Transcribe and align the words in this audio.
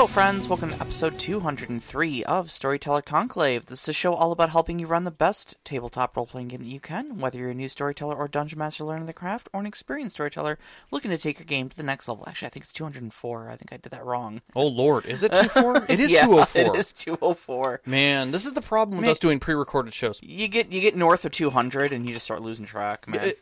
Hello, 0.00 0.08
friends. 0.08 0.48
Welcome 0.48 0.70
to 0.70 0.80
episode 0.80 1.18
203 1.18 2.24
of 2.24 2.50
Storyteller 2.50 3.02
Conclave. 3.02 3.66
This 3.66 3.82
is 3.82 3.88
a 3.90 3.92
show 3.92 4.14
all 4.14 4.32
about 4.32 4.48
helping 4.48 4.78
you 4.78 4.86
run 4.86 5.04
the 5.04 5.10
best 5.10 5.56
tabletop 5.62 6.16
role 6.16 6.24
playing 6.24 6.48
game 6.48 6.60
that 6.60 6.66
you 6.68 6.80
can, 6.80 7.18
whether 7.18 7.38
you're 7.38 7.50
a 7.50 7.54
new 7.54 7.68
storyteller 7.68 8.16
or 8.16 8.26
dungeon 8.26 8.58
master 8.58 8.82
learning 8.82 9.04
the 9.04 9.12
craft, 9.12 9.50
or 9.52 9.60
an 9.60 9.66
experienced 9.66 10.16
storyteller 10.16 10.58
looking 10.90 11.10
to 11.10 11.18
take 11.18 11.38
your 11.38 11.44
game 11.44 11.68
to 11.68 11.76
the 11.76 11.82
next 11.82 12.08
level. 12.08 12.24
Actually, 12.26 12.46
I 12.46 12.48
think 12.48 12.64
it's 12.64 12.72
204. 12.72 13.50
I 13.50 13.56
think 13.56 13.74
I 13.74 13.76
did 13.76 13.92
that 13.92 14.02
wrong. 14.02 14.40
Oh 14.56 14.68
Lord, 14.68 15.04
is 15.04 15.22
it 15.22 15.34
two 15.34 15.50
four? 15.50 15.84
It 15.90 16.00
is 16.00 16.10
yeah, 16.10 16.24
two 16.24 16.38
oh 16.38 16.44
four. 16.46 16.62
It 16.62 16.76
is 16.76 16.94
204. 16.94 17.82
Man, 17.84 18.30
this 18.30 18.46
is 18.46 18.54
the 18.54 18.62
problem 18.62 18.96
with 18.96 19.04
Man. 19.04 19.10
us 19.10 19.18
doing 19.18 19.38
pre-recorded 19.38 19.92
shows. 19.92 20.18
You 20.22 20.48
get 20.48 20.72
you 20.72 20.80
get 20.80 20.96
north 20.96 21.26
of 21.26 21.32
200 21.32 21.92
and 21.92 22.08
you 22.08 22.14
just 22.14 22.24
start 22.24 22.40
losing 22.40 22.64
track, 22.64 23.06
man. 23.06 23.20
It- 23.20 23.40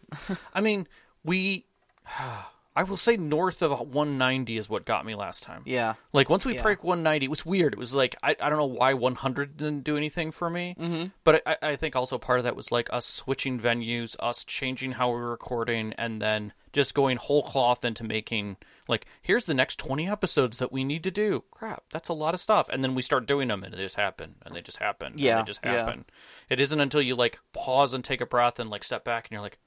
I 0.52 0.60
mean, 0.60 0.88
we. 1.23 1.66
I 2.78 2.84
will 2.84 2.96
say 2.96 3.16
north 3.16 3.60
of 3.60 3.73
190 3.73 4.56
is 4.56 4.68
what 4.68 4.84
got 4.84 5.05
me 5.05 5.14
last 5.16 5.42
time. 5.42 5.62
yeah. 5.66 5.95
Like 6.12 6.30
once 6.30 6.45
we 6.45 6.55
Yeah. 6.55 6.62
break 6.62 6.84
190, 6.84 7.27
it 7.27 7.28
was 7.28 7.45
weird. 7.45 7.73
It 7.73 7.78
was 7.78 7.92
like 7.92 8.14
I, 8.23 8.37
I 8.41 8.48
don't 8.48 8.59
know 8.59 8.66
why 8.66 8.95
100 8.95 9.56
didn't 9.56 9.82
do 9.82 9.96
anything 9.96 10.30
for 10.30 10.48
me. 10.48 10.77
Mm-hmm. 10.78 11.06
But 11.24 11.43
I, 11.45 11.56
I 11.60 11.76
think 11.76 11.96
also 11.96 12.18
part 12.18 12.38
of 12.38 12.45
that 12.45 12.54
was 12.56 12.71
like 12.71 12.88
us 12.93 13.06
switching 13.06 13.59
venues, 13.59 14.15
us 14.21 14.45
changing 14.45 14.93
how 14.93 15.09
we 15.10 15.16
were 15.16 15.30
recording, 15.30 15.93
and 15.99 16.23
then 16.23 16.52
just 16.73 16.95
going 16.95 17.16
whole 17.16 17.43
cloth 17.43 17.84
into 17.84 18.04
making 18.04 18.56
like 18.87 19.06
here's 19.23 19.46
the 19.46 19.54
next 19.54 19.79
20 19.80 20.06
episodes 20.09 20.59
that 20.59 20.71
we 20.71 20.84
need 20.84 21.02
to 21.02 21.10
do. 21.10 21.43
Crap, 21.51 21.82
that's 21.93 22.09
a 22.09 22.12
lot 22.15 22.32
of 22.34 22.40
stuff. 22.40 22.68
And 22.68 22.84
then 22.84 22.95
we 22.95 23.02
start 23.02 23.26
doing 23.26 23.49
them, 23.49 23.65
and 23.65 23.74
they 23.74 23.79
just 23.79 23.96
happen, 23.96 24.37
and 24.46 24.54
they 24.54 24.60
just 24.62 24.76
happen, 24.79 25.12
and 25.12 25.21
Yeah, 25.21 25.38
they 25.38 25.43
just 25.46 25.60
yeah. 25.65 25.73
happen. 25.73 26.04
It 26.49 26.60
isn't 26.60 26.80
until 26.80 27.02
you 27.02 27.16
like 27.16 27.40
pause 27.52 27.93
and 27.93 28.04
take 28.04 28.21
a 28.21 28.26
breath 28.26 28.60
and 28.60 28.71
like 28.71 28.84
step 28.84 29.04
back, 29.04 29.26
and 29.26 29.32
you're 29.32 29.43
like. 29.43 29.59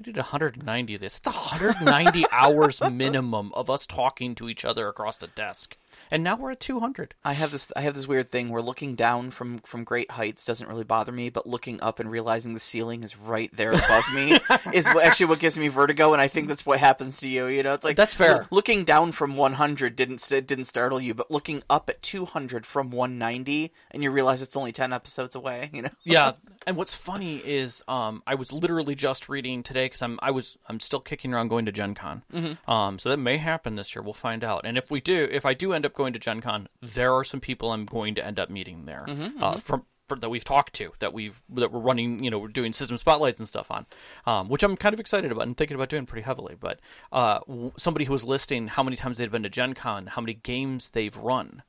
We 0.00 0.04
did 0.04 0.16
190 0.16 0.94
of 0.94 1.00
this. 1.02 1.18
It's 1.18 1.26
190 1.26 2.24
hours 2.32 2.80
minimum 2.80 3.52
of 3.52 3.68
us 3.68 3.86
talking 3.86 4.34
to 4.36 4.48
each 4.48 4.64
other 4.64 4.88
across 4.88 5.18
the 5.18 5.26
desk. 5.26 5.76
And 6.10 6.22
now 6.24 6.36
we're 6.36 6.52
at 6.52 6.60
200. 6.60 7.14
I 7.24 7.32
have 7.34 7.50
this 7.52 7.70
I 7.76 7.82
have 7.82 7.94
this 7.94 8.08
weird 8.08 8.30
thing 8.30 8.48
where 8.48 8.62
looking 8.62 8.94
down 8.94 9.30
from 9.30 9.58
from 9.60 9.84
great 9.84 10.10
heights 10.10 10.44
doesn't 10.44 10.68
really 10.68 10.84
bother 10.84 11.12
me, 11.12 11.30
but 11.30 11.46
looking 11.46 11.80
up 11.80 12.00
and 12.00 12.10
realizing 12.10 12.54
the 12.54 12.60
ceiling 12.60 13.02
is 13.04 13.16
right 13.16 13.50
there 13.54 13.72
above 13.72 14.04
me 14.14 14.36
is 14.72 14.86
what, 14.88 15.04
actually 15.04 15.26
what 15.26 15.38
gives 15.40 15.56
me 15.56 15.68
vertigo, 15.68 16.12
and 16.12 16.20
I 16.20 16.28
think 16.28 16.48
that's 16.48 16.66
what 16.66 16.78
happens 16.80 17.18
to 17.20 17.28
you. 17.28 17.46
You 17.46 17.62
know, 17.62 17.74
it's 17.74 17.84
like 17.84 17.96
That's 17.96 18.14
fair. 18.14 18.38
loo- 18.40 18.46
looking 18.50 18.84
down 18.84 19.12
from 19.12 19.36
100 19.36 19.96
didn't 19.96 20.26
didn't 20.28 20.64
startle 20.64 21.00
you, 21.00 21.14
but 21.14 21.30
looking 21.30 21.62
up 21.70 21.88
at 21.88 22.02
200 22.02 22.66
from 22.66 22.90
190 22.90 23.72
and 23.90 24.02
you 24.02 24.10
realize 24.10 24.42
it's 24.42 24.56
only 24.56 24.72
10 24.72 24.92
episodes 24.92 25.34
away. 25.34 25.70
You 25.72 25.82
know, 25.82 25.90
Yeah. 26.04 26.32
and 26.66 26.76
what's 26.76 26.94
funny 26.94 27.38
is 27.38 27.82
um, 27.88 28.22
I 28.26 28.34
was 28.34 28.52
literally 28.52 28.94
just 28.94 29.28
reading 29.28 29.62
today 29.62 29.86
because 29.86 30.02
I'm 30.02 30.18
I 30.22 30.30
was 30.30 30.58
I'm 30.66 30.80
still 30.80 31.00
kicking 31.00 31.32
around 31.32 31.48
going 31.48 31.66
to 31.66 31.72
Gen 31.72 31.94
Con. 31.94 32.22
Mm-hmm. 32.32 32.70
Um, 32.70 32.98
so 32.98 33.08
that 33.08 33.16
may 33.18 33.36
happen 33.36 33.76
this 33.76 33.94
year. 33.94 34.02
We'll 34.02 34.12
find 34.14 34.44
out. 34.44 34.62
And 34.64 34.76
if 34.76 34.90
we 34.90 35.00
do, 35.00 35.28
if 35.30 35.46
I 35.46 35.54
do 35.54 35.72
end 35.72 35.79
up 35.86 35.94
going 35.94 36.12
to 36.12 36.18
Gen 36.18 36.40
Con, 36.40 36.68
there 36.80 37.12
are 37.14 37.24
some 37.24 37.40
people 37.40 37.72
I'm 37.72 37.84
going 37.86 38.14
to 38.16 38.24
end 38.26 38.38
up 38.38 38.50
meeting 38.50 38.84
there 38.86 39.04
uh, 39.40 39.56
from. 39.58 39.80
for- 39.80 40.16
That 40.20 40.28
we've 40.28 40.42
talked 40.44 40.72
to, 40.74 40.90
that 40.98 41.12
we've 41.12 41.40
that 41.54 41.70
we're 41.70 41.78
running, 41.78 42.24
you 42.24 42.30
know, 42.32 42.40
we're 42.40 42.48
doing 42.48 42.72
system 42.72 42.96
spotlights 42.96 43.38
and 43.38 43.46
stuff 43.46 43.70
on, 43.70 43.86
um, 44.26 44.48
which 44.48 44.64
I'm 44.64 44.76
kind 44.76 44.92
of 44.92 44.98
excited 44.98 45.30
about 45.30 45.44
and 45.46 45.56
thinking 45.56 45.76
about 45.76 45.88
doing 45.88 46.04
pretty 46.04 46.24
heavily. 46.24 46.56
But 46.58 46.80
uh, 47.12 47.38
w- 47.46 47.70
somebody 47.76 48.06
who 48.06 48.12
was 48.12 48.24
listing 48.24 48.66
how 48.66 48.82
many 48.82 48.96
times 48.96 49.18
they'd 49.18 49.30
been 49.30 49.44
to 49.44 49.48
Gen 49.48 49.74
Con, 49.74 50.08
how 50.08 50.20
many 50.20 50.34
games 50.34 50.90
they've 50.90 51.16
run, 51.16 51.62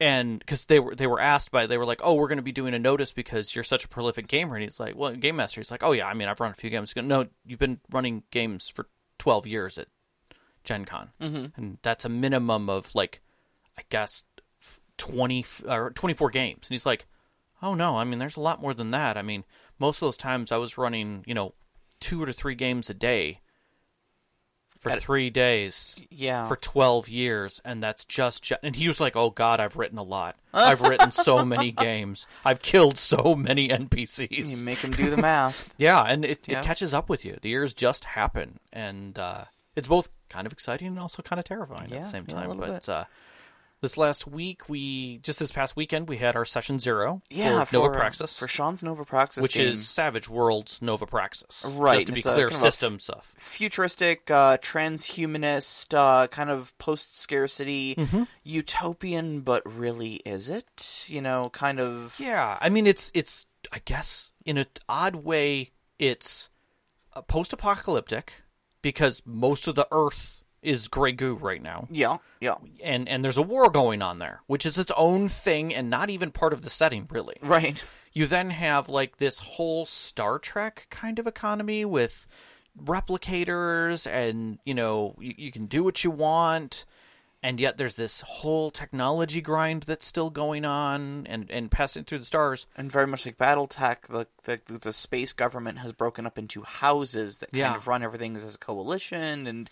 and 0.00 0.38
because 0.38 0.66
they 0.66 0.78
were 0.78 0.94
they 0.94 1.06
were 1.08 1.20
asked 1.20 1.50
by 1.50 1.66
they 1.66 1.76
were 1.78 1.84
like 1.86 2.00
oh 2.04 2.14
we're 2.14 2.28
going 2.28 2.36
to 2.38 2.42
be 2.42 2.52
doing 2.52 2.74
a 2.74 2.78
notice 2.78 3.12
because 3.12 3.54
you're 3.54 3.64
such 3.64 3.84
a 3.84 3.88
prolific 3.88 4.26
gamer 4.28 4.54
and 4.56 4.62
he's 4.64 4.78
like 4.80 4.94
well 4.96 5.12
game 5.14 5.36
master 5.36 5.60
he's 5.60 5.70
like 5.70 5.82
oh 5.82 5.92
yeah 5.92 6.06
i 6.06 6.14
mean 6.14 6.28
i've 6.28 6.40
run 6.40 6.50
a 6.50 6.54
few 6.54 6.70
games 6.70 6.92
no 6.96 7.26
you've 7.44 7.58
been 7.60 7.80
running 7.90 8.22
games 8.30 8.68
for 8.68 8.88
12 9.18 9.46
years 9.46 9.78
at 9.78 9.88
gen 10.64 10.84
con 10.84 11.10
mm-hmm. 11.20 11.46
and 11.56 11.78
that's 11.82 12.04
a 12.04 12.08
minimum 12.08 12.68
of 12.68 12.94
like 12.94 13.20
i 13.78 13.82
guess 13.90 14.24
20 14.96 15.44
or 15.68 15.90
24 15.90 16.30
games 16.30 16.68
and 16.68 16.74
he's 16.74 16.86
like 16.86 17.06
oh 17.62 17.74
no 17.74 17.96
i 17.98 18.04
mean 18.04 18.18
there's 18.18 18.36
a 18.36 18.40
lot 18.40 18.60
more 18.62 18.74
than 18.74 18.90
that 18.90 19.16
i 19.16 19.22
mean 19.22 19.44
most 19.78 19.96
of 19.96 20.06
those 20.06 20.16
times 20.16 20.50
i 20.52 20.56
was 20.56 20.78
running 20.78 21.22
you 21.26 21.34
know 21.34 21.54
two 22.00 22.24
to 22.24 22.32
three 22.32 22.54
games 22.54 22.88
a 22.90 22.94
day 22.94 23.40
for 24.78 24.90
At- 24.90 25.00
three 25.00 25.30
days 25.30 25.98
yeah. 26.10 26.46
for 26.46 26.56
12 26.56 27.08
years 27.08 27.60
and 27.64 27.82
that's 27.82 28.04
just 28.04 28.42
ju- 28.42 28.56
and 28.62 28.76
he 28.76 28.86
was 28.86 29.00
like 29.00 29.16
oh 29.16 29.30
god 29.30 29.58
i've 29.58 29.76
written 29.76 29.96
a 29.98 30.02
lot 30.02 30.36
i've 30.54 30.82
written 30.82 31.10
so 31.10 31.42
many 31.44 31.72
games 31.72 32.26
i've 32.44 32.60
killed 32.60 32.98
so 32.98 33.34
many 33.34 33.68
NPCs. 33.68 34.58
you 34.58 34.64
make 34.64 34.82
them 34.82 34.90
do 34.92 35.08
the 35.08 35.16
math. 35.16 35.72
yeah 35.78 36.02
and 36.02 36.24
it, 36.24 36.46
Yeah. 36.46 36.60
it 36.60 36.64
catches 36.66 36.92
up 36.92 37.08
with 37.08 37.24
you 37.24 37.38
the 37.40 37.48
years 37.48 37.72
just 37.72 38.04
happen 38.04 38.58
and 38.72 39.18
uh, 39.18 39.44
it's 39.76 39.88
both 39.88 40.08
kind 40.28 40.46
of 40.46 40.52
exciting 40.52 40.86
and 40.88 40.98
also 40.98 41.22
kind 41.22 41.38
of 41.38 41.44
terrifying 41.44 41.92
at 41.92 42.02
the 42.02 42.08
same 42.08 42.24
yeah, 42.28 42.34
a 42.34 42.38
time 42.38 42.48
little 42.48 42.62
but 42.66 42.72
bit. 42.74 42.88
uh, 42.88 43.04
this 43.80 43.96
last 43.98 44.26
week 44.26 44.68
we 44.68 45.18
just 45.18 45.38
this 45.38 45.52
past 45.52 45.76
weekend 45.76 46.08
we 46.08 46.16
had 46.16 46.36
our 46.36 46.44
session 46.46 46.78
zero 46.78 47.20
Yeah, 47.28 47.64
for 47.64 47.74
nova 47.76 47.88
for, 47.88 47.94
uh, 47.94 47.98
praxis 47.98 48.38
for 48.38 48.48
Sean's 48.48 48.82
Nova 48.82 49.04
Praxis, 49.04 49.42
which 49.42 49.54
game. 49.54 49.68
is 49.68 49.86
savage 49.86 50.28
worlds 50.28 50.80
nova 50.80 51.04
praxis 51.06 51.62
Right, 51.66 51.96
just 51.96 52.06
to 52.06 52.12
be 52.12 52.22
clear 52.22 52.48
kind 52.48 52.64
of 52.64 52.72
system 52.72 52.98
stuff 52.98 53.34
futuristic, 53.36 54.30
uh, 54.30 54.56
transhumanist, 54.58 55.94
uh, 55.94 56.26
kind 56.28 56.50
of 56.50 56.76
post 56.78 57.18
scarcity, 57.18 57.94
Mm-hmm. 57.96 58.22
utopian, 58.42 59.40
but 59.40 59.62
really 59.70 60.14
is 60.24 60.48
it? 60.48 61.06
You 61.08 61.20
know, 61.20 61.50
kind 61.50 61.78
of. 61.80 62.14
Yeah, 62.18 62.58
I 62.60 62.68
mean 62.70 62.86
it's 62.86 63.10
it's 63.14 63.46
I 63.72 63.80
guess 63.84 64.30
in 64.46 64.56
an 64.58 64.66
odd 64.88 65.16
way 65.16 65.72
it's 65.98 66.48
uh, 67.14 67.20
post-apocalyptic 67.22 68.32
because 68.84 69.20
most 69.26 69.66
of 69.66 69.74
the 69.74 69.88
Earth 69.90 70.42
is 70.62 70.86
gray 70.88 71.10
goo 71.12 71.34
right 71.34 71.60
now, 71.62 71.88
Yeah, 71.90 72.18
yeah. 72.40 72.54
and 72.82 73.08
and 73.08 73.24
there's 73.24 73.36
a 73.36 73.42
war 73.42 73.68
going 73.70 74.00
on 74.00 74.18
there, 74.20 74.42
which 74.46 74.64
is 74.64 74.78
its 74.78 74.92
own 74.96 75.28
thing 75.28 75.74
and 75.74 75.90
not 75.90 76.08
even 76.10 76.30
part 76.30 76.52
of 76.52 76.62
the 76.62 76.70
setting 76.70 77.08
really. 77.10 77.36
Right. 77.42 77.82
You 78.12 78.26
then 78.26 78.50
have 78.50 78.88
like 78.88 79.16
this 79.16 79.40
whole 79.40 79.84
Star 79.86 80.38
Trek 80.38 80.86
kind 80.90 81.18
of 81.18 81.26
economy 81.26 81.84
with 81.84 82.26
replicators, 82.82 84.06
and 84.10 84.58
you 84.64 84.74
know 84.74 85.14
you, 85.20 85.34
you 85.36 85.52
can 85.52 85.66
do 85.66 85.82
what 85.84 86.04
you 86.04 86.10
want. 86.10 86.84
And 87.44 87.60
yet, 87.60 87.76
there's 87.76 87.96
this 87.96 88.22
whole 88.22 88.70
technology 88.70 89.42
grind 89.42 89.82
that's 89.82 90.06
still 90.06 90.30
going 90.30 90.64
on, 90.64 91.26
and, 91.28 91.50
and 91.50 91.70
passing 91.70 92.02
through 92.04 92.20
the 92.20 92.24
stars. 92.24 92.66
And 92.74 92.90
very 92.90 93.06
much 93.06 93.26
like 93.26 93.36
BattleTech, 93.36 94.06
the, 94.08 94.26
the 94.44 94.78
the 94.78 94.92
space 94.94 95.34
government 95.34 95.76
has 95.80 95.92
broken 95.92 96.26
up 96.26 96.38
into 96.38 96.62
houses 96.62 97.36
that 97.38 97.52
kind 97.52 97.58
Yeah. 97.58 97.76
of 97.76 97.86
run 97.86 98.02
everything 98.02 98.34
as 98.34 98.54
a 98.54 98.58
coalition, 98.58 99.46
and 99.46 99.68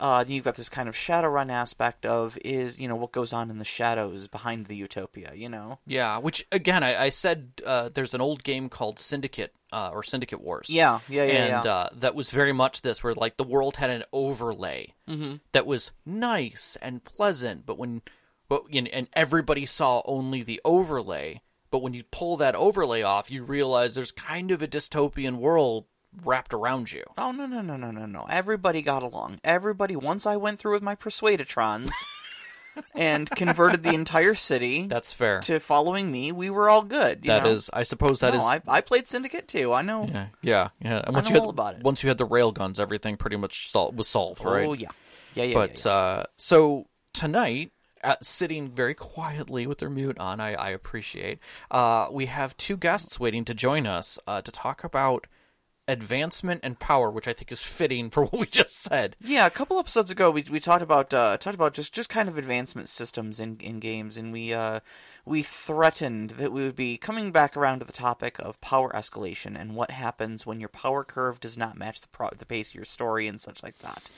uh, 0.00 0.24
you've 0.26 0.44
got 0.44 0.56
this 0.56 0.68
kind 0.68 0.88
of 0.88 0.96
Shadowrun 0.96 1.50
aspect 1.50 2.04
of 2.06 2.36
is 2.44 2.80
you 2.80 2.88
know 2.88 2.96
what 2.96 3.12
goes 3.12 3.32
on 3.32 3.50
in 3.50 3.58
the 3.58 3.64
shadows 3.64 4.26
behind 4.26 4.66
the 4.66 4.74
utopia. 4.74 5.32
You 5.34 5.48
know. 5.48 5.78
Yeah, 5.86 6.18
which 6.18 6.46
again, 6.50 6.82
I, 6.82 7.04
I 7.04 7.08
said 7.10 7.52
uh, 7.64 7.90
there's 7.92 8.14
an 8.14 8.20
old 8.20 8.42
game 8.42 8.68
called 8.68 8.98
Syndicate 8.98 9.54
uh, 9.72 9.90
or 9.92 10.02
Syndicate 10.02 10.40
Wars. 10.40 10.68
Yeah, 10.70 11.00
yeah, 11.08 11.24
yeah, 11.24 11.32
and 11.32 11.64
yeah. 11.64 11.72
Uh, 11.72 11.88
that 11.98 12.14
was 12.14 12.30
very 12.30 12.52
much 12.52 12.82
this, 12.82 13.04
where 13.04 13.14
like 13.14 13.36
the 13.36 13.44
world 13.44 13.76
had 13.76 13.90
an 13.90 14.04
overlay 14.12 14.94
Mm-hmm. 15.08 15.36
that 15.52 15.66
was 15.66 15.90
nice 16.06 16.76
and 16.80 17.02
pleasant, 17.02 17.66
but 17.66 17.76
when, 17.76 18.02
but 18.48 18.62
you 18.72 18.82
know, 18.82 18.90
and 18.92 19.08
everybody 19.12 19.66
saw 19.66 20.02
only 20.04 20.42
the 20.44 20.60
overlay. 20.64 21.42
But 21.72 21.82
when 21.82 21.94
you 21.94 22.02
pull 22.10 22.36
that 22.38 22.54
overlay 22.54 23.02
off, 23.02 23.30
you 23.30 23.42
realize 23.44 23.94
there's 23.94 24.12
kind 24.12 24.50
of 24.50 24.62
a 24.62 24.68
dystopian 24.68 25.36
world 25.36 25.86
wrapped 26.24 26.52
around 26.54 26.92
you. 26.92 27.04
Oh 27.18 27.32
no 27.32 27.46
no 27.46 27.60
no 27.60 27.76
no 27.76 27.90
no 27.90 28.06
no! 28.06 28.26
Everybody 28.28 28.82
got 28.82 29.02
along. 29.02 29.40
Everybody. 29.44 29.96
Once 29.96 30.26
I 30.26 30.36
went 30.36 30.58
through 30.58 30.72
with 30.72 30.82
my 30.82 30.94
persuadatrons 30.94 31.90
and 32.94 33.28
converted 33.30 33.82
the 33.82 33.94
entire 33.94 34.34
city 34.34 34.86
That's 34.86 35.12
fair. 35.12 35.40
to 35.40 35.60
following 35.60 36.10
me, 36.10 36.32
we 36.32 36.50
were 36.50 36.68
all 36.68 36.82
good. 36.82 37.24
You 37.24 37.28
That 37.28 37.44
know? 37.44 37.50
is, 37.50 37.70
I 37.72 37.82
suppose 37.82 38.20
that 38.20 38.32
no, 38.32 38.38
is. 38.38 38.44
I, 38.44 38.60
I 38.68 38.80
played 38.80 39.06
Syndicate 39.06 39.48
too. 39.48 39.72
I 39.72 39.82
know. 39.82 40.06
Yeah, 40.10 40.26
yeah, 40.42 40.68
yeah. 40.80 41.02
And 41.04 41.14
once 41.14 41.28
know 41.28 41.30
you 41.30 41.34
had, 41.34 41.42
all 41.42 41.50
about 41.50 41.76
it. 41.76 41.82
Once 41.82 42.02
you 42.02 42.08
had 42.08 42.18
the 42.18 42.24
rail 42.24 42.52
guns, 42.52 42.80
everything 42.80 43.16
pretty 43.16 43.36
much 43.36 43.70
sol- 43.70 43.92
was 43.92 44.08
solved, 44.08 44.44
right? 44.44 44.66
Oh 44.66 44.72
yeah, 44.72 44.88
yeah, 45.34 45.44
yeah. 45.44 45.54
but 45.54 45.84
yeah, 45.84 45.90
yeah. 45.90 45.98
Uh, 45.98 46.24
so 46.36 46.86
tonight 47.12 47.72
at, 48.02 48.24
sitting 48.24 48.70
very 48.70 48.94
quietly 48.94 49.66
with 49.66 49.78
their 49.78 49.90
mute 49.90 50.16
on 50.18 50.40
i, 50.40 50.54
I 50.54 50.70
appreciate 50.70 51.38
uh, 51.70 52.06
we 52.10 52.26
have 52.26 52.56
two 52.56 52.76
guests 52.76 53.18
waiting 53.20 53.44
to 53.46 53.52
join 53.52 53.86
us 53.86 54.18
uh, 54.26 54.40
to 54.42 54.52
talk 54.52 54.84
about 54.84 55.26
advancement 55.90 56.60
and 56.62 56.78
power 56.78 57.10
which 57.10 57.26
i 57.26 57.32
think 57.32 57.50
is 57.50 57.60
fitting 57.60 58.08
for 58.10 58.24
what 58.26 58.38
we 58.38 58.46
just 58.46 58.76
said 58.80 59.16
Yeah, 59.20 59.46
a 59.46 59.50
couple 59.50 59.78
episodes 59.78 60.10
ago, 60.10 60.30
we 60.30 60.44
we 60.50 60.60
talked 60.60 60.82
about 60.82 61.12
uh, 61.12 61.36
talked 61.36 61.54
about 61.54 61.74
just, 61.74 61.92
just 61.92 62.08
kind 62.08 62.28
of 62.28 62.38
advancement 62.38 62.88
systems 62.88 63.40
in, 63.40 63.56
in 63.60 63.80
games, 63.80 64.16
and 64.16 64.32
we 64.32 64.52
uh, 64.52 64.80
we 65.24 65.42
threatened 65.42 66.30
that 66.30 66.52
we 66.52 66.62
would 66.62 66.76
be 66.76 66.96
coming 66.96 67.32
back 67.32 67.56
around 67.56 67.80
to 67.80 67.84
the 67.84 67.92
topic 67.92 68.38
of 68.38 68.60
power 68.60 68.90
escalation 68.92 69.60
and 69.60 69.74
what 69.74 69.90
happens 69.90 70.46
when 70.46 70.60
your 70.60 70.68
power 70.68 71.04
curve 71.04 71.40
does 71.40 71.58
not 71.58 71.76
match 71.76 72.00
the 72.00 72.08
pro- 72.08 72.30
the 72.36 72.46
pace 72.46 72.70
of 72.70 72.74
your 72.76 72.84
story 72.84 73.26
and 73.26 73.40
such 73.40 73.62
like 73.62 73.78
that. 73.80 74.10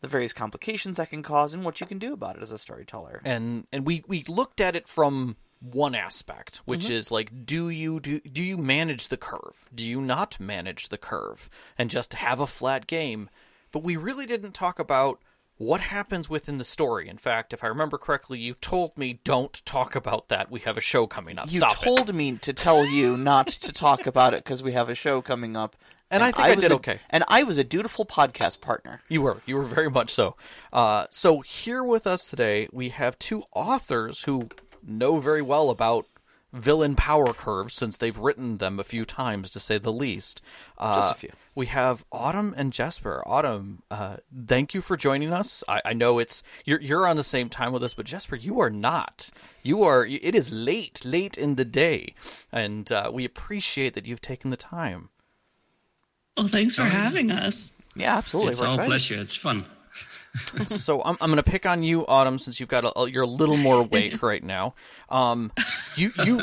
The 0.00 0.08
various 0.08 0.32
complications 0.34 0.98
that 0.98 1.10
can 1.10 1.22
cause 1.22 1.54
and 1.54 1.64
what 1.64 1.80
you 1.80 1.86
can 1.86 1.98
do 1.98 2.12
about 2.12 2.36
it 2.36 2.42
as 2.42 2.52
a 2.52 2.58
storyteller. 2.58 3.20
and 3.24 3.66
and 3.72 3.86
we 3.86 4.04
we 4.06 4.24
looked 4.28 4.60
at 4.60 4.76
it 4.76 4.86
from 4.86 5.36
one 5.72 5.94
aspect 5.94 6.60
which 6.66 6.90
is 6.90 7.10
like 7.10 7.46
do 7.46 7.68
you 7.68 7.98
do, 8.00 8.20
do 8.20 8.42
you 8.42 8.58
manage 8.58 9.08
the 9.08 9.16
curve 9.16 9.66
do 9.74 9.82
you 9.82 10.00
not 10.00 10.38
manage 10.38 10.88
the 10.90 10.98
curve 10.98 11.48
and 11.78 11.88
just 11.90 12.12
have 12.14 12.38
a 12.40 12.46
flat 12.46 12.86
game 12.86 13.30
but 13.72 13.82
we 13.82 13.96
really 13.96 14.26
didn't 14.26 14.52
talk 14.52 14.78
about 14.78 15.20
what 15.56 15.80
happens 15.80 16.28
within 16.28 16.58
the 16.58 16.64
story. 16.64 17.08
In 17.08 17.16
fact, 17.16 17.52
if 17.52 17.62
I 17.62 17.68
remember 17.68 17.96
correctly, 17.96 18.38
you 18.40 18.54
told 18.54 18.98
me 18.98 19.20
don't 19.24 19.64
talk 19.64 19.94
about 19.94 20.28
that. 20.28 20.50
We 20.50 20.60
have 20.60 20.76
a 20.76 20.80
show 20.80 21.06
coming 21.06 21.38
up. 21.38 21.50
You 21.50 21.58
Stop 21.58 21.76
it. 21.80 21.84
told 21.84 22.14
me 22.14 22.38
to 22.38 22.52
tell 22.52 22.84
you 22.84 23.16
not 23.16 23.46
to 23.46 23.72
talk 23.72 24.06
about 24.06 24.34
it 24.34 24.42
because 24.42 24.62
we 24.64 24.72
have 24.72 24.88
a 24.88 24.94
show 24.96 25.22
coming 25.22 25.56
up. 25.56 25.76
And 26.10 26.22
I 26.22 26.32
think 26.32 26.46
I 26.46 26.54
was 26.54 26.62
did 26.64 26.72
a- 26.72 26.76
okay. 26.76 26.98
And 27.10 27.24
I 27.28 27.44
was 27.44 27.58
a 27.58 27.64
dutiful 27.64 28.04
podcast 28.04 28.60
partner. 28.60 29.00
You 29.08 29.22
were. 29.22 29.42
You 29.46 29.56
were 29.56 29.64
very 29.64 29.90
much 29.90 30.12
so. 30.12 30.36
Uh, 30.72 31.06
so 31.10 31.40
here 31.40 31.82
with 31.84 32.06
us 32.06 32.28
today, 32.28 32.68
we 32.72 32.88
have 32.90 33.18
two 33.18 33.44
authors 33.52 34.22
who 34.24 34.48
know 34.86 35.20
very 35.20 35.42
well 35.42 35.70
about 35.70 36.06
villain 36.52 36.94
power 36.94 37.32
curves 37.32 37.74
since 37.74 37.96
they've 37.96 38.16
written 38.16 38.58
them 38.58 38.78
a 38.78 38.84
few 38.84 39.04
times, 39.04 39.50
to 39.50 39.58
say 39.58 39.76
the 39.76 39.92
least. 39.92 40.40
Uh, 40.78 40.94
Just 40.94 41.14
a 41.14 41.18
few. 41.18 41.30
We 41.54 41.66
have 41.66 42.04
Autumn 42.12 42.54
and 42.56 42.72
Jesper. 42.72 43.22
Autumn, 43.26 43.82
uh, 43.90 44.18
thank 44.46 44.72
you 44.72 44.80
for 44.80 44.96
joining 44.96 45.32
us. 45.32 45.64
I, 45.68 45.82
I 45.84 45.92
know 45.92 46.18
it's 46.18 46.42
you're 46.64 46.80
you're 46.80 47.06
on 47.06 47.16
the 47.16 47.24
same 47.24 47.48
time 47.48 47.72
with 47.72 47.82
us, 47.82 47.94
but 47.94 48.06
Jesper, 48.06 48.36
you 48.36 48.60
are 48.60 48.70
not. 48.70 49.30
You 49.62 49.82
are. 49.82 50.06
It 50.06 50.34
is 50.34 50.52
late, 50.52 51.04
late 51.04 51.36
in 51.36 51.56
the 51.56 51.64
day, 51.64 52.14
and 52.52 52.90
uh, 52.92 53.10
we 53.12 53.24
appreciate 53.24 53.94
that 53.94 54.06
you've 54.06 54.20
taken 54.22 54.50
the 54.50 54.56
time. 54.56 55.08
Well, 56.36 56.48
thanks 56.48 56.76
for 56.76 56.82
yeah. 56.82 56.90
having 56.90 57.30
us. 57.30 57.72
Yeah, 57.96 58.16
absolutely. 58.16 58.50
It's 58.50 58.60
We're 58.60 58.66
our 58.66 58.72
excited. 58.72 58.88
pleasure. 58.88 59.20
It's 59.20 59.36
fun. 59.36 59.64
So 60.66 61.02
I'm, 61.02 61.16
I'm 61.20 61.30
going 61.30 61.42
to 61.42 61.50
pick 61.50 61.66
on 61.66 61.82
you, 61.82 62.06
Autumn, 62.06 62.38
since 62.38 62.58
you've 62.60 62.68
got 62.68 62.84
a, 62.84 63.10
you're 63.10 63.22
a 63.22 63.26
little 63.26 63.56
more 63.56 63.80
awake 63.80 64.22
right 64.22 64.42
now. 64.42 64.74
Um, 65.08 65.52
you 65.96 66.12
you 66.24 66.40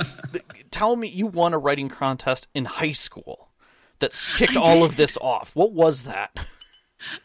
tell 0.72 0.96
me 0.96 1.08
you 1.08 1.28
won 1.28 1.54
a 1.54 1.58
writing 1.58 1.90
contest 1.90 2.48
in 2.54 2.66
high 2.66 2.92
school 2.94 3.50
that 4.00 4.12
kicked 4.38 4.58
all 4.58 4.84
of 4.84 4.96
this 4.96 5.18
off. 5.22 5.56
What 5.56 5.74
was 5.74 6.04
that? 6.04 6.46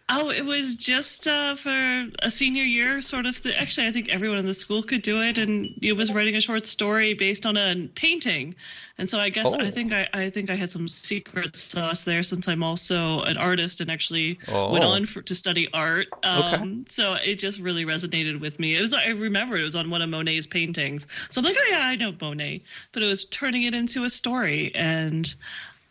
Oh, 0.09 0.31
it 0.31 0.45
was 0.45 0.77
just 0.77 1.27
uh, 1.27 1.55
for 1.57 2.07
a 2.23 2.31
senior 2.31 2.63
year 2.63 3.01
sort 3.01 3.27
of 3.27 3.37
thing. 3.37 3.55
Actually, 3.55 3.89
I 3.89 3.91
think 3.93 4.09
everyone 4.09 4.39
in 4.39 4.47
the 4.47 4.55
school 4.55 4.83
could 4.83 5.03
do 5.03 5.23
it, 5.23 5.39
and 5.39 5.67
it 5.83 5.93
was 5.95 6.13
writing 6.13 6.37
a 6.37 6.41
short 6.41 6.67
story 6.67 7.15
based 7.15 7.45
on 7.47 7.57
a 7.57 7.89
painting. 7.95 8.55
And 8.99 9.11
so 9.11 9.21
I 9.21 9.29
guess 9.29 9.53
Oh. 9.53 9.61
I 9.61 9.71
think 9.71 9.93
I, 9.93 10.09
I 10.13 10.31
think 10.31 10.49
I 10.49 10.57
had 10.57 10.71
some 10.71 10.89
secret 10.89 11.55
sauce 11.57 12.05
there 12.05 12.23
since 12.23 12.49
I'm 12.49 12.63
also 12.63 13.21
an 13.21 13.37
artist 13.37 13.81
and 13.81 13.91
actually 13.91 14.39
Oh. 14.49 14.73
went 14.73 14.85
on 14.85 15.07
for, 15.07 15.21
to 15.23 15.35
study 15.35 15.69
art. 15.73 16.07
Um, 16.23 16.43
Okay. 16.55 16.85
So 16.89 17.13
it 17.15 17.37
just 17.37 17.59
really 17.61 17.85
resonated 17.85 18.41
with 18.41 18.59
me. 18.59 18.75
It 18.77 18.81
was 18.81 18.95
I 18.95 19.09
remember 19.09 19.57
it 19.59 19.63
was 19.65 19.77
on 19.77 19.91
one 19.91 20.01
of 20.03 20.09
Monet's 20.09 20.47
paintings. 20.47 21.07
So 21.31 21.41
I'm 21.41 21.45
like, 21.45 21.57
oh 21.59 21.67
yeah, 21.71 21.81
I 21.81 21.97
know 21.97 22.15
Monet, 22.19 22.63
but 22.93 23.03
it 23.03 23.07
was 23.07 23.25
turning 23.27 23.65
it 23.65 23.75
into 23.75 24.05
a 24.05 24.11
story, 24.11 24.75
and 24.75 25.33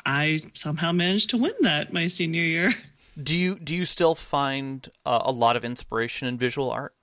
I 0.06 0.40
somehow 0.54 0.92
managed 0.92 1.32
to 1.32 1.38
win 1.38 1.54
that 1.62 1.94
my 1.94 2.08
senior 2.08 2.44
year. 2.44 2.74
Do 3.22 3.38
you 3.38 3.58
do 3.58 3.76
you 3.76 3.86
still 3.86 4.16
find 4.16 4.90
uh, 5.06 5.22
a 5.24 5.32
lot 5.32 5.56
of 5.56 5.64
inspiration 5.64 6.28
in 6.28 6.38
visual 6.38 6.72
art? 6.72 6.94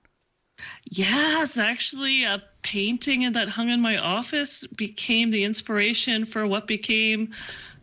Yes, 0.85 1.57
actually, 1.57 2.23
a 2.23 2.43
painting 2.61 3.31
that 3.33 3.49
hung 3.49 3.69
in 3.69 3.81
my 3.81 3.97
office 3.97 4.65
became 4.67 5.31
the 5.31 5.43
inspiration 5.43 6.25
for 6.25 6.45
what 6.45 6.67
became 6.67 7.33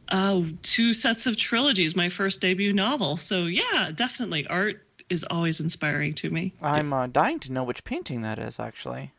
uh, 0.08 0.42
two 0.62 0.94
sets 0.94 1.26
of 1.26 1.36
trilogies, 1.36 1.96
my 1.96 2.08
first 2.08 2.40
debut 2.40 2.72
novel. 2.72 3.16
So, 3.16 3.46
yeah, 3.46 3.90
definitely. 3.94 4.46
Art 4.46 4.82
is 5.08 5.24
always 5.24 5.60
inspiring 5.60 6.14
to 6.14 6.30
me. 6.30 6.54
I'm 6.62 6.92
uh, 6.92 7.08
dying 7.08 7.40
to 7.40 7.52
know 7.52 7.64
which 7.64 7.84
painting 7.84 8.22
that 8.22 8.38
is, 8.38 8.60
actually. 8.60 9.12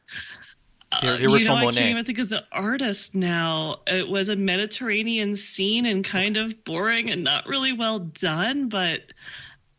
The, 0.99 1.07
Uh, 1.07 1.17
you 1.17 1.27
know, 1.45 1.55
I 1.55 1.63
can't 1.65 1.77
even 1.91 2.05
think 2.05 2.19
of 2.19 2.29
the 2.29 2.43
artist 2.51 3.15
now. 3.15 3.79
It 3.87 4.07
was 4.07 4.29
a 4.29 4.35
Mediterranean 4.35 5.35
scene 5.35 5.85
and 5.85 6.03
kind 6.03 6.37
of 6.37 6.63
boring 6.65 7.09
and 7.09 7.23
not 7.23 7.47
really 7.47 7.71
well 7.73 7.99
done, 7.99 8.67
but 8.67 9.01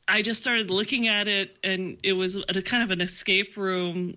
I 0.09 0.23
just 0.23 0.41
started 0.41 0.71
looking 0.71 1.09
at 1.09 1.29
it 1.29 1.57
and 1.63 1.99
it 2.03 2.15
was 2.15 2.37
a 2.37 2.63
kind 2.63 2.83
of 2.83 2.91
an 2.91 3.01
escape 3.01 3.57
room 3.57 4.17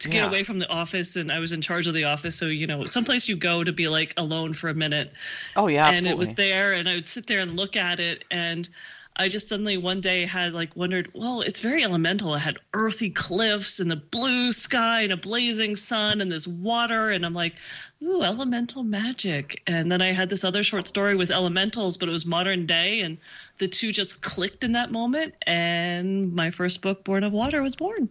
to 0.00 0.08
get 0.08 0.22
Yeah. 0.22 0.28
away 0.28 0.42
from 0.42 0.58
the 0.58 0.68
office 0.68 1.16
and 1.16 1.30
I 1.32 1.38
was 1.38 1.52
in 1.52 1.60
charge 1.62 1.86
of 1.86 1.94
the 1.94 2.04
office 2.04 2.36
so 2.36 2.46
you 2.46 2.66
know 2.66 2.84
someplace 2.84 3.28
you 3.28 3.36
go 3.36 3.62
to 3.62 3.72
be 3.72 3.88
like 3.88 4.12
alone 4.16 4.52
for 4.52 4.68
a 4.68 4.74
minute 4.74 5.12
Oh 5.56 5.68
yeah, 5.68 5.88
and 5.88 6.06
it 6.06 6.18
was 6.18 6.34
there 6.34 6.72
and 6.72 6.88
i 6.88 6.94
would 6.94 7.06
sit 7.06 7.26
there 7.26 7.38
and 7.40 7.56
look 7.56 7.76
at 7.76 8.00
it 8.00 8.24
and 8.30 8.68
i 9.16 9.28
just 9.28 9.48
suddenly 9.48 9.76
one 9.76 10.00
day 10.00 10.26
had 10.26 10.52
like 10.52 10.74
wondered 10.76 11.10
well 11.14 11.40
it's 11.40 11.60
very 11.60 11.84
elemental 11.84 12.34
it 12.34 12.40
had 12.40 12.58
earthy 12.72 13.10
cliffs 13.10 13.80
and 13.80 13.90
the 13.90 13.96
blue 13.96 14.50
sky 14.52 15.02
and 15.02 15.12
a 15.12 15.16
blazing 15.16 15.76
sun 15.76 16.20
and 16.20 16.30
this 16.30 16.46
water 16.46 17.10
and 17.10 17.24
i'm 17.24 17.34
like 17.34 17.54
ooh 18.02 18.22
elemental 18.22 18.82
magic 18.82 19.62
and 19.66 19.90
then 19.90 20.02
i 20.02 20.12
had 20.12 20.28
this 20.28 20.44
other 20.44 20.62
short 20.62 20.86
story 20.88 21.16
with 21.16 21.30
elementals 21.30 21.96
but 21.96 22.08
it 22.08 22.12
was 22.12 22.26
modern 22.26 22.66
day 22.66 23.00
and 23.00 23.18
the 23.58 23.68
two 23.68 23.92
just 23.92 24.22
clicked 24.22 24.64
in 24.64 24.72
that 24.72 24.90
moment 24.90 25.34
and 25.46 26.34
my 26.34 26.50
first 26.50 26.82
book 26.82 27.04
born 27.04 27.22
of 27.24 27.32
water 27.32 27.62
was 27.62 27.76
born 27.76 28.08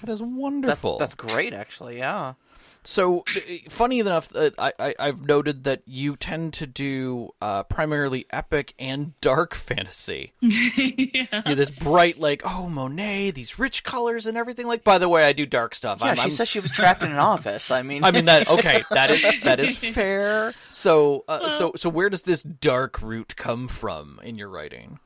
That 0.00 0.08
is 0.10 0.20
That's, 0.20 0.22
wonderful. 0.22 0.98
that's 0.98 1.14
great, 1.14 1.52
actually. 1.52 1.98
Yeah. 1.98 2.32
So, 2.82 3.24
uh, 3.36 3.40
funny 3.68 3.98
enough, 4.00 4.34
uh, 4.34 4.50
I, 4.58 4.72
I 4.78 4.94
I've 4.98 5.26
noted 5.26 5.64
that 5.64 5.82
you 5.86 6.16
tend 6.16 6.54
to 6.54 6.66
do 6.66 7.30
uh, 7.42 7.62
primarily 7.64 8.26
epic 8.30 8.72
and 8.78 9.18
dark 9.20 9.54
fantasy. 9.70 10.32
yeah 10.40 11.42
You're 11.46 11.54
this 11.54 11.70
bright, 11.70 12.18
like 12.18 12.42
oh 12.44 12.68
Monet, 12.68 13.32
these 13.32 13.58
rich 13.58 13.84
colors 13.84 14.26
and 14.26 14.36
everything. 14.38 14.66
Like, 14.66 14.82
by 14.84 14.98
the 14.98 15.08
way, 15.08 15.24
I 15.24 15.32
do 15.32 15.44
dark 15.46 15.74
stuff. 15.74 16.00
Yeah, 16.00 16.08
I'm, 16.10 16.16
she 16.16 16.20
I'm- 16.22 16.30
says 16.30 16.48
she 16.48 16.60
was 16.60 16.70
trapped 16.70 17.02
in 17.02 17.10
an 17.10 17.18
office. 17.18 17.70
I 17.70 17.82
mean, 17.82 18.02
I 18.02 18.10
mean 18.10 18.24
that. 18.24 18.48
Okay, 18.48 18.82
that 18.90 19.10
is 19.10 19.22
that 19.44 19.60
is 19.60 19.76
fair. 19.76 20.54
So, 20.70 21.24
uh, 21.28 21.50
so 21.50 21.72
so 21.76 21.88
where 21.90 22.08
does 22.08 22.22
this 22.22 22.42
dark 22.42 23.02
root 23.02 23.36
come 23.36 23.68
from 23.68 24.20
in 24.22 24.36
your 24.38 24.48
writing? 24.48 25.00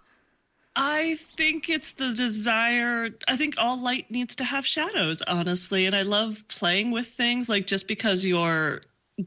I 0.76 1.17
think 1.37 1.69
it's 1.69 1.93
the 1.93 2.12
desire. 2.12 3.11
I 3.29 3.37
think 3.37 3.55
all 3.59 3.81
light 3.81 4.11
needs 4.11 4.37
to 4.37 4.44
have 4.44 4.67
shadows, 4.67 5.23
honestly. 5.23 5.87
And 5.87 5.94
I 5.94 6.03
love 6.03 6.44
playing 6.49 6.91
with 6.91 7.06
things. 7.06 7.49
Like, 7.49 7.67
just 7.67 7.87
because 7.87 8.25
you're 8.25 8.81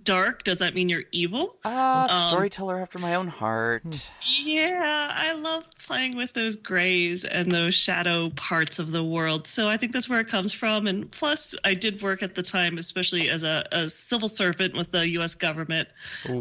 dark, 0.04 0.44
does 0.44 0.60
that 0.60 0.76
mean 0.76 0.90
you're 0.90 1.06
evil? 1.12 1.56
ah, 1.64 2.24
um, 2.24 2.30
storyteller 2.30 2.80
after 2.80 3.00
my 3.00 3.16
own 3.16 3.28
heart. 3.28 4.12
Yeah, 4.44 5.12
I 5.14 5.34
love 5.34 5.66
playing 5.86 6.18
with 6.18 6.34
those 6.34 6.58
grays 6.58 7.24
and 7.26 7.52
those 7.52 7.74
shadow 7.74 8.30
parts 8.30 8.80
of 8.80 8.92
the 8.92 9.04
world. 9.04 9.48
So 9.48 9.70
I 9.70 9.78
think 9.78 9.94
that's 9.94 10.10
where 10.10 10.20
it 10.20 10.28
comes 10.28 10.52
from. 10.52 10.88
And 10.88 11.10
plus, 11.10 11.56
I 11.64 11.74
did 11.74 12.02
work 12.02 12.24
at 12.24 12.36
the 12.36 12.44
time, 12.44 12.78
especially 12.78 13.30
as 13.30 13.44
a, 13.44 13.66
a 13.72 13.90
civil 13.90 14.28
servant 14.28 14.76
with 14.76 14.92
the 14.92 15.08
U.S. 15.10 15.36
government. 15.36 15.88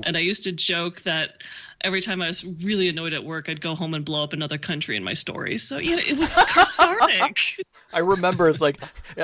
And 0.04 0.16
I 0.16 0.20
used 0.20 0.44
to 0.44 0.52
joke 0.52 1.02
that 1.02 1.42
every 1.80 2.00
time 2.00 2.22
I 2.22 2.28
was 2.28 2.44
really 2.44 2.88
annoyed 2.88 3.12
at 3.12 3.24
work, 3.24 3.48
I'd 3.48 3.60
go 3.60 3.74
home 3.74 3.94
and 3.94 4.04
blow 4.04 4.22
up 4.22 4.32
another 4.32 4.58
country 4.58 4.96
in 4.96 5.04
my 5.04 5.14
stories. 5.14 5.62
So, 5.62 5.78
yeah, 5.78 5.96
it 5.98 6.18
was 6.18 6.32
cathartic. 6.32 7.64
I 7.92 8.00
remember 8.00 8.48
it's 8.48 8.60
like 8.60 8.78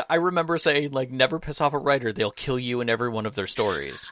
I 0.09 0.15
remember 0.15 0.57
saying 0.57 0.93
like 0.93 1.11
never 1.11 1.39
piss 1.39 1.61
off 1.61 1.75
a 1.75 1.79
writer; 1.79 2.13
they'll 2.13 2.31
kill 2.31 2.59
you 2.59 2.81
in 2.81 2.89
every 2.89 3.11
one 3.11 3.27
of 3.27 3.35
their 3.35 3.49
stories. 3.49 4.11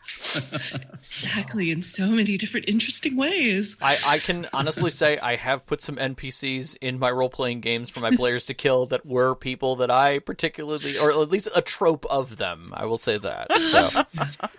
exactly, 0.92 1.70
in 1.70 1.82
so 1.82 2.08
many 2.08 2.36
different 2.36 2.68
interesting 2.68 3.16
ways. 3.16 3.76
I, 3.80 3.96
I 4.06 4.18
can 4.18 4.48
honestly 4.52 4.90
say 4.90 5.18
I 5.18 5.36
have 5.36 5.66
put 5.66 5.80
some 5.80 5.96
NPCs 5.96 6.76
in 6.80 6.98
my 6.98 7.10
role 7.10 7.30
playing 7.30 7.60
games 7.60 7.88
for 7.90 8.00
my 8.00 8.10
players 8.10 8.46
to 8.46 8.54
kill 8.54 8.86
that 8.86 9.06
were 9.06 9.34
people 9.34 9.76
that 9.76 9.90
I 9.90 10.18
particularly, 10.18 10.98
or 10.98 11.10
at 11.10 11.30
least 11.30 11.48
a 11.54 11.62
trope 11.62 12.04
of 12.06 12.36
them. 12.36 12.72
I 12.76 12.86
will 12.86 12.98
say 12.98 13.18
that. 13.18 13.52
So, 13.52 13.90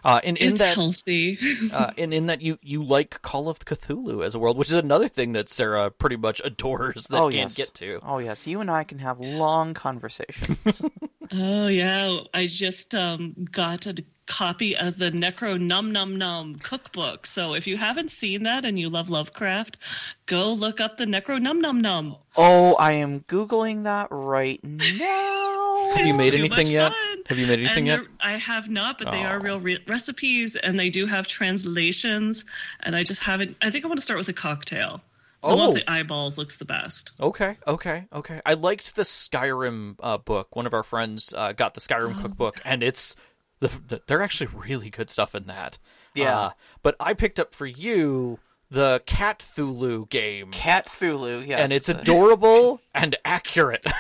uh, 0.03 0.21
in 0.23 0.38
in 0.38 0.51
It's 0.53 0.61
that 0.61 0.75
healthy. 0.75 1.38
uh, 1.73 1.91
and 1.97 2.13
in 2.13 2.27
that 2.27 2.41
you 2.41 2.57
you 2.61 2.83
like 2.83 3.21
Call 3.21 3.50
of 3.50 3.59
Cthulhu 3.75 4.25
as 4.25 4.35
a 4.35 4.39
world, 4.39 4.57
which 4.57 4.69
is 4.69 4.77
another 4.77 5.07
thing 5.07 5.33
that 5.33 5.49
Sara 5.49 5.89
pretty 5.89 6.17
much 6.17 6.41
adores 6.43 7.07
that 7.07 7.17
oh 7.17 7.29
can't 7.29 7.49
yes. 7.49 7.55
get 7.55 7.73
to. 7.75 7.99
Oh 8.03 8.17
yes. 8.17 8.45
You 8.47 8.61
and 8.61 8.69
I 8.69 8.83
can 8.83 8.99
have 8.99 9.19
long 9.19 9.73
conversations. 9.73 10.81
Oh 11.33 11.67
yeah, 11.67 12.19
I 12.33 12.45
just 12.45 12.93
um, 12.93 13.47
got 13.49 13.85
a 13.85 13.95
copy 14.25 14.75
of 14.75 14.97
the 14.97 15.11
Necronomnomnom 15.11 16.61
cookbook. 16.61 17.25
So 17.25 17.53
if 17.53 17.67
you 17.67 17.77
haven't 17.77 18.11
seen 18.11 18.43
that 18.43 18.65
and 18.65 18.77
you 18.77 18.89
love 18.89 19.09
Lovecraft, 19.09 19.77
go 20.25 20.51
look 20.51 20.81
up 20.81 20.97
the 20.97 21.05
Necronomnomnom. 21.05 22.19
oh, 22.35 22.75
I 22.75 22.93
am 22.93 23.21
googling 23.21 23.83
that 23.83 24.09
right 24.11 24.59
now. 24.63 25.91
Have 25.95 26.05
you 26.05 26.15
made 26.15 26.35
anything 26.35 26.67
yet? 26.67 26.91
fun. 26.91 27.10
Have 27.27 27.37
you 27.37 27.47
made 27.47 27.59
anything 27.59 27.85
yet? 27.87 28.01
I 28.19 28.33
have 28.33 28.69
not, 28.69 28.97
but 28.99 29.11
they 29.11 29.23
are 29.23 29.37
Oh. 29.37 29.41
real 29.41 29.59
re- 29.59 29.83
recipes, 29.87 30.55
and 30.55 30.77
they 30.79 30.89
do 30.89 31.05
have 31.05 31.27
translations. 31.27 32.45
And 32.81 32.95
I 32.95 33.03
just 33.03 33.21
haven't. 33.21 33.57
I 33.61 33.69
think 33.69 33.85
I 33.85 33.87
want 33.87 33.99
to 33.99 34.03
start 34.03 34.17
with 34.17 34.29
a 34.29 34.33
cocktail. 34.33 35.01
The 35.41 35.47
one 35.55 35.59
Oh. 35.59 35.67
with 35.71 35.77
the 35.83 35.91
eyeballs 35.91 36.37
looks 36.37 36.57
the 36.57 36.65
best. 36.65 37.13
Okay, 37.19 37.57
okay, 37.65 38.05
okay. 38.13 38.41
I 38.45 38.53
liked 38.53 38.95
the 38.95 39.03
Skyrim 39.03 39.95
uh, 39.99 40.17
book. 40.19 40.55
One 40.55 40.67
of 40.67 40.73
our 40.73 40.83
friends 40.83 41.33
uh, 41.35 41.53
got 41.53 41.73
the 41.73 41.81
Skyrim 41.81 42.19
Oh. 42.19 42.21
cookbook, 42.21 42.61
and 42.63 42.83
it's 42.83 43.15
the, 43.59 43.69
the, 43.87 44.01
they're 44.07 44.21
actually 44.21 44.47
really 44.53 44.89
good 44.91 45.09
stuff 45.09 45.33
in 45.33 45.45
that. 45.47 45.77
Yeah. 46.13 46.37
Uh, 46.37 46.51
but 46.83 46.95
I 46.99 47.13
picked 47.13 47.39
up 47.39 47.55
for 47.55 47.65
you 47.65 48.37
the 48.71 49.03
Cat 49.05 49.45
Thulu 49.55 50.09
game, 50.09 50.49
Cat 50.51 50.87
Thulu. 50.87 51.45
Yes. 51.45 51.59
and 51.59 51.71
it's 51.71 51.89
adorable 51.89 52.81
and 52.95 53.15
accurate. 53.25 53.85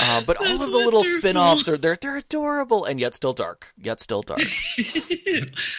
Uh, 0.00 0.20
but 0.20 0.36
all 0.36 0.46
of 0.54 0.60
the 0.60 0.66
little 0.68 1.00
wonderful. 1.00 1.18
spin-offs 1.18 1.68
are 1.68 1.76
they're 1.76 1.98
they're 2.00 2.18
adorable 2.18 2.84
and 2.84 3.00
yet 3.00 3.12
still 3.14 3.32
dark. 3.32 3.72
Yet 3.76 4.00
still 4.00 4.22
dark. 4.22 4.40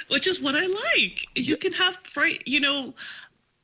which 0.09 0.27
is 0.27 0.41
what 0.41 0.53
I 0.55 0.65
like. 0.65 1.25
You 1.35 1.55
can 1.55 1.71
have 1.73 1.97
fright. 2.03 2.43
You 2.45 2.59
know, 2.59 2.93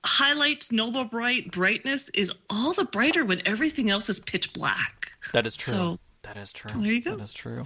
highlights 0.05 0.71
noble 0.71 1.03
bright 1.03 1.51
brightness 1.51 2.09
is 2.09 2.31
all 2.49 2.73
the 2.73 2.85
brighter 2.85 3.25
when 3.25 3.41
everything 3.45 3.89
else 3.89 4.09
is 4.09 4.21
pitch 4.21 4.53
black. 4.53 5.11
That 5.33 5.45
is 5.45 5.55
true. 5.55 5.73
So, 5.73 5.99
that 6.23 6.37
is 6.37 6.53
true. 6.53 6.81
there 6.81 6.91
you 6.91 7.01
go. 7.01 7.17
That 7.17 7.23
is 7.23 7.33
true. 7.33 7.65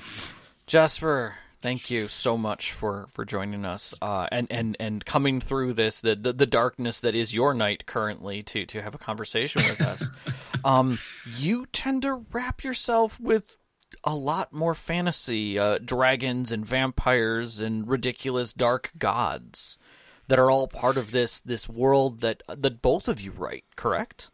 Jesper, 0.66 1.36
thank 1.66 1.90
you 1.90 2.08
so 2.08 2.38
much 2.38 2.74
for 2.74 3.08
for 3.10 3.26
joining 3.26 3.66
us 3.66 3.92
uh, 4.00 4.28
and 4.32 4.46
and 4.52 4.78
and 4.80 5.04
coming 5.04 5.42
through 5.42 5.74
this 5.74 6.00
the, 6.00 6.16
the 6.16 6.32
the 6.32 6.46
darkness 6.46 7.00
that 7.00 7.16
is 7.16 7.34
your 7.34 7.56
night 7.56 7.88
currently 7.88 8.44
to 8.44 8.68
to 8.68 8.84
have 8.84 8.94
a 8.94 9.00
conversation 9.00 9.64
with 9.64 9.82
us. 9.82 10.04
um, 10.64 11.00
you 11.36 11.66
tend 11.74 12.04
to 12.04 12.24
wrap 12.32 12.64
yourself 12.64 13.20
with 13.20 13.58
a 14.04 14.16
lot 14.16 14.54
more 14.54 14.76
fantasy, 14.76 15.58
uh, 15.58 15.80
dragons 15.84 16.52
and 16.52 16.64
vampires 16.64 17.60
and 17.60 17.88
ridiculous 17.88 18.54
dark 18.54 18.92
gods 19.00 19.80
that 20.28 20.38
are 20.38 20.52
all 20.52 20.68
part 20.68 20.98
of 20.98 21.10
this 21.10 21.40
this 21.40 21.68
world 21.68 22.22
that 22.22 22.44
that 22.48 22.84
both 22.84 23.08
of 23.08 23.20
you 23.20 23.32
write. 23.32 23.66
Correct? 23.76 24.30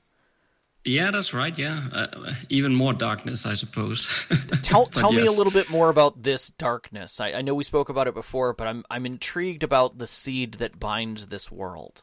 Yeah, 0.84 1.12
that's 1.12 1.34
right. 1.34 1.56
Yeah, 1.58 1.88
uh, 1.94 2.34
even 2.50 2.74
more 2.74 2.94
darkness, 2.94 3.46
I 3.46 3.54
suppose. 3.54 4.08
Tell 4.64 4.86
tell 4.86 5.12
me 5.12 5.26
a 5.26 5.32
little 5.32 5.52
bit 5.52 5.70
more 5.70 5.90
about 5.90 6.24
this 6.24 6.50
darkness. 6.50 7.20
I, 7.20 7.34
I 7.34 7.42
know 7.44 7.54
we 7.54 7.64
spoke 7.64 7.90
about 7.90 8.08
it 8.08 8.16
before, 8.16 8.54
but 8.54 8.66
I'm 8.66 8.84
I'm 8.90 9.06
intrigued 9.06 9.62
about 9.62 10.00
the 10.00 10.08
seed 10.08 10.56
that 10.56 10.80
binds 10.80 11.28
this 11.28 11.52
world. 11.52 12.02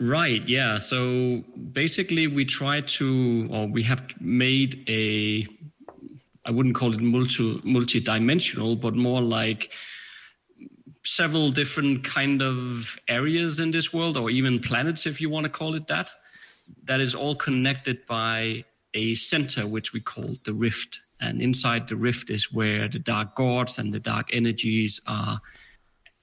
Right, 0.00 0.46
yeah. 0.46 0.78
So 0.78 1.42
basically, 1.72 2.26
we 2.26 2.44
try 2.44 2.82
to, 2.82 3.48
or 3.50 3.66
we 3.66 3.82
have 3.84 4.02
made 4.20 4.84
a, 4.88 5.46
I 6.44 6.50
wouldn't 6.50 6.76
call 6.76 6.94
it 6.94 7.00
multi 7.00 7.60
multi-dimensional, 7.64 8.76
but 8.76 8.94
more 8.94 9.20
like 9.20 9.72
several 11.04 11.50
different 11.50 12.04
kind 12.04 12.42
of 12.42 12.96
areas 13.08 13.60
in 13.60 13.70
this 13.70 13.92
world, 13.92 14.16
or 14.16 14.30
even 14.30 14.60
planets, 14.60 15.06
if 15.06 15.20
you 15.20 15.30
want 15.30 15.44
to 15.44 15.50
call 15.50 15.74
it 15.74 15.88
that. 15.88 16.10
That 16.84 17.00
is 17.00 17.14
all 17.14 17.34
connected 17.34 18.06
by 18.06 18.64
a 18.94 19.14
center, 19.14 19.66
which 19.66 19.92
we 19.92 20.00
call 20.00 20.36
the 20.44 20.54
Rift. 20.54 21.00
And 21.20 21.42
inside 21.42 21.88
the 21.88 21.96
Rift 21.96 22.30
is 22.30 22.52
where 22.52 22.88
the 22.88 22.98
dark 22.98 23.34
gods 23.34 23.78
and 23.78 23.92
the 23.92 24.00
dark 24.00 24.30
energies 24.32 25.00
are 25.06 25.40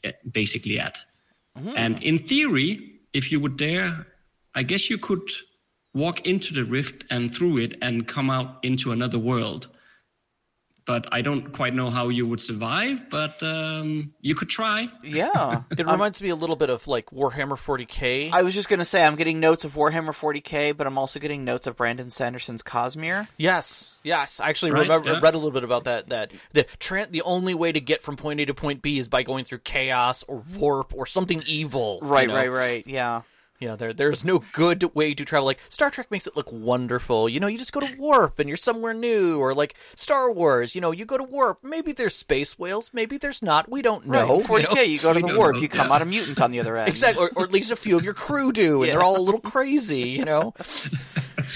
eh, 0.03 0.11
basically 0.31 0.79
at. 0.79 0.99
And 1.75 2.03
in 2.03 2.17
theory, 2.17 2.99
if 3.13 3.31
you 3.31 3.39
would 3.39 3.55
dare, 3.57 4.07
I 4.53 4.63
guess 4.63 4.89
you 4.89 4.97
could 4.97 5.29
walk 5.93 6.27
into 6.27 6.53
the 6.53 6.65
rift 6.65 7.05
and 7.09 7.33
through 7.33 7.59
it 7.59 7.75
and 7.81 8.05
come 8.05 8.29
out 8.29 8.59
into 8.63 8.91
another 8.91 9.17
world. 9.17 9.69
But 10.85 11.07
I 11.11 11.21
don't 11.23 11.51
quite 11.51 11.73
know 11.73 11.89
how 11.89 12.09
you 12.09 12.27
would 12.27 12.39
survive, 12.41 13.09
but 13.09 13.41
um, 13.41 14.13
you 14.21 14.35
could 14.35 14.49
try. 14.49 14.87
Yeah. 15.03 15.63
It 15.77 15.87
reminds 15.87 16.21
me 16.21 16.29
a 16.29 16.35
little 16.35 16.55
bit 16.55 16.69
of 16.69 16.87
like 16.87 17.07
Warhammer 17.07 17.57
40k. 17.57 18.31
I 18.31 18.43
was 18.43 18.53
just 18.53 18.69
gonna 18.69 18.85
say 18.85 19.03
I'm 19.03 19.15
getting 19.15 19.39
notes 19.39 19.65
of 19.65 19.73
Warhammer 19.73 20.11
40k, 20.13 20.77
but 20.77 20.85
I'm 20.85 20.97
also 20.99 21.19
getting 21.19 21.43
notes 21.43 21.65
of 21.65 21.75
Brandon 21.75 22.09
Sanderson's 22.11 22.61
Cosmere. 22.61 23.27
yes, 23.37 23.99
yes. 24.03 24.39
I 24.39 24.49
actually 24.49 24.73
Right, 24.73 24.83
remember 24.83 25.13
yeah. 25.13 25.19
read 25.21 25.33
a 25.33 25.37
little 25.37 25.51
bit 25.51 25.63
about 25.63 25.85
that. 25.85 26.09
That 26.09 26.31
the 26.53 26.65
tran 26.79 27.09
the 27.11 27.23
only 27.23 27.55
way 27.55 27.71
to 27.71 27.79
get 27.81 28.03
from 28.03 28.15
point 28.15 28.39
A 28.41 28.45
to 28.45 28.53
point 28.53 28.83
B 28.83 28.99
is 28.99 29.07
by 29.09 29.23
going 29.23 29.43
through 29.43 29.59
chaos 29.59 30.23
or 30.27 30.43
warp 30.55 30.93
or 30.95 31.07
something 31.07 31.41
evil. 31.47 31.99
you 32.03 32.07
Right, 32.07 32.27
know? 32.27 32.35
right, 32.35 32.51
right. 32.51 32.87
Yeah. 32.87 33.23
Yeah, 33.65 33.75
there 33.75 33.93
there's 33.93 34.23
no 34.23 34.43
good 34.53 34.93
way 34.93 35.15
to 35.15 35.25
travel. 35.25 35.45
Like 35.47 35.59
Star 35.69 35.89
Trek 35.89 36.11
makes 36.11 36.27
it 36.27 36.35
look 36.35 36.51
wonderful. 36.51 37.27
You 37.27 37.39
know, 37.39 37.47
you 37.47 37.57
just 37.57 37.73
go 37.73 37.79
to 37.79 37.95
warp 37.97 38.37
and 38.37 38.47
you're 38.47 38.57
somewhere 38.57 38.93
new, 38.93 39.39
or 39.39 39.55
like 39.55 39.73
Star 39.95 40.31
Wars. 40.31 40.75
You 40.75 40.81
know, 40.81 40.91
you 40.91 41.03
go 41.05 41.17
to 41.17 41.23
warp. 41.23 41.63
Maybe 41.63 41.91
there's 41.91 42.15
space 42.15 42.59
whales. 42.59 42.91
Maybe 42.93 43.17
there's 43.17 43.41
not. 43.41 43.69
We 43.69 43.81
don't 43.81 44.05
Right. 44.05 44.27
know. 44.27 44.39
40k, 44.41 44.69
you 44.69 44.75
know? 44.75 44.81
you, 44.81 44.99
go 44.99 45.13
to 45.13 45.19
the 45.19 45.37
warp, 45.37 45.59
you 45.61 45.67
come 45.67 45.87
yeah. 45.87 45.95
out 45.95 46.01
a 46.01 46.05
mutant 46.05 46.39
on 46.39 46.51
the 46.51 46.59
other 46.59 46.77
end. 46.77 46.89
Exactly, 46.89 47.23
or, 47.25 47.31
or 47.35 47.43
at 47.43 47.51
least 47.51 47.71
a 47.71 47.75
few 47.75 47.97
of 47.97 48.03
your 48.03 48.13
crew 48.13 48.51
do, 48.51 48.81
and 48.83 48.87
Yeah. 48.87 48.93
they're 48.93 49.03
all 49.03 49.17
a 49.17 49.21
little 49.21 49.41
crazy. 49.41 50.09
You 50.09 50.25
know, 50.25 50.53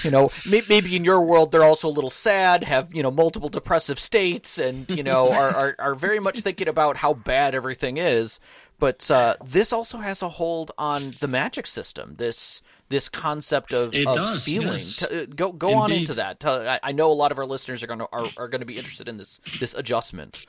you 0.02 0.10
know, 0.10 0.30
may, 0.48 0.62
maybe 0.68 0.96
in 0.96 1.04
your 1.04 1.20
world 1.20 1.52
they're 1.52 1.64
also 1.64 1.86
a 1.88 1.90
little 1.90 2.10
sad, 2.10 2.64
have 2.64 2.92
you 2.94 3.02
know 3.02 3.10
multiple 3.10 3.48
depressive 3.48 3.98
states, 4.00 4.58
and 4.58 4.88
you 4.90 5.02
know 5.02 5.30
are 5.30 5.54
are, 5.54 5.76
are 5.78 5.94
very 5.94 6.18
much 6.18 6.40
thinking 6.40 6.66
about 6.68 6.96
how 6.96 7.14
bad 7.14 7.54
everything 7.54 7.96
is. 7.98 8.40
But 8.80 9.10
uh, 9.10 9.36
this 9.44 9.72
also 9.72 9.98
has 9.98 10.22
a 10.22 10.28
hold 10.28 10.72
on 10.78 11.12
the 11.20 11.28
magic 11.28 11.66
system. 11.66 12.14
This 12.16 12.62
this 12.88 13.08
concept 13.08 13.72
of, 13.72 13.94
of 13.94 14.16
does, 14.16 14.44
feeling. 14.44 14.72
yes. 14.72 15.02
Uh, 15.02 15.26
go 15.36 15.52
go 15.52 15.74
on 15.74 15.92
into 15.92 16.14
that. 16.14 16.42
I 16.82 16.92
know 16.92 17.12
a 17.12 17.14
lot 17.14 17.30
of 17.30 17.38
our 17.38 17.46
listeners 17.46 17.82
are 17.82 17.86
going 17.86 18.00
to 18.00 18.08
are, 18.10 18.28
are 18.36 18.48
going 18.48 18.60
to 18.60 18.66
be 18.66 18.78
interested 18.78 19.06
in 19.08 19.18
this 19.18 19.40
this 19.60 19.74
adjustment. 19.74 20.46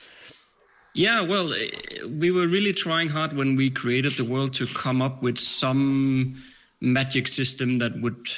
Yeah, 0.94 1.22
well, 1.22 1.54
eh, 1.54 1.68
we 2.06 2.30
were 2.30 2.46
really 2.46 2.72
trying 2.72 3.08
hard 3.08 3.34
when 3.34 3.56
we 3.56 3.70
created 3.70 4.16
the 4.16 4.24
world 4.24 4.52
to 4.54 4.66
come 4.66 5.00
up 5.00 5.22
with 5.22 5.38
some 5.38 6.42
magic 6.80 7.28
system 7.28 7.78
that 7.78 8.00
would 8.00 8.28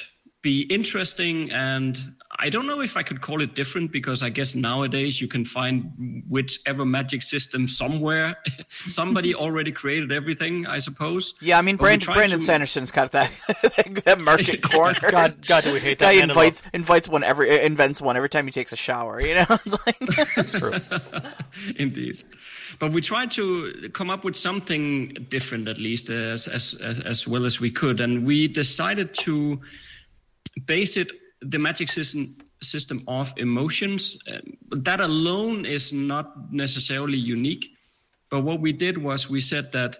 be 0.41 0.61
interesting. 0.61 1.51
And 1.51 1.97
I 2.37 2.49
don't 2.49 2.67
know 2.67 2.81
if 2.81 2.97
I 2.97 3.03
could 3.03 3.21
call 3.21 3.41
it 3.41 3.55
different 3.55 3.91
because 3.91 4.21
I 4.23 4.29
guess 4.29 4.55
nowadays 4.55 5.21
you 5.21 5.27
can 5.27 5.45
find 5.45 6.23
whichever 6.27 6.85
magic 6.85 7.21
system 7.21 7.67
somewhere. 7.67 8.37
Somebody 8.69 9.33
already 9.43 9.71
created 9.71 10.11
everything, 10.11 10.65
I 10.67 10.79
suppose. 10.79 11.33
Yeah, 11.41 11.57
I 11.57 11.61
mean, 11.61 11.77
But 11.77 11.83
Brandon, 11.83 12.13
Brandon 12.13 12.39
to- 12.39 12.45
Sanderson's 12.45 12.91
got 12.91 13.11
that 13.13 13.31
that 14.05 14.19
market 14.21 14.61
corner. 14.61 14.99
God, 15.11 15.45
God, 15.45 15.63
do 15.63 15.73
we 15.73 15.79
hate 15.79 15.99
that 15.99 16.13
Guy 16.13 16.19
man 16.19 16.29
invites 16.29 16.61
invites 16.73 17.07
one 17.07 17.23
every 17.23 17.49
uh, 17.51 17.63
invents 17.63 18.01
one 18.01 18.17
every 18.17 18.29
time 18.29 18.45
he 18.45 18.51
takes 18.51 18.71
a 18.71 18.77
shower. 18.77 19.21
You 19.21 19.35
know, 19.35 19.45
it's 19.49 19.85
like 19.85 20.35
That's 20.35 20.51
true. 20.51 20.73
Indeed. 21.77 22.23
But 22.79 22.91
we 22.91 23.01
tried 23.01 23.31
to 23.31 23.89
come 23.93 24.09
up 24.09 24.23
with 24.23 24.35
something 24.35 25.13
different, 25.29 25.67
at 25.67 25.77
least 25.77 26.09
as, 26.09 26.47
as, 26.47 26.73
as, 26.75 26.99
as 26.99 27.27
well 27.27 27.45
as 27.45 27.59
we 27.59 27.71
could. 27.71 28.01
And 28.01 28.25
we 28.25 28.47
decided 28.47 29.13
to 29.19 29.61
base 30.65 30.97
it, 30.97 31.11
the 31.49 31.59
magic 31.59 31.89
system, 31.89 32.37
system 32.61 33.03
off 33.07 33.37
emotions. 33.37 34.17
Uh, 34.27 34.39
that 34.71 34.99
alone 34.99 35.65
is 35.65 35.93
not 35.93 36.51
necessarily 36.51 37.17
unique. 37.17 37.71
But 38.29 38.41
what 38.41 38.59
we 38.59 38.73
did 38.73 38.97
was 38.97 39.29
we 39.29 39.41
said 39.41 39.71
that 39.73 39.99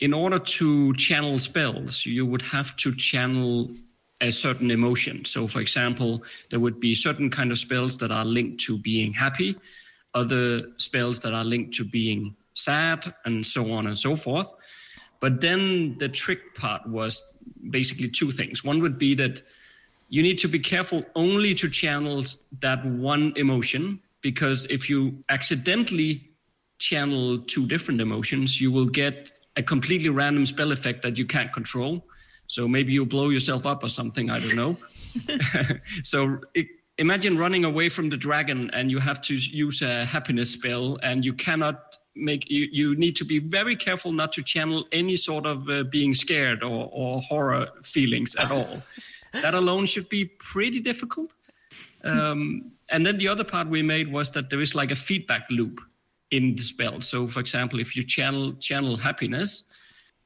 in 0.00 0.12
order 0.12 0.38
to 0.38 0.94
channel 0.94 1.38
spells, 1.38 2.04
you 2.04 2.26
would 2.26 2.42
have 2.42 2.76
to 2.78 2.94
channel 2.94 3.70
a 4.20 4.30
certain 4.30 4.70
emotion. 4.70 5.24
So, 5.24 5.46
for 5.46 5.60
example, 5.60 6.24
there 6.50 6.60
would 6.60 6.80
be 6.80 6.94
certain 6.94 7.30
kind 7.30 7.52
of 7.52 7.58
spells 7.58 7.96
that 7.98 8.10
are 8.10 8.24
linked 8.24 8.64
to 8.64 8.78
being 8.78 9.12
happy, 9.12 9.56
other 10.14 10.70
spells 10.78 11.20
that 11.20 11.34
are 11.34 11.44
linked 11.44 11.74
to 11.74 11.84
being 11.84 12.36
sad, 12.54 13.14
and 13.24 13.46
so 13.46 13.72
on 13.72 13.86
and 13.86 13.98
so 13.98 14.16
forth. 14.16 14.52
But 15.20 15.40
then 15.40 15.98
the 15.98 16.08
trick 16.08 16.54
part 16.54 16.86
was 16.86 17.22
basically 17.70 18.08
two 18.08 18.32
things. 18.32 18.64
One 18.64 18.80
would 18.80 18.98
be 18.98 19.14
that 19.16 19.42
you 20.12 20.22
need 20.22 20.38
to 20.40 20.46
be 20.46 20.58
careful 20.58 21.02
only 21.14 21.54
to 21.54 21.70
channel 21.70 22.22
that 22.60 22.84
one 22.84 23.32
emotion, 23.36 23.98
because 24.20 24.66
if 24.66 24.90
you 24.90 25.24
accidentally 25.30 26.28
channel 26.78 27.38
two 27.38 27.66
different 27.66 27.98
emotions, 27.98 28.60
you 28.60 28.70
will 28.70 28.84
get 28.84 29.38
a 29.56 29.62
completely 29.62 30.10
random 30.10 30.44
spell 30.44 30.70
effect 30.70 31.00
that 31.00 31.16
you 31.16 31.24
can't 31.24 31.50
control. 31.50 32.04
So 32.46 32.68
maybe 32.68 32.92
you 32.92 33.06
blow 33.06 33.30
yourself 33.30 33.64
up 33.64 33.82
or 33.82 33.88
something. 33.88 34.28
I 34.28 34.38
don't 34.38 34.54
know. 34.54 34.76
so 36.02 36.40
it, 36.52 36.66
imagine 36.98 37.38
running 37.38 37.64
away 37.64 37.88
from 37.88 38.10
the 38.10 38.18
dragon 38.18 38.68
and 38.74 38.90
you 38.90 38.98
have 38.98 39.22
to 39.22 39.34
use 39.34 39.80
a 39.80 40.04
happiness 40.04 40.50
spell 40.50 40.98
and 41.02 41.24
you 41.24 41.32
cannot 41.32 41.96
make 42.14 42.50
you, 42.50 42.68
you 42.70 42.96
need 42.96 43.16
to 43.16 43.24
be 43.24 43.38
very 43.38 43.76
careful 43.76 44.12
not 44.12 44.30
to 44.34 44.42
channel 44.42 44.84
any 44.92 45.16
sort 45.16 45.46
of 45.46 45.70
uh, 45.70 45.84
being 45.84 46.12
scared 46.12 46.62
or, 46.62 46.90
or 46.92 47.22
horror 47.22 47.68
feelings 47.82 48.36
at 48.36 48.50
all 48.50 48.82
that 49.32 49.54
alone 49.54 49.86
should 49.86 50.08
be 50.08 50.24
pretty 50.24 50.80
difficult. 50.80 51.32
Um, 52.04 52.72
and 52.90 53.06
then 53.06 53.16
the 53.18 53.28
other 53.28 53.44
part 53.44 53.68
we 53.68 53.82
made 53.82 54.10
was 54.12 54.30
that 54.32 54.50
there 54.50 54.60
is 54.60 54.74
like 54.74 54.90
a 54.90 54.96
feedback 54.96 55.46
loop 55.50 55.80
in 56.30 56.54
the 56.54 56.62
spell. 56.62 57.00
So 57.00 57.26
for 57.28 57.40
example 57.40 57.80
if 57.80 57.96
you 57.96 58.02
channel 58.02 58.54
channel 58.54 58.96
happiness 58.96 59.64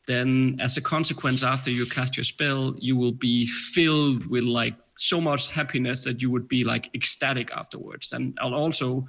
then 0.07 0.57
as 0.61 0.77
a 0.77 0.81
consequence 0.81 1.43
after 1.43 1.71
you 1.71 1.85
cast 1.85 2.17
your 2.17 2.25
spell 2.25 2.75
you 2.79 2.97
will 2.97 3.13
be 3.13 3.47
filled 3.47 4.25
with 4.27 4.45
like 4.45 4.75
so 4.99 5.21
much 5.21 5.51
happiness 5.51 6.05
that 6.05 6.23
you 6.23 6.31
would 6.31 6.49
be 6.49 6.65
like 6.65 6.89
ecstatic 6.95 7.51
afterwards. 7.53 8.13
And 8.13 8.39
also 8.39 9.07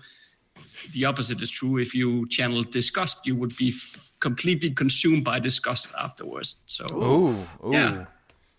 the 0.92 1.06
opposite 1.06 1.42
is 1.42 1.50
true. 1.50 1.78
If 1.78 1.96
you 1.96 2.28
channel 2.28 2.64
disgust 2.64 3.26
you 3.26 3.36
would 3.36 3.56
be 3.58 3.70
f- 3.70 4.16
completely 4.20 4.72
consumed 4.72 5.24
by 5.24 5.40
disgust 5.40 5.94
afterwards. 5.98 6.58
So 6.66 6.86
Ooh, 6.92 7.68
ooh. 7.68 7.72
Yeah. 7.72 8.06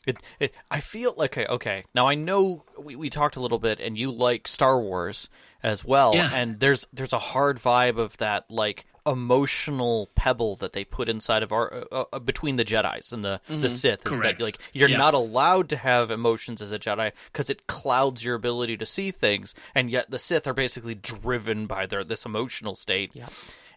It, 0.08 0.16
it, 0.40 0.54
I 0.70 0.80
feel 0.80 1.14
like 1.16 1.36
okay, 1.36 1.46
okay. 1.46 1.84
Now 1.94 2.08
I 2.08 2.14
know 2.14 2.64
we, 2.78 2.96
we 2.96 3.10
talked 3.10 3.36
a 3.36 3.40
little 3.40 3.58
bit, 3.58 3.78
and 3.80 3.96
you 3.96 4.10
like 4.10 4.48
Star 4.48 4.80
Wars 4.80 5.28
as 5.62 5.84
well, 5.84 6.14
Yeah. 6.14 6.30
and 6.34 6.60
there's 6.60 6.86
there's 6.92 7.12
a 7.12 7.18
hard 7.18 7.58
vibe 7.60 7.98
of 7.98 8.16
that 8.18 8.50
like 8.50 8.86
emotional 9.08 10.08
pebble 10.14 10.56
that 10.56 10.72
they 10.72 10.84
put 10.84 11.08
inside 11.08 11.42
of 11.42 11.52
our 11.52 11.84
uh, 11.92 12.04
uh, 12.12 12.18
between 12.18 12.56
the 12.56 12.64
Jedi's 12.64 13.12
and 13.12 13.24
the 13.24 13.40
the 13.48 13.70
Sith 13.70 14.06
is 14.06 14.18
Correct. 14.18 14.38
that 14.38 14.44
like 14.44 14.58
you're 14.72 14.88
Yeah. 14.88 14.98
not 14.98 15.14
allowed 15.14 15.68
to 15.70 15.76
have 15.76 16.10
emotions 16.10 16.60
as 16.62 16.72
a 16.72 16.78
Jedi 16.78 17.12
because 17.32 17.50
it 17.50 17.66
clouds 17.66 18.24
your 18.24 18.34
ability 18.34 18.76
to 18.76 18.86
see 18.86 19.10
things, 19.10 19.54
and 19.74 19.90
yet 19.90 20.10
the 20.10 20.18
Sith 20.18 20.46
are 20.46 20.54
basically 20.54 20.94
driven 20.94 21.66
by 21.66 21.86
their 21.86 22.04
this 22.04 22.24
emotional 22.24 22.74
state. 22.74 23.10
Yeah. 23.14 23.28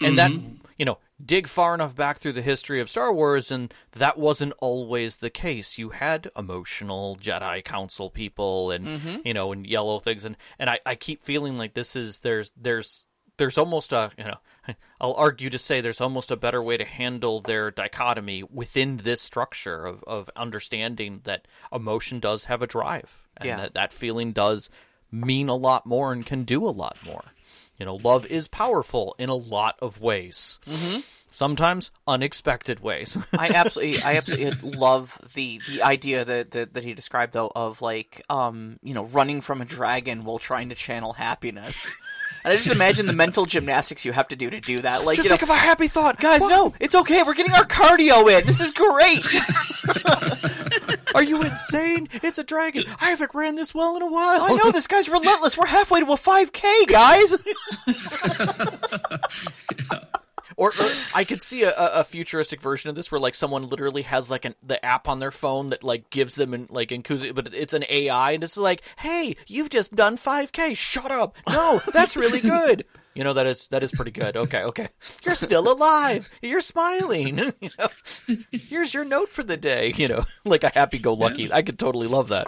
And 0.03 0.17
that 0.17 0.31
you 0.79 0.85
know, 0.85 0.97
dig 1.23 1.47
far 1.47 1.75
enough 1.75 1.95
back 1.95 2.17
through 2.17 2.33
the 2.33 2.41
history 2.41 2.81
of 2.81 2.89
Star 2.89 3.13
Wars, 3.13 3.51
and 3.51 3.71
that 3.91 4.17
wasn't 4.17 4.53
always 4.57 5.17
the 5.17 5.29
case. 5.29 5.77
You 5.77 5.89
had 5.91 6.31
emotional 6.35 7.15
Jedi 7.21 7.63
Council 7.63 8.09
people, 8.09 8.71
and 8.71 9.21
you 9.23 9.31
know, 9.35 9.51
and 9.51 9.67
yellow 9.67 10.00
things, 10.00 10.25
and 10.25 10.35
and 10.57 10.71
I, 10.71 10.79
I 10.88 10.95
keep 10.95 11.21
feeling 11.21 11.55
like 11.59 11.75
this 11.75 11.95
is 11.95 12.21
there's 12.21 12.51
there's 12.59 13.05
there's 13.41 13.57
almost 13.57 13.91
a 13.91 14.12
you 14.17 14.24
know 14.24 14.38
I'll 15.01 15.15
argue 15.15 15.50
to 15.50 15.57
say 15.57 15.81
there's 15.81 16.00
almost 16.00 16.29
a 16.29 16.36
better 16.36 16.62
way 16.62 16.77
to 16.77 16.86
handle 16.86 17.41
their 17.41 17.71
dichotomy 17.71 18.43
within 18.43 18.98
this 18.98 19.19
structure 19.19 19.86
of, 19.88 20.03
of 20.05 20.29
understanding 20.36 21.21
that 21.24 21.48
emotion 21.74 22.19
does 22.19 22.43
have 22.45 22.62
a 22.62 22.67
drive 22.67 23.24
and 23.38 23.48
Yeah. 23.48 23.57
that 23.57 23.74
that 23.74 23.93
feeling 23.93 24.31
does 24.31 24.69
mean 25.12 25.50
a 25.50 25.55
lot 25.55 25.88
more 25.88 26.13
and 26.13 26.24
can 26.25 26.43
do 26.43 26.65
a 26.65 26.69
lot 26.69 26.98
more. 27.03 27.24
You 27.81 27.85
know, 27.85 27.95
love 27.95 28.27
is 28.27 28.47
powerful 28.47 29.15
in 29.17 29.29
a 29.29 29.33
lot 29.33 29.75
of 29.81 30.00
ways. 30.00 30.59
Mm-hmm. 30.67 31.00
Sometimes 31.31 31.89
unexpected 32.05 32.79
ways. 32.79 33.17
I 33.33 33.50
absolutely, 33.55 34.03
I 34.03 34.17
absolutely 34.17 34.69
love 34.69 35.17
the 35.33 35.59
the 35.67 35.81
idea 35.81 36.23
that, 36.23 36.51
that 36.51 36.75
that 36.75 36.83
he 36.83 36.93
described 36.93 37.33
though 37.33 37.51
of 37.55 37.81
like, 37.81 38.21
um, 38.29 38.77
you 38.83 38.93
know, 38.93 39.05
running 39.05 39.41
from 39.41 39.61
a 39.61 39.65
dragon 39.65 40.25
while 40.25 40.38
trying 40.38 40.69
to 40.69 40.75
channel 40.75 41.13
happiness. 41.13 41.97
And 42.43 42.53
I 42.53 42.55
just 42.55 42.69
imagine 42.69 43.07
the 43.07 43.13
mental 43.13 43.47
gymnastics 43.47 44.05
you 44.05 44.11
have 44.11 44.27
to 44.27 44.35
do 44.35 44.51
to 44.51 44.59
do 44.59 44.81
that. 44.81 45.03
Like, 45.03 45.15
Just 45.15 45.25
you 45.25 45.29
know, 45.29 45.38
think 45.38 45.43
of 45.43 45.50
a 45.50 45.55
happy 45.55 45.88
thought, 45.88 46.19
guys, 46.19 46.41
no, 46.41 46.75
it's 46.79 46.93
okay. 46.93 47.23
We're 47.23 47.33
getting 47.33 47.53
our 47.53 47.65
cardio 47.65 48.29
in. 48.39 48.45
This 48.45 48.61
is 48.61 48.69
great. 48.69 49.25
Are 51.15 51.23
you 51.23 51.41
insane? 51.41 52.09
It's 52.23 52.37
a 52.37 52.43
dragon. 52.43 52.85
I 52.99 53.09
haven't 53.09 53.33
ran 53.33 53.55
this 53.55 53.73
well 53.73 53.95
in 53.95 54.01
a 54.01 54.09
while. 54.09 54.41
I 54.41 54.55
know 54.55 54.71
this 54.71 54.87
guy's 54.87 55.09
relentless. 55.09 55.57
We're 55.57 55.65
halfway 55.65 55.99
to 56.01 56.05
a 56.07 56.15
5K, 56.15 56.87
guys. 56.87 57.37
Or, 60.57 60.69
or 60.69 60.89
I 61.15 61.23
could 61.23 61.41
see 61.41 61.63
a, 61.63 61.71
a 61.71 62.01
a 62.01 62.03
futuristic 62.03 62.61
version 62.61 62.89
of 62.89 62.95
this 62.95 63.11
where 63.11 63.19
like 63.19 63.33
someone 63.33 63.67
literally 63.69 64.03
has 64.03 64.29
like 64.29 64.45
an, 64.45 64.53
the 64.61 64.83
app 64.85 65.07
on 65.07 65.17
their 65.19 65.31
phone 65.31 65.69
that 65.69 65.83
like 65.83 66.09
gives 66.11 66.35
them 66.35 66.53
in, 66.53 66.67
like 66.69 66.91
in 66.91 67.01
Kuzu, 67.03 67.33
but 67.33 67.51
it's 67.53 67.73
an 67.73 67.85
AI 67.89 68.31
and 68.33 68.43
it's 68.43 68.57
like, 68.57 68.83
hey, 68.97 69.35
you've 69.47 69.69
just 69.69 69.95
done 69.95 70.17
5K. 70.17 70.77
Shut 70.77 71.09
up. 71.09 71.35
No, 71.49 71.79
that's 71.93 72.15
really 72.15 72.41
good. 72.41 72.85
You 73.13 73.25
know 73.25 73.33
that 73.33 73.45
is 73.45 73.67
that 73.67 73.83
is 73.83 73.91
pretty 73.91 74.11
good. 74.11 74.37
Okay, 74.37 74.63
okay. 74.63 74.87
You're 75.23 75.35
still 75.35 75.69
alive. 75.71 76.29
You're 76.41 76.61
smiling. 76.61 77.37
you 77.59 77.69
know? 77.77 77.87
Here's 78.51 78.93
your 78.93 79.03
note 79.03 79.29
for 79.29 79.43
the 79.43 79.57
day. 79.57 79.93
You 79.97 80.07
know, 80.07 80.25
like 80.45 80.63
a 80.63 80.69
happy-go-lucky. 80.69 81.51
I 81.51 81.61
could 81.61 81.77
totally 81.77 82.07
love 82.07 82.29
that. 82.29 82.47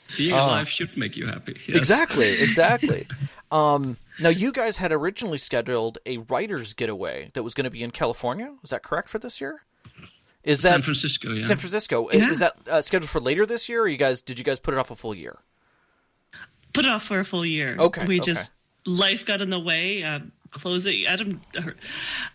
Being 0.16 0.32
alive 0.32 0.68
should 0.68 0.96
make 0.96 1.16
you 1.16 1.26
happy. 1.26 1.56
Yes. 1.66 1.76
Exactly, 1.76 2.40
exactly. 2.42 3.06
um, 3.52 3.98
now, 4.18 4.30
you 4.30 4.52
guys 4.52 4.78
had 4.78 4.90
originally 4.90 5.38
scheduled 5.38 5.98
a 6.06 6.16
writers' 6.18 6.74
getaway 6.74 7.30
that 7.34 7.42
was 7.42 7.54
going 7.54 7.64
to 7.64 7.70
be 7.70 7.82
in 7.82 7.90
California. 7.90 8.54
Is 8.64 8.70
that 8.70 8.82
correct 8.82 9.08
for 9.10 9.18
this 9.18 9.40
year? 9.40 9.60
Is 10.44 10.62
that 10.62 10.70
San 10.70 10.82
Francisco, 10.82 11.32
yeah. 11.32 11.42
San 11.42 11.58
Francisco? 11.58 12.08
Yeah. 12.10 12.30
Is 12.30 12.38
that 12.38 12.56
uh, 12.66 12.82
scheduled 12.82 13.10
for 13.10 13.20
later 13.20 13.44
this 13.44 13.68
year? 13.68 13.82
Or 13.82 13.88
you 13.88 13.98
guys 13.98 14.22
did 14.22 14.38
you 14.38 14.44
guys 14.44 14.58
put 14.58 14.72
it 14.74 14.78
off 14.78 14.90
a 14.90 14.96
full 14.96 15.14
year? 15.14 15.38
Put 16.72 16.86
it 16.86 16.90
off 16.90 17.02
for 17.02 17.20
a 17.20 17.24
full 17.24 17.44
year. 17.44 17.76
Okay, 17.78 18.06
We 18.06 18.18
okay. 18.18 18.32
just 18.32 18.54
life 18.86 19.24
got 19.24 19.42
in 19.42 19.50
the 19.50 19.58
way. 19.58 20.02
Um, 20.02 20.32
closing. 20.50 21.06
Adam, 21.06 21.40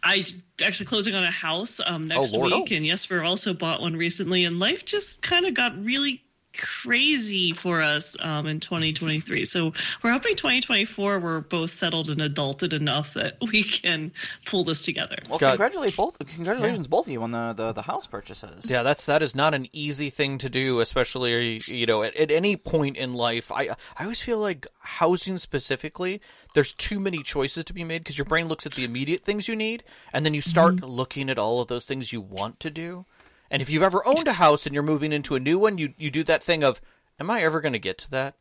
I 0.03 0.25
actually 0.63 0.85
closing 0.85 1.15
on 1.15 1.23
a 1.23 1.31
house 1.31 1.79
um, 1.83 2.07
next 2.07 2.35
Oh, 2.35 2.39
week, 2.39 2.69
oh. 2.71 2.75
and 2.75 2.85
Jesper 2.85 3.23
also 3.23 3.53
bought 3.53 3.81
one 3.81 3.95
recently. 3.95 4.45
And 4.45 4.59
life 4.59 4.85
just 4.85 5.21
kind 5.21 5.45
of 5.45 5.53
got 5.53 5.77
really 5.83 6.23
crazy 6.57 7.53
for 7.53 7.81
us 7.81 8.15
um, 8.19 8.47
in 8.47 8.59
2023. 8.59 9.45
So 9.45 9.73
we're 10.01 10.11
hoping 10.11 10.35
2024 10.35 11.19
we're 11.19 11.41
both 11.41 11.71
settled 11.71 12.09
and 12.09 12.21
adulted 12.21 12.73
enough 12.73 13.13
that 13.15 13.37
we 13.41 13.63
can 13.63 14.11
pull 14.45 14.63
this 14.63 14.83
together. 14.83 15.17
Well, 15.29 15.39
God. 15.39 15.51
congratulate 15.51 15.95
both. 15.95 16.17
Congratulations, 16.19 16.87
both 16.87 17.07
of 17.07 17.11
you 17.11 17.23
on 17.23 17.31
the, 17.31 17.53
the, 17.53 17.71
the 17.73 17.81
house 17.81 18.07
purchases. 18.07 18.69
Yeah, 18.69 18.83
that's 18.83 19.05
that 19.05 19.23
is 19.23 19.35
not 19.35 19.53
an 19.53 19.67
easy 19.73 20.09
thing 20.09 20.37
to 20.39 20.49
do, 20.49 20.79
especially 20.79 21.59
you 21.65 21.85
know 21.85 22.03
at, 22.03 22.15
at 22.15 22.31
any 22.31 22.55
point 22.55 22.97
in 22.97 23.13
life. 23.13 23.51
I 23.51 23.69
I 23.97 24.03
always 24.03 24.21
feel 24.21 24.37
like 24.37 24.67
housing 24.79 25.37
specifically, 25.37 26.21
there's 26.53 26.73
too 26.73 26.99
many 26.99 27.23
choices 27.23 27.63
to 27.65 27.73
be 27.73 27.83
made 27.83 27.99
because 27.99 28.17
your 28.17 28.25
brain 28.25 28.47
looks 28.47 28.65
at 28.65 28.73
the 28.73 28.83
immediate 28.83 29.23
things 29.23 29.47
you 29.47 29.55
need, 29.55 29.83
and 30.11 30.25
then 30.25 30.33
you 30.33 30.41
start 30.41 30.81
looking 30.81 31.29
at 31.29 31.39
all 31.39 31.61
of 31.61 31.67
those 31.67 31.85
things 31.85 32.13
you 32.13 32.21
want 32.21 32.59
to 32.59 32.69
do. 32.69 33.05
And 33.53 33.61
if 33.61 33.69
you've 33.69 33.83
ever 33.83 34.05
owned 34.05 34.27
a 34.27 34.33
house 34.33 34.65
and 34.65 34.73
you're 34.73 34.81
moving 34.81 35.13
into 35.13 35.35
a 35.35 35.39
new 35.39 35.59
one, 35.59 35.77
you 35.77 35.93
you 35.99 36.09
do 36.09 36.23
that 36.23 36.43
thing 36.43 36.63
of, 36.63 36.81
am 37.19 37.29
I 37.29 37.43
ever 37.43 37.61
going 37.61 37.73
to 37.73 37.79
get 37.79 37.99
to 37.99 38.11
that? 38.11 38.33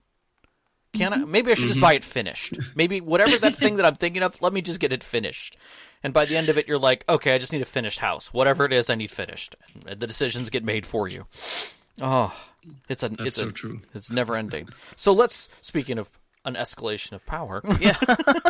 Can 0.95 1.13
I? 1.13 1.19
Maybe 1.19 1.51
I 1.51 1.55
should 1.55 1.69
just 1.69 1.75
mm-hmm. 1.75 1.83
buy 1.83 1.95
it 1.95 2.03
finished. 2.03 2.57
Maybe 2.75 3.03
whatever 3.03 3.37
that 3.39 3.55
thing 3.55 3.77
that 3.77 3.85
I'm 3.85 3.97
thinking 3.97 4.23
of, 4.23 4.41
let 4.41 4.55
me 4.55 4.63
just 4.63 4.81
get 4.81 4.91
it 4.91 5.05
finished. 5.05 5.59
And 6.03 6.15
by 6.15 6.25
the 6.25 6.37
end 6.39 6.49
of 6.49 6.57
it, 6.57 6.67
you're 6.67 6.79
like, 6.79 7.05
okay, 7.11 7.35
I 7.35 7.39
just 7.39 7.53
need 7.53 7.61
a 7.61 7.67
finished 7.67 7.99
house. 7.99 8.33
Whatever 8.33 8.65
it 8.65 8.73
is, 8.73 8.89
I 8.89 8.95
need 8.95 9.11
finished. 9.11 9.55
And 9.87 10.01
the 10.01 10.07
decisions 10.07 10.49
get 10.49 10.65
made 10.65 10.87
for 10.87 11.07
you. 11.09 11.27
Oh, 12.01 12.35
it's 12.89 13.03
a 13.03 13.11
it's 13.19 13.37
so 13.37 13.49
a, 13.49 13.53
true. 13.53 13.83
It's 13.95 14.11
never 14.11 14.35
ending. 14.35 14.71
So 14.97 15.13
let's 15.13 15.51
speaking 15.61 15.99
of 15.99 16.11
an 16.47 16.55
escalation 16.55 17.13
of 17.13 17.27
power. 17.27 17.63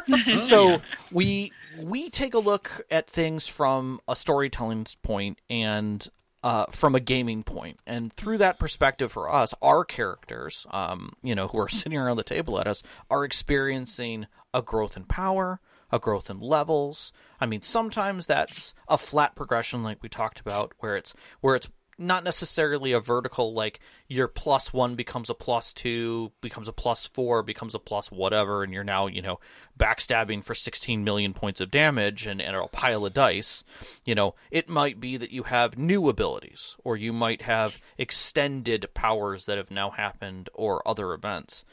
Oh, 0.09 0.17
yeah. 0.17 0.41
so 0.41 0.81
we 1.11 1.53
we 1.81 2.09
take 2.09 2.35
a 2.35 2.39
look 2.39 2.87
at 2.89 3.11
things 3.11 3.49
from 3.49 4.01
a 4.07 4.15
storytelling 4.15 4.87
point 5.03 5.39
and 5.51 6.09
uh, 6.43 6.67
from 6.71 6.95
a 6.95 7.01
gaming 7.01 7.43
point, 7.43 7.79
and 7.87 8.13
through 8.13 8.39
that 8.39 8.59
perspective, 8.59 9.13
for 9.13 9.33
us, 9.33 9.55
our 9.63 9.85
characters, 9.85 10.67
um, 10.71 11.13
you 11.23 11.35
know, 11.35 11.49
who 11.49 11.59
are 11.59 11.69
sitting 11.69 11.99
around 11.99 12.17
the 12.17 12.25
table 12.25 12.59
at 12.59 12.67
us, 12.67 12.83
are 13.11 13.25
experiencing 13.25 14.27
a 14.53 14.63
growth 14.63 14.97
in 14.97 15.05
power, 15.05 15.61
a 15.91 15.99
growth 15.99 16.31
in 16.31 16.41
levels. 16.41 17.13
I 17.41 17.47
mean, 17.47 17.63
sometimes 17.63 18.27
that's 18.27 18.75
a 18.89 18.99
flat 18.99 19.35
progression, 19.35 19.83
like 19.83 20.03
we 20.03 20.09
talked 20.09 20.41
about, 20.41 20.73
where 20.81 20.97
it's 20.97 21.15
where 21.41 21.55
it's 21.55 21.69
not 21.99 22.25
necessarily 22.25 22.93
a 22.93 23.01
vertical 23.01 23.53
like 23.53 23.81
your 24.09 24.29
plus 24.29 24.73
one 24.73 24.95
becomes 24.95 25.31
a 25.31 25.35
plus 25.35 25.73
two 25.73 26.33
becomes 26.41 26.69
a 26.69 26.73
plus 26.73 27.07
four 27.07 27.43
becomes 27.43 27.75
a 27.75 27.79
plus 27.79 28.11
whatever 28.11 28.63
and 28.63 28.73
you're 28.73 28.83
now 28.83 29.07
you 29.07 29.23
know 29.23 29.39
backstabbing 29.79 30.43
for 30.43 30.55
16 30.55 31.05
million 31.05 31.33
points 31.33 31.61
of 31.61 31.71
damage 31.71 32.27
and, 32.27 32.41
and 32.41 32.57
a 32.57 32.67
pile 32.69 33.05
of 33.05 33.13
dice 33.13 33.63
you 34.05 34.15
know 34.15 34.35
it 34.51 34.69
might 34.69 35.01
be 35.01 35.17
that 35.17 35.31
you 35.31 35.45
have 35.45 35.79
new 35.79 36.09
abilities 36.09 36.77
or 36.85 36.97
you 36.97 37.13
might 37.13 37.43
have 37.43 37.79
extended 37.99 38.89
powers 38.95 39.45
that 39.47 39.59
have 39.59 39.71
now 39.71 39.91
happened 39.91 40.49
or 40.55 40.87
other 40.87 41.13
events. 41.13 41.65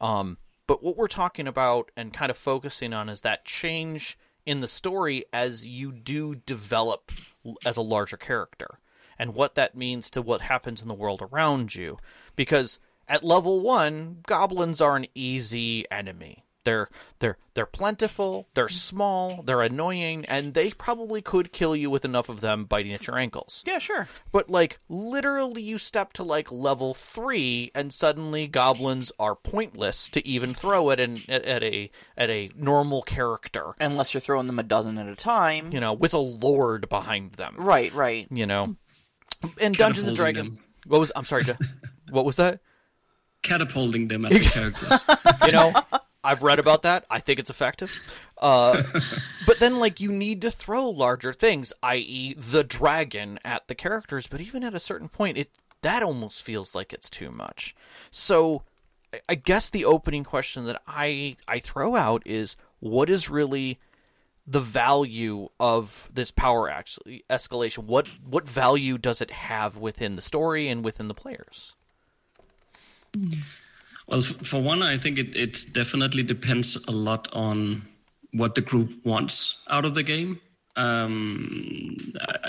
Um, 0.00 0.38
but 0.66 0.82
what 0.82 0.96
we're 0.96 1.08
talking 1.08 1.46
about 1.46 1.90
and 1.96 2.12
kind 2.12 2.30
of 2.30 2.36
focusing 2.36 2.92
on 2.92 3.08
is 3.08 3.20
that 3.22 3.44
change 3.44 4.18
in 4.46 4.60
the 4.60 4.68
story 4.68 5.24
as 5.32 5.66
you 5.66 5.92
do 5.92 6.34
develop 6.34 7.12
as 7.64 7.76
a 7.76 7.82
larger 7.82 8.16
character 8.16 8.78
and 9.24 9.34
what 9.34 9.54
that 9.54 9.74
means 9.74 10.10
to 10.10 10.20
what 10.20 10.42
happens 10.42 10.82
in 10.82 10.88
the 10.88 10.92
world 10.92 11.22
around 11.22 11.74
you. 11.74 11.96
Because 12.36 12.78
at 13.08 13.24
level 13.24 13.60
one, 13.60 14.18
goblins 14.26 14.82
are 14.82 14.96
an 14.96 15.06
easy 15.14 15.90
enemy. 15.90 16.44
They're 16.64 16.88
they're 17.18 17.36
they're 17.52 17.66
plentiful, 17.66 18.48
they're 18.54 18.70
small, 18.70 19.42
they're 19.42 19.60
annoying, 19.60 20.24
and 20.26 20.54
they 20.54 20.70
probably 20.70 21.20
could 21.20 21.52
kill 21.52 21.76
you 21.76 21.90
with 21.90 22.06
enough 22.06 22.30
of 22.30 22.40
them 22.40 22.64
biting 22.64 22.94
at 22.94 23.06
your 23.06 23.18
ankles. 23.18 23.62
Yeah, 23.66 23.78
sure. 23.78 24.08
But 24.32 24.48
like 24.48 24.78
literally 24.88 25.62
you 25.62 25.76
step 25.76 26.14
to 26.14 26.22
like 26.22 26.50
level 26.50 26.94
3 26.94 27.70
and 27.74 27.92
suddenly 27.92 28.46
goblins 28.46 29.12
are 29.18 29.34
pointless 29.36 30.08
to 30.08 30.26
even 30.26 30.54
throw 30.54 30.90
at 30.90 31.00
an 31.00 31.22
at, 31.28 31.44
at 31.44 31.62
a 31.62 31.90
at 32.16 32.30
a 32.30 32.50
normal 32.56 33.02
character, 33.02 33.74
Unless 33.78 34.14
you're 34.14 34.22
throwing 34.22 34.46
them 34.46 34.58
a 34.58 34.62
dozen 34.62 34.96
at 34.96 35.06
a 35.06 35.16
time. 35.16 35.70
you 35.70 35.80
know, 35.80 35.92
with 35.92 36.14
a 36.14 36.18
lord 36.18 36.88
behind 36.88 37.32
them. 37.32 37.56
Right, 37.58 37.92
right. 37.92 38.26
You 38.30 38.46
know. 38.46 38.76
In 39.60 39.72
Dungeons 39.72 40.08
and 40.08 40.16
Dragons. 40.16 40.58
What 40.86 41.00
was 41.00 41.12
I'm 41.16 41.24
sorry, 41.24 41.44
what 42.10 42.24
was 42.24 42.36
that? 42.36 42.60
Catapulting 43.42 44.08
them 44.08 44.24
at 44.24 44.32
the 44.32 44.40
characters. 44.40 44.92
you 45.46 45.52
know 45.52 45.72
i've 46.22 46.42
read 46.42 46.58
about 46.58 46.82
that. 46.82 47.04
I 47.10 47.20
think 47.20 47.38
it's 47.38 47.50
effective. 47.50 47.92
Uh, 48.38 48.82
but 49.46 49.58
then 49.60 49.78
like 49.78 50.00
you 50.00 50.10
need 50.10 50.40
to 50.42 50.50
throw 50.50 50.88
larger 50.88 51.32
things 51.32 51.72
i.e 51.82 52.34
the 52.38 52.64
dragon 52.64 53.38
at 53.44 53.68
the 53.68 53.74
characters. 53.74 54.26
But 54.26 54.40
even 54.40 54.64
at 54.64 54.74
a 54.74 54.80
certain 54.80 55.08
point 55.08 55.36
it 55.38 55.50
that 55.82 56.02
almost 56.02 56.42
feels 56.42 56.74
like 56.74 56.92
it's 56.94 57.10
too 57.10 57.30
much. 57.30 57.74
So 58.10 58.62
I- 59.12 59.20
i 59.28 59.34
guess 59.34 59.68
the 59.68 59.84
opening 59.84 60.24
question 60.24 60.64
that 60.64 60.80
i 60.86 61.36
i 61.46 61.58
throw 61.60 61.94
out 61.96 62.22
is 62.26 62.56
what 62.80 63.10
is 63.10 63.28
really 63.28 63.78
the 64.46 64.60
value 64.60 65.48
of 65.58 66.10
this 66.12 66.30
power 66.30 66.68
actually 66.70 67.24
escalation 67.30 67.84
what 67.84 68.08
what 68.28 68.48
value 68.48 68.98
does 68.98 69.20
it 69.20 69.30
have 69.30 69.76
within 69.76 70.16
the 70.16 70.22
story 70.22 70.68
and 70.68 70.84
within 70.84 71.08
the 71.08 71.14
players 71.14 71.74
Well, 74.06 74.20
for 74.20 74.60
one, 74.60 74.82
I 74.82 74.98
think 74.98 75.18
it, 75.18 75.34
it 75.34 75.72
definitely 75.72 76.22
depends 76.24 76.76
a 76.88 76.90
lot 76.90 77.28
on 77.32 77.82
what 78.32 78.54
the 78.54 78.60
group 78.60 78.92
wants 79.06 79.62
out 79.70 79.84
of 79.84 79.94
the 79.94 80.02
game. 80.02 80.40
um, 80.76 81.96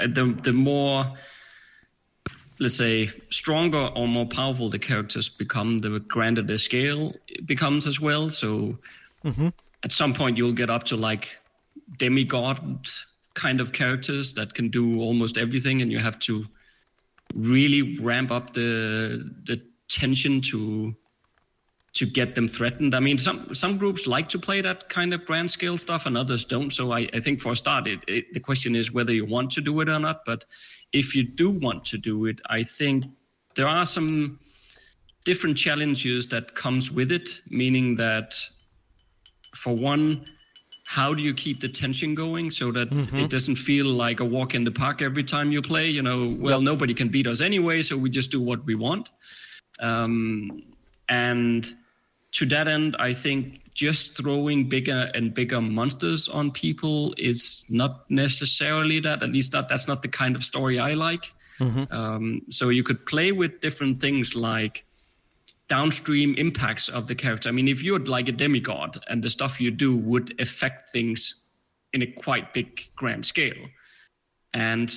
the 0.08 0.36
the 0.44 0.52
more 0.54 1.06
let's 2.60 2.76
say 2.78 3.10
stronger 3.30 3.88
or 3.96 4.08
more 4.08 4.26
powerful 4.26 4.70
the 4.70 4.80
characters 4.80 5.30
become, 5.30 5.78
the 5.78 6.00
grander 6.00 6.42
the 6.42 6.58
scale 6.58 7.14
becomes 7.46 7.86
as 7.88 8.00
well. 8.02 8.30
So 8.30 8.78
at 9.84 9.92
some 9.92 10.14
point 10.14 10.38
you'll 10.38 10.54
get 10.54 10.70
up 10.70 10.84
to 10.86 10.96
like 10.96 11.38
demigod 11.98 12.88
kind 13.34 13.60
of 13.60 13.72
characters 13.72 14.34
that 14.34 14.54
can 14.54 14.70
do 14.70 15.00
almost 15.02 15.38
everything, 15.38 15.82
and 15.82 15.92
you 15.92 16.00
have 16.00 16.20
to 16.20 16.46
really 17.34 18.00
ramp 18.00 18.32
up 18.32 18.54
the 18.54 19.30
the 19.44 19.62
tension 19.88 20.42
to 20.42 20.96
to 21.96 22.06
get 22.06 22.36
them 22.36 22.48
threatened. 22.48 22.94
I 22.94 23.00
mean, 23.00 23.18
some 23.18 23.56
some 23.56 23.78
groups 23.78 24.06
like 24.06 24.30
to 24.30 24.40
play 24.40 24.62
that 24.62 24.90
kind 24.90 25.14
of 25.14 25.26
grand 25.26 25.50
scale 25.50 25.78
stuff, 25.78 26.06
and 26.06 26.18
others 26.18 26.44
don't. 26.44 26.72
So 26.72 26.92
I, 26.92 27.10
I 27.14 27.20
think 27.20 27.42
for 27.42 27.54
a 27.54 27.56
start, 27.56 27.88
it, 27.88 28.00
it, 28.08 28.34
the 28.34 28.40
question 28.40 28.76
is 28.76 28.92
whether 28.92 29.14
you 29.14 29.26
want 29.26 29.52
to 29.52 29.62
do 29.62 29.80
it 29.82 29.90
or 29.90 30.00
not. 30.00 30.26
But 30.26 30.46
if 30.92 31.16
you 31.16 31.24
do 31.24 31.50
want 31.50 31.86
to 31.86 31.98
do 31.98 32.26
it, 32.26 32.42
I 32.50 32.64
think 32.64 33.06
there 33.56 33.68
are 33.68 33.86
some 33.86 34.40
different 35.24 35.58
challenges 35.58 36.28
that 36.28 36.54
comes 36.54 36.92
with 36.92 37.12
it. 37.12 37.42
Meaning 37.50 37.96
that, 37.96 38.36
for 39.56 39.74
one, 39.74 40.26
how 40.86 41.14
do 41.14 41.22
you 41.22 41.34
keep 41.34 41.60
the 41.60 41.68
tension 41.68 42.14
going 42.16 42.52
so 42.52 42.72
that 42.72 42.88
it 43.14 43.30
doesn't 43.30 43.56
feel 43.56 43.88
like 43.88 44.20
a 44.20 44.26
walk 44.26 44.54
in 44.54 44.64
the 44.64 44.72
park 44.72 45.02
every 45.02 45.24
time 45.24 45.52
you 45.52 45.62
play? 45.62 45.90
You 45.90 46.04
know, 46.04 46.36
well, 46.40 46.62
nobody 46.62 46.94
can 46.94 47.10
beat 47.10 47.28
us 47.28 47.42
anyway, 47.42 47.82
so 47.82 47.98
we 47.98 48.10
just 48.10 48.32
do 48.32 48.40
what 48.40 48.64
we 48.66 48.76
want. 48.76 49.10
Um, 49.80 50.64
and 51.10 51.68
to 52.34 52.46
that 52.46 52.68
end, 52.68 52.96
I 53.00 53.14
think 53.14 53.62
just 53.74 54.16
throwing 54.16 54.70
bigger 54.70 55.12
and 55.14 55.34
bigger 55.34 55.60
monsters 55.60 56.30
on 56.30 56.52
people 56.52 57.14
is 57.18 57.66
not 57.70 58.10
necessarily 58.10 59.00
that. 59.02 59.24
At 59.24 59.30
least 59.30 59.52
that 59.54 59.68
that's 59.68 59.88
not 59.88 60.02
the 60.02 60.08
kind 60.08 60.36
of 60.36 60.46
story 60.46 60.80
I 60.80 60.94
like. 60.94 61.34
Um, 61.92 62.42
so 62.50 62.70
you 62.70 62.84
could 62.84 63.06
play 63.06 63.32
with 63.32 63.60
different 63.60 64.00
things 64.00 64.36
like 64.36 64.86
downstream 65.68 66.36
impacts 66.36 66.90
of 66.90 67.08
the 67.08 67.16
character. 67.16 67.50
I 67.50 67.52
mean, 67.52 67.68
if 67.68 67.82
you're 67.84 68.00
like 68.00 68.30
a 68.30 68.32
demigod 68.32 69.04
and 69.08 69.24
the 69.24 69.30
stuff 69.30 69.60
you 69.60 69.72
do 69.72 69.96
would 69.98 70.40
affect 70.40 70.90
things 70.90 71.36
in 71.94 72.02
a 72.02 72.06
quite 72.08 72.54
big 72.54 72.88
grand 72.96 73.26
scale. 73.26 73.56
And 74.54 74.94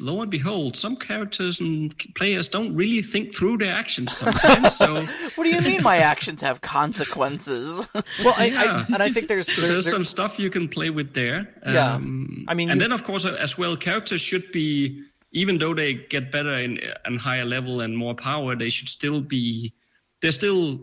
lo 0.00 0.20
and 0.22 0.30
behold, 0.30 0.76
some 0.76 0.94
characters 0.96 1.58
and 1.58 1.92
players 2.14 2.46
don't 2.46 2.76
really 2.76 3.02
think 3.02 3.34
through 3.34 3.58
their 3.58 3.72
actions 3.74 4.16
sometimes. 4.16 4.76
so 4.76 5.02
What 5.34 5.44
do 5.44 5.50
you 5.50 5.60
mean 5.62 5.82
my 5.82 5.96
actions 5.96 6.42
have 6.42 6.60
consequences? 6.60 7.88
Well, 8.24 8.34
I, 8.38 8.46
Yeah. 8.46 8.84
I 8.88 8.94
and 8.94 9.02
I 9.02 9.10
think 9.10 9.26
there's 9.26 9.52
So 9.52 9.60
there- 9.62 9.72
there's 9.72 9.86
there- 9.86 9.92
some 9.94 10.04
stuff 10.04 10.38
you 10.38 10.48
can 10.50 10.68
play 10.68 10.90
with 10.90 11.12
there. 11.14 11.52
Yeah. 11.66 11.94
Um, 11.94 12.44
I 12.46 12.54
mean, 12.54 12.70
and 12.70 12.80
you- 12.80 12.84
then 12.84 12.92
of 12.92 13.02
course 13.02 13.24
as 13.24 13.58
well, 13.58 13.76
characters 13.76 14.20
should 14.20 14.52
be, 14.52 15.02
even 15.32 15.58
though 15.58 15.74
they 15.74 15.94
get 15.94 16.30
better 16.30 16.54
in 16.54 16.78
and 17.04 17.18
higher 17.20 17.44
level 17.44 17.80
and 17.80 17.96
more 17.96 18.14
power, 18.14 18.54
they 18.54 18.70
should 18.70 18.88
still 18.88 19.20
be, 19.20 19.72
they're 20.20 20.32
still 20.32 20.80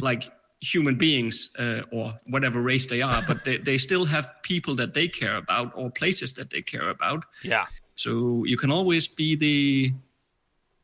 like 0.00 0.30
human 0.60 0.96
beings 0.96 1.50
uh, 1.58 1.82
or 1.90 2.18
whatever 2.26 2.60
race 2.60 2.86
they 2.86 3.00
are, 3.02 3.22
but 3.26 3.44
they, 3.44 3.56
they 3.58 3.78
still 3.78 4.04
have 4.04 4.30
people 4.42 4.74
that 4.76 4.92
they 4.94 5.08
care 5.08 5.36
about 5.36 5.72
or 5.74 5.90
places 5.90 6.34
that 6.34 6.50
they 6.50 6.62
care 6.62 6.90
about. 6.90 7.24
yeah. 7.42 7.66
So 7.94 8.44
you 8.44 8.56
can 8.56 8.70
always 8.70 9.08
be 9.08 9.36
the 9.36 9.92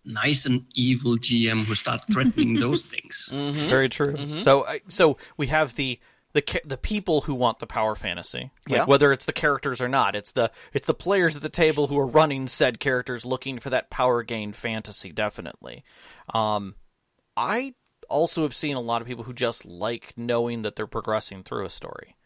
nice 0.05 0.45
and 0.47 0.67
evil 0.75 1.17
GM 1.17 1.65
who 1.65 1.75
starts 1.75 2.05
threatening 2.13 2.55
those 2.61 2.85
things. 2.87 3.29
Very 3.33 3.89
true. 3.89 4.17
So, 4.29 4.67
I, 4.67 4.81
so 4.89 5.17
we 5.37 5.47
have 5.49 5.75
the 5.77 5.99
the 6.33 6.61
the 6.67 6.77
people 6.77 7.23
who 7.23 7.35
want 7.35 7.59
the 7.61 7.67
power 7.67 7.95
fantasy, 7.97 8.51
like 8.69 8.79
Yeah. 8.81 8.85
whether 8.85 9.11
it's 9.13 9.25
the 9.25 9.33
characters 9.33 9.81
or 9.81 9.89
not. 9.89 10.15
It's 10.15 10.33
the 10.33 10.51
it's 10.75 10.87
the 10.87 10.93
players 10.95 11.35
at 11.37 11.41
the 11.41 11.49
table 11.49 11.87
who 11.87 11.99
are 11.99 12.07
running 12.07 12.47
said 12.49 12.79
characters, 12.81 13.25
looking 13.25 13.59
for 13.59 13.71
that 13.71 13.89
power 13.89 14.23
gain 14.23 14.53
fantasy. 14.53 15.13
Definitely. 15.13 15.83
Um, 16.35 16.75
I 17.39 17.73
also 18.09 18.43
have 18.43 18.55
seen 18.55 18.77
a 18.77 18.81
lot 18.81 19.03
of 19.03 19.09
people 19.09 19.25
who 19.25 19.33
just 19.33 19.65
like 19.65 20.13
knowing 20.17 20.63
that 20.63 20.77
they're 20.77 20.87
progressing 20.87 21.43
through 21.43 21.65
a 21.65 21.71
story. 21.71 22.17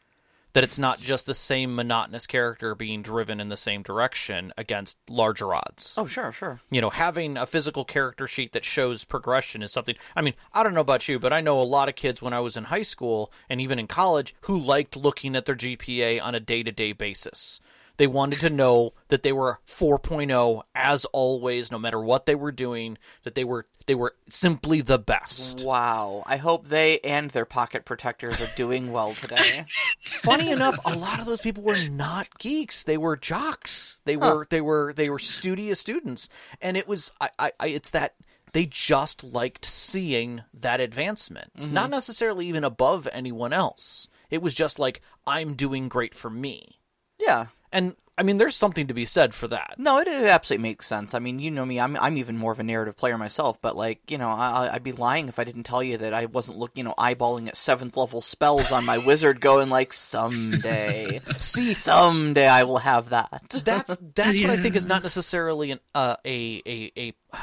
That 0.52 0.64
it's 0.64 0.80
not 0.80 0.98
just 0.98 1.26
the 1.26 1.34
same 1.34 1.76
monotonous 1.76 2.26
character 2.26 2.74
being 2.74 3.02
driven 3.02 3.38
in 3.38 3.50
the 3.50 3.56
same 3.56 3.82
direction 3.82 4.52
against 4.58 4.96
larger 5.08 5.54
odds 5.54 5.94
oh, 5.96 6.06
sure, 6.06 6.32
sure. 6.32 6.60
you 6.72 6.80
know, 6.80 6.90
having 6.90 7.36
a 7.36 7.46
physical 7.46 7.84
character 7.84 8.26
sheet 8.26 8.52
that 8.52 8.64
shows 8.64 9.04
progression 9.04 9.62
is 9.62 9.70
something. 9.70 9.94
I 10.16 10.22
mean, 10.22 10.34
I 10.52 10.64
don't 10.64 10.74
know 10.74 10.80
about 10.80 11.08
you, 11.08 11.20
but 11.20 11.32
I 11.32 11.40
know 11.40 11.60
a 11.60 11.62
lot 11.62 11.88
of 11.88 11.94
kids 11.94 12.20
when 12.20 12.32
I 12.32 12.40
was 12.40 12.56
in 12.56 12.64
high 12.64 12.82
school 12.82 13.32
and 13.48 13.60
even 13.60 13.78
in 13.78 13.86
college 13.86 14.34
who 14.42 14.58
liked 14.58 14.96
looking 14.96 15.36
at 15.36 15.46
their 15.46 15.54
GPA 15.54 16.20
on 16.20 16.34
a 16.34 16.40
day 16.40 16.64
to 16.64 16.72
day 16.72 16.92
basis. 16.92 17.60
They 18.00 18.06
wanted 18.06 18.40
to 18.40 18.48
know 18.48 18.94
that 19.08 19.22
they 19.22 19.30
were 19.30 19.58
4.0 19.66 20.62
as 20.74 21.04
always, 21.04 21.70
no 21.70 21.78
matter 21.78 22.00
what 22.00 22.24
they 22.24 22.34
were 22.34 22.50
doing, 22.50 22.96
that 23.24 23.34
they 23.34 23.44
were 23.44 23.66
they 23.84 23.94
were 23.94 24.14
simply 24.30 24.80
the 24.80 24.98
best. 24.98 25.62
Wow. 25.66 26.22
I 26.24 26.38
hope 26.38 26.68
they 26.68 27.00
and 27.00 27.30
their 27.30 27.44
pocket 27.44 27.84
protectors 27.84 28.40
are 28.40 28.50
doing 28.56 28.90
well 28.90 29.12
today. 29.12 29.66
Funny 30.22 30.50
enough, 30.50 30.78
a 30.86 30.96
lot 30.96 31.20
of 31.20 31.26
those 31.26 31.42
people 31.42 31.62
were 31.62 31.76
not 31.90 32.38
geeks. 32.38 32.84
They 32.84 32.96
were 32.96 33.18
jocks. 33.18 33.98
They 34.06 34.16
were 34.16 34.46
they 34.48 34.62
were 34.62 34.94
they 34.94 35.10
were 35.10 35.18
studious 35.18 35.78
students, 35.78 36.30
and 36.62 36.78
it 36.78 36.88
was 36.88 37.12
I, 37.20 37.28
I, 37.38 37.52
I 37.60 37.66
it's 37.66 37.90
that 37.90 38.14
they 38.54 38.64
just 38.64 39.22
liked 39.22 39.66
seeing 39.66 40.40
that 40.54 40.80
advancement, 40.80 41.52
mm-hmm. 41.54 41.74
not 41.74 41.90
necessarily 41.90 42.46
even 42.46 42.64
above 42.64 43.06
anyone 43.12 43.52
else. 43.52 44.08
It 44.30 44.40
was 44.40 44.54
just 44.54 44.78
like 44.78 45.02
I'm 45.26 45.52
doing 45.52 45.90
great 45.90 46.14
for 46.14 46.30
me, 46.30 46.80
yeah. 47.18 47.48
And 47.72 47.96
I 48.20 48.22
mean, 48.22 48.36
there's 48.36 48.54
something 48.54 48.86
to 48.88 48.92
be 48.92 49.06
said 49.06 49.32
for 49.32 49.48
that. 49.48 49.76
No, 49.78 49.98
it, 49.98 50.06
it 50.06 50.24
absolutely 50.24 50.68
makes 50.68 50.86
sense. 50.86 51.14
I 51.14 51.20
mean, 51.20 51.38
you 51.38 51.50
know 51.50 51.64
me. 51.64 51.80
I'm 51.80 51.96
I'm 51.96 52.18
even 52.18 52.36
more 52.36 52.52
of 52.52 52.58
a 52.58 52.62
narrative 52.62 52.94
player 52.94 53.16
myself. 53.16 53.62
But 53.62 53.76
like, 53.76 54.10
you 54.10 54.18
know, 54.18 54.28
I, 54.28 54.68
I'd 54.74 54.82
be 54.82 54.92
lying 54.92 55.28
if 55.28 55.38
I 55.38 55.44
didn't 55.44 55.62
tell 55.62 55.82
you 55.82 55.96
that 55.96 56.12
I 56.12 56.26
wasn't 56.26 56.58
look, 56.58 56.72
you 56.74 56.84
know, 56.84 56.92
eyeballing 56.98 57.48
at 57.48 57.56
seventh 57.56 57.96
level 57.96 58.20
spells 58.20 58.72
on 58.72 58.84
my 58.84 58.98
wizard, 59.06 59.40
going 59.40 59.70
like, 59.70 59.94
someday, 59.94 61.22
See, 61.40 61.72
someday 61.72 62.46
I 62.46 62.64
will 62.64 62.76
have 62.76 63.08
that. 63.08 63.42
that's 63.64 63.96
that's 64.14 64.40
what 64.42 64.50
I 64.50 64.60
think 64.60 64.76
is 64.76 64.86
not 64.86 65.02
necessarily 65.02 65.70
an 65.70 65.80
uh, 65.94 66.16
a 66.26 66.62
a 66.66 66.92
a. 66.98 67.14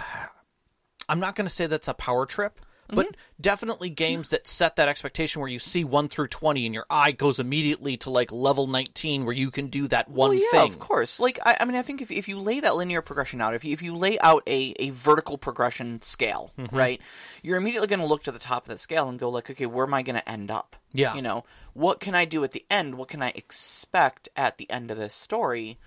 I'm 1.10 1.20
not 1.20 1.36
going 1.36 1.48
to 1.48 1.54
say 1.54 1.66
that's 1.66 1.88
a 1.88 1.96
power 1.96 2.28
trip, 2.28 2.60
but 2.89 3.06
Mm-hmm. 3.06 3.41
definitely 3.41 3.89
games 3.89 4.30
that 4.30 4.47
set 4.47 4.78
that 4.78 4.88
expectation 4.88 5.39
where 5.41 5.50
you 5.50 5.60
see 5.60 5.84
one 5.84 6.08
through 6.08 6.28
twenty 6.28 6.65
and 6.65 6.73
your 6.73 6.86
eye 6.89 7.12
goes 7.12 7.39
immediately 7.39 7.97
to 7.97 8.10
like 8.10 8.32
level 8.32 8.65
nineteen 8.67 9.26
where 9.26 9.34
you 9.36 9.52
can 9.52 9.67
do 9.67 9.88
that 9.89 10.10
one 10.10 10.30
well, 10.30 10.39
yeah, 10.39 10.50
thing. 10.52 10.71
of 10.71 10.80
course. 10.80 11.19
Like, 11.19 11.38
I, 11.45 11.58
I 11.60 11.65
mean, 11.65 11.76
I 11.76 11.82
think 11.82 12.02
if 12.02 12.10
if 12.12 12.28
you 12.28 12.39
lay 12.39 12.60
that 12.62 12.76
linear 12.76 13.02
progression 13.02 13.41
out, 13.41 13.54
if 13.54 13.65
you, 13.65 13.73
if 13.73 13.82
you 13.82 13.93
lay 13.95 14.17
out 14.19 14.43
a, 14.47 14.73
a 14.80 14.89
vertical 14.91 15.38
progression 15.38 16.02
scale, 16.02 16.52
Mm-hmm. 16.58 16.76
right, 16.76 17.02
you're 17.43 17.58
immediately 17.58 17.88
going 17.88 18.00
to 18.00 18.06
look 18.06 18.23
to 18.23 18.32
the 18.32 18.39
top 18.39 18.63
of 18.63 18.69
that 18.69 18.80
scale 18.80 19.10
and 19.10 19.19
go 19.19 19.30
like, 19.30 19.50
okay, 19.50 19.65
where 19.65 19.86
am 19.86 19.93
I 19.93 20.02
going 20.02 20.15
to 20.15 20.30
end 20.30 20.50
up? 20.50 20.76
Yeah. 20.93 21.13
You 21.15 21.21
know, 21.21 21.43
what 21.73 22.00
can 22.00 22.15
I 22.15 22.26
do 22.26 22.43
at 22.43 22.52
the 22.52 22.65
end? 22.71 22.95
What 22.95 23.10
can 23.10 23.21
I 23.21 23.30
expect 23.36 24.30
at 24.36 24.58
the 24.58 24.69
end 24.71 24.89
of 24.91 24.97
this 24.97 25.13
story? 25.13 25.78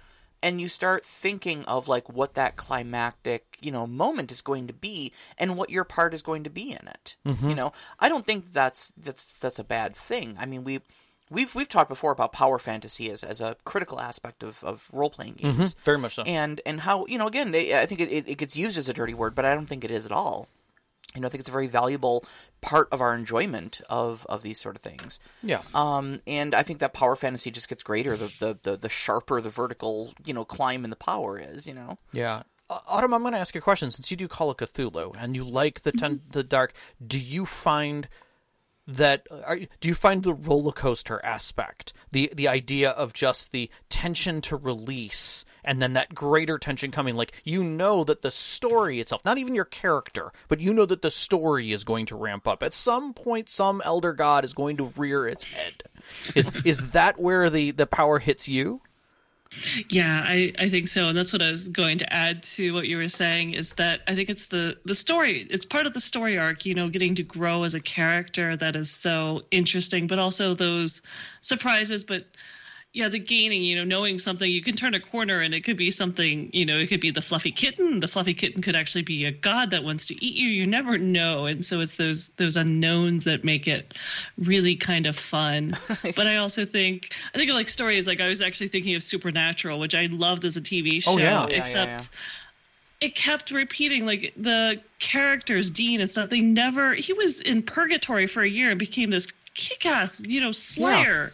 And 0.42 0.60
you 0.60 0.68
start 0.68 1.04
thinking 1.04 1.64
of 1.66 1.86
like 1.86 2.08
what 2.08 2.34
that 2.34 2.56
climactic, 2.56 3.58
you 3.60 3.70
know, 3.70 3.86
moment 3.86 4.32
is 4.32 4.40
going 4.40 4.68
to 4.68 4.72
be, 4.72 5.12
and 5.36 5.56
what 5.56 5.70
your 5.70 5.84
part 5.84 6.14
is 6.14 6.22
going 6.22 6.44
to 6.44 6.50
be 6.50 6.70
in 6.70 6.88
it. 6.88 7.16
Mm-hmm. 7.26 7.50
You 7.50 7.54
know, 7.54 7.72
I 7.98 8.08
don't 8.08 8.24
think 8.24 8.52
that's 8.52 8.92
that's 8.96 9.26
that's 9.26 9.58
a 9.58 9.64
bad 9.64 9.94
thing. 9.94 10.36
I 10.40 10.46
mean, 10.46 10.64
we 10.64 10.80
we've 11.30 11.54
we've 11.54 11.68
talked 11.68 11.88
before 11.88 12.12
about 12.12 12.32
power 12.32 12.58
fantasy 12.58 13.10
as, 13.10 13.22
as 13.22 13.40
a 13.40 13.56
critical 13.64 14.00
aspect 14.00 14.42
of, 14.42 14.62
of 14.64 14.86
role 14.92 15.10
playing 15.10 15.34
games, 15.34 15.76
Very 15.84 15.98
much 15.98 16.16
so. 16.16 16.22
and 16.24 16.60
and 16.66 16.80
how 16.80 17.06
you 17.06 17.18
know 17.18 17.26
again 17.26 17.54
I 17.54 17.86
think 17.86 18.00
it, 18.00 18.10
it, 18.10 18.28
it 18.28 18.38
gets 18.38 18.56
used 18.56 18.76
as 18.76 18.88
a 18.88 18.92
dirty 18.92 19.14
word, 19.14 19.34
but 19.34 19.44
I 19.44 19.54
don't 19.54 19.66
think 19.66 19.84
it 19.84 19.90
is 19.90 20.06
at 20.06 20.12
all. 20.12 20.48
You 21.14 21.20
know, 21.20 21.26
I 21.26 21.30
think 21.30 21.40
it's 21.40 21.48
a 21.48 21.52
very 21.52 21.66
valuable 21.66 22.24
part 22.60 22.88
of 22.92 23.00
our 23.00 23.14
enjoyment 23.14 23.80
of 23.88 24.24
of 24.28 24.42
these 24.42 24.60
sort 24.60 24.76
of 24.76 24.82
things. 24.82 25.18
yeah. 25.42 25.62
Um, 25.74 26.20
and 26.26 26.54
I 26.54 26.62
think 26.62 26.78
that 26.78 26.92
power 26.92 27.16
fantasy 27.16 27.50
just 27.50 27.68
gets 27.68 27.82
greater 27.82 28.16
the, 28.16 28.32
the, 28.38 28.58
the, 28.62 28.76
the 28.76 28.88
sharper 28.88 29.40
the 29.40 29.50
vertical, 29.50 30.14
you 30.24 30.32
know, 30.32 30.44
climb 30.44 30.84
in 30.84 30.90
the 30.90 30.96
power 30.96 31.38
is, 31.38 31.66
you 31.66 31.74
know. 31.74 31.98
Yeah. 32.12 32.42
Uh, 32.68 32.78
Autumn, 32.86 33.12
I'm 33.12 33.22
going 33.22 33.32
to 33.32 33.38
ask 33.40 33.54
you 33.54 33.58
a 33.58 33.62
question. 33.62 33.90
Since 33.90 34.12
you 34.12 34.16
do 34.16 34.28
Call 34.28 34.50
of 34.50 34.58
Cthulhu 34.58 35.16
and 35.18 35.34
you 35.34 35.42
like 35.42 35.82
the 35.82 35.90
ten- 35.90 36.20
the 36.30 36.44
dark, 36.44 36.72
do 37.04 37.18
you 37.18 37.44
find 37.44 38.06
that 38.86 39.26
uh, 39.30 39.40
are, 39.46 39.58
do 39.80 39.88
you 39.88 39.94
find 39.94 40.22
the 40.22 40.34
roller 40.34 40.72
coaster 40.72 41.24
aspect, 41.24 41.92
the 42.10 42.30
the 42.34 42.48
idea 42.48 42.90
of 42.90 43.12
just 43.12 43.52
the 43.52 43.70
tension 43.88 44.40
to 44.42 44.56
release 44.56 45.44
and 45.64 45.80
then 45.80 45.92
that 45.92 46.14
greater 46.14 46.58
tension 46.58 46.90
coming 46.90 47.14
like 47.14 47.32
you 47.44 47.62
know 47.62 48.04
that 48.04 48.22
the 48.22 48.30
story 48.30 49.00
itself, 49.00 49.24
not 49.24 49.38
even 49.38 49.54
your 49.54 49.64
character, 49.64 50.32
but 50.48 50.60
you 50.60 50.72
know 50.72 50.86
that 50.86 51.02
the 51.02 51.10
story 51.10 51.72
is 51.72 51.84
going 51.84 52.06
to 52.06 52.16
ramp 52.16 52.48
up. 52.48 52.62
At 52.62 52.74
some 52.74 53.14
point 53.14 53.48
some 53.48 53.82
elder 53.84 54.12
god 54.12 54.44
is 54.44 54.54
going 54.54 54.76
to 54.78 54.92
rear 54.96 55.26
its 55.26 55.52
head. 55.52 55.84
Is 56.34 56.50
is 56.64 56.90
that 56.90 57.20
where 57.20 57.50
the 57.50 57.70
the 57.70 57.86
power 57.86 58.18
hits 58.18 58.48
you? 58.48 58.80
Yeah, 59.88 60.22
I, 60.24 60.52
I 60.58 60.68
think 60.68 60.86
so. 60.86 61.08
And 61.08 61.18
that's 61.18 61.32
what 61.32 61.42
I 61.42 61.50
was 61.50 61.68
going 61.68 61.98
to 61.98 62.12
add 62.12 62.44
to 62.44 62.72
what 62.72 62.86
you 62.86 62.96
were 62.96 63.08
saying 63.08 63.54
is 63.54 63.74
that 63.74 64.00
I 64.06 64.14
think 64.14 64.30
it's 64.30 64.46
the, 64.46 64.76
the 64.84 64.94
story. 64.94 65.46
It's 65.50 65.64
part 65.64 65.86
of 65.86 65.92
the 65.92 66.00
story 66.00 66.38
arc, 66.38 66.66
you 66.66 66.74
know, 66.74 66.88
getting 66.88 67.16
to 67.16 67.24
grow 67.24 67.64
as 67.64 67.74
a 67.74 67.80
character 67.80 68.56
that 68.56 68.76
is 68.76 68.90
so 68.90 69.42
interesting, 69.50 70.06
but 70.06 70.20
also 70.20 70.54
those 70.54 71.02
surprises. 71.40 72.04
But 72.04 72.26
yeah, 72.92 73.08
the 73.08 73.20
gaining, 73.20 73.62
you 73.62 73.76
know, 73.76 73.84
knowing 73.84 74.18
something, 74.18 74.50
you 74.50 74.62
can 74.62 74.74
turn 74.74 74.94
a 74.94 75.00
corner 75.00 75.40
and 75.40 75.54
it 75.54 75.60
could 75.60 75.76
be 75.76 75.92
something, 75.92 76.50
you 76.52 76.66
know, 76.66 76.76
it 76.76 76.88
could 76.88 77.00
be 77.00 77.12
the 77.12 77.22
fluffy 77.22 77.52
kitten. 77.52 78.00
The 78.00 78.08
fluffy 78.08 78.34
kitten 78.34 78.62
could 78.62 78.74
actually 78.74 79.02
be 79.02 79.26
a 79.26 79.30
god 79.30 79.70
that 79.70 79.84
wants 79.84 80.08
to 80.08 80.24
eat 80.24 80.34
you. 80.34 80.48
You 80.48 80.66
never 80.66 80.98
know. 80.98 81.46
And 81.46 81.64
so 81.64 81.80
it's 81.80 81.96
those 81.96 82.30
those 82.30 82.56
unknowns 82.56 83.26
that 83.26 83.44
make 83.44 83.68
it 83.68 83.94
really 84.36 84.74
kind 84.74 85.06
of 85.06 85.16
fun. 85.16 85.76
but 86.02 86.26
I 86.26 86.38
also 86.38 86.64
think 86.64 87.14
I 87.32 87.38
think 87.38 87.48
of 87.48 87.54
like 87.54 87.68
stories 87.68 88.08
like 88.08 88.20
I 88.20 88.26
was 88.26 88.42
actually 88.42 88.68
thinking 88.68 88.96
of 88.96 89.04
Supernatural, 89.04 89.78
which 89.78 89.94
I 89.94 90.06
loved 90.06 90.44
as 90.44 90.56
a 90.56 90.60
TV 90.60 90.96
oh, 90.96 91.00
show, 91.00 91.12
Oh, 91.12 91.18
yeah. 91.18 91.42
Yeah, 91.42 91.48
yeah, 91.48 91.56
except 91.58 92.10
it 93.00 93.14
kept 93.14 93.52
repeating 93.52 94.04
like 94.04 94.32
the 94.36 94.80
characters 94.98 95.70
dean 95.70 96.00
and 96.00 96.10
stuff 96.10 96.28
they 96.28 96.40
never 96.40 96.92
he 96.92 97.12
was 97.12 97.40
in 97.40 97.62
purgatory 97.62 98.26
for 98.26 98.42
a 98.42 98.48
year 98.48 98.70
and 98.70 98.78
became 98.78 99.10
this 99.10 99.32
kick-ass 99.54 100.20
you 100.20 100.40
know 100.40 100.52
slayer 100.52 101.32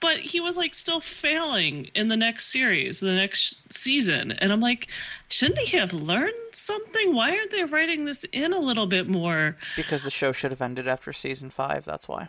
but 0.00 0.18
he 0.18 0.40
was 0.40 0.56
like 0.56 0.74
still 0.74 1.00
failing 1.00 1.90
in 1.94 2.08
the 2.08 2.16
next 2.16 2.46
series 2.46 3.00
the 3.00 3.12
next 3.12 3.72
season 3.72 4.32
and 4.32 4.50
i'm 4.52 4.60
like 4.60 4.88
shouldn't 5.28 5.58
he 5.58 5.76
have 5.76 5.92
learned 5.92 6.32
something 6.52 7.14
why 7.14 7.30
aren't 7.36 7.50
they 7.50 7.64
writing 7.64 8.04
this 8.04 8.24
in 8.32 8.52
a 8.52 8.58
little 8.58 8.86
bit 8.86 9.08
more 9.08 9.56
Because 9.76 10.02
the 10.02 10.10
show 10.10 10.32
should 10.32 10.50
have 10.50 10.62
ended 10.62 10.88
after 10.88 11.12
season 11.12 11.50
five. 11.50 11.84
That's 11.84 12.08
why. 12.08 12.28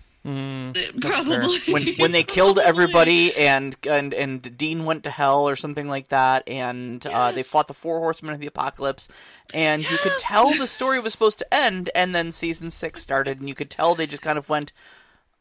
probably 1.02 1.60
When 1.72 1.88
when 1.98 2.12
they 2.12 2.22
killed 2.24 2.58
Probably. 2.58 2.70
everybody 2.70 3.36
and 3.36 3.76
and 3.90 4.14
and 4.14 4.58
Dean 4.58 4.86
went 4.86 5.04
to 5.06 5.10
hell 5.10 5.50
or 5.50 5.56
something 5.56 5.88
like 5.88 6.10
that, 6.10 6.48
and 6.48 7.06
uh, 7.08 7.32
they 7.32 7.42
fought 7.44 7.68
the 7.68 7.74
four 7.74 7.98
horsemen 8.00 8.36
of 8.36 8.40
the 8.40 8.48
apocalypse, 8.48 9.10
and 9.54 9.82
you 9.84 9.98
could 9.98 10.18
tell 10.20 10.54
the 10.54 10.68
story 10.68 11.00
was 11.00 11.12
supposed 11.14 11.40
to 11.40 11.54
end, 11.54 11.90
and 11.96 12.14
then 12.14 12.32
season 12.32 12.70
six 12.70 13.02
started, 13.02 13.40
and 13.40 13.50
you 13.50 13.56
could 13.56 13.72
tell 13.72 13.96
they 13.96 14.06
just 14.06 14.22
kind 14.22 14.38
of 14.38 14.48
went, 14.48 14.72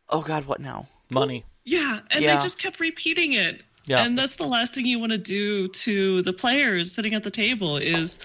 "Oh 0.08 0.22
God, 0.22 0.46
what 0.46 0.60
now?" 0.60 0.86
Money. 1.10 1.44
Yeah, 1.70 2.00
and 2.10 2.24
Yeah. 2.24 2.36
they 2.36 2.42
just 2.42 2.58
kept 2.58 2.80
repeating 2.80 3.32
it. 3.34 3.62
Yeah. 3.84 4.04
And 4.04 4.16
that's 4.18 4.36
the 4.36 4.46
last 4.46 4.74
thing 4.74 4.86
you 4.86 4.98
want 4.98 5.12
to 5.12 5.18
do 5.18 5.68
to 5.68 6.22
the 6.22 6.32
players 6.32 6.92
sitting 6.92 7.14
at 7.14 7.22
the 7.22 7.30
table 7.30 7.76
is 7.78 8.20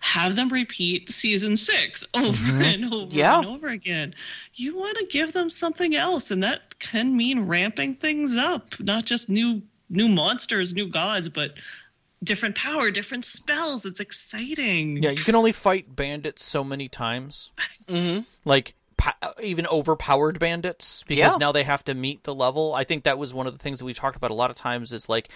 have 0.00 0.34
them 0.36 0.48
repeat 0.48 1.08
season 1.10 1.56
six 1.56 2.04
over 2.12 2.52
and 2.52 2.92
over 2.92 3.14
Yeah. 3.14 3.38
and 3.38 3.46
over 3.46 3.68
again. 3.68 4.14
You 4.54 4.76
want 4.76 4.98
to 4.98 5.06
give 5.06 5.32
them 5.32 5.48
something 5.48 5.94
else, 5.94 6.30
and 6.30 6.42
that 6.42 6.78
can 6.78 7.16
mean 7.16 7.40
ramping 7.40 7.94
things 7.94 8.36
up, 8.36 8.78
not 8.80 9.04
just 9.04 9.28
new 9.30 9.62
new 9.88 10.08
monsters, 10.08 10.74
new 10.74 10.88
gods, 10.88 11.28
but 11.28 11.54
different 12.24 12.56
power, 12.56 12.90
different 12.90 13.24
spells. 13.24 13.86
It's 13.86 14.00
exciting. 14.00 15.02
Yeah, 15.02 15.10
you 15.10 15.22
can 15.22 15.36
only 15.36 15.52
fight 15.52 15.94
bandits 15.94 16.42
so 16.44 16.64
many 16.64 16.88
times. 16.88 17.50
Mm-hmm. 17.88 18.22
Like 18.44 18.74
even 19.42 19.66
overpowered 19.66 20.38
bandits 20.38 21.04
because 21.06 21.32
Yeah. 21.32 21.36
now 21.38 21.52
they 21.52 21.64
have 21.64 21.84
to 21.84 21.94
meet 21.94 22.24
the 22.24 22.34
level. 22.34 22.74
I 22.74 22.84
think 22.84 23.04
that 23.04 23.18
was 23.18 23.32
one 23.34 23.46
of 23.46 23.52
the 23.52 23.58
things 23.58 23.78
that 23.78 23.84
we've 23.84 23.96
talked 23.96 24.16
about 24.16 24.30
a 24.30 24.34
lot 24.34 24.50
of 24.50 24.56
times 24.56 24.92
is 24.92 25.08
like 25.08 25.28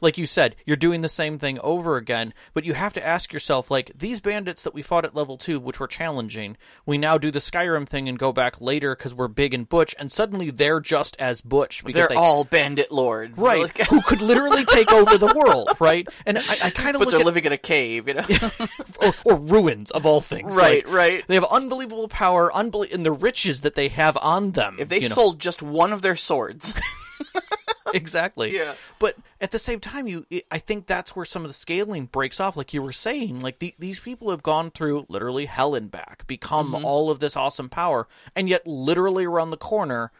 like 0.00 0.18
you 0.18 0.26
said, 0.26 0.56
you're 0.66 0.76
doing 0.76 1.00
the 1.00 1.08
same 1.08 1.38
thing 1.38 1.58
over 1.60 1.96
again, 1.96 2.34
but 2.54 2.64
you 2.64 2.74
have 2.74 2.92
to 2.94 3.04
ask 3.06 3.32
yourself 3.32 3.70
like 3.70 3.90
these 3.96 4.20
bandits 4.20 4.62
that 4.62 4.74
we 4.74 4.82
fought 4.82 5.04
at 5.04 5.14
level 5.14 5.36
2 5.36 5.58
which 5.60 5.80
were 5.80 5.86
challenging, 5.88 6.56
we 6.86 6.98
now 6.98 7.18
do 7.18 7.30
the 7.30 7.38
Skyrim 7.38 7.88
thing 7.88 8.08
and 8.08 8.18
go 8.18 8.32
back 8.32 8.60
later 8.60 8.94
cuz 8.94 9.14
we're 9.14 9.28
big 9.28 9.54
and 9.54 9.68
butch 9.68 9.94
and 9.98 10.10
suddenly 10.12 10.50
they're 10.50 10.80
just 10.80 11.16
as 11.18 11.40
butch 11.40 11.84
because 11.84 11.94
They're 11.94 12.08
they 12.08 12.14
all 12.14 12.44
bandit 12.44 12.90
lords, 12.92 13.34
Right, 13.36 13.62
Like- 13.62 13.86
who 13.88 14.00
could 14.02 14.20
literally 14.20 14.64
take 14.64 14.92
over 14.92 15.18
the 15.18 15.32
world, 15.34 15.70
right? 15.80 16.06
And 16.26 16.38
I, 16.38 16.42
I 16.64 16.70
kind 16.70 16.94
of 16.96 17.00
but 17.00 17.06
look 17.06 17.10
they're 17.12 17.20
at 17.20 17.26
living 17.26 17.44
in 17.44 17.52
a 17.52 17.58
cave, 17.58 18.08
you 18.08 18.14
know. 18.14 18.24
or, 19.02 19.14
or 19.24 19.36
ruins 19.36 19.90
of 19.90 20.06
all 20.06 20.20
things. 20.20 20.54
Right, 20.56 20.84
Like, 20.86 20.94
right. 20.94 21.24
They 21.28 21.34
have 21.34 21.44
unbelievable 21.44 22.08
power, 22.08 22.50
unbelie- 22.54 22.92
and 22.92 23.04
the 23.08 23.12
riches 23.12 23.62
that 23.62 23.74
they 23.74 23.88
have 23.88 24.16
on 24.20 24.50
them. 24.52 24.76
if 24.78 24.88
they 24.88 24.96
you 25.00 25.08
know. 25.08 25.14
sold 25.14 25.38
just 25.40 25.62
one 25.62 25.92
of 25.92 26.02
their 26.02 26.16
swords, 26.16 26.74
exactly, 27.94 28.54
Yeah. 28.54 28.74
But 28.98 29.16
at 29.40 29.50
the 29.50 29.58
same 29.58 29.80
time, 29.80 30.06
you, 30.06 30.26
I 30.50 30.58
think 30.58 30.86
that's 30.86 31.16
where 31.16 31.24
some 31.24 31.42
of 31.44 31.48
the 31.48 31.54
scaling 31.54 32.06
breaks 32.06 32.38
off. 32.40 32.56
Like 32.56 32.74
you 32.74 32.82
were 32.82 32.92
saying, 32.92 33.40
like 33.40 33.60
the, 33.60 33.74
these 33.78 33.98
people 34.00 34.30
have 34.30 34.42
gone 34.42 34.70
through 34.70 35.06
literally 35.08 35.46
hell 35.46 35.74
and 35.74 35.90
back, 35.90 36.26
become 36.26 36.72
Mm-hmm. 36.72 36.84
all 36.84 37.10
of 37.10 37.20
this 37.20 37.36
awesome 37.36 37.68
power, 37.70 38.06
and 38.36 38.48
yet 38.48 38.66
literally 38.66 39.24
around 39.24 39.50
the 39.50 39.56
corner, 39.56 40.12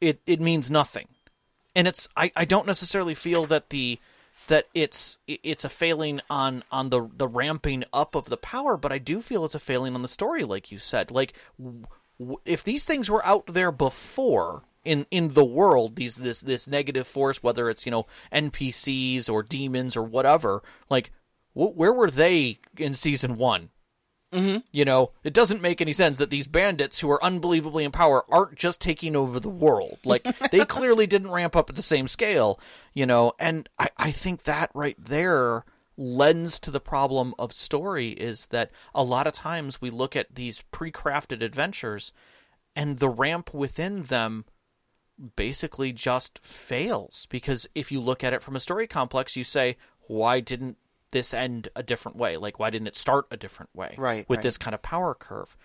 it 0.00 0.20
it 0.26 0.40
means 0.40 0.70
nothing. 0.70 1.08
And 1.74 1.88
it's 1.88 2.08
I, 2.16 2.30
I 2.36 2.44
don't 2.44 2.66
necessarily 2.66 3.14
feel 3.14 3.46
that 3.46 3.70
the 3.70 3.98
that 4.46 4.66
it's 4.74 5.18
it's 5.26 5.64
a 5.64 5.68
failing 5.68 6.20
on 6.30 6.62
on 6.70 6.90
the 6.90 7.08
the 7.16 7.26
ramping 7.28 7.84
up 7.92 8.14
of 8.14 8.26
the 8.26 8.36
power, 8.36 8.76
but 8.76 8.92
I 8.92 8.98
do 8.98 9.20
feel 9.22 9.44
it's 9.44 9.54
a 9.54 9.58
failing 9.60 9.94
on 9.94 10.02
the 10.02 10.08
story, 10.08 10.44
like 10.44 10.70
you 10.72 10.78
said. 10.78 11.10
Like 11.10 11.32
if 12.44 12.64
these 12.64 12.84
things 12.84 13.10
were 13.10 13.24
out 13.24 13.46
there 13.46 13.72
before 13.72 14.62
in 14.84 15.06
in 15.10 15.34
the 15.34 15.44
world, 15.44 15.96
these 15.96 16.16
this 16.16 16.40
this 16.40 16.66
negative 16.66 17.06
force, 17.06 17.42
whether 17.42 17.68
it's 17.70 17.84
you 17.84 17.92
know 17.92 18.06
NPCs 18.32 19.28
or 19.28 19.42
demons 19.42 19.96
or 19.96 20.02
whatever, 20.02 20.62
like 20.88 21.12
wh- 21.52 21.76
where 21.76 21.92
were 21.92 22.10
they 22.10 22.58
in 22.76 22.94
season 22.94 23.36
one? 23.36 23.70
Mm-hmm. 24.32 24.58
You 24.72 24.84
know, 24.84 25.12
it 25.24 25.32
doesn't 25.32 25.62
make 25.62 25.80
any 25.80 25.94
sense 25.94 26.18
that 26.18 26.28
these 26.28 26.46
bandits 26.46 27.00
who 27.00 27.10
are 27.10 27.24
unbelievably 27.24 27.84
in 27.84 27.92
power 27.92 28.24
aren't 28.28 28.56
just 28.56 28.80
taking 28.80 29.16
over 29.16 29.40
the 29.40 29.48
world. 29.48 29.98
Like, 30.04 30.22
they 30.50 30.66
clearly 30.66 31.06
didn't 31.06 31.30
ramp 31.30 31.56
up 31.56 31.70
at 31.70 31.76
the 31.76 31.82
same 31.82 32.06
scale, 32.08 32.60
you 32.92 33.06
know, 33.06 33.32
and 33.38 33.68
I, 33.78 33.88
I 33.96 34.10
think 34.10 34.44
that 34.44 34.70
right 34.74 34.96
there 35.02 35.64
lends 35.98 36.60
to 36.60 36.70
the 36.70 36.80
problem 36.80 37.34
of 37.38 37.52
story 37.52 38.10
is 38.10 38.46
that 38.46 38.70
a 38.94 39.02
lot 39.02 39.26
of 39.26 39.32
times 39.32 39.80
we 39.80 39.90
look 39.90 40.14
at 40.14 40.34
these 40.36 40.62
pre 40.70 40.92
crafted 40.92 41.42
adventures 41.42 42.12
and 42.76 42.98
the 43.00 43.08
ramp 43.08 43.52
within 43.52 44.04
them 44.04 44.44
basically 45.34 45.92
just 45.92 46.38
fails. 46.44 47.26
Because 47.28 47.68
if 47.74 47.90
you 47.90 48.00
look 48.00 48.22
at 48.22 48.32
it 48.32 48.42
from 48.42 48.54
a 48.54 48.60
story 48.60 48.86
complex 48.86 49.36
you 49.36 49.42
say 49.44 49.76
why 50.06 50.38
didn't 50.40 50.78
this 51.10 51.34
end 51.34 51.68
a 51.74 51.82
different 51.82 52.16
way? 52.16 52.36
Like 52.36 52.58
why 52.60 52.70
didn't 52.70 52.86
it 52.86 52.96
start 52.96 53.26
a 53.32 53.36
different 53.36 53.74
way 53.74 53.94
Right, 53.98 54.28
with 54.28 54.38
right. 54.38 54.42
this 54.42 54.56
kind 54.56 54.74
of 54.74 54.82
power 54.82 55.14
curve? 55.14 55.56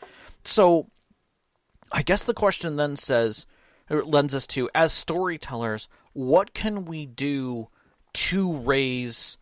So 0.43 0.87
i 1.91 2.01
guess 2.01 2.23
the 2.23 2.33
question 2.33 2.75
then 2.75 2.95
says 2.95 3.45
or 3.89 4.03
lends 4.03 4.33
us 4.33 4.47
to 4.47 4.67
as 4.73 4.91
storytellers 4.91 5.87
what 6.13 6.53
can 6.53 6.85
we 6.85 7.05
do 7.05 7.67
to 8.13 8.51
raise 8.51 9.37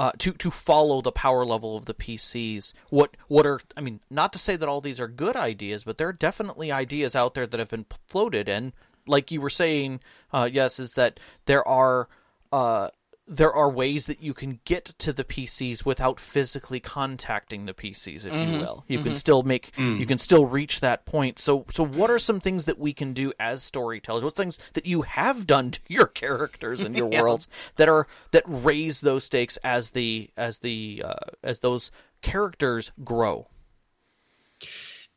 uh, 0.00 0.12
to 0.16 0.32
to 0.32 0.50
follow 0.50 1.02
the 1.02 1.12
power 1.12 1.44
level 1.44 1.76
of 1.76 1.84
the 1.84 1.92
PCs. 1.92 2.72
What 2.88 3.18
what 3.28 3.44
are 3.44 3.60
I 3.76 3.82
mean, 3.82 4.00
not 4.08 4.32
to 4.32 4.38
say 4.38 4.56
that 4.56 4.66
all 4.66 4.80
these 4.80 4.98
are 4.98 5.06
good 5.06 5.36
ideas, 5.36 5.84
but 5.84 5.98
there 5.98 6.08
are 6.08 6.14
definitely 6.14 6.72
ideas 6.72 7.14
out 7.14 7.34
there 7.34 7.46
that 7.46 7.60
have 7.60 7.68
been 7.68 7.84
floated, 8.06 8.48
and 8.48 8.72
like 9.06 9.30
you 9.30 9.42
were 9.42 9.50
saying, 9.50 10.00
uh, 10.32 10.48
yes, 10.50 10.80
is 10.80 10.94
that 10.94 11.20
there 11.44 11.66
are 11.68 12.08
uh, 12.50 12.88
there 13.32 13.52
are 13.52 13.70
ways 13.70 14.06
that 14.06 14.20
you 14.20 14.34
can 14.34 14.58
get 14.64 14.86
to 14.98 15.12
the 15.12 15.22
PCs 15.22 15.84
without 15.84 16.18
physically 16.18 16.80
contacting 16.80 17.64
the 17.64 17.72
PCs, 17.72 18.26
if 18.26 18.32
you 18.32 18.38
mm-hmm. 18.40 18.58
will. 18.58 18.84
You 18.88 18.98
can 18.98 19.08
mm-hmm. 19.08 19.14
still 19.14 19.44
make 19.44 19.72
mm. 19.76 20.00
you 20.00 20.04
can 20.04 20.18
still 20.18 20.46
reach 20.46 20.80
that 20.80 21.06
point. 21.06 21.38
So 21.38 21.64
so 21.70 21.86
what 21.86 22.10
are 22.10 22.18
some 22.18 22.40
things 22.40 22.64
that 22.64 22.78
we 22.78 22.92
can 22.92 23.12
do 23.12 23.32
as 23.38 23.62
storytellers? 23.62 24.24
What 24.24 24.34
things 24.34 24.58
that 24.72 24.84
you 24.84 25.02
have 25.02 25.46
done 25.46 25.70
to 25.70 25.80
your 25.86 26.08
characters 26.08 26.82
and 26.82 26.96
your 26.96 27.08
Yeah. 27.12 27.22
worlds 27.22 27.48
that 27.76 27.88
are 27.88 28.08
that 28.32 28.42
raise 28.46 29.00
those 29.00 29.24
stakes 29.24 29.56
as 29.58 29.90
the 29.90 30.30
as 30.36 30.58
the 30.58 31.02
uh, 31.04 31.30
as 31.44 31.60
those 31.60 31.92
characters 32.22 32.90
grow? 33.04 33.46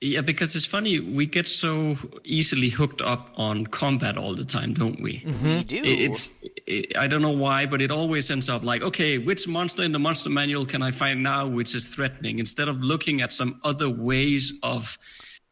Yeah, 0.04 0.20
because 0.20 0.54
it's 0.58 0.66
funny, 0.66 1.00
we 1.00 1.26
get 1.28 1.48
so 1.48 1.96
easily 2.26 2.68
hooked 2.68 3.02
up 3.02 3.30
on 3.38 3.66
combat 3.68 4.18
all 4.18 4.36
the 4.36 4.44
time, 4.44 4.74
don't 4.74 5.02
we? 5.02 5.22
Mm-hmm. 5.26 5.46
we 5.46 5.64
do. 5.64 5.82
It's 5.82 6.30
it, 6.68 6.98
I 6.98 7.08
don't 7.08 7.22
know 7.22 7.32
why, 7.32 7.68
but 7.68 7.82
it 7.82 7.90
always 7.90 8.30
ends 8.30 8.50
up 8.50 8.64
like, 8.64 8.82
okay, 8.82 9.18
which 9.18 9.48
monster 9.48 9.82
in 9.82 9.94
the 9.94 10.00
monster 10.00 10.30
manual 10.30 10.66
can 10.66 10.82
I 10.82 10.92
find 10.92 11.24
now 11.24 11.48
which 11.48 11.74
is 11.74 11.86
threatening? 11.96 12.40
Instead 12.40 12.68
of 12.68 12.84
looking 12.84 13.22
at 13.22 13.32
some 13.32 13.62
other 13.64 13.90
ways 13.90 14.52
of 14.62 14.98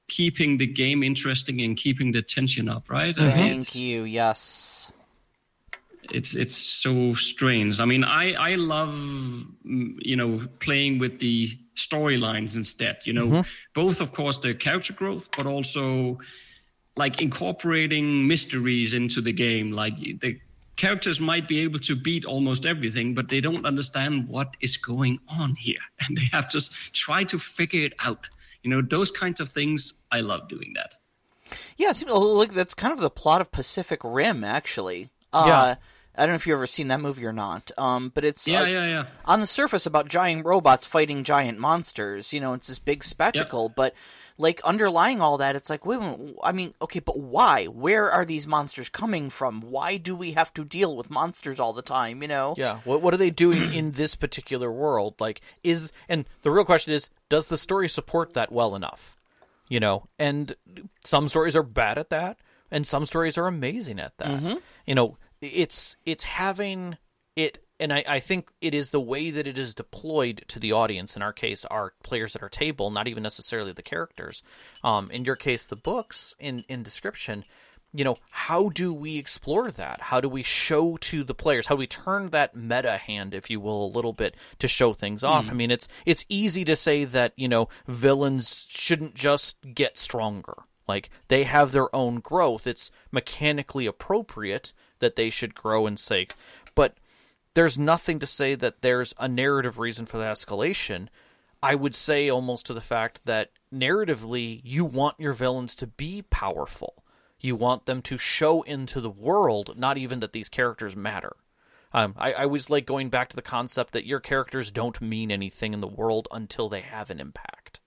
keeping 0.10 0.58
the 0.58 0.68
game 0.68 1.02
interesting 1.02 1.62
and 1.62 1.78
keeping 1.78 2.12
the 2.12 2.22
tension 2.22 2.68
up, 2.68 2.90
right? 2.90 3.18
I 3.18 3.22
mean, 3.22 3.32
Thank 3.32 3.52
it's- 3.62 3.76
you. 3.78 4.04
Yes. 4.04 4.92
it's 6.12 6.36
it's 6.36 6.58
so 6.58 7.14
strange. 7.14 7.80
I 7.80 7.86
mean, 7.86 8.04
I 8.04 8.34
I 8.34 8.56
love 8.56 8.94
you 9.64 10.18
know 10.18 10.46
playing 10.60 11.00
with 11.00 11.20
the 11.20 11.58
storylines 11.76 12.56
instead. 12.56 12.98
You 13.06 13.14
know, 13.14 13.44
both 13.74 14.02
of 14.02 14.12
course 14.12 14.38
the 14.38 14.54
character 14.54 14.94
growth, 14.94 15.30
but 15.36 15.46
also 15.46 16.20
like 16.98 17.22
incorporating 17.22 18.28
mysteries 18.28 18.94
into 18.94 19.22
the 19.22 19.32
game. 19.32 19.72
Like 19.72 19.98
the 19.98 20.40
characters 20.76 21.20
might 21.20 21.48
be 21.48 21.60
able 21.60 21.80
to 21.80 21.96
beat 21.96 22.26
almost 22.26 22.66
everything, 22.66 23.14
but 23.14 23.30
they 23.30 23.42
don't 23.42 23.66
understand 23.66 24.28
what 24.28 24.56
is 24.62 24.78
going 24.78 25.20
on 25.30 25.56
here, 25.56 25.80
and 26.02 26.18
they 26.18 26.28
have 26.32 26.50
to 26.52 26.62
try 26.92 27.24
to 27.26 27.40
figure 27.40 27.86
it 27.86 27.94
out. 28.00 28.30
You 28.64 28.70
know, 28.70 28.82
those 28.82 29.12
kinds 29.12 29.40
of 29.40 29.50
things. 29.50 29.94
I 30.12 30.22
love 30.22 30.48
doing 30.48 30.74
that. 30.76 30.96
Yeah, 31.78 31.90
it 31.90 31.96
seems 31.96 32.12
like 32.12 32.54
that's 32.54 32.74
kind 32.74 32.94
of 32.94 33.00
the 33.00 33.10
plot 33.10 33.42
of 33.42 33.52
Pacific 33.52 34.00
Rim, 34.04 34.44
actually. 34.44 35.10
Uh, 35.34 35.46
Yeah. 35.48 35.76
I 36.16 36.26
don't 36.26 36.32
know 36.34 36.36
if 36.36 36.46
you've 36.48 36.56
ever 36.56 36.68
seen 36.68 36.90
that 36.90 37.00
movie 37.00 37.26
or 37.26 37.34
not, 37.34 37.72
um, 37.78 38.12
but 38.14 38.24
it's 38.26 38.48
Yeah, 38.48 38.62
uh, 38.62 38.66
yeah, 38.66 38.86
yeah. 38.86 39.06
on 39.26 39.40
the 39.42 39.48
surface 39.48 39.86
about 39.86 40.08
giant 40.10 40.46
robots 40.46 40.86
fighting 40.86 41.24
giant 41.24 41.58
monsters. 41.60 42.34
You 42.34 42.40
know, 42.42 42.54
it's 42.54 42.68
this 42.68 42.80
big 42.80 43.04
spectacle, 43.04 43.70
but 43.70 43.94
like 44.38 44.60
underlying 44.64 45.22
all 45.22 45.38
that, 45.38 45.56
it's 45.56 45.70
like, 45.70 45.86
wait, 45.86 46.00
wait, 46.02 46.36
I 46.44 46.52
mean, 46.52 46.74
okay, 46.82 47.00
but 47.00 47.20
why? 47.20 47.66
Where 47.66 48.12
are 48.12 48.26
these 48.26 48.48
monsters 48.48 48.90
coming 48.90 49.30
from? 49.30 49.62
Why 49.62 49.98
do 49.98 50.16
we 50.16 50.32
have 50.32 50.54
to 50.56 50.66
deal 50.66 50.98
with 50.98 51.10
monsters 51.12 51.60
all 51.60 51.74
the 51.74 51.82
time? 51.82 52.22
You 52.22 52.28
know? 52.28 52.56
Yeah. 52.58 52.80
What 52.84 53.02
what 53.02 53.14
are 53.14 53.18
they 53.18 53.30
doing 53.30 53.74
in 53.74 53.92
this 54.02 54.16
particular 54.16 54.72
world? 54.72 55.16
Like 55.20 55.42
is 55.64 55.92
and 56.10 56.26
the 56.42 56.52
real 56.52 56.66
question 56.66 56.92
is, 56.94 57.10
does 57.30 57.48
the 57.48 57.58
story 57.58 57.88
support 57.88 58.34
that 58.34 58.52
well 58.52 58.76
enough? 58.76 59.16
You 59.70 59.80
know, 59.80 60.08
and 60.20 60.54
some 61.06 61.30
stories 61.30 61.56
are 61.56 61.64
bad 61.64 61.98
at 61.98 62.10
that, 62.10 62.38
and 62.70 62.86
some 62.86 63.06
stories 63.06 63.38
are 63.38 63.48
amazing 63.48 64.00
at 64.02 64.18
that. 64.18 64.60
You 64.86 64.96
know, 64.96 65.18
it's 65.42 65.98
it's 66.06 66.24
having 66.24 66.98
it 67.36 67.60
and 67.80 67.92
I, 67.92 68.04
I 68.08 68.20
think 68.20 68.50
it 68.62 68.76
is 68.76 68.92
the 68.92 69.02
way 69.02 69.32
that 69.32 69.48
it 69.48 69.58
is 69.58 69.74
deployed 69.74 70.46
to 70.50 70.60
the 70.60 70.72
audience. 70.72 71.16
In 71.16 71.24
our 71.24 71.34
case, 71.34 71.66
our 71.66 71.94
players 72.04 72.36
at 72.36 72.44
our 72.44 72.50
table, 72.50 72.92
not 72.92 73.08
even 73.08 73.24
necessarily 73.24 73.74
the 73.74 73.82
characters. 73.82 74.44
Um, 74.84 75.10
in 75.10 75.26
your 75.26 75.36
case, 75.36 75.66
the 75.66 75.76
books 75.76 76.36
in 76.40 76.64
in 76.70 76.84
description. 76.84 77.44
You 77.94 78.06
know, 78.06 78.16
how 78.30 78.70
do 78.70 78.94
we 78.94 79.18
explore 79.18 79.70
that? 79.70 80.00
How 80.00 80.22
do 80.22 80.30
we 80.30 80.44
show 80.44 80.96
to 80.98 81.26
the 81.26 81.34
players? 81.34 81.68
How 81.68 81.76
do 81.76 81.80
we 81.80 81.88
turn 81.88 82.30
that 82.30 82.56
meta 82.56 82.98
hand, 82.98 83.34
if 83.34 83.50
you 83.50 83.60
will, 83.60 83.86
a 83.86 83.94
little 83.94 84.14
bit 84.14 84.36
to 84.60 84.70
show 84.70 84.94
things 84.94 85.26
off? 85.26 85.50
I 85.50 85.54
mean, 85.54 85.72
it's 85.72 85.90
it's 86.06 86.24
easy 86.30 86.64
to 86.66 86.76
say 86.78 87.04
that 87.04 87.34
you 87.36 87.50
know 87.50 87.68
villains 87.88 88.66
shouldn't 88.70 89.16
just 89.16 89.58
get 89.74 89.98
stronger. 89.98 90.54
Like 90.88 91.10
they 91.28 91.44
have 91.44 91.72
their 91.72 91.94
own 91.94 92.20
growth. 92.20 92.68
It's 92.68 92.92
mechanically 93.12 93.88
appropriate 93.88 94.72
that 95.02 95.16
they 95.16 95.30
should 95.30 95.54
grow 95.54 95.86
and 95.86 96.00
sake. 96.00 96.34
But 96.74 96.96
there's 97.54 97.78
nothing 97.78 98.20
to 98.20 98.26
say 98.26 98.56
that 98.56 98.82
there's 98.82 99.14
a 99.20 99.28
narrative 99.28 99.78
reason 99.78 100.06
for 100.06 100.18
the 100.18 100.24
escalation. 100.24 101.10
I 101.62 101.76
would 101.76 101.94
say 101.94 102.30
almost 102.30 102.66
to 102.68 102.74
the 102.74 102.82
fact 102.82 103.22
that 103.26 103.52
narratively, 103.74 104.62
you 104.64 104.86
want 104.86 105.20
your 105.20 105.34
villains 105.34 105.76
to 105.76 105.88
be 105.88 106.24
powerful. 106.24 107.04
You 107.40 107.56
want 107.56 107.86
them 107.86 108.02
to 108.04 108.18
show 108.18 108.62
into 108.62 109.02
the 109.02 109.10
world, 109.10 109.78
not 109.78 109.98
even 109.98 110.20
that 110.22 110.34
these 110.34 110.50
characters 110.50 110.96
matter. 110.96 111.36
Um, 111.94 112.16
I, 112.18 112.34
I 112.34 112.44
always 112.44 112.70
like 112.70 112.86
going 112.86 113.10
back 113.10 113.30
to 113.30 113.36
the 113.36 113.42
concept 113.42 113.94
that 113.94 114.06
your 114.06 114.20
characters 114.20 114.72
don't 114.72 115.02
mean 115.02 115.30
anything 115.32 115.74
in 115.74 115.82
the 115.82 115.88
world 115.88 116.28
until 116.32 116.70
they 116.70 116.82
have 116.82 117.10
an 117.10 117.20
impact. 117.20 117.82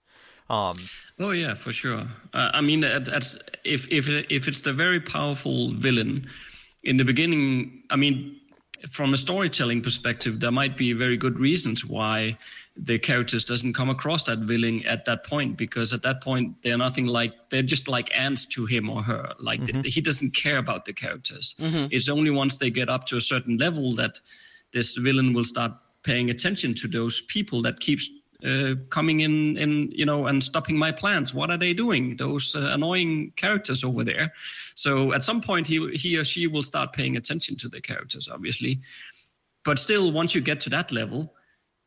Um, 0.50 0.76
Oh 1.18 1.30
yeah, 1.30 1.54
for 1.54 1.72
sure. 1.72 2.06
Uh, 2.32 2.50
I 2.52 2.60
mean, 2.60 2.84
at, 2.84 3.08
at, 3.08 3.34
if 3.64 3.90
if 3.90 4.08
if 4.08 4.48
it's 4.48 4.60
the 4.62 4.72
very 4.72 5.00
powerful 5.00 5.72
villain 5.72 6.28
in 6.84 6.96
the 6.96 7.04
beginning, 7.04 7.82
I 7.90 7.96
mean, 7.96 8.40
from 8.90 9.14
a 9.14 9.16
storytelling 9.16 9.80
perspective, 9.80 10.40
there 10.40 10.50
might 10.50 10.76
be 10.76 10.92
very 10.92 11.16
good 11.16 11.38
reasons 11.38 11.84
why 11.84 12.36
the 12.76 12.98
characters 12.98 13.44
doesn't 13.44 13.72
come 13.72 13.88
across 13.88 14.24
that 14.24 14.40
villain 14.40 14.84
at 14.84 15.04
that 15.04 15.24
point 15.24 15.56
because 15.56 15.92
at 15.92 16.02
that 16.02 16.22
point 16.22 16.60
they're 16.62 16.76
nothing 16.76 17.06
like 17.06 17.32
they're 17.48 17.62
just 17.62 17.88
like 17.88 18.10
ants 18.14 18.44
to 18.46 18.66
him 18.66 18.90
or 18.90 19.02
her. 19.02 19.32
Like 19.38 19.64
th- 19.64 19.94
he 19.94 20.00
doesn't 20.00 20.34
care 20.34 20.58
about 20.58 20.84
the 20.84 20.92
characters. 20.92 21.54
Mm-hmm. 21.58 21.86
It's 21.90 22.08
only 22.08 22.30
once 22.30 22.56
they 22.56 22.70
get 22.70 22.88
up 22.88 23.06
to 23.06 23.16
a 23.16 23.20
certain 23.20 23.56
level 23.56 23.92
that 23.92 24.20
this 24.72 24.96
villain 24.96 25.32
will 25.32 25.44
start 25.44 25.72
paying 26.02 26.30
attention 26.30 26.74
to 26.74 26.88
those 26.88 27.22
people 27.22 27.62
that 27.62 27.80
keeps 27.80 28.10
uh, 28.44 28.74
coming 28.90 29.20
in 29.20 29.56
in 29.56 29.90
you 29.92 30.06
know 30.06 30.26
and 30.26 30.42
stopping 30.42 30.76
my 30.76 30.92
plans. 30.92 31.32
What 31.32 31.50
are 31.50 31.58
they 31.58 31.74
doing? 31.74 32.16
Those 32.16 32.54
uh, 32.54 32.70
annoying 32.72 33.32
characters 33.36 33.84
over 33.84 34.04
there. 34.04 34.32
So 34.74 35.12
at 35.12 35.24
some 35.24 35.40
point 35.40 35.66
he 35.66 35.88
he 35.94 36.18
or 36.18 36.24
she 36.24 36.46
will 36.46 36.62
start 36.62 36.92
paying 36.92 37.16
attention 37.16 37.56
to 37.56 37.68
the 37.68 37.80
characters 37.80 38.28
obviously. 38.28 38.80
But 39.64 39.78
still 39.78 40.12
once 40.12 40.34
you 40.34 40.40
get 40.40 40.60
to 40.62 40.70
that 40.70 40.92
level 40.92 41.32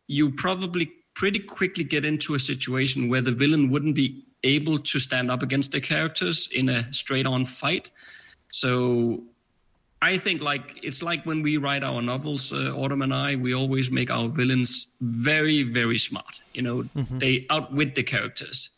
you 0.07 0.31
probably 0.31 0.91
pretty 1.13 1.39
quickly 1.39 1.83
get 1.83 2.05
into 2.05 2.35
a 2.35 2.39
situation 2.39 3.09
where 3.09 3.21
the 3.21 3.31
villain 3.31 3.69
wouldn't 3.69 3.95
be 3.95 4.25
able 4.43 4.79
to 4.79 4.99
stand 4.99 5.29
up 5.29 5.43
against 5.43 5.71
the 5.71 5.81
characters 5.81 6.47
in 6.53 6.69
a 6.69 6.91
straight 6.93 7.25
on 7.25 7.43
fight. 7.43 7.89
So 8.51 9.23
I 10.01 10.17
think 10.17 10.41
like 10.41 10.79
it's 10.83 11.01
like 11.01 11.25
when 11.25 11.41
we 11.41 11.57
write 11.57 11.83
our 11.83 12.01
novels, 12.01 12.53
uh, 12.53 12.71
Autumn 12.75 13.01
and 13.01 13.13
I, 13.13 13.35
we 13.35 13.55
always 13.55 13.89
make 13.89 14.11
our 14.11 14.27
villains 14.29 14.87
very, 15.01 15.63
very 15.63 15.97
smart. 15.97 16.39
You 16.53 16.61
know, 16.61 16.83
they 17.19 17.45
outwit 17.49 17.95
the 17.95 18.03
characters, 18.03 18.69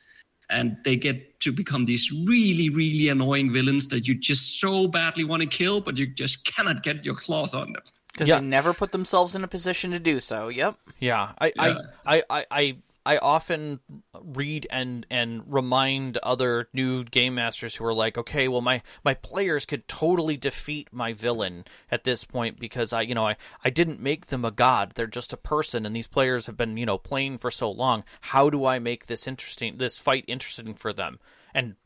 and 0.49 0.77
they 0.86 0.95
get 0.95 1.39
to 1.41 1.51
become 1.51 1.86
these 1.86 2.12
really, 2.12 2.69
really 2.69 3.10
annoying 3.10 3.51
villains 3.51 3.88
that 3.88 4.08
you 4.08 4.15
just 4.15 4.60
so 4.60 4.88
badly 4.88 5.23
want 5.25 5.41
to 5.41 5.47
kill, 5.47 5.82
but 5.82 5.97
you 5.97 6.08
just 6.08 6.45
cannot 6.45 6.84
get 6.84 7.03
your 7.03 7.15
claws 7.15 7.53
on 7.53 7.73
them. 7.73 7.84
Because 8.13 8.29
Yeah. 8.29 8.39
they 8.39 8.45
never 8.45 8.73
put 8.73 8.91
themselves 8.91 9.36
in 9.36 9.43
a 9.43 9.47
position 9.47 9.91
to 9.91 9.99
do 9.99 10.19
so. 10.19 10.47
Yep. 10.47 10.77
Yeah, 10.99 11.34
I, 11.38 11.47
Yeah. 11.55 11.77
I, 12.05 12.17
I, 12.17 12.23
I, 12.29 12.45
I, 12.51 12.77
I 13.09 13.17
often 13.17 13.79
read 14.21 14.67
and 14.69 15.03
and 15.09 15.41
remind 15.51 16.17
other 16.17 16.67
new 16.73 17.03
game 17.03 17.33
masters 17.33 17.75
who 17.75 17.85
are 17.85 17.93
like, 17.93 18.19
okay, 18.19 18.47
well, 18.47 18.61
my 18.61 18.83
my 19.03 19.15
players 19.15 19.65
could 19.65 19.87
totally 19.87 20.37
defeat 20.37 20.89
my 20.91 21.13
villain 21.13 21.65
at 21.89 22.03
this 22.03 22.23
point 22.23 22.59
because 22.59 22.93
I, 22.93 23.01
you 23.01 23.15
know, 23.15 23.25
I 23.25 23.35
I 23.63 23.71
didn't 23.71 23.99
make 23.99 24.27
them 24.27 24.45
a 24.45 24.51
god; 24.51 24.91
they're 24.93 25.07
just 25.07 25.33
a 25.33 25.37
person, 25.37 25.87
and 25.87 25.95
these 25.95 26.05
players 26.05 26.45
have 26.45 26.55
been, 26.55 26.77
you 26.77 26.85
know, 26.85 26.99
playing 26.99 27.39
for 27.39 27.49
so 27.49 27.71
long. 27.71 28.03
How 28.21 28.51
do 28.51 28.63
I 28.65 28.77
make 28.77 29.07
this 29.07 29.25
interesting, 29.25 29.79
this 29.79 29.97
fight 29.97 30.25
interesting 30.27 30.75
for 30.75 30.93
them? 30.93 31.17
And 31.51 31.77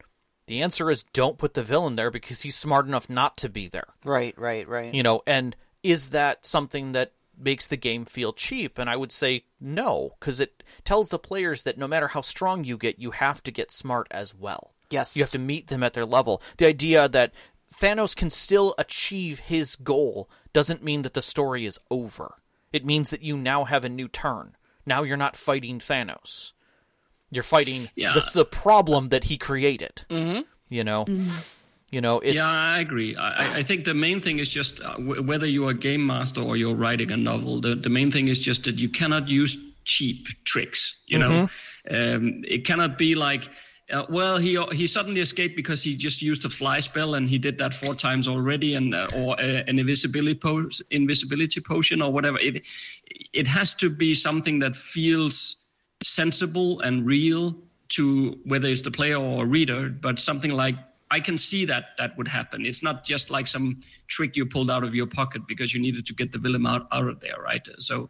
the 0.47 0.61
answer 0.61 0.91
is 0.91 1.03
don't 1.13 1.37
put 1.37 1.53
the 1.53 1.63
villain 1.63 1.95
there 1.95 2.11
because 2.11 2.41
he's 2.41 2.57
smart 2.57 2.85
enough 2.85 3.09
not 3.09 3.37
to 3.37 3.47
be 3.47 3.69
there 3.69 3.87
Right, 4.03 4.37
right, 4.37 4.67
right. 4.67 4.93
you 4.93 5.01
know 5.01 5.21
and 5.25 5.55
is 5.83 6.09
that 6.09 6.45
something 6.45 6.91
that 6.91 7.13
makes 7.37 7.67
the 7.67 7.77
game 7.77 8.05
feel 8.05 8.31
cheap 8.33 8.77
and 8.77 8.89
i 8.89 8.95
would 8.95 9.11
say 9.11 9.43
no 9.59 10.11
because 10.19 10.39
it 10.39 10.63
tells 10.85 11.09
the 11.09 11.19
players 11.19 11.63
that 11.63 11.77
no 11.77 11.87
matter 11.87 12.09
how 12.09 12.21
strong 12.21 12.63
you 12.63 12.77
get 12.77 12.99
you 12.99 13.11
have 13.11 13.41
to 13.43 13.51
get 13.51 13.71
smart 13.71 14.07
as 14.11 14.33
well. 14.35 14.73
Yes. 14.89 15.15
you 15.17 15.23
have 15.23 15.31
to 15.31 15.39
meet 15.39 15.67
them 15.67 15.81
at 15.81 15.93
their 15.93 16.05
level. 16.05 16.41
The 16.57 16.67
idea 16.67 17.07
that 17.09 17.33
thanos 17.73 18.15
can 18.15 18.29
still 18.29 18.75
achieve 18.77 19.39
his 19.39 19.75
goal 19.75 20.29
doesn't 20.53 20.83
mean 20.83 21.01
that 21.01 21.15
the 21.15 21.21
story 21.23 21.65
is 21.65 21.79
over. 21.89 22.35
It 22.71 22.85
means 22.85 23.09
that 23.09 23.23
you 23.23 23.35
now 23.35 23.63
have 23.63 23.83
a 23.83 23.89
new 23.89 24.07
turn. 24.07 24.55
Now 24.85 25.01
you're 25.01 25.17
not 25.17 25.35
fighting 25.35 25.79
thanos. 25.79 26.51
You're 27.31 27.41
fighting 27.43 27.89
Yeah. 27.95 28.13
this 28.13 28.31
the 28.31 28.45
problem 28.45 29.09
that 29.09 29.23
he 29.25 29.37
created. 29.39 30.05
Mm-hmm. 30.09 30.41
you 30.69 30.83
know 30.83 31.05
you 31.93 32.01
know 32.01 32.19
it's 32.19 32.35
Yeah, 32.35 32.49
I 32.49 32.79
agree. 32.79 33.15
I, 33.15 33.59
I- 33.59 33.63
think 33.63 33.85
the 33.85 33.93
main 33.93 34.19
thing 34.19 34.39
is 34.39 34.49
just 34.49 34.81
uh, 34.81 34.93
w- 34.93 35.21
whether 35.21 35.47
you're 35.47 35.69
a 35.69 35.81
game 35.89 36.05
master 36.05 36.41
or 36.41 36.57
you're 36.57 36.75
writing 36.75 37.11
a 37.11 37.17
novel. 37.17 37.61
The 37.61 37.75
the 37.75 37.89
main 37.89 38.11
thing 38.11 38.27
is 38.27 38.39
just 38.39 38.63
that 38.63 38.79
you 38.79 38.89
cannot 38.89 39.29
use 39.29 39.57
cheap 39.85 40.27
tricks. 40.43 40.95
You 41.05 41.19
know, 41.19 41.47
um, 41.91 42.43
it 42.47 42.65
cannot 42.65 42.97
be 42.97 43.15
like. 43.15 43.49
Uh, 43.91 44.05
well, 44.09 44.37
he 44.37 44.57
he 44.71 44.87
suddenly 44.87 45.21
escaped 45.21 45.55
because 45.55 45.83
he 45.83 45.93
just 45.93 46.21
used 46.21 46.45
a 46.45 46.49
fly 46.49 46.79
spell 46.79 47.15
and 47.15 47.29
he 47.29 47.37
did 47.37 47.57
that 47.57 47.73
four 47.73 47.93
times 47.93 48.27
already, 48.27 48.75
and 48.75 48.95
uh, 48.95 49.07
or 49.13 49.39
uh, 49.39 49.69
an 49.69 49.77
invisibility 49.77 50.39
po- 50.39 50.69
invisibility 50.89 51.61
potion 51.61 52.01
or 52.01 52.11
whatever. 52.11 52.39
It 52.39 52.65
it 53.33 53.47
has 53.47 53.73
to 53.75 53.89
be 53.89 54.15
something 54.15 54.59
that 54.59 54.75
feels 54.75 55.57
sensible 56.03 56.79
and 56.79 57.05
real 57.05 57.55
to 57.89 58.39
whether 58.45 58.69
it's 58.69 58.81
the 58.81 58.91
player 58.91 59.17
or 59.17 59.43
a 59.43 59.45
reader, 59.45 59.89
but 59.89 60.17
something 60.19 60.51
like 60.51 60.77
I 61.13 61.19
can 61.19 61.37
see 61.37 61.65
that 61.65 61.95
that 61.99 62.17
would 62.17 62.27
happen. 62.27 62.65
It's 62.65 62.81
not 62.81 63.03
just 63.05 63.29
like 63.29 63.45
some 63.45 63.81
trick 64.07 64.35
you 64.35 64.47
pulled 64.47 64.71
out 64.71 64.83
of 64.83 64.95
your 64.95 65.05
pocket 65.05 65.43
because 65.47 65.71
you 65.71 65.79
needed 65.79 66.07
to 66.07 66.13
get 66.15 66.31
the 66.31 66.39
villain 66.39 66.65
out, 66.65 66.87
out 66.91 67.07
of 67.07 67.19
there, 67.19 67.39
right? 67.39 67.65
So 67.77 68.09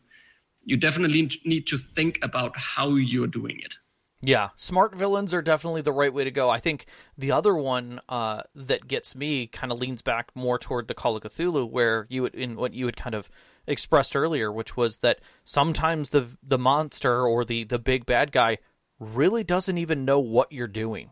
you 0.63 0.77
definitely 0.77 1.29
need 1.43 1.67
to 1.67 1.77
think 1.77 2.19
about 2.21 2.57
how 2.57 2.95
you're 2.95 3.27
doing 3.27 3.59
it. 3.59 3.75
Yeah, 4.21 4.51
smart 4.55 4.95
villains 4.95 5.33
are 5.33 5.41
definitely 5.41 5.81
the 5.81 5.91
right 5.91 6.13
way 6.13 6.23
to 6.23 6.31
go. 6.31 6.49
I 6.49 6.61
think 6.61 6.85
the 7.17 7.33
other 7.33 7.53
one 7.53 7.99
uh, 8.07 8.43
that 8.55 8.87
gets 8.87 9.17
me 9.17 9.47
kind 9.47 9.73
of 9.73 9.79
leans 9.79 10.01
back 10.01 10.31
more 10.33 10.57
toward 10.57 10.87
the 10.87 10.93
Call 10.93 11.17
of 11.17 11.23
Cthulhu, 11.23 11.69
where 11.69 12.07
you 12.09 12.21
would, 12.21 12.33
in 12.33 12.55
what 12.55 12.73
you 12.73 12.85
had 12.85 12.95
kind 12.95 13.15
of 13.15 13.29
expressed 13.67 14.15
earlier, 14.15 14.49
which 14.49 14.77
was 14.77 14.97
that 14.99 15.19
sometimes 15.43 16.11
the 16.11 16.37
the 16.41 16.57
monster 16.57 17.27
or 17.27 17.43
the 17.43 17.65
the 17.65 17.79
big 17.79 18.05
bad 18.05 18.31
guy 18.31 18.59
really 18.97 19.43
doesn't 19.43 19.77
even 19.77 20.05
know 20.05 20.21
what 20.21 20.53
you're 20.53 20.67
doing. 20.67 21.09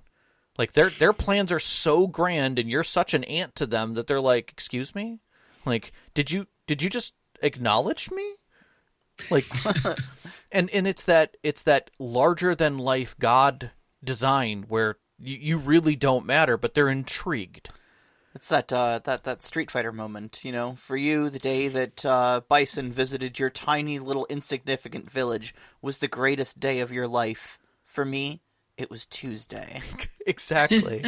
Like 0.57 0.73
their 0.73 0.89
their 0.89 1.13
plans 1.13 1.51
are 1.51 1.59
so 1.59 2.07
grand, 2.07 2.59
and 2.59 2.69
you're 2.69 2.83
such 2.83 3.13
an 3.13 3.23
ant 3.23 3.55
to 3.55 3.65
them 3.65 3.93
that 3.93 4.07
they're 4.07 4.21
like, 4.21 4.51
"Excuse 4.51 4.93
me, 4.93 5.19
like 5.65 5.91
did 6.13 6.31
you 6.31 6.47
did 6.67 6.81
you 6.83 6.89
just 6.89 7.13
acknowledge 7.41 8.11
me?" 8.11 8.35
Like 9.29 9.45
and 10.51 10.69
and 10.71 10.87
it's 10.87 11.05
that 11.05 11.37
it's 11.43 11.63
that 11.63 11.91
larger 11.99 12.55
than 12.55 12.77
life 12.77 13.15
god 13.19 13.71
design 14.03 14.65
where 14.67 14.97
you, 15.19 15.37
you 15.37 15.57
really 15.57 15.95
don't 15.95 16.25
matter 16.25 16.57
but 16.57 16.73
they're 16.73 16.89
intrigued 16.89 17.69
It's 18.33 18.49
that 18.49 18.71
uh, 18.73 18.99
that 19.03 19.23
that 19.25 19.41
Street 19.43 19.69
Fighter 19.69 19.91
moment, 19.91 20.43
you 20.43 20.51
know. 20.51 20.75
For 20.79 20.95
you, 20.95 21.29
the 21.29 21.37
day 21.37 21.67
that 21.67 22.05
uh, 22.05 22.41
Bison 22.47 22.91
visited 22.91 23.37
your 23.37 23.49
tiny 23.49 23.99
little 23.99 24.25
insignificant 24.29 25.11
village 25.11 25.53
was 25.81 25.97
the 25.97 26.07
greatest 26.07 26.59
day 26.59 26.79
of 26.79 26.91
your 26.91 27.07
life. 27.07 27.59
For 27.83 28.05
me, 28.05 28.41
it 28.81 28.89
was 28.89 29.05
Tuesday. 29.05 29.81
exactly 30.27 31.03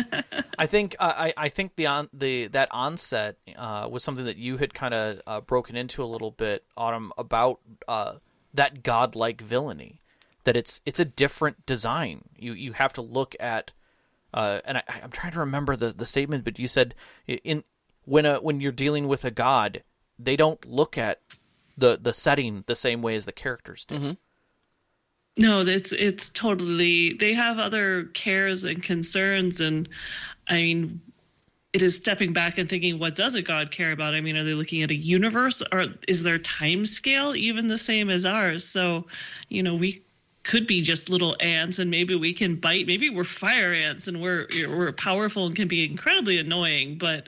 i 0.57 0.65
think 0.65 0.95
uh, 0.97 1.13
i 1.15 1.33
i 1.37 1.47
think 1.47 1.75
the 1.75 1.85
on 1.85 2.09
the 2.11 2.47
that 2.47 2.67
onset 2.71 3.37
uh 3.55 3.87
was 3.87 4.03
something 4.03 4.25
that 4.25 4.37
you 4.37 4.57
had 4.57 4.73
kind 4.73 4.91
of 4.91 5.21
uh, 5.27 5.39
broken 5.39 5.75
into 5.75 6.03
a 6.03 6.05
little 6.05 6.31
bit 6.31 6.63
autumn 6.75 7.11
about 7.15 7.59
uh 7.87 8.13
that 8.55 8.81
godlike 8.81 9.39
villainy 9.39 10.01
that 10.43 10.57
it's 10.57 10.81
it's 10.85 10.99
a 10.99 11.05
different 11.05 11.65
design. 11.65 12.23
You 12.37 12.53
you 12.53 12.73
have 12.73 12.93
to 12.93 13.01
look 13.01 13.35
at 13.39 13.71
uh, 14.33 14.59
and 14.65 14.77
I, 14.77 14.83
I'm 15.03 15.11
trying 15.11 15.33
to 15.33 15.39
remember 15.39 15.75
the, 15.75 15.91
the 15.91 16.07
statement, 16.07 16.43
but 16.43 16.57
you 16.57 16.67
said 16.67 16.95
in 17.27 17.63
when 18.05 18.25
a 18.25 18.39
when 18.39 18.61
you're 18.61 18.71
dealing 18.71 19.07
with 19.07 19.23
a 19.23 19.31
god, 19.31 19.83
they 20.19 20.35
don't 20.35 20.63
look 20.65 20.97
at 20.97 21.21
the 21.77 21.97
the 22.01 22.13
setting 22.13 22.63
the 22.67 22.75
same 22.75 23.01
way 23.01 23.15
as 23.15 23.25
the 23.25 23.31
characters 23.31 23.85
do. 23.85 23.95
Mm-hmm. 23.95 24.11
No, 25.37 25.61
it's 25.61 25.91
it's 25.91 26.29
totally. 26.29 27.13
They 27.13 27.33
have 27.33 27.57
other 27.57 28.05
cares 28.13 28.63
and 28.63 28.83
concerns, 28.83 29.61
and 29.61 29.89
I 30.47 30.57
mean, 30.57 31.01
it 31.73 31.81
is 31.81 31.97
stepping 31.97 32.33
back 32.33 32.59
and 32.59 32.69
thinking, 32.69 32.99
what 32.99 33.15
does 33.15 33.33
a 33.33 33.41
god 33.41 33.71
care 33.71 33.91
about? 33.91 34.13
I 34.13 34.21
mean, 34.21 34.37
are 34.37 34.43
they 34.43 34.53
looking 34.53 34.83
at 34.83 34.91
a 34.91 34.95
universe, 34.95 35.63
or 35.71 35.85
is 36.07 36.21
their 36.21 36.37
time 36.37 36.85
scale 36.85 37.35
even 37.35 37.65
the 37.65 37.79
same 37.79 38.11
as 38.11 38.27
ours? 38.27 38.63
So, 38.63 39.07
you 39.49 39.63
know, 39.63 39.73
we 39.73 40.03
could 40.43 40.67
be 40.67 40.81
just 40.81 41.09
little 41.09 41.35
ants, 41.39 41.79
and 41.79 41.89
maybe 41.89 42.13
we 42.13 42.33
can 42.33 42.57
bite. 42.57 42.85
Maybe 42.85 43.09
we're 43.09 43.23
fire 43.23 43.73
ants, 43.73 44.07
and 44.07 44.21
we're 44.21 44.47
we're 44.67 44.91
powerful 44.91 45.47
and 45.47 45.55
can 45.55 45.67
be 45.67 45.83
incredibly 45.83 46.37
annoying, 46.37 46.99
but 46.99 47.27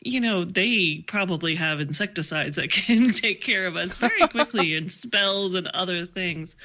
you 0.00 0.20
know, 0.20 0.44
they 0.44 1.04
probably 1.06 1.54
have 1.54 1.80
insecticides 1.80 2.56
that 2.56 2.70
can 2.72 3.12
take 3.12 3.40
care 3.40 3.66
of 3.66 3.76
us 3.76 3.96
very 3.96 4.26
quickly 4.28 4.74
and 4.76 4.90
spells 4.90 5.54
and 5.54 5.68
other 5.68 6.06
things 6.06 6.56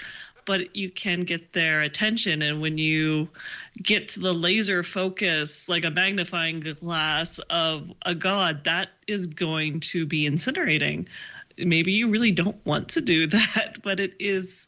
but 0.45 0.75
you 0.75 0.89
can 0.89 1.21
get 1.21 1.53
their 1.53 1.81
attention. 1.81 2.41
And 2.41 2.61
when 2.61 2.77
you 2.77 3.29
get 3.81 4.09
to 4.09 4.19
the 4.19 4.33
laser 4.33 4.83
focus, 4.83 5.69
like 5.69 5.85
a 5.85 5.91
magnifying 5.91 6.59
glass 6.59 7.39
of 7.49 7.91
a 8.05 8.15
god, 8.15 8.63
that 8.65 8.89
is 9.07 9.27
going 9.27 9.79
to 9.81 10.05
be 10.05 10.29
incinerating. 10.29 11.07
Maybe 11.57 11.91
you 11.93 12.09
really 12.09 12.31
don't 12.31 12.63
want 12.65 12.89
to 12.89 13.01
do 13.01 13.27
that, 13.27 13.77
but 13.83 13.99
it 13.99 14.13
is 14.19 14.67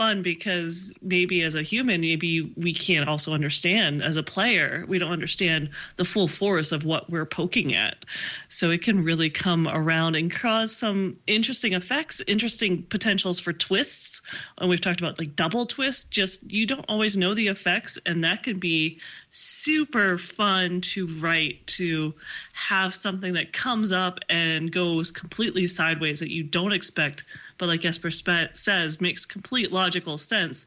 fun 0.00 0.22
because 0.22 0.94
maybe 1.02 1.42
as 1.42 1.56
a 1.56 1.60
human, 1.60 2.00
maybe 2.00 2.40
we 2.56 2.72
can't 2.72 3.06
also 3.06 3.34
understand 3.34 4.02
as 4.02 4.16
a 4.16 4.22
player, 4.22 4.82
we 4.88 4.98
don't 4.98 5.12
understand 5.12 5.68
the 5.96 6.06
full 6.06 6.26
force 6.26 6.72
of 6.72 6.86
what 6.86 7.10
we're 7.10 7.26
poking 7.26 7.74
at. 7.74 8.06
So 8.48 8.70
it 8.70 8.82
can 8.82 9.04
really 9.04 9.28
come 9.28 9.68
around 9.68 10.16
and 10.16 10.30
cause 10.30 10.74
some 10.74 11.18
interesting 11.26 11.74
effects, 11.74 12.22
interesting 12.26 12.82
potentials 12.84 13.40
for 13.40 13.52
twists. 13.52 14.22
And 14.56 14.70
we've 14.70 14.80
talked 14.80 15.02
about 15.02 15.18
like 15.18 15.36
double 15.36 15.66
twists, 15.66 16.04
just 16.04 16.50
you 16.50 16.64
don't 16.64 16.86
always 16.88 17.18
know 17.18 17.34
the 17.34 17.48
effects, 17.48 17.98
and 18.06 18.24
that 18.24 18.42
can 18.42 18.58
be 18.58 19.00
super 19.30 20.18
fun 20.18 20.80
to 20.80 21.06
write 21.20 21.66
to 21.66 22.12
have 22.52 22.94
something 22.94 23.34
that 23.34 23.52
comes 23.52 23.92
up 23.92 24.18
and 24.28 24.72
goes 24.72 25.12
completely 25.12 25.66
sideways 25.66 26.20
that 26.20 26.30
you 26.30 26.42
don't 26.42 26.72
expect 26.72 27.24
but 27.60 27.68
like 27.68 27.82
Jesper 27.82 28.10
spe- 28.10 28.54
says, 28.54 29.00
makes 29.00 29.26
complete 29.26 29.70
logical 29.70 30.16
sense 30.16 30.66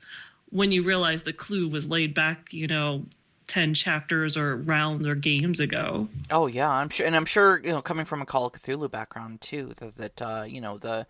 when 0.51 0.71
you 0.71 0.83
realize 0.83 1.23
the 1.23 1.33
clue 1.33 1.67
was 1.67 1.89
laid 1.89 2.13
back, 2.13 2.53
you 2.53 2.67
know, 2.67 3.03
10 3.47 3.73
chapters 3.73 4.37
or 4.37 4.55
rounds 4.55 5.07
or 5.07 5.15
games 5.15 5.59
ago. 5.59 6.07
Oh 6.29 6.45
yeah, 6.45 6.69
I'm 6.69 6.89
sure 6.89 7.05
and 7.05 7.15
I'm 7.15 7.25
sure, 7.25 7.59
you 7.63 7.71
know, 7.71 7.81
coming 7.81 8.05
from 8.05 8.21
a 8.21 8.25
Call 8.25 8.45
of 8.45 8.53
Cthulhu 8.53 8.89
background 8.89 9.41
too, 9.41 9.73
that, 9.77 9.95
that 9.95 10.21
uh, 10.21 10.43
you 10.47 10.61
know, 10.61 10.77
the 10.77 11.07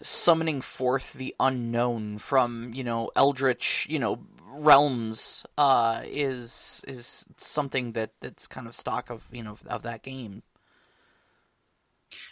summoning 0.00 0.62
forth 0.62 1.12
the 1.12 1.34
unknown 1.38 2.16
from, 2.16 2.72
you 2.74 2.82
know, 2.82 3.10
eldritch, 3.14 3.86
you 3.90 3.98
know, 3.98 4.18
realms 4.58 5.46
uh, 5.58 6.02
is 6.04 6.82
is 6.88 7.26
something 7.36 7.92
that 7.92 8.12
that's 8.20 8.46
kind 8.46 8.66
of 8.66 8.74
stock 8.74 9.10
of, 9.10 9.28
you 9.32 9.42
know, 9.42 9.56
of 9.68 9.82
that 9.82 10.02
game. 10.02 10.42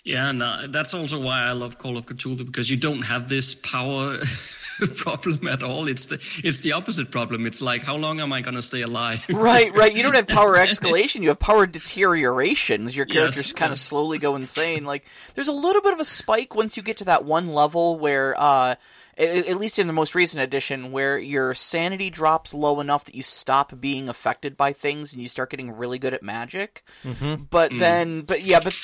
Yeah, 0.04 0.30
and 0.30 0.42
uh, 0.42 0.68
that's 0.70 0.94
also 0.94 1.20
why 1.20 1.42
I 1.42 1.52
love 1.52 1.78
Call 1.78 1.96
of 1.96 2.06
Cthulhu 2.06 2.46
because 2.46 2.70
you 2.70 2.76
don't 2.76 3.02
have 3.02 3.28
this 3.28 3.54
power 3.54 4.18
problem 4.96 5.46
at 5.48 5.62
all. 5.62 5.88
It's 5.88 6.06
the 6.06 6.20
it's 6.44 6.60
the 6.60 6.72
opposite 6.72 7.10
problem. 7.10 7.44
It's 7.46 7.60
like 7.60 7.82
how 7.82 7.96
long 7.96 8.20
am 8.20 8.32
I 8.32 8.40
going 8.40 8.54
to 8.54 8.62
stay 8.62 8.82
alive? 8.82 9.22
right, 9.30 9.74
right. 9.74 9.94
You 9.94 10.02
don't 10.02 10.14
have 10.14 10.28
power 10.28 10.54
escalation. 10.58 11.22
You 11.22 11.28
have 11.28 11.40
power 11.40 11.66
deterioration. 11.66 12.88
Your 12.90 13.04
characters 13.06 13.46
Yes, 13.46 13.52
kind 13.52 13.72
of 13.72 13.78
yes. 13.78 13.82
slowly 13.82 14.18
go 14.18 14.36
insane. 14.36 14.84
Like 14.84 15.04
there's 15.34 15.48
a 15.48 15.52
little 15.52 15.82
bit 15.82 15.92
of 15.92 16.00
a 16.00 16.04
spike 16.04 16.54
once 16.54 16.76
you 16.76 16.82
get 16.82 16.98
to 16.98 17.04
that 17.06 17.24
one 17.24 17.48
level 17.48 17.98
where. 17.98 18.34
uh 18.40 18.76
at 19.18 19.56
least 19.56 19.78
in 19.78 19.86
the 19.86 19.92
most 19.92 20.14
recent 20.14 20.42
edition, 20.42 20.92
where 20.92 21.18
your 21.18 21.54
sanity 21.54 22.10
drops 22.10 22.52
low 22.54 22.80
enough 22.80 23.04
that 23.04 23.14
you 23.14 23.22
stop 23.22 23.78
being 23.80 24.08
affected 24.08 24.56
by 24.56 24.72
things 24.72 25.12
and 25.12 25.22
you 25.22 25.28
start 25.28 25.50
getting 25.50 25.72
really 25.72 25.98
good 25.98 26.14
at 26.14 26.22
magic. 26.22 26.82
Mm-hmm. 27.04 27.44
But 27.50 27.72
then, 27.76 28.22
but 28.22 28.42
yeah, 28.42 28.60
but 28.62 28.76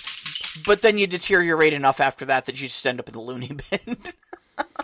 but 0.66 0.82
then 0.82 0.98
you 0.98 1.06
deteriorate 1.06 1.72
enough 1.72 2.00
after 2.00 2.24
that 2.26 2.46
that 2.46 2.60
you 2.60 2.68
just 2.68 2.86
end 2.86 3.00
up 3.00 3.08
in 3.08 3.14
the 3.14 3.20
loony 3.20 3.50
bin. 3.70 3.96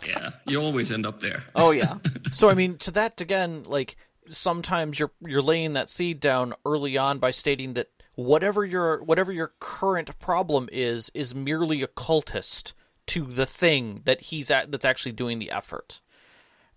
yeah, 0.07 0.31
you 0.47 0.61
always 0.61 0.91
end 0.91 1.07
up 1.07 1.21
there. 1.21 1.45
oh 1.55 1.71
yeah, 1.71 1.99
So 2.33 2.49
I 2.49 2.55
mean, 2.55 2.79
to 2.79 2.91
that 2.93 3.21
again, 3.21 3.65
like 3.65 3.97
sometimes 4.29 4.99
you're 4.99 5.13
you're 5.21 5.43
laying 5.43 5.75
that 5.75 5.91
seed 5.91 6.21
down 6.21 6.55
early 6.65 6.97
on 6.97 7.19
by 7.19 7.31
stating 7.31 7.75
that 7.75 7.89
whatever 8.15 8.65
your 8.65 9.03
whatever 9.05 9.33
your 9.33 9.53
current 9.61 10.19
problem 10.19 10.69
is 10.73 11.11
is 11.15 11.35
merely 11.35 11.83
a 11.83 11.87
cultist 11.89 12.73
to 13.09 13.25
the 13.25 13.47
thing 13.47 14.03
that 14.05 14.21
he's 14.21 14.51
at 14.51 14.71
that's 14.71 14.85
actually 14.85 15.13
doing 15.13 15.39
the 15.39 15.51
effort. 15.51 16.01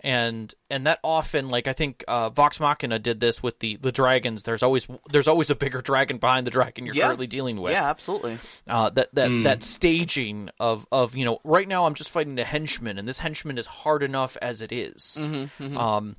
And 0.02 0.56
and 0.70 0.88
that 0.88 1.00
often, 1.04 1.50
like 1.50 1.68
I 1.68 1.74
think 1.74 2.06
uh, 2.08 2.30
Vox 2.30 2.58
Machina 2.62 3.00
did 3.00 3.20
this 3.20 3.44
with 3.44 3.60
the 3.60 3.76
the 3.76 3.92
dragons. 3.92 4.44
There's 4.44 4.64
always 4.64 4.88
there's 5.12 5.28
always 5.28 5.50
a 5.50 5.56
bigger 5.56 5.82
dragon 5.82 6.20
behind 6.20 6.48
the 6.48 6.52
dragon 6.52 6.86
you're 6.86 6.96
Yeah. 6.96 7.08
currently 7.08 7.28
dealing 7.28 7.60
with 7.60 7.74
yeah, 7.74 7.90
absolutely. 7.90 8.38
uh, 8.66 8.92
that 8.92 9.14
that 9.16 9.30
that 9.44 9.62
staging 9.64 10.52
of 10.58 10.88
of 10.90 11.18
you 11.18 11.26
know 11.26 11.42
right 11.44 11.68
now 11.68 11.86
I'm 11.86 11.96
just 11.96 12.10
fighting 12.12 12.40
a 12.40 12.46
henchman 12.46 12.98
and 12.98 13.10
this 13.10 13.20
henchman 13.20 13.58
is 13.58 13.66
hard 13.68 14.02
enough 14.02 14.38
as 14.42 14.62
it 14.62 14.72
is. 14.72 15.18
Um, 15.60 16.16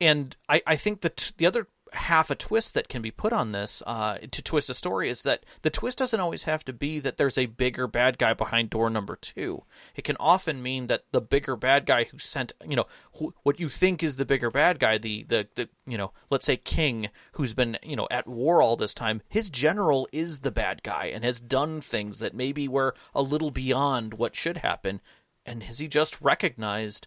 and 0.00 0.36
I 0.48 0.62
I 0.64 0.76
think 0.76 1.00
that 1.00 1.32
the 1.36 1.46
other 1.46 1.66
half 1.92 2.30
a 2.30 2.34
twist 2.34 2.74
that 2.74 2.88
can 2.88 3.02
be 3.02 3.10
put 3.10 3.32
on 3.32 3.52
this 3.52 3.82
uh, 3.86 4.18
to 4.30 4.42
twist 4.42 4.68
a 4.68 4.74
story 4.74 5.08
is 5.08 5.22
that 5.22 5.44
the 5.62 5.70
twist 5.70 5.98
doesn't 5.98 6.20
always 6.20 6.44
have 6.44 6.64
to 6.64 6.72
be 6.72 6.98
that 6.98 7.16
there's 7.16 7.38
a 7.38 7.46
bigger 7.46 7.86
bad 7.86 8.18
guy 8.18 8.34
behind 8.34 8.70
door 8.70 8.90
number 8.90 9.16
two. 9.16 9.62
It 9.94 10.02
can 10.02 10.16
often 10.18 10.62
mean 10.62 10.88
that 10.88 11.04
the 11.12 11.20
bigger 11.20 11.56
bad 11.56 11.86
guy 11.86 12.04
who 12.04 12.18
sent 12.18 12.52
you 12.66 12.76
know 12.76 12.86
wh- 13.18 13.34
what 13.44 13.60
you 13.60 13.68
think 13.68 14.02
is 14.02 14.16
the 14.16 14.24
bigger 14.24 14.50
bad 14.50 14.78
guy, 14.78 14.98
the 14.98 15.24
the 15.24 15.48
the 15.54 15.68
you 15.86 15.96
know 15.96 16.12
let's 16.30 16.46
say 16.46 16.56
king 16.56 17.08
who's 17.32 17.54
been 17.54 17.78
you 17.82 17.96
know 17.96 18.08
at 18.10 18.26
war 18.26 18.60
all 18.60 18.76
this 18.76 18.94
time, 18.94 19.22
his 19.28 19.50
general 19.50 20.08
is 20.12 20.40
the 20.40 20.50
bad 20.50 20.82
guy 20.82 21.06
and 21.06 21.24
has 21.24 21.40
done 21.40 21.80
things 21.80 22.18
that 22.18 22.34
maybe 22.34 22.68
were 22.68 22.94
a 23.14 23.22
little 23.22 23.50
beyond 23.50 24.14
what 24.14 24.34
should 24.34 24.58
happen, 24.58 25.00
and 25.44 25.62
has 25.64 25.78
he 25.78 25.88
just 25.88 26.20
recognized 26.20 27.06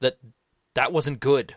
that 0.00 0.18
that 0.74 0.92
wasn't 0.92 1.20
good? 1.20 1.56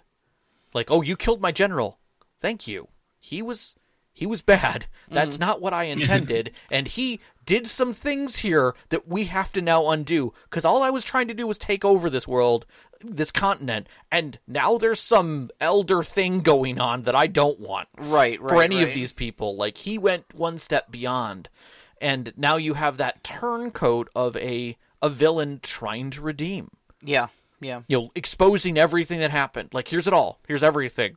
Like, 0.74 0.90
oh, 0.90 1.02
you 1.02 1.16
killed 1.16 1.42
my 1.42 1.52
general. 1.52 2.00
Thank 2.42 2.68
you. 2.68 2.88
He 3.20 3.42
was 3.42 3.76
he 4.14 4.26
was 4.26 4.42
bad. 4.42 4.88
Mm-hmm. 5.06 5.16
That's 5.16 5.40
not 5.40 5.62
what 5.62 5.74
I 5.74 5.84
intended, 5.96 6.52
and 6.70 6.88
he 6.88 7.20
did 7.46 7.66
some 7.68 7.94
things 7.94 8.38
here 8.38 8.76
that 8.90 9.08
we 9.08 9.26
have 9.26 9.52
to 9.54 9.62
now 9.62 9.90
undo. 9.90 10.34
Because 10.50 10.66
all 10.66 10.84
I 10.84 10.90
was 10.90 11.04
trying 11.06 11.28
to 11.30 11.34
do 11.34 11.48
was 11.48 11.58
take 11.58 11.86
over 11.86 12.10
this 12.10 12.28
world, 12.28 12.66
this 13.04 13.32
continent, 13.32 13.88
and 14.12 14.38
now 14.48 14.78
there's 14.78 15.00
some 15.00 15.50
elder 15.62 16.04
thing 16.04 16.42
going 16.42 16.78
on 16.80 17.04
that 17.04 17.16
I 17.16 17.28
don't 17.28 17.60
want 17.60 17.88
Right, 17.98 18.40
right. 18.42 18.50
for 18.50 18.62
any 18.62 18.84
of 18.84 18.94
these 18.94 19.14
people. 19.14 19.56
Like 19.56 19.78
he 19.78 19.98
went 19.98 20.34
one 20.36 20.58
step 20.58 20.92
beyond, 20.92 21.48
and 22.02 22.34
now 22.36 22.58
you 22.58 22.74
have 22.74 22.98
that 22.98 23.24
turncoat 23.24 24.10
of 24.16 24.36
a 24.38 24.78
a 25.02 25.10
villain 25.10 25.60
trying 25.64 26.12
to 26.12 26.22
redeem 26.22 26.70
Yeah, 27.02 27.28
yeah. 27.60 27.82
you 27.88 27.98
know, 27.98 28.12
exposing 28.14 28.78
everything 28.78 29.20
that 29.22 29.32
happened. 29.32 29.70
Like, 29.74 29.88
here's 29.88 30.06
it 30.06 30.14
all. 30.14 30.40
Here's 30.48 30.62
everything. 30.62 31.16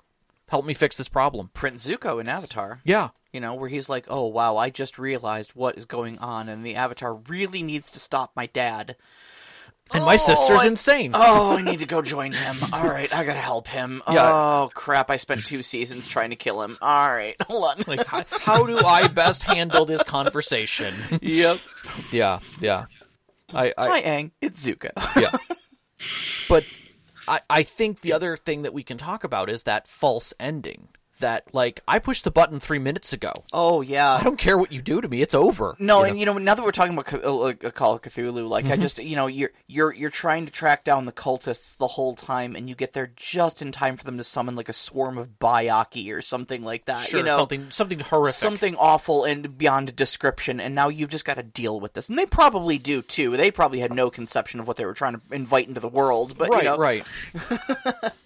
Help 0.48 0.64
me 0.64 0.74
fix 0.74 0.96
this 0.96 1.08
problem. 1.08 1.50
Prince 1.54 1.86
Zuko 1.88 2.20
in 2.20 2.28
Avatar. 2.28 2.80
Yeah. 2.84 3.08
You 3.32 3.40
know, 3.40 3.54
where 3.54 3.68
he's 3.68 3.88
like, 3.88 4.06
"Oh 4.08 4.26
wow, 4.28 4.56
I 4.56 4.70
just 4.70 4.98
realized 4.98 5.52
what 5.54 5.76
is 5.76 5.86
going 5.86 6.18
on, 6.18 6.48
and 6.48 6.64
the 6.64 6.76
Avatar 6.76 7.14
really 7.14 7.62
needs 7.62 7.90
to 7.92 7.98
stop 7.98 8.30
my 8.36 8.46
dad." 8.46 8.94
And 9.92 10.04
my 10.04 10.14
Oh, 10.14 10.16
sister's 10.18 10.60
I- 10.62 10.66
insane. 10.66 11.10
Oh, 11.14 11.56
I 11.56 11.60
need 11.70 11.80
to 11.80 11.86
go 11.86 12.00
join 12.00 12.30
him. 12.32 12.56
All 12.72 12.84
right, 12.86 13.12
I 13.12 13.24
gotta 13.24 13.40
help 13.40 13.66
him. 13.66 14.02
Yeah. 14.08 14.30
Oh 14.32 14.70
crap! 14.72 15.10
I 15.10 15.16
spent 15.16 15.44
two 15.44 15.62
seasons 15.64 16.06
trying 16.06 16.30
to 16.30 16.36
kill 16.36 16.62
him. 16.62 16.78
All 16.80 17.08
right, 17.08 17.34
hold 17.48 17.64
on. 17.64 17.82
Like, 17.88 18.06
how, 18.06 18.22
how 18.30 18.66
do 18.66 18.78
I 18.78 19.08
best 19.08 19.42
handle 19.42 19.84
this 19.84 20.02
conversation? 20.04 20.94
yep. 21.20 21.58
yeah, 22.12 22.38
yeah. 22.60 22.84
I, 23.52 23.74
I 23.76 23.88
Hi, 23.88 24.02
Aang. 24.02 24.30
It's 24.40 24.64
Zuko. 24.64 24.90
yeah. 25.20 25.36
But 26.48 26.64
I, 27.26 27.40
I 27.48 27.62
think 27.62 28.00
the 28.00 28.12
other 28.12 28.36
thing 28.36 28.62
that 28.62 28.74
we 28.74 28.82
can 28.82 28.98
talk 28.98 29.24
about 29.24 29.50
is 29.50 29.64
that 29.64 29.88
false 29.88 30.32
ending. 30.38 30.88
That, 31.24 31.48
like, 31.54 31.80
I 31.88 32.00
pushed 32.00 32.24
the 32.24 32.30
button 32.30 32.60
three 32.60 32.78
minutes 32.78 33.14
ago. 33.14 33.32
oh 33.52 33.80
yeah. 33.80 34.10
I 34.20 34.22
don't 34.22 34.36
care 34.38 34.58
what 34.58 34.70
you 34.72 34.82
do 34.82 35.00
to 35.00 35.08
me. 35.08 35.22
It's 35.22 35.32
over. 35.34 35.74
No, 35.78 36.00
You 36.00 36.04
and 36.04 36.14
know? 36.14 36.20
you 36.20 36.26
know, 36.26 36.36
now 36.38 36.54
that 36.54 36.62
we're 36.62 36.70
talking 36.70 36.92
about 36.98 37.12
uh, 37.24 37.32
like, 37.32 37.64
a 37.64 37.70
Call 37.72 37.94
of 37.94 38.02
Cthulhu, 38.02 38.46
like 38.46 38.64
Mm-hmm. 38.66 38.72
I 38.74 38.76
just, 38.76 38.98
you 38.98 39.16
know, 39.16 39.26
you're 39.26 39.50
you're 39.66 39.92
you're 39.92 40.10
trying 40.10 40.44
to 40.46 40.52
track 40.52 40.84
down 40.84 41.06
the 41.06 41.12
cultists 41.12 41.76
the 41.78 41.86
whole 41.86 42.14
time, 42.14 42.54
and 42.54 42.68
you 42.68 42.74
get 42.74 42.92
there 42.92 43.10
just 43.16 43.62
in 43.62 43.72
time 43.72 43.96
for 43.96 44.04
them 44.04 44.18
to 44.18 44.24
summon 44.24 44.54
like 44.54 44.68
a 44.68 44.72
swarm 44.74 45.16
of 45.16 45.38
Byakhee 45.38 46.14
or 46.14 46.20
something 46.20 46.62
like 46.62 46.84
that. 46.84 47.08
sure, 47.08 47.20
you 47.20 47.24
know, 47.24 47.38
something 47.38 47.70
something 47.70 48.00
horrific. 48.00 48.34
something 48.34 48.76
awful 48.76 49.24
and 49.24 49.56
beyond 49.56 49.96
description, 49.96 50.60
and 50.60 50.74
now 50.74 50.88
you've 50.88 51.08
just 51.10 51.24
got 51.24 51.34
to 51.34 51.42
deal 51.42 51.80
with 51.80 51.94
this. 51.94 52.08
And 52.10 52.18
they 52.18 52.26
probably 52.26 52.76
do 52.78 53.00
too. 53.02 53.36
They 53.36 53.50
probably 53.50 53.80
had 53.80 53.92
no 53.94 54.10
conception 54.10 54.60
of 54.60 54.68
what 54.68 54.76
they 54.76 54.84
were 54.84 54.94
trying 54.94 55.14
to 55.14 55.20
invite 55.32 55.68
into 55.68 55.80
the 55.80 55.88
world, 55.88 56.36
but 56.36 56.50
right, 56.50 56.62
you 56.64 56.68
know, 56.68 56.76
right. 56.76 57.06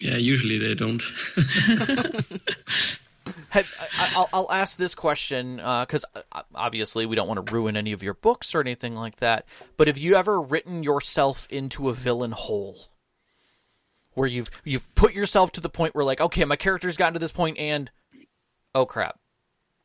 Yeah, 0.00 0.16
usually 0.16 0.58
they 0.58 0.74
don't. 0.74 1.02
Have, 3.50 3.72
I, 3.98 4.12
I'll, 4.16 4.28
I'll 4.32 4.52
ask 4.52 4.76
this 4.76 4.94
question 4.94 5.56
because 5.56 6.04
uh, 6.14 6.42
obviously 6.54 7.06
we 7.06 7.16
don't 7.16 7.28
want 7.28 7.46
to 7.46 7.54
ruin 7.54 7.76
any 7.76 7.92
of 7.92 8.02
your 8.02 8.14
books 8.14 8.54
or 8.54 8.60
anything 8.60 8.94
like 8.94 9.16
that. 9.16 9.46
But 9.76 9.86
have 9.86 9.96
you 9.96 10.16
ever 10.16 10.40
written 10.40 10.82
yourself 10.82 11.46
into 11.50 11.88
a 11.88 11.94
villain 11.94 12.32
hole, 12.32 12.88
where 14.14 14.28
you've 14.28 14.50
you've 14.64 14.92
put 14.94 15.14
yourself 15.14 15.52
to 15.52 15.60
the 15.60 15.68
point 15.68 15.94
where 15.94 16.04
like, 16.04 16.20
okay, 16.20 16.44
my 16.44 16.56
character's 16.56 16.96
gotten 16.96 17.14
to 17.14 17.20
this 17.20 17.32
point, 17.32 17.58
and 17.58 17.90
oh 18.74 18.86
crap, 18.86 19.18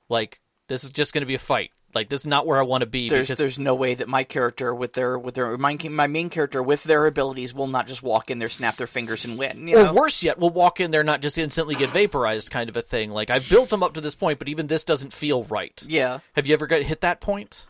like 0.10 0.42
this 0.68 0.84
is 0.84 0.92
just 0.92 1.14
going 1.14 1.22
to 1.22 1.28
be 1.28 1.36
a 1.36 1.40
fight. 1.40 1.72
Like 1.94 2.10
this 2.10 2.22
is 2.22 2.28
not 2.28 2.46
where 2.46 2.60
I 2.60 2.64
want 2.64 2.82
to 2.82 2.86
be. 2.86 3.10
There's 3.10 3.28
because 3.28 3.38
there's 3.38 3.60
no 3.60 3.74
way 3.74 3.96
that 3.96 4.08
my 4.08 4.24
character 4.24 4.74
with 4.74 4.94
their 4.94 5.18
with 5.18 5.36
their 5.36 5.58
my, 5.58 5.78
my 5.90 6.08
main 6.08 6.30
character 6.30 6.62
with 6.62 6.84
their 6.84 7.06
abilities 7.06 7.54
will 7.54 7.68
not 7.68 7.88
just 7.88 8.04
walk 8.04 8.30
in 8.30 8.40
there, 8.40 8.48
snap 8.48 8.76
their 8.76 8.88
fingers, 8.88 9.26
and 9.26 9.38
win. 9.38 9.68
You 9.68 9.80
or 9.80 9.84
know? 9.86 9.94
worse 9.94 10.22
yet, 10.22 10.38
we'll 10.38 10.52
walk 10.52 10.80
in 10.80 10.92
there 10.92 11.04
not 11.04 11.22
just 11.22 11.38
instantly 11.38 11.76
get 11.76 11.90
vaporized, 11.90 12.52
kind 12.52 12.70
of 12.70 12.78
a 12.78 12.82
thing. 12.82 13.10
Like 13.12 13.30
I've 13.30 13.50
built 13.50 13.70
them 13.70 13.82
up 13.82 13.96
to 13.96 14.02
this 14.02 14.16
point, 14.16 14.40
but 14.40 14.50
even 14.50 14.68
this 14.68 14.84
doesn't 14.84 15.14
feel 15.14 15.46
right. 15.46 15.82
Yeah. 15.86 16.20
Have 16.34 16.46
you 16.46 16.54
ever 16.54 16.68
got 16.68 16.84
hit 16.84 17.02
that 17.02 17.22
point? 17.22 17.66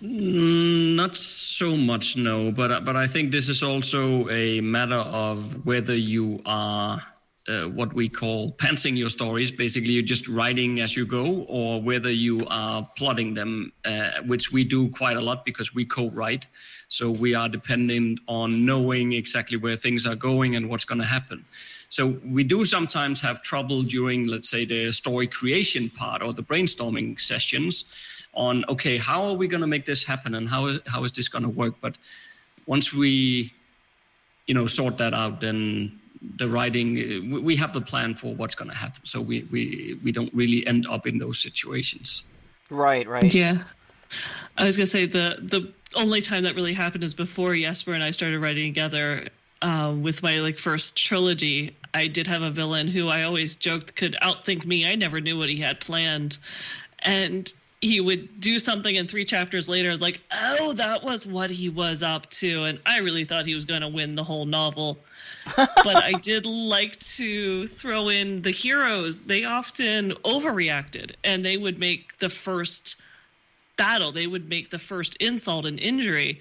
Mm, 0.00 0.94
not 0.94 1.14
so 1.14 1.76
much, 1.76 2.16
no. 2.16 2.50
But 2.50 2.84
but 2.84 2.96
I 2.96 3.06
think 3.06 3.32
this 3.32 3.48
is 3.48 3.62
also 3.62 4.28
a 4.30 4.60
matter 4.60 4.96
of 4.96 5.66
whether 5.66 5.94
you 5.94 6.40
are 6.46 7.02
uh, 7.50 7.68
what 7.68 7.92
we 7.92 8.08
call 8.08 8.52
pantsing 8.52 8.96
your 8.96 9.10
stories. 9.10 9.50
Basically, 9.50 9.92
you're 9.92 10.02
just 10.02 10.28
writing 10.28 10.80
as 10.80 10.96
you 10.96 11.04
go, 11.04 11.44
or 11.48 11.82
whether 11.82 12.10
you 12.10 12.46
are 12.48 12.88
plotting 12.96 13.34
them, 13.34 13.72
uh, 13.84 14.22
which 14.24 14.52
we 14.52 14.62
do 14.64 14.88
quite 14.88 15.16
a 15.16 15.20
lot 15.20 15.44
because 15.44 15.74
we 15.74 15.84
co-write. 15.84 16.46
So 16.88 17.10
we 17.10 17.34
are 17.34 17.48
dependent 17.48 18.20
on 18.28 18.64
knowing 18.66 19.12
exactly 19.12 19.56
where 19.56 19.76
things 19.76 20.06
are 20.06 20.14
going 20.14 20.56
and 20.56 20.68
what's 20.68 20.84
going 20.84 21.00
to 21.00 21.06
happen. 21.06 21.44
So 21.88 22.06
we 22.24 22.44
do 22.44 22.64
sometimes 22.64 23.20
have 23.20 23.42
trouble 23.42 23.82
during, 23.82 24.28
let's 24.28 24.48
say, 24.48 24.64
the 24.64 24.92
story 24.92 25.26
creation 25.26 25.90
part 25.90 26.22
or 26.22 26.32
the 26.32 26.42
brainstorming 26.42 27.20
sessions 27.20 27.84
on, 28.32 28.64
okay, 28.68 28.96
how 28.96 29.24
are 29.26 29.34
we 29.34 29.48
going 29.48 29.62
to 29.62 29.66
make 29.66 29.86
this 29.86 30.04
happen 30.04 30.34
and 30.36 30.48
how, 30.48 30.78
how 30.86 31.02
is 31.02 31.12
this 31.12 31.28
going 31.28 31.42
to 31.42 31.50
work? 31.50 31.74
But 31.80 31.96
once 32.66 32.92
we, 32.94 33.52
you 34.46 34.54
know, 34.54 34.68
sort 34.68 34.98
that 34.98 35.14
out, 35.14 35.40
then 35.40 35.99
the 36.36 36.48
writing, 36.48 37.42
we 37.42 37.56
have 37.56 37.72
the 37.72 37.80
plan 37.80 38.14
for 38.14 38.34
what's 38.34 38.54
going 38.54 38.70
to 38.70 38.76
happen. 38.76 39.00
So 39.04 39.20
we, 39.20 39.42
we, 39.50 39.98
we 40.02 40.12
don't 40.12 40.32
really 40.34 40.66
end 40.66 40.86
up 40.86 41.06
in 41.06 41.18
those 41.18 41.40
situations. 41.40 42.24
Right, 42.68 43.06
right. 43.08 43.34
Yeah. 43.34 43.64
I 44.56 44.64
was 44.64 44.76
gonna 44.76 44.86
say 44.86 45.06
the 45.06 45.38
the 45.40 45.72
only 45.94 46.20
time 46.20 46.44
that 46.44 46.54
really 46.54 46.74
happened 46.74 47.04
is 47.04 47.14
before 47.14 47.54
Jesper 47.56 47.94
and 47.94 48.02
I 48.02 48.10
started 48.10 48.40
writing 48.40 48.72
together. 48.72 49.28
Um, 49.62 50.02
with 50.02 50.22
my 50.22 50.40
like 50.40 50.58
first 50.58 50.96
trilogy, 50.96 51.76
I 51.92 52.06
did 52.06 52.26
have 52.28 52.40
a 52.40 52.50
villain 52.50 52.88
who 52.88 53.08
I 53.08 53.24
always 53.24 53.56
joked 53.56 53.94
could 53.94 54.16
outthink 54.22 54.64
me. 54.64 54.86
I 54.86 54.94
never 54.94 55.20
knew 55.20 55.36
what 55.36 55.50
he 55.50 55.58
had 55.58 55.80
planned, 55.80 56.38
and 56.98 57.52
he 57.80 57.98
would 57.98 58.40
do 58.40 58.58
something 58.58 58.98
and 58.98 59.10
three 59.10 59.24
chapters 59.24 59.66
later 59.68 59.96
like 59.96 60.20
oh 60.34 60.74
that 60.74 61.02
was 61.02 61.26
what 61.26 61.50
he 61.50 61.68
was 61.68 62.02
up 62.02 62.28
to. 62.30 62.64
And 62.64 62.78
i 62.84 62.98
really 62.98 63.24
thought 63.24 63.46
he 63.46 63.54
was 63.54 63.64
going 63.64 63.80
to 63.80 63.88
win 63.88 64.14
the 64.14 64.24
whole 64.24 64.46
novel. 64.46 64.98
But 65.56 66.02
i 66.02 66.12
did 66.12 66.46
like 66.46 66.98
to 67.16 67.66
throw 67.66 68.08
in 68.08 68.42
the 68.42 68.50
heroes. 68.50 69.22
They 69.22 69.44
often 69.44 70.12
overreacted 70.24 71.12
and 71.24 71.44
they 71.44 71.56
would 71.56 71.78
make 71.78 72.18
the 72.18 72.28
first 72.28 73.00
battle. 73.76 74.12
They 74.12 74.26
would 74.26 74.48
make 74.48 74.68
the 74.68 74.78
first 74.78 75.16
insult 75.16 75.64
and 75.64 75.80
injury. 75.80 76.40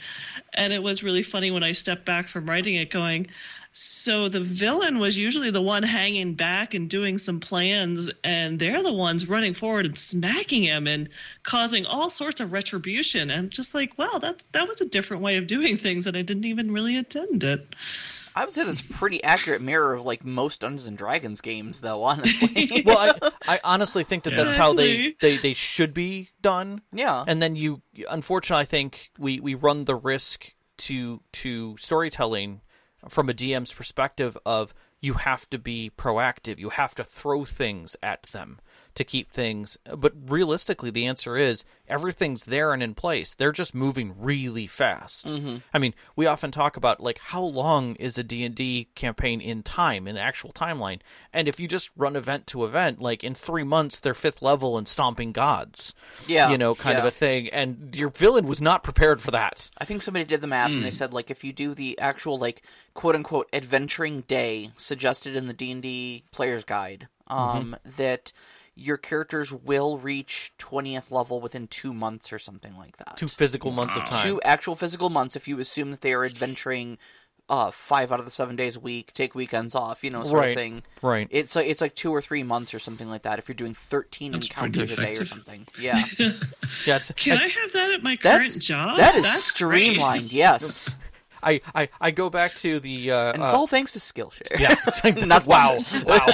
And 0.54 0.74
it 0.74 0.84
was 0.84 1.04
really 1.04 1.24
funny 1.24 1.52
when 1.52 1.64
i 1.64 1.72
stepped 1.72 2.06
back 2.06 2.28
from 2.28 2.50
writing 2.50 2.76
it 2.76 2.92
going 2.92 3.28
so 3.72 4.30
the 4.30 4.40
villain 4.40 4.98
was 4.98 5.18
usually 5.18 5.52
the 5.52 5.62
one 5.62 5.84
hanging 5.84 6.34
back 6.34 6.74
and 6.74 6.90
doing 6.90 7.18
some 7.18 7.40
plans, 7.40 8.10
and 8.24 8.60
they're 8.60 8.82
the 8.82 8.92
ones 8.92 9.30
running 9.30 9.54
forward 9.54 9.86
and 9.86 9.98
smacking 9.98 10.64
him 10.64 10.88
and 10.88 11.10
causing 11.44 11.86
all 11.86 12.10
sorts 12.10 12.42
of 12.42 12.52
retribution. 12.52 13.30
And 13.30 13.40
I'm 13.40 13.50
just 13.50 13.76
like, 13.76 13.98
wow, 13.98 14.18
that 14.20 14.44
that 14.54 14.68
was 14.68 14.82
a 14.82 14.90
different 14.90 15.22
way 15.22 15.38
of 15.38 15.48
doing 15.48 15.78
things, 15.78 16.08
and 16.08 16.18
I 16.18 16.24
didn't 16.24 16.46
even 16.46 16.72
really 16.72 16.98
attend 16.98 17.44
it. 17.44 17.76
I 18.36 18.46
would 18.46 18.54
say 18.54 18.64
that's 18.64 18.82
a 18.82 18.86
pretty 18.86 19.24
accurate 19.24 19.62
mirror 19.62 19.94
of 19.94 20.06
like 20.06 20.24
most 20.24 20.62
Dungeons 20.62 20.88
and 20.88 20.98
Dragons 20.98 21.42
games, 21.42 21.82
though. 21.82 22.04
Honestly, 22.04 22.82
well, 22.86 22.98
I, 23.22 23.32
I 23.48 23.60
honestly 23.64 24.04
think 24.04 24.24
that 24.24 24.36
that's 24.36 24.56
how 24.56 24.74
they, 24.74 25.16
they, 25.20 25.38
they 25.38 25.54
should 25.54 25.94
be 25.94 26.30
done. 26.42 26.82
yeah. 26.92 27.24
And 27.28 27.42
then 27.42 27.56
you, 27.56 27.82
unfortunately, 28.10 28.62
I 28.62 28.66
think 28.66 29.12
we, 29.18 29.40
we 29.40 29.56
run 29.56 29.86
the 29.86 29.96
risk 29.96 30.54
to 30.78 31.22
to 31.34 31.76
storytelling 31.78 32.62
from 33.08 33.30
a 33.30 33.34
DM's 33.34 33.74
perspective 33.74 34.38
of 34.46 34.74
you 35.00 35.14
have 35.14 35.50
to 35.50 35.58
be 35.58 35.92
proactive. 35.98 36.60
You 36.60 36.70
have 36.70 36.96
to 36.96 37.04
throw 37.04 37.46
things 37.46 37.96
at 38.04 38.24
them 38.24 38.60
to 38.96 39.04
keep 39.04 39.32
things. 39.32 39.78
But 39.96 40.14
realistically, 40.28 40.92
the 40.92 41.06
answer 41.06 41.38
is 41.38 41.64
everything's 41.88 42.46
there 42.46 42.74
and 42.74 42.84
in 42.84 42.94
place. 42.94 43.34
They're 43.34 43.52
just 43.52 43.74
moving 43.74 44.14
really 44.18 44.68
fast. 44.68 45.28
Mm-hmm. 45.28 45.58
I 45.74 45.80
mean, 45.80 45.94
we 46.16 46.26
often 46.26 46.52
talk 46.52 46.78
about 46.78 47.02
like 47.02 47.18
how 47.20 47.42
long 47.42 47.96
is 47.96 48.18
a 48.18 48.24
D&D 48.24 48.90
campaign 48.96 49.42
in 49.42 49.64
time, 49.64 50.08
in 50.08 50.18
actual 50.18 50.52
timeline. 50.52 51.00
And 51.34 51.48
if 51.48 51.60
you 51.60 51.68
just 51.68 51.90
run 51.96 52.16
event 52.16 52.48
to 52.48 52.66
event, 52.66 53.02
like 53.02 53.24
in 53.24 53.36
3 53.36 53.64
months 53.64 54.00
they're 54.00 54.14
5th 54.14 54.42
level 54.42 54.78
and 54.78 54.88
stomping 54.88 55.32
gods. 55.32 55.94
Yeah, 56.28 56.50
You 56.50 56.58
know, 56.58 56.76
kind 56.76 56.98
of 56.98 57.06
a 57.06 57.12
thing. 57.12 57.50
And 57.50 57.96
your 57.96 58.10
villain 58.10 58.48
was 58.48 58.62
not 58.62 58.84
prepared 58.84 59.22
for 59.22 59.32
that. 59.32 59.70
I 59.78 59.86
think 59.86 60.02
somebody 60.02 60.26
did 60.26 60.42
the 60.42 60.48
math 60.48 60.72
and 60.72 60.84
they 60.84 60.92
said 60.92 61.14
like 61.14 61.32
if 61.32 61.44
you 61.44 61.54
do 61.54 61.74
the 61.74 61.98
actual 62.00 62.38
like 62.38 62.64
quote 62.94 63.16
unquote 63.16 63.48
adventuring 63.54 64.22
day 64.22 64.72
suggested 64.76 65.36
in 65.36 65.48
the 65.48 65.54
D 65.54 65.72
and 65.72 65.82
D 65.82 66.24
player's 66.32 66.64
guide, 66.64 67.08
um, 67.28 67.76
that 67.98 68.34
your 68.80 68.98
characters 68.98 69.52
will 69.54 69.98
reach 69.98 70.54
twentieth 70.58 71.12
level 71.12 71.42
within 71.42 71.68
two 71.68 71.94
months 71.94 72.32
or 72.34 72.40
something 72.40 72.76
like 72.78 72.98
that. 72.98 73.18
Two 73.18 73.28
physical 73.28 73.72
months 73.72 73.96
of 73.96 74.06
time. 74.06 74.26
Two 74.28 74.42
actual 74.44 74.76
physical 74.76 75.10
months 75.10 75.36
if 75.36 75.48
you 75.48 75.60
assume 75.60 75.92
that 75.92 76.02
they 76.02 76.14
are 76.14 76.24
adventuring 76.26 76.98
uh 77.50 77.72
five 77.72 78.12
out 78.12 78.20
of 78.20 78.26
the 78.26 78.32
seven 78.32 78.56
days 78.56 78.76
a 78.76 78.80
week, 78.80 79.12
take 79.14 79.34
weekends 79.34 79.74
off, 79.74 80.04
you 80.04 80.10
know, 80.12 80.24
sort 80.24 80.40
Right. 80.40 80.50
of 80.50 80.56
thing. 80.56 80.84
Right. 81.02 81.28
It's 81.32 81.56
like 81.56 81.66
it's 81.68 81.82
like 81.82 81.96
two 81.96 82.12
or 82.14 82.22
three 82.22 82.44
months 82.44 82.74
or 82.76 82.80
something 82.80 83.10
like 83.10 83.24
that 83.24 83.40
if 83.40 83.48
you're 83.50 83.56
doing 83.56 83.74
thirteen 83.74 84.34
That's 84.34 84.48
encounters 84.48 84.92
a 84.92 84.96
day 84.98 85.14
or 85.18 85.26
something. 85.26 85.68
Yeah. 85.80 86.04
Yeah, 86.86 86.98
it's, 86.98 87.12
Can 87.14 87.40
I, 87.40 87.46
I 87.46 87.48
have 87.48 87.72
that 87.74 87.92
at 87.92 88.04
my 88.04 88.16
current 88.16 88.44
That's 88.44 88.58
job? 88.60 88.98
that 89.00 89.16
is 89.16 89.24
That's 89.24 89.52
great. 89.54 89.94
streamlined, 89.96 90.32
yes. 90.32 90.96
I, 91.44 91.62
I, 91.74 91.90
I 92.00 92.12
go 92.12 92.30
back 92.30 92.54
to 92.56 92.80
the 92.80 93.12
uh, 93.12 93.32
And 93.34 93.44
it's 93.44 93.54
uh, 93.54 93.58
all 93.58 93.66
thanks 93.66 93.94
to 93.94 94.00
Skillshare. 94.00 94.60
Yeah. 94.60 95.26
Not 95.26 95.48
wow. 95.48 95.80
Wow. 96.06 96.28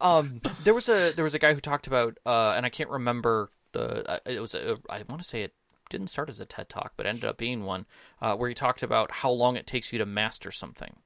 Um, 0.00 0.40
there 0.64 0.74
was 0.74 0.88
a 0.88 1.12
there 1.12 1.24
was 1.24 1.34
a 1.34 1.38
guy 1.38 1.54
who 1.54 1.60
talked 1.60 1.86
about, 1.86 2.18
uh, 2.24 2.54
and 2.56 2.64
I 2.64 2.68
can't 2.68 2.90
remember 2.90 3.50
the. 3.72 4.20
It 4.26 4.40
was 4.40 4.54
a, 4.54 4.78
I 4.88 5.02
want 5.08 5.22
to 5.22 5.28
say 5.28 5.42
it 5.42 5.54
didn't 5.90 6.08
start 6.08 6.28
as 6.28 6.40
a 6.40 6.46
TED 6.46 6.68
talk, 6.68 6.92
but 6.96 7.06
ended 7.06 7.24
up 7.24 7.38
being 7.38 7.64
one, 7.64 7.86
uh, 8.20 8.36
where 8.36 8.48
he 8.48 8.54
talked 8.54 8.82
about 8.82 9.10
how 9.10 9.30
long 9.30 9.56
it 9.56 9.66
takes 9.66 9.92
you 9.92 9.98
to 9.98 10.06
master 10.06 10.50
something. 10.50 10.96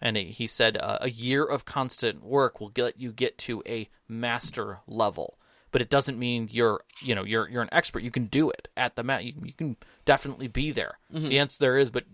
And 0.00 0.16
he 0.16 0.24
he 0.24 0.46
said 0.46 0.76
uh, 0.78 0.98
a 1.00 1.10
year 1.10 1.44
of 1.44 1.64
constant 1.64 2.24
work 2.24 2.60
will 2.60 2.70
get 2.70 2.98
you 2.98 3.12
get 3.12 3.38
to 3.38 3.62
a 3.66 3.88
master 4.08 4.78
level, 4.86 5.38
but 5.72 5.82
it 5.82 5.90
doesn't 5.90 6.18
mean 6.18 6.48
you're 6.50 6.80
you 7.02 7.14
know 7.14 7.24
you're 7.24 7.48
you're 7.48 7.62
an 7.62 7.68
expert. 7.72 8.02
You 8.02 8.10
can 8.10 8.26
do 8.26 8.50
it 8.50 8.68
at 8.76 8.96
the 8.96 9.02
mat. 9.02 9.24
You, 9.24 9.34
you 9.44 9.52
can 9.52 9.76
definitely 10.06 10.48
be 10.48 10.70
there. 10.72 10.98
The 11.28 11.38
answer 11.38 11.58
there 11.60 11.78
is, 11.78 11.90
but 11.90 12.04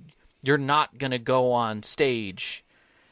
you're 0.42 0.58
not 0.58 0.98
gonna 0.98 1.18
go 1.18 1.52
on 1.52 1.82
stage 1.82 2.64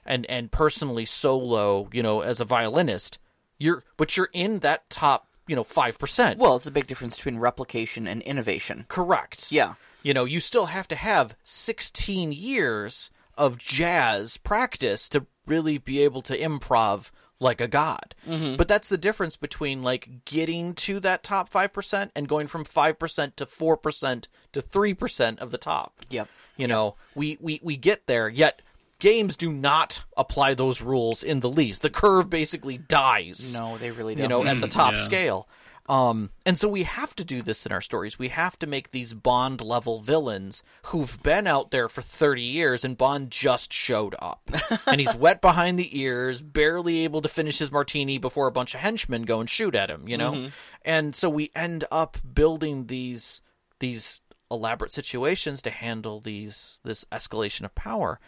and 0.07 0.27
and 0.27 0.51
personally 0.51 1.05
solo, 1.05 1.89
you 1.93 2.03
know, 2.03 2.21
as 2.21 2.41
a 2.41 2.45
violinist, 2.45 3.19
you're 3.59 3.85
but 3.97 4.17
you're 4.17 4.31
in 4.33 4.61
that 4.61 4.89
top, 4.91 5.29
you 5.47 5.57
know, 5.57 5.65
five 5.65 5.99
percent. 5.99 6.39
Well, 6.39 6.57
it's 6.57 6.67
a 6.67 6.73
big 6.73 6.87
difference 6.87 7.17
between 7.17 7.39
replication 7.39 8.07
and 8.07 8.23
innovation. 8.23 8.87
correct. 8.89 9.51
Yeah. 9.53 9.75
You 10.03 10.13
know, 10.13 10.25
you 10.27 10.41
still 10.41 10.67
have 10.67 10.87
to 10.89 10.97
have 10.97 11.35
sixteen 11.45 12.33
years 12.33 13.11
of 13.37 13.59
jazz 13.59 14.37
practice 14.37 15.09
to 15.09 15.27
really 15.47 15.79
be 15.79 16.03
able 16.03 16.23
to 16.23 16.39
improv 16.39 17.11
like 17.41 17.61
a 17.61 17.69
god. 17.69 18.15
Mm-hmm. 18.29 18.57
But 18.57 18.69
that's 18.69 18.89
the 18.89 18.97
difference 18.99 19.37
between 19.37 19.83
like 19.83 20.25
getting 20.25 20.75
to 20.75 21.01
that 21.01 21.23
top 21.23 21.49
five 21.49 21.73
percent 21.73 22.13
and 22.15 22.29
going 22.29 22.47
from 22.47 22.65
five 22.65 22.99
percent 22.99 23.37
to 23.39 23.47
four 23.47 23.77
percent 23.77 24.29
to 24.53 24.63
three 24.63 24.95
percent 24.95 25.41
of 25.41 25.51
the 25.51 25.59
top. 25.59 26.01
Yep. 26.11 26.29
You 26.57 26.69
know, 26.69 26.95
we, 27.17 27.37
we, 27.41 27.61
we 27.65 27.77
get 27.77 28.07
there, 28.07 28.29
yet 28.29 28.63
games 28.99 29.37
do 29.37 29.53
not 29.53 30.05
apply 30.17 30.55
those 30.55 30.81
rules 30.81 31.23
in 31.23 31.41
the 31.41 31.51
least. 31.51 31.83
The 31.83 31.91
curve 31.91 32.31
basically 32.31 32.79
dies. 32.79 33.55
No, 33.55 33.79
they 33.79 33.91
really 33.91 34.15
don't. 34.15 34.23
You 34.23 34.29
know, 34.29 34.45
at 34.45 34.61
the 34.61 34.69
top 34.69 34.95
yeah. 34.95 35.03
scale. 35.03 35.49
Um, 35.87 36.31
and 36.47 36.59
so 36.59 36.67
we 36.67 36.85
have 36.85 37.15
to 37.17 37.25
do 37.25 37.43
this 37.43 37.67
in 37.67 37.73
our 37.73 37.83
stories. 37.83 38.19
We 38.19 38.29
have 38.29 38.59
to 38.61 38.67
make 38.67 38.91
these 38.91 39.13
Bond 39.13 39.61
level 39.61 40.01
villains 40.01 40.63
who've 40.85 41.23
been 41.23 41.47
out 41.47 41.71
there 41.71 41.91
for 41.91 42.01
30 42.01 42.41
years 42.41 42.85
and 42.85 42.97
Bond 42.97 43.31
just 43.31 43.73
showed 43.73 44.15
up. 44.19 44.51
and 44.87 44.99
he's 44.99 45.15
wet 45.15 45.43
behind 45.43 45.79
the 45.79 45.99
ears, 45.99 46.41
barely 46.41 47.05
able 47.05 47.21
to 47.21 47.29
finish 47.29 47.59
his 47.59 47.71
martini 47.71 48.17
before 48.17 48.47
a 48.47 48.53
bunch 48.53 48.75
of 48.75 48.81
henchmen 48.81 49.23
go 49.23 49.41
and 49.41 49.51
shoot 49.51 49.75
at 49.75 49.91
him, 49.91 50.09
you 50.09 50.17
know? 50.17 50.49
And 50.83 51.15
so 51.15 51.29
we 51.29 51.51
end 51.55 51.85
up 51.91 52.17
building 52.33 52.87
these 52.87 53.41
these 53.81 54.21
elaborate 54.51 54.93
situations 54.93 55.61
to 55.63 55.71
handle 55.71 56.21
these 56.21 56.79
this 56.85 57.05
escalation 57.13 57.65
of 57.65 57.75
power. 57.75 58.21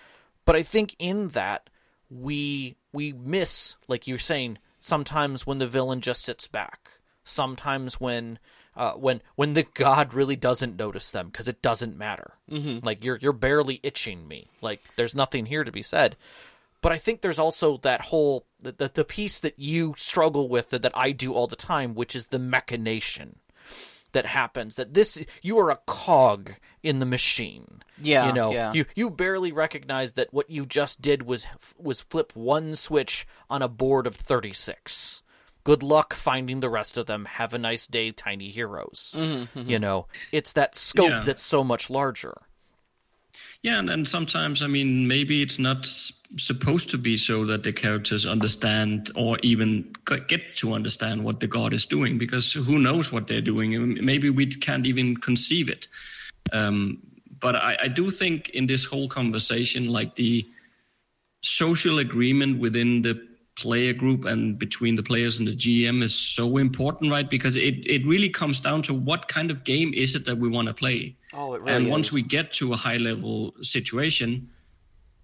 But 0.47 0.57
I 0.57 0.63
think 0.63 0.97
in 0.99 1.29
that 1.31 1.69
we 2.09 2.77
we 2.93 3.13
miss, 3.13 3.77
like 3.89 4.07
you're 4.07 4.19
saying, 4.19 4.59
sometimes 4.81 5.47
when 5.47 5.59
the 5.59 5.67
villain 5.67 6.01
just 6.01 6.23
sits 6.23 6.49
back. 6.49 6.93
Sometimes 7.25 8.01
when 8.01 8.39
uh, 8.77 8.93
when 8.93 9.21
when 9.35 9.55
the 9.55 9.65
god 9.75 10.15
really 10.15 10.37
doesn't 10.37 10.79
notice 10.79 11.11
them 11.11 11.29
because 11.29 11.49
it 11.49 11.61
doesn't 11.61 11.99
matter. 11.99 12.35
Mm-hmm. 12.51 12.87
Like 12.87 13.05
you're 13.05 13.19
you're 13.21 13.33
barely 13.33 13.81
itching 13.83 14.27
me. 14.29 14.49
Like 14.63 14.81
there's 14.97 15.15
nothing 15.15 15.47
here 15.47 15.65
to 15.65 15.73
be 15.73 15.83
said. 15.83 16.17
But 16.81 16.93
I 16.93 16.99
think 16.99 17.21
there's 17.21 17.39
also 17.39 17.79
that 17.79 18.03
whole 18.03 18.47
the 18.61 18.73
the, 18.73 18.91
the 18.95 19.05
piece 19.05 19.41
that 19.41 19.59
you 19.59 19.95
struggle 19.99 20.49
with 20.49 20.71
that, 20.71 20.83
that 20.83 20.97
I 20.97 21.11
do 21.11 21.33
all 21.33 21.49
the 21.49 21.57
time, 21.57 21.95
which 21.95 22.15
is 22.15 22.27
the 22.27 22.39
machination 22.39 23.41
that 24.13 24.27
happens. 24.27 24.77
That 24.77 24.95
this 24.95 25.25
you 25.43 25.59
are 25.59 25.71
a 25.71 25.81
cog 25.87 26.53
in 26.87 27.01
the 27.01 27.07
machine. 27.07 27.83
Yeah, 28.01 28.29
you 28.29 28.33
know, 28.33 28.53
yeah. 28.53 28.73
you 28.73 28.85
you 28.95 29.11
barely 29.11 29.53
recognize 29.53 30.13
that 30.13 30.33
what 30.33 30.49
you 30.49 30.65
just 30.67 31.03
did 31.03 31.23
was 31.23 31.47
was 31.79 32.01
flip 32.01 32.33
one 32.35 32.77
switch 32.77 33.27
on 33.51 33.61
a 33.63 33.69
board 33.69 34.07
of 34.07 34.15
thirty 34.15 34.53
six. 34.53 35.23
Good 35.65 35.83
luck 35.83 36.15
finding 36.15 36.61
the 36.61 36.71
rest 36.71 36.97
of 36.97 37.07
them. 37.07 37.25
Have 37.25 37.53
a 37.53 37.59
nice 37.59 37.89
day, 37.89 38.13
tiny 38.13 38.51
heroes. 38.51 39.15
Mm-hmm, 39.17 39.69
You 39.69 39.81
know, 39.81 40.07
it's 40.31 40.53
that 40.53 40.77
scope 40.77 41.11
Yeah. 41.11 41.23
that's 41.27 41.43
so 41.43 41.65
much 41.65 41.91
larger. 41.91 42.43
Yeah, 43.63 43.81
and, 43.81 43.91
and 43.91 44.07
sometimes, 44.07 44.63
I 44.63 44.69
mean, 44.69 45.09
maybe 45.09 45.43
it's 45.43 45.59
not 45.59 45.87
supposed 46.37 46.91
to 46.91 46.99
be 46.99 47.17
so 47.17 47.47
that 47.47 47.65
the 47.65 47.73
characters 47.73 48.27
understand 48.27 49.11
or 49.17 49.39
even 49.43 49.93
get 50.29 50.55
to 50.57 50.73
understand 50.73 51.25
what 51.25 51.41
the 51.41 51.49
god 51.49 51.73
is 51.73 51.87
doing, 51.87 52.17
because 52.19 52.53
who 52.53 52.79
knows 52.79 53.11
what 53.11 53.27
they're 53.27 53.41
doing? 53.41 53.99
Maybe 54.05 54.31
we 54.31 54.47
can't 54.47 54.87
even 54.87 55.17
conceive 55.17 55.69
it. 55.69 55.89
Um, 56.53 57.03
but 57.39 57.57
I, 57.57 57.77
I 57.83 57.89
do 57.89 58.11
think 58.11 58.51
in 58.51 58.67
this 58.67 58.85
whole 58.85 59.09
conversation, 59.09 59.89
like 59.89 60.15
the 60.15 60.47
social 61.43 61.99
agreement 61.99 62.59
within 62.59 63.03
the 63.03 63.27
player 63.57 63.93
group 63.93 64.25
and 64.27 64.59
between 64.59 64.97
the 64.97 65.03
players 65.03 65.39
and 65.39 65.49
the 65.49 65.57
GM 65.57 66.03
is 66.03 66.15
so 66.15 66.59
important, 66.59 67.11
right? 67.11 67.29
Because 67.29 67.57
it, 67.57 67.87
it 67.87 68.07
really 68.07 68.29
comes 68.29 68.61
down 68.61 68.83
to 68.83 68.95
what 68.95 69.29
kind 69.29 69.51
of 69.51 69.65
game 69.65 69.95
is 69.95 70.15
it 70.15 70.27
that 70.27 70.37
we 70.37 70.49
want 70.49 70.69
to 70.69 70.75
play. 70.75 71.17
Oh, 71.33 71.55
it 71.55 71.63
really 71.63 71.73
and 71.73 71.85
really 71.85 71.91
once 71.91 72.13
we 72.13 72.23
get 72.23 72.53
to 72.53 72.73
a 72.73 72.77
high 72.77 72.99
level 72.99 73.55
situation 73.63 74.51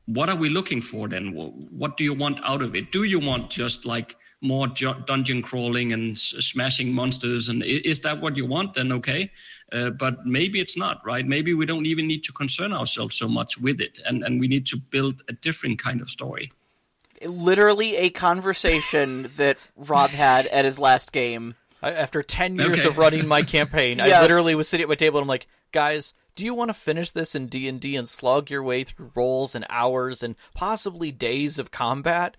what 0.07 0.29
are 0.29 0.37
we 0.37 0.49
looking 0.49 0.81
for 0.81 1.09
then? 1.09 1.33
What 1.33 1.97
do 1.97 2.05
you 2.05 2.15
want 2.15 2.41
out 2.43 2.63
of 2.63 2.75
it? 2.75 2.93
Do 2.93 3.05
you 3.05 3.21
want 3.21 3.51
just 3.51 3.87
like 3.87 4.17
more 4.43 4.67
ju- 4.69 4.95
dungeon 5.07 5.41
crawling 5.41 5.93
and 5.93 6.17
s- 6.17 6.35
smashing 6.41 6.93
monsters 6.93 7.49
and 7.49 7.63
i- 7.63 7.67
is 7.85 8.01
that 8.01 8.21
what 8.21 8.37
you 8.37 8.45
want 8.45 8.75
then 8.75 8.93
okay. 8.93 9.31
Uh, 9.73 9.89
but 9.91 10.27
maybe 10.27 10.61
it's 10.61 10.77
not 10.77 11.01
right? 11.07 11.27
Maybe 11.27 11.55
we 11.55 11.65
don't 11.65 11.87
even 11.87 12.07
need 12.07 12.25
to 12.25 12.33
concern 12.33 12.73
ourselves 12.73 13.17
so 13.17 13.27
much 13.29 13.57
with 13.59 13.81
it 13.81 13.99
and, 14.05 14.23
and 14.23 14.39
we 14.41 14.49
need 14.49 14.67
to 14.67 14.77
build 14.77 15.23
a 15.29 15.33
different 15.33 15.79
kind 15.79 16.01
of 16.03 16.11
story. 16.11 16.53
Literally 17.25 17.97
a 17.97 18.11
conversation 18.11 19.31
that 19.37 19.57
Rob 19.77 20.11
had 20.11 20.47
at 20.49 20.65
his 20.65 20.79
last 20.79 21.13
game. 21.13 21.55
I, 21.83 21.93
after 21.93 22.23
10 22.23 22.57
years 22.57 22.81
Okay. 22.81 22.89
of 22.89 22.97
running 22.97 23.27
my 23.27 23.43
campaign 23.43 24.01
i 24.01 24.21
literally 24.23 24.55
was 24.55 24.69
sitting 24.69 24.85
at 24.85 24.89
my 24.89 24.95
table 24.95 25.19
and 25.19 25.25
i'm 25.25 25.29
like 25.29 25.49
guys 25.73 26.15
do 26.37 26.45
you 26.45 26.55
want 26.55 26.69
to 26.69 26.75
finish 26.75 27.11
this 27.11 27.35
in 27.35 27.49
d&d 27.49 27.97
and 27.97 28.09
slog 28.09 28.51
your 28.51 28.63
way 28.63 28.85
through 28.85 29.11
rolls 29.17 29.57
and 29.57 29.67
hours 29.69 30.23
and 30.23 30.37
possibly 30.55 31.11
days 31.11 31.59
of 31.59 31.73
combat 31.73 32.37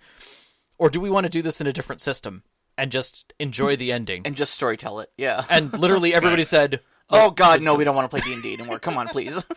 or 0.77 0.89
do 0.89 0.99
we 0.99 1.09
want 1.09 1.25
to 1.25 1.29
do 1.29 1.41
this 1.41 1.61
in 1.61 1.67
a 1.67 1.73
different 1.73 2.01
system 2.01 2.43
and 2.77 2.91
just 2.91 3.33
enjoy 3.39 3.75
the 3.75 3.91
ending 3.91 4.23
and 4.25 4.35
just 4.35 4.59
storytell 4.59 5.01
it. 5.03 5.11
Yeah. 5.17 5.43
and 5.49 5.71
literally 5.77 6.13
everybody 6.15 6.43
said 6.43 6.79
oh 7.09 7.29
God, 7.31 7.61
no, 7.61 7.75
we 7.75 7.83
don't 7.83 7.95
want 7.95 8.09
to 8.09 8.15
play 8.17 8.25
D 8.25 8.33
and 8.33 8.41
D 8.41 8.53
anymore. 8.53 8.79
Come 8.79 8.97
on, 8.97 9.07
please. 9.07 9.43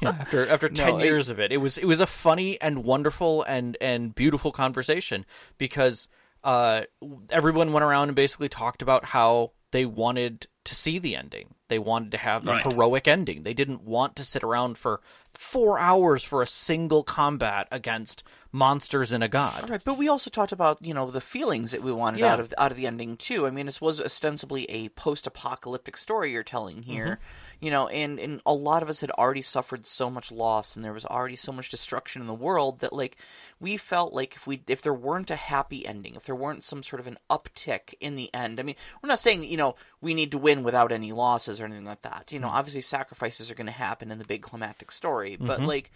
Yeah, 0.00 0.16
after 0.18 0.48
after 0.48 0.68
ten 0.70 1.00
it- 1.00 1.04
years 1.04 1.28
of 1.28 1.38
it, 1.38 1.52
it 1.52 1.58
was 1.58 1.78
it 1.78 1.84
was 1.84 2.00
a 2.00 2.06
funny 2.08 2.60
and 2.60 2.82
wonderful 2.82 3.44
and 3.44 3.76
and 3.80 4.12
beautiful 4.12 4.50
conversation 4.50 5.24
because 5.58 6.08
uh, 6.42 6.82
everyone 7.30 7.72
went 7.72 7.84
around 7.84 8.08
and 8.08 8.16
basically 8.16 8.48
talked 8.48 8.82
about 8.82 9.04
how 9.04 9.52
they 9.72 9.84
wanted 9.84 10.46
to 10.64 10.74
see 10.76 10.98
the 11.00 11.16
ending. 11.16 11.54
They 11.68 11.78
wanted 11.78 12.12
to 12.12 12.18
have 12.18 12.46
a 12.46 12.58
heroic 12.60 13.08
ending. 13.08 13.42
They 13.42 13.54
didn't 13.54 13.82
want 13.82 14.14
to 14.16 14.24
sit 14.24 14.44
around 14.44 14.78
for 14.78 15.00
four 15.34 15.78
hours 15.78 16.22
for 16.22 16.40
a 16.42 16.46
single 16.46 17.02
combat 17.02 17.66
against 17.72 18.22
monsters 18.52 19.10
and 19.10 19.24
a 19.24 19.28
god. 19.28 19.68
Right, 19.68 19.82
but 19.84 19.96
we 19.98 20.06
also 20.08 20.30
talked 20.30 20.52
about 20.52 20.84
you 20.84 20.94
know 20.94 21.10
the 21.10 21.20
feelings 21.22 21.72
that 21.72 21.82
we 21.82 21.90
wanted 21.92 22.20
Yeah. 22.20 22.34
out 22.34 22.40
of 22.40 22.54
out 22.58 22.70
of 22.70 22.76
the 22.76 22.86
ending 22.86 23.16
too. 23.16 23.46
I 23.46 23.50
mean, 23.50 23.66
this 23.66 23.80
was 23.80 24.00
ostensibly 24.00 24.64
a 24.70 24.90
post-apocalyptic 24.90 25.96
story 25.96 26.30
you're 26.32 26.42
telling 26.44 26.82
here, 26.82 27.18
Mm-hmm. 27.22 27.41
You 27.62 27.70
know, 27.70 27.86
and 27.86 28.18
and 28.18 28.42
a 28.44 28.52
lot 28.52 28.82
of 28.82 28.88
us 28.88 29.00
had 29.00 29.12
already 29.12 29.40
suffered 29.40 29.86
so 29.86 30.10
much 30.10 30.32
loss, 30.32 30.74
and 30.74 30.84
there 30.84 30.92
was 30.92 31.06
already 31.06 31.36
so 31.36 31.52
much 31.52 31.70
destruction 31.70 32.20
in 32.20 32.26
the 32.26 32.34
world 32.34 32.80
that 32.80 32.92
like 32.92 33.16
we 33.60 33.76
felt 33.76 34.12
like 34.12 34.34
if 34.34 34.48
we 34.48 34.60
if 34.66 34.82
there 34.82 34.92
weren't 34.92 35.30
a 35.30 35.36
happy 35.36 35.86
ending, 35.86 36.16
if 36.16 36.24
there 36.24 36.34
weren't 36.34 36.64
some 36.64 36.82
sort 36.82 36.98
of 36.98 37.06
an 37.06 37.18
uptick 37.30 37.94
in 38.00 38.16
the 38.16 38.34
end. 38.34 38.58
I 38.58 38.64
mean, 38.64 38.74
we're 39.00 39.08
not 39.08 39.20
saying 39.20 39.44
you 39.44 39.56
know 39.56 39.76
we 40.00 40.12
need 40.12 40.32
to 40.32 40.38
win 40.38 40.64
without 40.64 40.90
any 40.90 41.12
losses 41.12 41.60
or 41.60 41.64
anything 41.66 41.84
like 41.84 42.02
that. 42.02 42.32
You 42.32 42.40
know, 42.40 42.48
mm-hmm. 42.48 42.56
obviously 42.56 42.80
sacrifices 42.80 43.48
are 43.48 43.54
going 43.54 43.66
to 43.66 43.72
happen 43.72 44.10
in 44.10 44.18
the 44.18 44.24
big 44.24 44.42
climactic 44.42 44.90
story, 44.90 45.36
but 45.38 45.60
mm-hmm. 45.60 45.68
like 45.68 45.92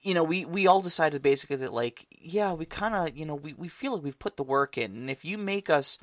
you 0.00 0.14
know, 0.14 0.22
we, 0.22 0.44
we 0.44 0.68
all 0.68 0.80
decided 0.80 1.22
basically 1.22 1.56
that, 1.56 1.72
like, 1.72 2.06
yeah, 2.10 2.52
we 2.52 2.64
kind 2.64 2.94
of, 2.94 3.16
you 3.16 3.26
know, 3.26 3.34
we, 3.34 3.52
we 3.54 3.66
feel 3.66 3.94
like 3.94 4.04
we've 4.04 4.18
put 4.18 4.36
the 4.36 4.44
work 4.44 4.78
in. 4.78 4.92
And 4.92 5.10
if 5.10 5.24
you 5.24 5.36
make 5.36 5.68
us 5.68 5.98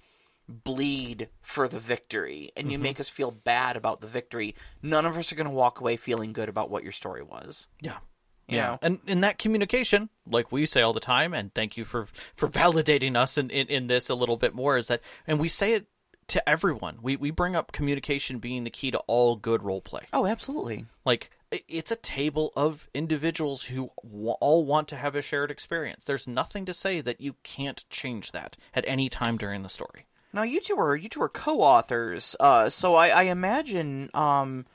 bleed 0.48 1.30
for 1.42 1.68
the 1.68 1.80
victory 1.80 2.52
and 2.56 2.72
you 2.72 2.78
mm-hmm. 2.78 2.84
make 2.84 3.00
us 3.00 3.10
feel 3.10 3.32
bad 3.32 3.76
about 3.76 4.02
the 4.02 4.08
victory, 4.08 4.56
none 4.82 5.06
of 5.06 5.18
us 5.18 5.32
are 5.32 5.36
going 5.36 5.48
to 5.48 5.54
walk 5.54 5.80
away 5.80 5.98
feeling 5.98 6.34
good 6.34 6.50
about 6.50 6.70
what 6.70 6.84
your 6.84 6.92
story 6.92 7.24
was. 7.24 7.68
Yeah. 7.82 7.98
You 8.48 8.58
Yeah, 8.58 8.68
know? 8.68 8.80
and 8.84 9.00
in 9.08 9.22
that 9.22 9.40
communication, 9.40 10.10
like 10.30 10.52
we 10.52 10.66
say 10.68 10.82
all 10.82 10.94
the 10.94 11.00
time, 11.00 11.34
and 11.34 11.54
thank 11.54 11.78
you 11.78 11.86
for 11.86 12.08
for 12.36 12.48
validating 12.48 13.16
us 13.16 13.38
in, 13.38 13.50
in, 13.50 13.68
in 13.68 13.88
this 13.88 14.08
a 14.08 14.16
little 14.16 14.38
bit 14.38 14.54
more, 14.54 14.78
is 14.78 14.88
that, 14.88 15.02
and 15.26 15.40
we 15.40 15.50
say 15.50 15.74
it 15.74 15.88
to 16.28 16.48
everyone. 16.48 17.00
We 17.02 17.16
we 17.16 17.32
bring 17.32 17.56
up 17.56 17.72
communication 17.72 18.38
being 18.38 18.64
the 18.64 18.70
key 18.70 18.92
to 18.92 19.00
all 19.08 19.36
good 19.36 19.64
role 19.64 19.82
play. 19.82 20.04
Oh, 20.14 20.28
absolutely. 20.28 20.86
Like 21.06 21.32
it's 21.52 21.92
a 21.92 21.96
table 21.96 22.52
of 22.56 22.90
individuals 22.94 23.64
who 23.64 23.92
w- 24.04 24.32
all 24.32 24.66
want 24.66 24.88
to 24.90 24.96
have 24.96 25.16
a 25.16 25.22
shared 25.22 25.52
experience. 25.52 26.06
There's 26.06 26.28
nothing 26.28 26.66
to 26.66 26.74
say 26.74 27.02
that 27.02 27.22
you 27.22 27.36
can't 27.44 27.88
change 27.90 28.32
that 28.32 28.58
at 28.74 28.86
any 28.88 29.10
time 29.10 29.38
during 29.38 29.64
the 29.64 29.70
story. 29.70 30.06
Now, 30.36 30.44
you 30.44 30.60
two 30.60 30.76
are 30.78 30.98
you 30.98 31.08
two 31.08 31.22
are 31.22 31.30
co-authors, 31.30 32.36
uh, 32.42 32.70
so 32.70 32.96
I, 32.96 33.08
I 33.08 33.24
imagine, 33.24 34.10
um, 34.14 34.66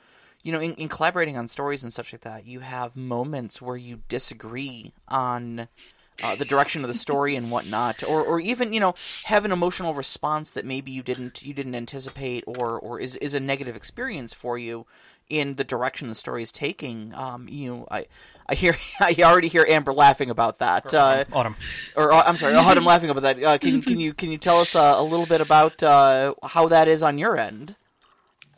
you 0.41 0.51
know, 0.51 0.59
in, 0.59 0.73
in 0.73 0.87
collaborating 0.87 1.37
on 1.37 1.47
stories 1.47 1.83
and 1.83 1.93
such 1.93 2.11
like 2.11 2.21
that, 2.21 2.47
you 2.47 2.61
have 2.61 2.95
moments 2.95 3.61
where 3.61 3.77
you 3.77 4.01
disagree 4.09 4.91
on 5.07 5.67
uh, 6.23 6.35
the 6.35 6.45
direction 6.45 6.83
of 6.83 6.87
the 6.87 6.95
story 6.95 7.35
and 7.35 7.51
whatnot, 7.51 8.03
or, 8.03 8.23
or 8.23 8.39
even 8.39 8.73
you 8.73 8.79
know 8.79 8.95
have 9.25 9.45
an 9.45 9.51
emotional 9.51 9.93
response 9.93 10.49
that 10.53 10.65
maybe 10.65 10.89
you 10.89 11.03
didn't 11.03 11.43
you 11.43 11.53
didn't 11.53 11.75
anticipate, 11.75 12.43
or 12.47 12.79
or 12.79 12.99
is 12.99 13.15
is 13.17 13.35
a 13.35 13.39
negative 13.39 13.75
experience 13.75 14.33
for 14.33 14.57
you 14.57 14.87
in 15.31 15.55
the 15.55 15.63
direction 15.63 16.09
the 16.09 16.15
story 16.15 16.43
is 16.43 16.51
taking. 16.51 17.13
Um, 17.15 17.47
you 17.47 17.69
know, 17.69 17.87
I. 17.89 18.05
I 18.49 18.55
hear. 18.55 18.75
I 18.99 19.15
already 19.19 19.47
hear 19.47 19.65
Amber 19.69 19.93
laughing 19.93 20.29
about 20.29 20.57
that. 20.59 20.93
Uh, 20.93 21.23
Autumn. 21.31 21.55
or 21.95 22.11
uh, 22.11 22.23
I'm 22.23 22.35
sorry, 22.35 22.53
Autumn 22.55 22.83
laughing 22.83 23.09
about 23.09 23.23
that. 23.23 23.41
Uh, 23.41 23.57
can 23.57 23.81
can 23.81 23.97
you 23.97 24.13
can 24.13 24.29
you 24.29 24.37
tell 24.37 24.59
us 24.59 24.75
uh, 24.75 24.95
a 24.97 25.03
little 25.03 25.27
bit 25.27 25.39
about 25.39 25.81
uh, 25.81 26.33
how 26.43 26.67
that 26.67 26.89
is 26.89 27.01
on 27.01 27.17
your 27.17 27.37
end? 27.37 27.75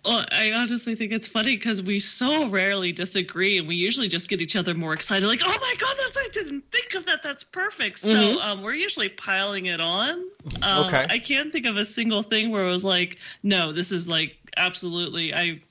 Well, 0.04 0.26
I 0.32 0.52
honestly 0.52 0.96
think 0.96 1.14
it's 1.14 1.28
funny 1.30 1.56
because 1.56 1.82
we 1.82 2.00
so 2.00 2.50
rarely 2.50 2.92
disagree, 2.92 3.58
and 3.58 3.68
we 3.68 3.76
usually 3.76 4.10
just 4.10 4.28
get 4.30 4.42
each 4.42 4.56
other 4.56 4.74
more 4.74 4.94
excited. 4.94 5.28
Like, 5.28 5.42
oh 5.46 5.58
my 5.62 5.76
god, 5.80 5.96
that's 5.98 6.18
I 6.18 6.28
didn't 6.32 6.70
think 6.72 6.96
of 6.96 7.06
that. 7.06 7.22
That's 7.24 7.44
perfect. 7.44 8.00
So 8.00 8.42
um, 8.42 8.64
we're 8.64 8.74
usually 8.74 9.10
piling 9.10 9.68
it 9.68 9.80
on. 9.80 10.24
Um, 10.62 10.88
Okay. 10.88 11.06
I 11.10 11.20
can't 11.20 11.54
think 11.54 11.66
of 11.68 11.78
a 11.78 11.86
single 11.86 12.22
thing 12.24 12.50
where 12.50 12.68
it 12.68 12.72
was 12.72 12.84
like, 12.84 13.18
no, 13.44 13.72
this 13.72 13.92
is 13.94 14.10
like 14.10 14.36
absolutely. 14.58 15.34
I, 15.34 15.62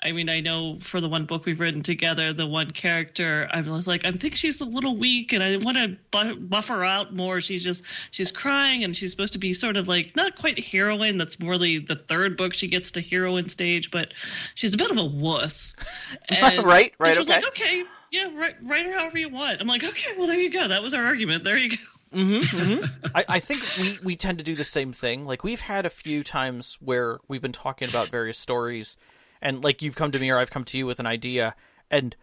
I 0.00 0.12
mean, 0.12 0.28
I 0.28 0.40
know 0.40 0.78
for 0.80 1.00
the 1.00 1.08
one 1.08 1.24
book 1.24 1.44
we've 1.44 1.58
written 1.58 1.82
together, 1.82 2.32
the 2.32 2.46
one 2.46 2.70
character, 2.70 3.48
I 3.50 3.62
was 3.62 3.88
like, 3.88 4.04
I 4.04 4.12
think 4.12 4.36
she's 4.36 4.60
a 4.60 4.64
little 4.64 4.96
weak, 4.96 5.32
and 5.32 5.42
I 5.42 5.56
want 5.56 5.76
to 5.76 5.96
bu- 6.12 6.36
buff 6.38 6.68
her 6.68 6.84
out 6.84 7.12
more. 7.14 7.40
She's 7.40 7.64
just 7.64 7.84
she's 8.12 8.30
crying, 8.30 8.84
and 8.84 8.96
she's 8.96 9.10
supposed 9.10 9.32
to 9.32 9.38
be 9.38 9.52
sort 9.52 9.76
of 9.76 9.88
like 9.88 10.14
not 10.14 10.36
quite 10.36 10.62
heroine. 10.62 11.16
That's 11.16 11.40
more 11.40 11.58
the 11.58 11.78
the 11.78 11.96
third 11.96 12.36
book 12.36 12.54
she 12.54 12.68
gets 12.68 12.92
to 12.92 13.00
heroine 13.00 13.48
stage, 13.48 13.90
but 13.90 14.14
she's 14.54 14.74
a 14.74 14.78
bit 14.78 14.90
of 14.90 14.98
a 14.98 15.04
wuss. 15.04 15.74
And 16.28 16.64
Right, 16.64 16.94
right, 16.98 17.08
and 17.08 17.14
She 17.14 17.18
was 17.18 17.30
okay. 17.30 17.40
like, 17.40 17.48
okay, 17.48 17.82
yeah, 18.10 18.28
write, 18.34 18.56
write 18.62 18.86
her 18.86 18.92
however 18.92 19.18
you 19.18 19.28
want. 19.28 19.60
I'm 19.60 19.66
like, 19.66 19.84
okay, 19.84 20.12
well 20.16 20.26
there 20.26 20.38
you 20.38 20.50
go. 20.50 20.68
That 20.68 20.82
was 20.82 20.94
our 20.94 21.04
argument. 21.04 21.44
There 21.44 21.56
you 21.56 21.70
go. 21.70 21.76
Mm-hmm, 22.14 22.56
mm-hmm. 22.58 23.06
I, 23.14 23.24
I 23.28 23.40
think 23.40 23.62
we, 23.78 24.06
we 24.06 24.16
tend 24.16 24.38
to 24.38 24.44
do 24.44 24.54
the 24.54 24.64
same 24.64 24.92
thing. 24.92 25.24
Like 25.24 25.44
we've 25.44 25.60
had 25.60 25.86
a 25.86 25.90
few 25.90 26.22
times 26.24 26.78
where 26.80 27.18
we've 27.28 27.42
been 27.42 27.52
talking 27.52 27.88
about 27.88 28.08
various 28.08 28.38
stories, 28.38 28.96
and 29.40 29.62
like 29.62 29.82
you've 29.82 29.96
come 29.96 30.10
to 30.12 30.18
me 30.18 30.30
or 30.30 30.38
I've 30.38 30.50
come 30.50 30.64
to 30.64 30.78
you 30.78 30.86
with 30.86 31.00
an 31.00 31.06
idea, 31.06 31.54
and 31.90 32.14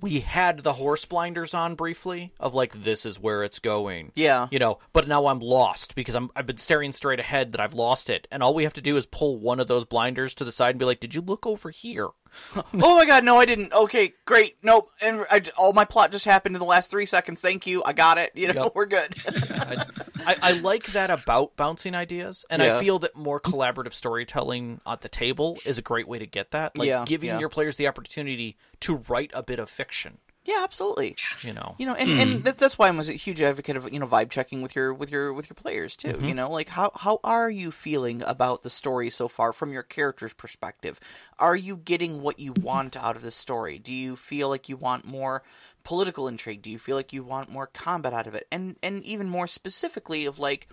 we 0.00 0.20
had 0.20 0.60
the 0.60 0.74
horse 0.74 1.04
blinders 1.04 1.52
on 1.52 1.74
briefly 1.74 2.32
of 2.38 2.54
like 2.54 2.84
this 2.84 3.04
is 3.04 3.18
where 3.18 3.42
it's 3.42 3.58
going. 3.58 4.12
Yeah. 4.14 4.46
You 4.50 4.60
know, 4.60 4.78
but 4.92 5.08
now 5.08 5.26
I'm 5.26 5.40
lost 5.40 5.94
because 5.96 6.14
I'm 6.14 6.30
I've 6.36 6.46
been 6.46 6.56
staring 6.56 6.92
straight 6.92 7.18
ahead 7.18 7.52
that 7.52 7.60
I've 7.60 7.74
lost 7.74 8.08
it, 8.08 8.28
and 8.30 8.42
all 8.42 8.54
we 8.54 8.64
have 8.64 8.74
to 8.74 8.80
do 8.80 8.96
is 8.96 9.06
pull 9.06 9.38
one 9.38 9.58
of 9.58 9.66
those 9.66 9.84
blinders 9.84 10.34
to 10.34 10.44
the 10.44 10.52
side 10.52 10.70
and 10.70 10.78
be 10.78 10.84
like, 10.84 11.00
"Did 11.00 11.14
you 11.14 11.20
look 11.20 11.46
over 11.46 11.70
here?" 11.70 12.08
oh 12.56 12.96
my 12.96 13.04
god, 13.06 13.24
no, 13.24 13.38
I 13.38 13.44
didn't. 13.44 13.72
Okay, 13.72 14.12
great. 14.24 14.56
Nope. 14.62 14.90
And 15.00 15.24
I, 15.30 15.42
all 15.58 15.72
my 15.72 15.84
plot 15.84 16.12
just 16.12 16.24
happened 16.24 16.56
in 16.56 16.60
the 16.60 16.66
last 16.66 16.90
three 16.90 17.06
seconds. 17.06 17.40
Thank 17.40 17.66
you. 17.66 17.82
I 17.84 17.92
got 17.92 18.18
it. 18.18 18.32
You 18.34 18.52
know, 18.52 18.64
Yep. 18.64 18.72
we're 18.74 18.86
good. 18.86 19.14
I, 19.28 19.84
I, 20.26 20.36
I 20.42 20.52
like 20.52 20.86
that 20.92 21.10
about 21.10 21.56
bouncing 21.56 21.94
ideas, 21.94 22.44
and 22.50 22.62
Yeah. 22.62 22.76
I 22.78 22.80
feel 22.80 22.98
that 23.00 23.16
more 23.16 23.40
collaborative 23.40 23.92
storytelling 23.92 24.80
at 24.86 25.00
the 25.02 25.08
table 25.08 25.58
is 25.64 25.78
a 25.78 25.82
great 25.82 26.08
way 26.08 26.18
to 26.18 26.26
get 26.26 26.50
that. 26.52 26.76
Like 26.78 26.88
Yeah, 26.88 27.04
giving 27.06 27.28
yeah. 27.28 27.38
your 27.38 27.48
players 27.48 27.76
the 27.76 27.86
opportunity 27.86 28.56
to 28.80 28.96
write 29.08 29.30
a 29.34 29.42
bit 29.42 29.58
of 29.58 29.68
fiction. 29.70 30.18
Yeah, 30.46 30.60
absolutely. 30.62 31.16
You 31.40 31.54
know, 31.54 31.74
You 31.78 31.86
know, 31.86 31.94
and, 31.94 32.10
and 32.10 32.44
that, 32.44 32.58
that's 32.58 32.78
why 32.78 32.88
I'm 32.88 33.00
a 33.00 33.02
huge 33.02 33.40
advocate 33.40 33.76
of 33.76 33.92
you 33.92 33.98
know 33.98 34.06
vibe 34.06 34.30
checking 34.30 34.62
with 34.62 34.76
your 34.76 34.94
with 34.94 35.10
your 35.10 35.32
with 35.32 35.50
your 35.50 35.56
players 35.56 35.96
too. 35.96 36.08
Mm-hmm. 36.12 36.28
You 36.28 36.34
know, 36.34 36.50
like 36.50 36.68
how 36.68 36.92
how 36.94 37.18
are 37.24 37.50
you 37.50 37.72
feeling 37.72 38.22
about 38.22 38.62
the 38.62 38.70
story 38.70 39.10
so 39.10 39.26
far 39.28 39.52
from 39.52 39.72
your 39.72 39.82
character's 39.82 40.32
perspective? 40.32 41.00
Are 41.38 41.56
you 41.56 41.76
getting 41.76 42.22
what 42.22 42.38
you 42.38 42.54
want 42.62 42.96
out 42.96 43.16
of 43.16 43.22
the 43.22 43.30
story? 43.30 43.78
Do 43.78 43.92
you 43.92 44.14
feel 44.14 44.48
like 44.48 44.68
you 44.68 44.76
want 44.76 45.04
more 45.04 45.42
political 45.82 46.28
intrigue? 46.28 46.62
Do 46.62 46.70
you 46.70 46.78
feel 46.78 46.96
like 46.96 47.12
you 47.12 47.24
want 47.24 47.50
more 47.50 47.66
combat 47.66 48.12
out 48.12 48.26
of 48.26 48.34
it? 48.34 48.46
And 48.52 48.76
and 48.82 49.02
even 49.04 49.28
more 49.28 49.48
specifically 49.48 50.26
of 50.26 50.38
like 50.38 50.68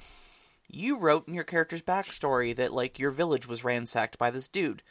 you 0.70 0.98
wrote 0.98 1.28
in 1.28 1.34
your 1.34 1.44
character's 1.44 1.82
backstory 1.82 2.56
that 2.56 2.74
like 2.74 3.00
your 3.00 3.12
village 3.12 3.48
was 3.48 3.64
ransacked 3.64 4.18
by 4.18 4.32
this 4.32 4.48
dude. 4.48 4.84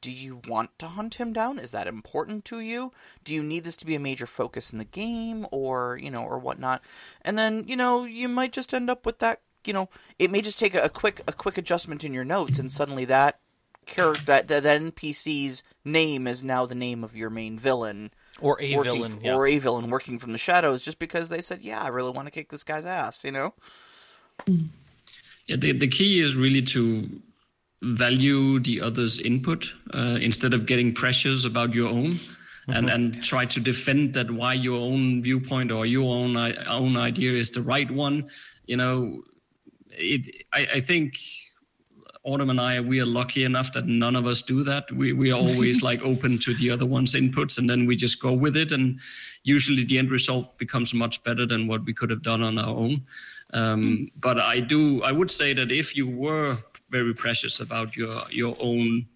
Do 0.00 0.10
you 0.10 0.40
want 0.46 0.78
to 0.78 0.88
hunt 0.88 1.16
him 1.16 1.32
down? 1.32 1.58
Is 1.58 1.72
that 1.72 1.86
important 1.86 2.44
to 2.46 2.60
you? 2.60 2.92
Do 3.24 3.34
you 3.34 3.42
need 3.42 3.64
this 3.64 3.76
to 3.76 3.86
be 3.86 3.94
a 3.94 4.00
major 4.00 4.26
focus 4.26 4.72
in 4.72 4.78
the 4.78 4.84
game, 4.84 5.46
or 5.50 5.98
you 6.00 6.10
know, 6.10 6.22
or 6.22 6.38
whatnot? 6.38 6.82
And 7.22 7.38
then 7.38 7.64
you 7.66 7.76
know, 7.76 8.04
you 8.04 8.28
might 8.28 8.52
just 8.52 8.74
end 8.74 8.90
up 8.90 9.06
with 9.06 9.18
that. 9.20 9.40
You 9.64 9.72
know, 9.72 9.88
it 10.18 10.30
may 10.30 10.42
just 10.42 10.58
take 10.58 10.74
a, 10.74 10.82
a 10.82 10.88
quick 10.88 11.22
a 11.26 11.32
quick 11.32 11.58
adjustment 11.58 12.04
in 12.04 12.14
your 12.14 12.24
notes, 12.24 12.58
and 12.58 12.70
suddenly 12.70 13.04
that 13.06 13.40
character 13.86 14.24
that 14.26 14.48
that 14.48 14.64
NPC's 14.64 15.62
name 15.84 16.26
is 16.26 16.42
now 16.42 16.66
the 16.66 16.74
name 16.74 17.02
of 17.02 17.16
your 17.16 17.30
main 17.30 17.58
villain, 17.58 18.10
or 18.40 18.60
a 18.60 18.76
working 18.76 18.94
villain. 18.94 19.20
yeah. 19.22 19.34
or 19.34 19.46
a 19.46 19.58
villain 19.58 19.90
working 19.90 20.18
from 20.18 20.32
the 20.32 20.38
shadows, 20.38 20.82
just 20.82 20.98
because 20.98 21.28
they 21.28 21.40
said, 21.40 21.62
"Yeah, 21.62 21.82
I 21.82 21.88
really 21.88 22.10
want 22.10 22.26
to 22.26 22.32
kick 22.32 22.50
this 22.50 22.64
guy's 22.64 22.84
ass," 22.84 23.24
you 23.24 23.30
know. 23.30 23.54
Yeah, 25.46 25.56
the, 25.56 25.72
the 25.72 25.88
key 25.88 26.20
is 26.20 26.34
really 26.34 26.62
to 26.62 27.08
value 27.82 28.58
the 28.60 28.80
other's 28.80 29.20
input 29.20 29.66
uh, 29.94 30.18
instead 30.20 30.54
of 30.54 30.66
getting 30.66 30.94
pressures 30.94 31.44
about 31.44 31.74
your 31.74 31.88
own 31.88 32.14
and, 32.68 32.90
and 32.90 33.22
try 33.22 33.44
to 33.44 33.60
defend 33.60 34.14
that 34.14 34.30
why 34.30 34.54
your 34.54 34.80
own 34.80 35.22
viewpoint 35.22 35.70
or 35.70 35.86
your 35.86 36.14
own 36.14 36.36
own 36.36 36.96
idea 36.96 37.32
is 37.32 37.50
the 37.50 37.62
right 37.62 37.90
one. 37.90 38.28
You 38.66 38.76
know, 38.76 39.22
it. 39.90 40.28
I, 40.52 40.66
I 40.74 40.80
think 40.80 41.18
Autumn 42.24 42.50
and 42.50 42.60
I 42.60 42.80
we 42.80 43.00
are 43.00 43.06
lucky 43.06 43.44
enough 43.44 43.72
that 43.74 43.86
none 43.86 44.16
of 44.16 44.26
us 44.26 44.42
do 44.42 44.64
that. 44.64 44.90
We 44.90 45.12
we 45.12 45.30
are 45.30 45.38
always 45.38 45.82
like 45.90 46.02
open 46.02 46.38
to 46.40 46.54
the 46.54 46.70
other 46.70 46.86
one's 46.86 47.14
inputs 47.14 47.58
and 47.58 47.70
then 47.70 47.86
we 47.86 47.94
just 47.94 48.20
go 48.20 48.32
with 48.32 48.56
it 48.56 48.72
and 48.72 48.98
usually 49.44 49.84
the 49.84 49.98
end 49.98 50.10
result 50.10 50.58
becomes 50.58 50.92
much 50.92 51.22
better 51.22 51.46
than 51.46 51.68
what 51.68 51.84
we 51.84 51.94
could 51.94 52.10
have 52.10 52.22
done 52.22 52.42
on 52.42 52.58
our 52.58 52.74
own. 52.74 53.06
Um, 53.52 54.10
but 54.16 54.40
I 54.40 54.58
do 54.58 55.04
I 55.04 55.12
would 55.12 55.30
say 55.30 55.52
that 55.52 55.70
if 55.70 55.96
you 55.96 56.08
were 56.08 56.56
very 56.90 57.14
precious 57.14 57.60
about 57.60 57.96
your 57.96 58.22
your 58.30 58.56
own 58.60 59.06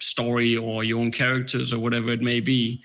story 0.00 0.56
or 0.56 0.84
your 0.84 1.00
own 1.00 1.10
characters 1.10 1.72
or 1.72 1.78
whatever 1.78 2.10
it 2.10 2.20
may 2.20 2.40
be, 2.40 2.82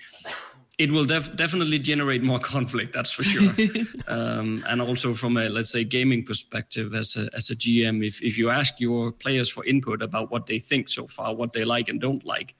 it 0.78 0.90
will 0.90 1.04
def- 1.04 1.36
definitely 1.36 1.78
generate 1.78 2.22
more 2.22 2.38
conflict. 2.54 2.92
That's 2.92 3.12
for 3.12 3.22
sure. 3.22 3.52
um, 4.08 4.64
and 4.68 4.80
also 4.80 5.12
from 5.14 5.36
a 5.36 5.48
let's 5.48 5.70
say 5.70 5.84
gaming 5.84 6.24
perspective, 6.24 6.94
as 6.94 7.16
a 7.16 7.28
as 7.34 7.50
a 7.50 7.56
GM, 7.56 8.06
if 8.06 8.22
if 8.22 8.38
you 8.38 8.50
ask 8.50 8.80
your 8.80 9.12
players 9.12 9.48
for 9.48 9.64
input 9.64 10.02
about 10.02 10.30
what 10.30 10.46
they 10.46 10.58
think 10.58 10.88
so 10.88 11.06
far, 11.06 11.34
what 11.34 11.52
they 11.52 11.64
like 11.64 11.88
and 11.88 12.00
don't 12.00 12.24
like, 12.24 12.54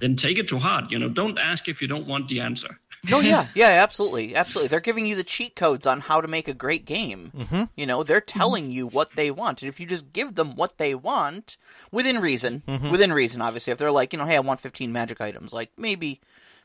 then 0.00 0.14
take 0.16 0.38
it 0.38 0.48
to 0.48 0.58
heart. 0.58 0.90
You 0.90 0.98
know, 0.98 1.08
don't 1.08 1.38
ask 1.38 1.68
if 1.68 1.82
you 1.82 1.88
don't 1.88 2.06
want 2.06 2.28
the 2.28 2.40
answer. 2.40 2.78
No, 3.08 3.20
yeah, 3.20 3.46
yeah, 3.54 3.68
absolutely, 3.82 4.34
absolutely. 4.34 4.68
They're 4.68 4.80
giving 4.80 5.06
you 5.06 5.14
the 5.14 5.24
cheat 5.24 5.56
codes 5.56 5.86
on 5.86 6.00
how 6.00 6.20
to 6.20 6.28
make 6.28 6.48
a 6.48 6.54
great 6.54 6.84
game. 6.84 7.32
Mm-hmm. 7.36 7.64
You 7.76 7.86
know, 7.86 8.02
they're 8.02 8.20
telling 8.20 8.70
you 8.70 8.86
what 8.86 9.12
they 9.12 9.30
want, 9.30 9.62
and 9.62 9.68
if 9.68 9.78
you 9.80 9.86
just 9.86 10.12
give 10.12 10.34
them 10.34 10.56
what 10.56 10.78
they 10.78 10.94
want 10.94 11.56
within 11.92 12.18
reason, 12.18 12.62
within 12.90 13.12
reason, 13.12 13.42
obviously, 13.42 13.72
if 13.72 13.78
they're 13.78 13.92
like, 13.92 14.12
you 14.12 14.18
know, 14.18 14.26
hey, 14.26 14.36
I 14.36 14.40
want 14.40 14.60
fifteen 14.60 14.92
magic 14.92 15.20
items, 15.20 15.52
like 15.52 15.70
maybe, 15.76 16.20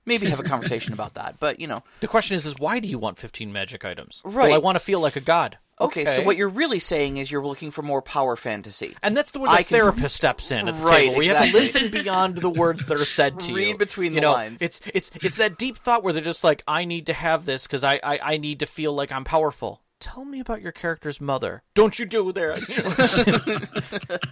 maybe 0.05 0.27
have 0.27 0.39
a 0.39 0.43
conversation 0.43 0.93
about 0.93 1.15
that. 1.15 1.39
But 1.39 1.59
you 1.59 1.67
know, 1.67 1.83
The 1.99 2.07
question 2.07 2.35
is, 2.37 2.45
is 2.45 2.55
why 2.57 2.79
do 2.79 2.87
you 2.87 2.99
want 2.99 3.19
15 3.19 3.51
magic 3.51 3.85
items? 3.85 4.21
Right. 4.25 4.47
Well, 4.47 4.55
I 4.55 4.57
want 4.59 4.75
to 4.75 4.83
feel 4.83 4.99
like 4.99 5.15
a 5.15 5.21
god. 5.21 5.57
Okay, 5.81 6.05
so 6.05 6.23
what 6.23 6.37
you're 6.37 6.49
really 6.49 6.79
saying 6.79 7.17
is 7.17 7.31
you're 7.31 7.45
looking 7.45 7.71
for 7.71 7.81
more 7.81 8.01
power 8.01 8.35
fantasy. 8.35 8.95
And 9.03 9.15
that's 9.15 9.31
the 9.31 9.39
where 9.39 9.49
I 9.49 9.57
the 9.57 9.63
can- 9.63 9.77
therapist 9.77 10.15
steps 10.15 10.51
in 10.51 10.67
at 10.67 10.77
the 10.77 10.83
Right, 10.83 11.01
table. 11.01 11.13
Where 11.15 11.23
you 11.23 11.33
have 11.35 11.45
to 11.47 11.53
listen 11.53 11.91
beyond 11.91 12.37
the 12.37 12.49
words 12.49 12.85
that 12.85 12.97
are 12.97 13.05
said 13.05 13.39
to 13.41 13.47
you. 13.49 13.55
Read 13.55 13.77
between 13.77 14.11
you 14.13 14.15
the 14.15 14.21
know, 14.21 14.31
lines. 14.33 14.61
It's 14.61 14.79
it's 14.93 15.11
it's 15.21 15.37
that 15.37 15.57
deep 15.57 15.77
thought 15.77 16.03
where 16.03 16.13
they're 16.13 16.23
just 16.23 16.43
like, 16.43 16.63
I 16.67 16.85
need 16.85 17.07
to 17.07 17.13
have 17.13 17.45
this 17.45 17.67
because 17.67 17.83
I, 17.83 17.99
I 18.03 18.19
I 18.33 18.37
need 18.37 18.59
to 18.59 18.65
feel 18.65 18.93
like 18.93 19.11
I'm 19.11 19.23
powerful. 19.23 19.81
Tell 20.01 20.25
me 20.25 20.39
about 20.39 20.61
your 20.61 20.71
character's 20.71 21.21
mother. 21.21 21.61
Don't 21.75 21.97
you 21.99 22.05
do 22.05 22.31
that? 22.33 23.69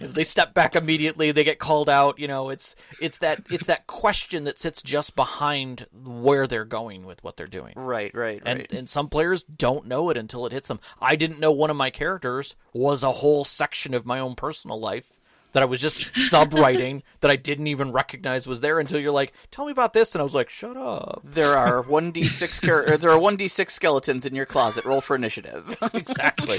they 0.00 0.24
step 0.24 0.52
back 0.52 0.76
immediately. 0.76 1.32
They 1.32 1.44
get 1.44 1.58
called 1.58 1.88
out. 1.88 2.18
You 2.18 2.28
know, 2.28 2.50
it's 2.50 2.74
it's 3.00 3.18
that 3.18 3.44
it's 3.48 3.66
that 3.66 3.86
question 3.86 4.44
that 4.44 4.58
sits 4.58 4.82
just 4.82 5.14
behind 5.16 5.86
where 5.92 6.46
they're 6.46 6.64
going 6.64 7.06
with 7.06 7.22
what 7.24 7.36
they're 7.36 7.46
doing. 7.46 7.74
Right, 7.76 8.12
right, 8.14 8.42
And 8.44 8.58
right. 8.58 8.72
and 8.72 8.90
some 8.90 9.08
players 9.08 9.44
don't 9.44 9.86
know 9.86 10.10
it 10.10 10.16
until 10.16 10.44
it 10.44 10.52
hits 10.52 10.68
them. 10.68 10.80
I 11.00 11.16
didn't 11.16 11.40
know 11.40 11.52
one 11.52 11.70
of 11.70 11.76
my 11.76 11.90
characters 11.90 12.56
was 12.72 13.02
a 13.02 13.12
whole 13.12 13.44
section 13.44 13.94
of 13.94 14.04
my 14.04 14.18
own 14.18 14.34
personal 14.34 14.78
life 14.80 15.19
that 15.52 15.62
I 15.62 15.66
was 15.66 15.80
just 15.80 16.14
sub-writing 16.14 17.02
that 17.20 17.30
I 17.30 17.36
didn't 17.36 17.66
even 17.66 17.92
recognize 17.92 18.46
was 18.46 18.60
there 18.60 18.78
until 18.78 19.00
you're 19.00 19.12
like, 19.12 19.32
"Tell 19.50 19.66
me 19.66 19.72
about 19.72 19.92
this," 19.92 20.14
and 20.14 20.20
I 20.20 20.24
was 20.24 20.34
like, 20.34 20.50
"Shut 20.50 20.76
up." 20.76 21.22
there 21.24 21.56
are 21.56 21.82
one 21.98 22.10
d 22.12 22.24
six 22.28 22.60
there 22.60 23.10
are 23.10 23.18
one 23.18 23.36
d 23.36 23.48
six 23.48 23.74
skeletons 23.74 24.26
in 24.26 24.34
your 24.34 24.46
closet. 24.46 24.84
Roll 24.84 25.00
for 25.00 25.16
initiative. 25.16 25.76
exactly. 25.94 26.58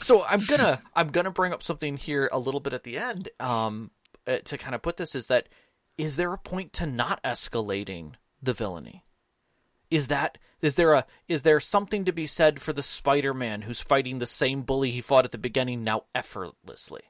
so 0.00 0.24
I'm 0.24 0.44
gonna 0.44 0.82
I'm 0.94 1.10
gonna 1.10 1.30
bring 1.30 1.52
up 1.52 1.62
something 1.62 1.96
here 1.96 2.28
a 2.32 2.38
little 2.38 2.60
bit 2.60 2.72
at 2.72 2.84
the 2.84 2.98
end 2.98 3.28
um, 3.40 3.90
uh, 4.26 4.38
to 4.44 4.58
kind 4.58 4.74
of 4.74 4.82
put 4.82 4.96
this 4.96 5.14
is 5.14 5.26
that 5.26 5.48
is 5.98 6.16
there 6.16 6.32
a 6.32 6.38
point 6.38 6.72
to 6.74 6.86
not 6.86 7.22
escalating 7.22 8.12
the 8.42 8.52
villainy? 8.52 9.04
Is 9.90 10.08
that 10.08 10.38
is 10.60 10.74
there 10.74 10.94
a 10.94 11.06
is 11.28 11.42
there 11.42 11.60
something 11.60 12.04
to 12.04 12.12
be 12.12 12.26
said 12.26 12.60
for 12.60 12.72
the 12.72 12.82
Spider-Man 12.82 13.62
who's 13.62 13.80
fighting 13.80 14.18
the 14.18 14.26
same 14.26 14.62
bully 14.62 14.90
he 14.90 15.00
fought 15.00 15.24
at 15.24 15.32
the 15.32 15.38
beginning 15.38 15.84
now 15.84 16.04
effortlessly? 16.14 17.02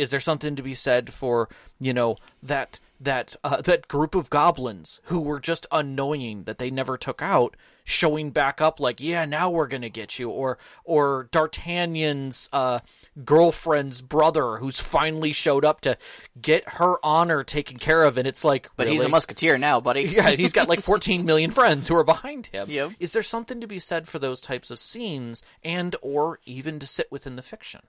Is 0.00 0.10
there 0.10 0.20
something 0.20 0.56
to 0.56 0.62
be 0.62 0.72
said 0.72 1.12
for 1.12 1.48
you 1.78 1.92
know 1.92 2.16
that 2.42 2.80
that 3.00 3.36
uh, 3.44 3.60
that 3.62 3.86
group 3.86 4.14
of 4.14 4.30
goblins 4.30 5.00
who 5.04 5.20
were 5.20 5.40
just 5.40 5.66
annoying 5.70 6.44
that 6.44 6.58
they 6.58 6.70
never 6.70 6.96
took 6.96 7.20
out, 7.20 7.54
showing 7.84 8.30
back 8.30 8.62
up 8.62 8.80
like 8.80 8.98
yeah 8.98 9.26
now 9.26 9.50
we're 9.50 9.66
gonna 9.66 9.90
get 9.90 10.18
you, 10.18 10.30
or 10.30 10.56
or 10.84 11.28
D'Artagnan's 11.32 12.48
uh, 12.50 12.80
girlfriend's 13.24 14.00
brother 14.00 14.56
who's 14.56 14.80
finally 14.80 15.32
showed 15.32 15.66
up 15.66 15.82
to 15.82 15.98
get 16.40 16.66
her 16.70 16.96
honor 17.04 17.44
taken 17.44 17.78
care 17.78 18.02
of, 18.04 18.16
and 18.16 18.26
it's 18.26 18.42
like 18.42 18.70
but 18.76 18.88
he's 18.88 19.04
a 19.04 19.08
musketeer 19.10 19.58
now, 19.58 19.80
buddy. 19.80 20.00
Yeah, 20.10 20.30
he's 20.30 20.52
got 20.52 20.68
like 20.68 20.80
14 20.80 21.24
million 21.26 21.50
friends 21.50 21.88
who 21.88 21.96
are 21.96 22.04
behind 22.04 22.46
him. 22.46 22.70
Yep. 22.70 22.92
Is 22.98 23.12
there 23.12 23.22
something 23.22 23.60
to 23.60 23.66
be 23.66 23.78
said 23.78 24.08
for 24.08 24.18
those 24.18 24.40
types 24.40 24.70
of 24.70 24.78
scenes 24.78 25.42
and 25.62 25.94
or 26.00 26.40
even 26.46 26.78
to 26.78 26.86
sit 26.86 27.12
within 27.12 27.36
the 27.36 27.42
fiction? 27.42 27.80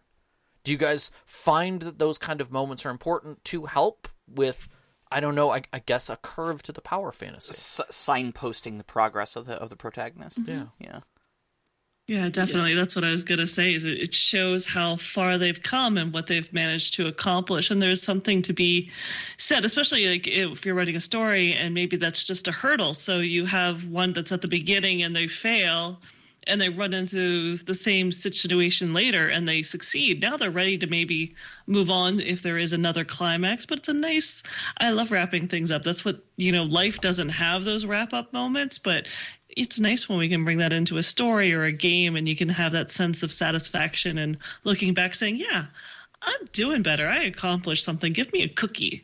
Do 0.63 0.71
you 0.71 0.77
guys 0.77 1.11
find 1.25 1.81
that 1.81 1.99
those 1.99 2.17
kind 2.17 2.41
of 2.41 2.51
moments 2.51 2.85
are 2.85 2.89
important 2.89 3.43
to 3.45 3.65
help 3.65 4.07
with 4.27 4.67
I 5.13 5.19
don't 5.19 5.35
know, 5.35 5.51
I, 5.51 5.63
I 5.73 5.79
guess 5.79 6.09
a 6.09 6.15
curve 6.15 6.63
to 6.63 6.71
the 6.71 6.81
power 6.81 7.11
fantasy? 7.11 7.51
S- 7.51 7.81
signposting 7.91 8.77
the 8.77 8.83
progress 8.83 9.35
of 9.35 9.45
the 9.45 9.55
of 9.55 9.69
the 9.69 9.75
protagonists. 9.75 10.43
Yeah. 10.47 10.63
yeah. 10.79 10.99
Yeah, 12.07 12.27
definitely. 12.29 12.73
That's 12.73 12.95
what 12.95 13.05
I 13.05 13.11
was 13.11 13.23
going 13.23 13.39
to 13.39 13.47
say. 13.47 13.73
Is 13.73 13.85
it, 13.85 13.99
it 13.99 14.13
shows 14.13 14.65
how 14.65 14.97
far 14.97 15.37
they've 15.37 15.61
come 15.61 15.97
and 15.97 16.11
what 16.11 16.27
they've 16.27 16.51
managed 16.51 16.95
to 16.95 17.07
accomplish, 17.07 17.71
and 17.71 17.81
there's 17.81 18.01
something 18.01 18.41
to 18.43 18.53
be 18.53 18.91
said, 19.37 19.63
especially 19.63 20.09
like 20.09 20.27
if 20.27 20.65
you're 20.65 20.75
writing 20.75 20.97
a 20.97 20.99
story 20.99 21.53
and 21.53 21.73
maybe 21.73 21.95
that's 21.95 22.23
just 22.23 22.49
a 22.49 22.51
hurdle. 22.51 22.93
So 22.93 23.19
you 23.19 23.45
have 23.45 23.87
one 23.87 24.11
that's 24.11 24.33
at 24.33 24.41
the 24.41 24.49
beginning 24.49 25.03
and 25.03 25.15
they 25.15 25.27
fail, 25.27 26.01
and 26.47 26.59
they 26.59 26.69
run 26.69 26.93
into 26.93 27.55
the 27.55 27.73
same 27.73 28.11
situation 28.11 28.93
later 28.93 29.27
and 29.27 29.47
they 29.47 29.61
succeed. 29.61 30.21
Now 30.21 30.37
they're 30.37 30.49
ready 30.49 30.77
to 30.79 30.87
maybe 30.87 31.35
move 31.67 31.89
on 31.89 32.19
if 32.19 32.41
there 32.41 32.57
is 32.57 32.73
another 32.73 33.05
climax. 33.05 33.65
But 33.65 33.79
it's 33.79 33.89
a 33.89 33.93
nice. 33.93 34.43
I 34.77 34.89
love 34.89 35.11
wrapping 35.11 35.47
things 35.47 35.71
up. 35.71 35.83
That's 35.83 36.03
what 36.03 36.23
you 36.37 36.51
know. 36.51 36.63
Life 36.63 36.99
doesn't 37.01 37.29
have 37.29 37.63
those 37.63 37.85
wrap 37.85 38.13
up 38.13 38.33
moments, 38.33 38.79
but 38.79 39.07
it's 39.49 39.79
nice 39.79 40.07
when 40.07 40.17
we 40.17 40.29
can 40.29 40.43
bring 40.45 40.59
that 40.59 40.73
into 40.73 40.97
a 40.97 41.03
story 41.03 41.53
or 41.53 41.63
a 41.65 41.71
game 41.71 42.15
and 42.15 42.27
you 42.27 42.35
can 42.35 42.49
have 42.49 42.71
that 42.71 42.89
sense 42.89 43.21
of 43.23 43.31
satisfaction 43.31 44.17
and 44.17 44.37
looking 44.63 44.93
back 44.93 45.13
saying, 45.13 45.37
yeah, 45.37 45.65
I'm 46.21 46.47
doing 46.53 46.81
better. 46.83 47.07
I 47.07 47.23
accomplished 47.23 47.83
something. 47.83 48.13
Give 48.13 48.31
me 48.31 48.43
a 48.43 48.49
cookie. 48.49 49.03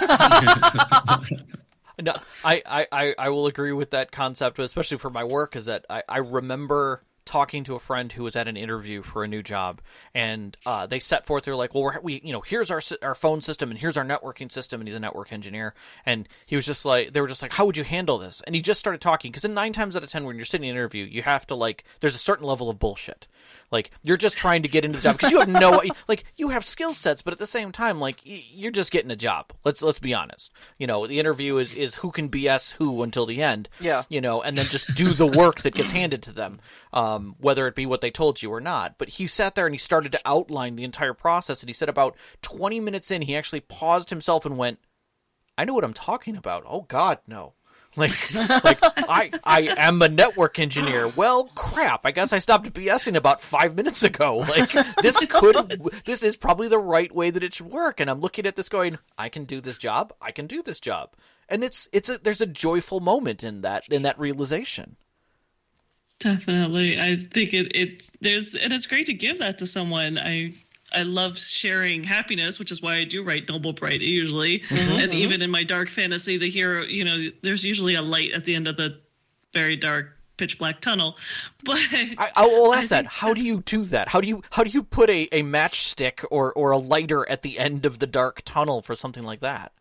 No, 2.00 2.14
I, 2.44 2.86
I, 2.90 3.14
I, 3.18 3.28
will 3.28 3.46
agree 3.46 3.72
with 3.72 3.90
that 3.90 4.12
concept, 4.12 4.58
especially 4.58 4.98
for 4.98 5.10
my 5.10 5.24
work, 5.24 5.54
is 5.56 5.66
that 5.66 5.84
I, 5.90 6.02
I 6.08 6.18
remember 6.18 7.02
talking 7.24 7.64
to 7.64 7.74
a 7.74 7.80
friend 7.80 8.12
who 8.12 8.24
was 8.24 8.36
at 8.36 8.48
an 8.48 8.56
interview 8.56 9.02
for 9.02 9.24
a 9.24 9.28
new 9.28 9.42
job, 9.42 9.80
and 10.14 10.56
uh, 10.66 10.86
they 10.86 10.98
set 10.98 11.26
forth. 11.26 11.44
They're 11.44 11.56
like, 11.56 11.74
"Well, 11.74 11.84
we're, 11.84 12.00
we, 12.00 12.20
you 12.24 12.32
know, 12.32 12.40
here's 12.40 12.70
our 12.70 12.80
our 13.02 13.14
phone 13.14 13.40
system, 13.40 13.70
and 13.70 13.78
here's 13.78 13.96
our 13.96 14.04
networking 14.04 14.50
system." 14.50 14.80
And 14.80 14.88
he's 14.88 14.96
a 14.96 15.00
network 15.00 15.32
engineer, 15.32 15.74
and 16.04 16.28
he 16.46 16.56
was 16.56 16.66
just 16.66 16.84
like, 16.84 17.12
they 17.12 17.20
were 17.20 17.28
just 17.28 17.42
like, 17.42 17.52
"How 17.52 17.64
would 17.66 17.76
you 17.76 17.84
handle 17.84 18.18
this?" 18.18 18.42
And 18.46 18.54
he 18.54 18.62
just 18.62 18.80
started 18.80 19.00
talking 19.00 19.30
because 19.30 19.44
in 19.44 19.54
nine 19.54 19.72
times 19.72 19.96
out 19.96 20.02
of 20.02 20.10
ten, 20.10 20.24
when 20.24 20.36
you're 20.36 20.44
sitting 20.44 20.68
in 20.68 20.74
an 20.74 20.76
interview, 20.76 21.04
you 21.04 21.22
have 21.22 21.46
to 21.48 21.54
like, 21.54 21.84
there's 22.00 22.14
a 22.14 22.18
certain 22.18 22.46
level 22.46 22.68
of 22.68 22.78
bullshit. 22.78 23.26
Like 23.72 23.90
you're 24.02 24.18
just 24.18 24.36
trying 24.36 24.62
to 24.62 24.68
get 24.68 24.84
into 24.84 24.98
the 24.98 25.02
job 25.02 25.16
because 25.16 25.32
you 25.32 25.40
have 25.40 25.48
no 25.48 25.82
like 26.08 26.24
you 26.36 26.50
have 26.50 26.64
skill 26.64 26.92
sets, 26.92 27.22
but 27.22 27.32
at 27.32 27.38
the 27.38 27.46
same 27.46 27.72
time, 27.72 27.98
like 27.98 28.20
you're 28.22 28.70
just 28.70 28.92
getting 28.92 29.10
a 29.10 29.16
job. 29.16 29.52
Let's 29.64 29.80
let's 29.80 29.98
be 29.98 30.12
honest. 30.12 30.52
You 30.78 30.86
know, 30.86 31.06
the 31.06 31.18
interview 31.18 31.56
is 31.56 31.76
is 31.76 31.96
who 31.96 32.10
can 32.10 32.28
BS 32.28 32.72
who 32.72 33.02
until 33.02 33.24
the 33.24 33.42
end. 33.42 33.70
Yeah. 33.80 34.02
You 34.10 34.20
know, 34.20 34.42
and 34.42 34.56
then 34.56 34.66
just 34.66 34.94
do 34.94 35.12
the 35.14 35.26
work 35.26 35.62
that 35.62 35.74
gets 35.74 35.90
handed 35.90 36.22
to 36.24 36.32
them, 36.32 36.60
um, 37.12 37.36
whether 37.38 37.66
it 37.66 37.74
be 37.74 37.86
what 37.86 38.00
they 38.00 38.10
told 38.10 38.42
you 38.42 38.52
or 38.52 38.60
not. 38.60 38.96
But 38.98 39.10
he 39.10 39.26
sat 39.26 39.54
there 39.54 39.66
and 39.66 39.74
he 39.74 39.78
started 39.78 40.12
to 40.12 40.20
outline 40.24 40.76
the 40.76 40.84
entire 40.84 41.14
process, 41.14 41.62
and 41.62 41.68
he 41.68 41.74
said 41.74 41.88
about 41.88 42.16
20 42.42 42.80
minutes 42.80 43.10
in, 43.10 43.22
he 43.22 43.36
actually 43.36 43.60
paused 43.60 44.10
himself 44.10 44.44
and 44.44 44.56
went, 44.56 44.78
"I 45.56 45.64
know 45.64 45.74
what 45.74 45.84
I'm 45.84 45.94
talking 45.94 46.36
about." 46.36 46.64
Oh 46.66 46.82
God, 46.82 47.18
no. 47.26 47.54
Like, 47.94 48.32
like 48.32 48.78
I, 48.82 49.30
I 49.44 49.60
am 49.76 50.00
a 50.00 50.08
network 50.08 50.58
engineer. 50.58 51.08
Well, 51.08 51.50
crap. 51.54 52.06
I 52.06 52.10
guess 52.10 52.32
I 52.32 52.38
stopped 52.38 52.72
BSing 52.72 53.16
about 53.16 53.42
five 53.42 53.76
minutes 53.76 54.02
ago. 54.02 54.38
Like, 54.48 54.72
this 55.02 55.18
could, 55.28 55.92
this 56.06 56.22
is 56.22 56.36
probably 56.36 56.68
the 56.68 56.78
right 56.78 57.14
way 57.14 57.28
that 57.28 57.42
it 57.42 57.52
should 57.52 57.66
work. 57.66 58.00
And 58.00 58.08
I'm 58.08 58.20
looking 58.20 58.46
at 58.46 58.56
this 58.56 58.70
going, 58.70 58.98
I 59.18 59.28
can 59.28 59.44
do 59.44 59.60
this 59.60 59.76
job. 59.76 60.14
I 60.22 60.30
can 60.30 60.46
do 60.46 60.62
this 60.62 60.80
job. 60.80 61.10
And 61.50 61.62
it's, 61.62 61.86
it's 61.92 62.08
a, 62.08 62.16
there's 62.16 62.40
a 62.40 62.46
joyful 62.46 63.00
moment 63.00 63.44
in 63.44 63.60
that, 63.60 63.84
in 63.90 64.00
that 64.02 64.18
realization. 64.18 64.96
Definitely. 66.22 67.00
I 67.00 67.16
think 67.16 67.52
it, 67.52 67.74
it 67.74 68.10
there's 68.20 68.54
and 68.54 68.72
it's 68.72 68.86
great 68.86 69.06
to 69.06 69.14
give 69.14 69.38
that 69.38 69.58
to 69.58 69.66
someone. 69.66 70.18
I 70.18 70.52
I 70.92 71.02
love 71.02 71.38
sharing 71.38 72.04
happiness, 72.04 72.58
which 72.58 72.70
is 72.70 72.80
why 72.80 72.96
I 72.96 73.04
do 73.04 73.24
write 73.24 73.48
Noble 73.48 73.72
Bright 73.72 74.00
usually. 74.00 74.60
Mm-hmm, 74.60 74.92
and 74.92 75.10
mm-hmm. 75.10 75.12
even 75.12 75.42
in 75.42 75.50
my 75.50 75.64
dark 75.64 75.90
fantasy, 75.90 76.36
the 76.36 76.50
hero, 76.50 76.84
you 76.84 77.04
know, 77.04 77.30
there's 77.42 77.64
usually 77.64 77.94
a 77.94 78.02
light 78.02 78.32
at 78.32 78.44
the 78.44 78.54
end 78.54 78.68
of 78.68 78.76
the 78.76 79.00
very 79.52 79.76
dark 79.76 80.16
pitch 80.36 80.58
black 80.58 80.80
tunnel. 80.80 81.16
But 81.64 81.78
I, 81.92 82.30
I 82.34 82.46
will 82.46 82.74
ask 82.74 82.90
I 82.92 83.02
that. 83.02 83.06
How 83.06 83.34
do 83.34 83.40
you 83.40 83.58
do 83.58 83.84
that? 83.84 84.08
How 84.08 84.20
do 84.20 84.28
you 84.28 84.42
how 84.50 84.64
do 84.64 84.70
you 84.70 84.82
put 84.82 85.10
a, 85.10 85.28
a 85.32 85.42
matchstick 85.42 86.24
or, 86.30 86.52
or 86.52 86.72
a 86.72 86.78
lighter 86.78 87.28
at 87.28 87.42
the 87.42 87.58
end 87.58 87.86
of 87.86 88.00
the 88.00 88.06
dark 88.06 88.42
tunnel 88.44 88.82
for 88.82 88.94
something 88.96 89.22
like 89.22 89.40
that? 89.40 89.72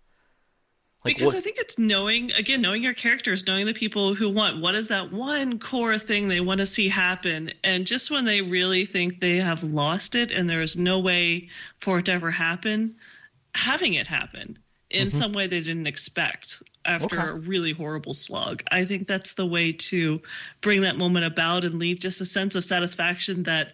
Like 1.03 1.15
because 1.15 1.33
what- 1.33 1.37
I 1.37 1.41
think 1.41 1.57
it's 1.57 1.79
knowing 1.79 2.31
again, 2.31 2.61
knowing 2.61 2.83
your 2.83 2.93
characters, 2.93 3.47
knowing 3.47 3.65
the 3.65 3.73
people 3.73 4.13
who 4.13 4.29
want 4.29 4.61
what 4.61 4.75
is 4.75 4.89
that 4.89 5.11
one 5.11 5.57
core 5.59 5.97
thing 5.97 6.27
they 6.27 6.41
want 6.41 6.59
to 6.59 6.65
see 6.65 6.89
happen, 6.89 7.53
and 7.63 7.87
just 7.87 8.11
when 8.11 8.25
they 8.25 8.41
really 8.41 8.85
think 8.85 9.19
they 9.19 9.37
have 9.37 9.63
lost 9.63 10.15
it 10.15 10.31
and 10.31 10.49
there 10.49 10.61
is 10.61 10.77
no 10.77 10.99
way 10.99 11.49
for 11.79 11.99
it 11.99 12.05
to 12.05 12.11
ever 12.11 12.29
happen, 12.29 12.95
having 13.55 13.95
it 13.95 14.07
happen 14.07 14.59
in 14.91 15.07
mm-hmm. 15.07 15.17
some 15.17 15.33
way 15.33 15.47
they 15.47 15.61
didn't 15.61 15.87
expect 15.87 16.61
after 16.85 17.19
Okay. 17.19 17.29
a 17.29 17.33
really 17.33 17.73
horrible 17.73 18.13
slog. 18.13 18.63
I 18.71 18.85
think 18.85 19.07
that's 19.07 19.33
the 19.33 19.45
way 19.45 19.71
to 19.71 20.21
bring 20.61 20.81
that 20.81 20.97
moment 20.97 21.25
about 21.25 21.63
and 21.63 21.79
leave 21.79 21.99
just 21.99 22.21
a 22.21 22.25
sense 22.25 22.55
of 22.55 22.65
satisfaction 22.65 23.43
that 23.43 23.73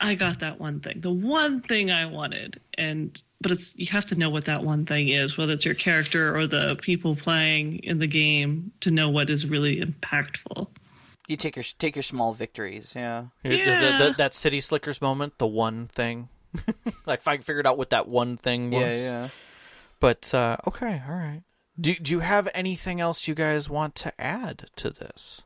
I 0.00 0.14
got 0.14 0.40
that 0.40 0.58
one 0.58 0.80
thing, 0.80 1.00
the 1.00 1.12
one 1.12 1.60
thing 1.60 1.90
I 1.90 2.06
wanted, 2.06 2.60
and 2.76 3.20
but 3.42 3.50
it's 3.52 3.76
you 3.76 3.86
have 3.88 4.06
to 4.06 4.14
know 4.14 4.30
what 4.30 4.44
that 4.46 4.62
one 4.64 4.86
thing 4.86 5.08
is, 5.08 5.36
whether 5.36 5.52
it's 5.52 5.64
your 5.64 5.74
character 5.74 6.34
or 6.36 6.46
the 6.46 6.76
people 6.76 7.14
playing 7.16 7.80
in 7.80 7.98
the 7.98 8.06
game, 8.06 8.72
to 8.80 8.90
know 8.90 9.08
what 9.10 9.28
is 9.30 9.44
really 9.46 9.80
impactful. 9.80 10.68
You 11.28 11.36
take 11.36 11.56
your 11.56 11.64
take 11.78 11.96
your 11.96 12.02
small 12.02 12.32
victories. 12.34 12.94
Yeah. 12.96 13.26
The- 13.42 13.50
the- 13.50 13.56
the- 13.56 13.64
Yeah. 13.64 13.98
the- 13.98 14.14
that 14.18 14.34
City 14.34 14.60
Slickers 14.60 15.00
moment, 15.02 15.38
the 15.38 15.46
one 15.46 15.88
thing. 15.88 16.28
I 17.06 17.16
figured 17.16 17.66
out 17.66 17.78
what 17.78 17.90
that 17.90 18.08
one 18.08 18.36
thing 18.36 18.70
was. 18.70 19.06
Yeah. 19.06 19.22
Yeah. 19.22 19.28
But 20.00 20.32
uh, 20.34 20.56
okay, 20.66 21.02
all 21.08 21.14
right. 21.14 21.42
Do 21.80 21.94
do 21.94 22.10
you 22.12 22.20
have 22.20 22.48
anything 22.54 23.00
else 23.00 23.26
you 23.28 23.34
guys 23.34 23.70
want 23.70 23.94
to 23.96 24.20
add 24.20 24.68
to 24.76 24.90
this? 24.90 25.42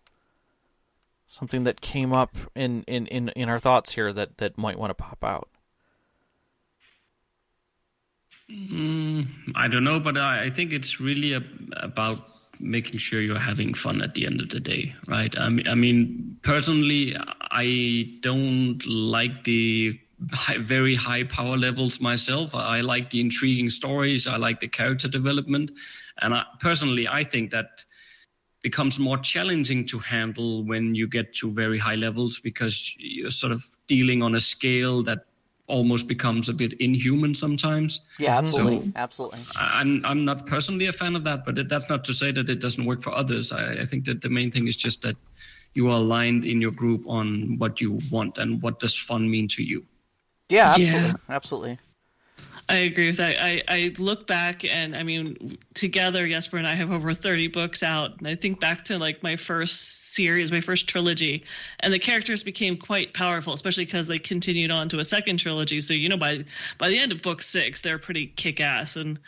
Something 1.28 1.64
that 1.64 1.80
came 1.80 2.12
up 2.12 2.34
in, 2.55 2.82
in, 2.84 3.07
in, 3.09 3.28
in 3.30 3.49
our 3.49 3.59
thoughts 3.59 3.92
here 3.92 4.12
that, 4.12 4.38
that 4.38 4.57
might 4.57 4.78
want 4.78 4.90
to 4.90 4.94
pop 4.94 5.22
out. 5.24 5.49
Mm, 8.51 9.26
I 9.57 9.68
don't 9.68 9.84
know, 9.84 9.99
but 9.99 10.16
I, 10.16 10.44
I 10.44 10.49
think 10.51 10.72
it's 10.72 11.01
really 11.01 11.32
a, 11.32 11.42
about 11.76 12.18
making 12.61 12.99
sure 12.99 13.20
you're 13.20 13.38
having 13.38 13.74
fun 13.74 14.01
at 14.03 14.14
the 14.14 14.26
end 14.26 14.40
of 14.40 14.49
the 14.51 14.61
day, 14.61 14.94
right? 15.07 15.36
I 15.36 15.49
mean, 15.49 15.68
I 15.68 15.74
mean, 15.74 16.38
personally, 16.42 17.16
I 17.51 18.18
don't 18.20 18.80
like 18.86 19.44
the 19.44 19.99
high, 20.32 20.59
very 20.59 20.94
high 20.94 21.24
power 21.24 21.57
levels 21.57 22.01
myself. 22.01 22.55
I 22.55 22.80
like 22.80 23.11
the 23.11 23.20
intriguing 23.20 23.68
stories. 23.68 24.26
I 24.26 24.36
like 24.36 24.61
the 24.61 24.68
character 24.68 25.09
development, 25.09 25.72
and 26.22 26.32
I, 26.32 26.44
personally, 26.61 27.09
I 27.09 27.24
think 27.24 27.51
that 27.51 27.84
becomes 28.62 28.99
more 28.99 29.18
challenging 29.18 29.86
to 29.86 29.99
handle 29.99 30.64
when 30.64 30.94
you 30.94 31.07
get 31.07 31.34
to 31.34 31.53
very 31.53 31.78
high 31.78 31.94
levels 31.94 32.40
because 32.40 32.92
you're 32.99 33.30
sort 33.30 33.53
of 33.53 33.64
dealing 33.86 34.22
on 34.22 34.34
a 34.34 34.40
scale 34.40 35.03
that 35.03 35.26
almost 35.68 36.06
becomes 36.06 36.48
a 36.48 36.52
bit 36.52 36.72
inhuman 36.74 37.34
sometimes. 37.34 38.00
Yeah. 38.18 38.38
Absolutely. 38.38 38.86
So- 38.86 38.92
absolutely. 38.96 39.40
I'm 39.58 40.04
I'm 40.04 40.24
not 40.24 40.46
personally 40.46 40.86
a 40.86 40.92
fan 40.92 41.16
of 41.16 41.24
that, 41.24 41.44
but 41.44 41.58
it, 41.58 41.68
that's 41.68 41.88
not 41.90 42.04
to 42.04 42.14
say 42.14 42.30
that 42.32 42.48
it 42.48 42.60
doesn't 42.60 42.84
work 42.84 43.02
for 43.02 43.12
others. 43.14 43.52
I, 43.52 43.72
I 43.80 43.84
think 43.84 44.04
that 44.04 44.20
the 44.20 44.28
main 44.28 44.50
thing 44.50 44.68
is 44.68 44.76
just 44.76 45.02
that 45.02 45.16
you 45.74 45.88
are 45.90 45.96
aligned 45.96 46.44
in 46.44 46.60
your 46.60 46.70
group 46.70 47.04
on 47.06 47.58
what 47.58 47.80
you 47.80 47.98
want 48.10 48.38
and 48.38 48.62
what 48.62 48.78
does 48.78 48.96
fun 48.96 49.30
mean 49.30 49.48
to 49.48 49.62
you. 49.62 49.84
Yeah. 50.48 50.76
Yeah. 50.76 51.14
Absolutely. 51.28 51.78
I 52.68 52.76
agree 52.76 53.06
with 53.06 53.18
that. 53.18 53.36
I, 53.40 53.62
I 53.68 53.94
look 53.96 54.26
back 54.26 54.64
and 54.64 54.96
I 54.96 55.04
mean, 55.04 55.56
together, 55.74 56.26
Jesper 56.26 56.56
and 56.58 56.66
I 56.66 56.74
have 56.74 56.90
over 56.90 57.12
30 57.12 57.48
books 57.48 57.84
out. 57.84 58.18
And 58.18 58.26
I 58.26 58.34
think 58.34 58.58
back 58.58 58.84
to 58.86 58.98
like 58.98 59.22
my 59.22 59.36
first 59.36 60.14
series, 60.14 60.50
my 60.50 60.60
first 60.60 60.88
trilogy, 60.88 61.44
and 61.78 61.92
the 61.92 62.00
characters 62.00 62.42
became 62.42 62.76
quite 62.76 63.14
powerful, 63.14 63.52
especially 63.52 63.84
because 63.84 64.08
they 64.08 64.18
continued 64.18 64.72
on 64.72 64.88
to 64.88 64.98
a 64.98 65.04
second 65.04 65.36
trilogy. 65.38 65.80
So, 65.80 65.94
you 65.94 66.08
know, 66.08 66.16
by, 66.16 66.44
by 66.76 66.88
the 66.88 66.98
end 66.98 67.12
of 67.12 67.22
book 67.22 67.40
six, 67.40 67.82
they're 67.82 67.98
pretty 67.98 68.26
kick 68.26 68.60
ass. 68.60 68.96
And 68.96 69.20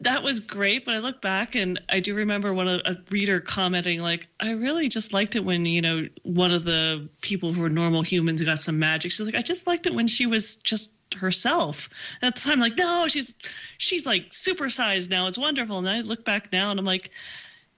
that 0.00 0.22
was 0.22 0.40
great. 0.40 0.84
But 0.84 0.94
I 0.94 0.98
look 0.98 1.20
back 1.20 1.54
and 1.54 1.80
I 1.88 2.00
do 2.00 2.14
remember 2.14 2.52
one 2.54 2.68
of 2.68 2.80
a 2.84 2.96
reader 3.10 3.40
commenting, 3.40 4.00
like, 4.00 4.28
I 4.38 4.50
really 4.52 4.88
just 4.88 5.12
liked 5.12 5.36
it 5.36 5.44
when, 5.44 5.66
you 5.66 5.82
know, 5.82 6.06
one 6.22 6.52
of 6.52 6.64
the 6.64 7.08
people 7.20 7.52
who 7.52 7.62
were 7.62 7.68
normal 7.68 8.02
humans 8.02 8.42
got 8.42 8.60
some 8.60 8.78
magic. 8.78 9.12
She's 9.12 9.26
like, 9.26 9.34
I 9.34 9.42
just 9.42 9.66
liked 9.66 9.86
it 9.86 9.94
when 9.94 10.06
she 10.06 10.26
was 10.26 10.56
just 10.56 10.92
herself. 11.16 11.88
And 12.20 12.28
at 12.28 12.36
the 12.36 12.48
time, 12.48 12.60
like, 12.60 12.76
no, 12.76 13.08
she's 13.08 13.34
she's 13.78 14.06
like 14.06 14.30
supersized 14.30 15.10
now. 15.10 15.26
It's 15.26 15.38
wonderful. 15.38 15.78
And 15.78 15.88
I 15.88 16.00
look 16.02 16.24
back 16.24 16.52
now 16.52 16.70
and 16.70 16.78
I'm 16.78 16.86
like, 16.86 17.10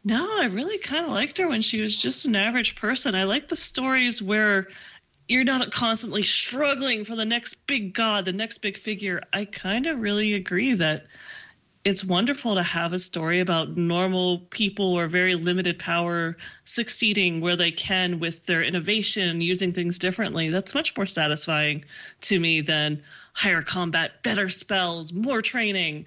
no, 0.04 0.40
I 0.40 0.46
really 0.46 0.78
kind 0.78 1.06
of 1.06 1.12
liked 1.12 1.38
her 1.38 1.48
when 1.48 1.62
she 1.62 1.80
was 1.80 1.96
just 1.96 2.26
an 2.26 2.36
average 2.36 2.74
person. 2.74 3.14
I 3.14 3.24
like 3.24 3.48
the 3.48 3.56
stories 3.56 4.22
where 4.22 4.68
you're 5.28 5.44
not 5.44 5.70
constantly 5.70 6.24
struggling 6.24 7.04
for 7.04 7.14
the 7.14 7.24
next 7.24 7.66
big 7.66 7.94
god, 7.94 8.24
the 8.24 8.32
next 8.32 8.58
big 8.58 8.76
figure. 8.76 9.22
I 9.32 9.44
kind 9.44 9.86
of 9.86 10.00
really 10.00 10.34
agree 10.34 10.74
that 10.74 11.06
it's 11.84 12.04
wonderful 12.04 12.54
to 12.56 12.62
have 12.62 12.92
a 12.92 12.98
story 12.98 13.40
about 13.40 13.76
normal 13.76 14.38
people 14.50 14.98
or 14.98 15.06
very 15.06 15.34
limited 15.34 15.78
power 15.78 16.36
succeeding 16.64 17.40
where 17.40 17.56
they 17.56 17.70
can 17.70 18.20
with 18.20 18.44
their 18.46 18.62
innovation, 18.62 19.40
using 19.40 19.72
things 19.72 19.98
differently. 19.98 20.50
That's 20.50 20.74
much 20.74 20.96
more 20.96 21.06
satisfying 21.06 21.84
to 22.22 22.38
me 22.38 22.60
than 22.60 23.02
higher 23.32 23.62
combat, 23.62 24.22
better 24.22 24.48
spells, 24.48 25.12
more 25.12 25.40
training. 25.40 26.06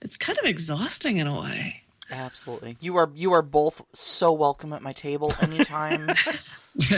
It's 0.00 0.16
kind 0.16 0.38
of 0.38 0.44
exhausting 0.44 1.18
in 1.18 1.26
a 1.28 1.40
way. 1.40 1.82
Absolutely. 2.10 2.76
You 2.80 2.96
are 2.96 3.10
you 3.14 3.32
are 3.32 3.42
both 3.42 3.80
so 3.94 4.32
welcome 4.32 4.72
at 4.72 4.82
my 4.82 4.92
table 4.92 5.32
anytime. 5.40 6.10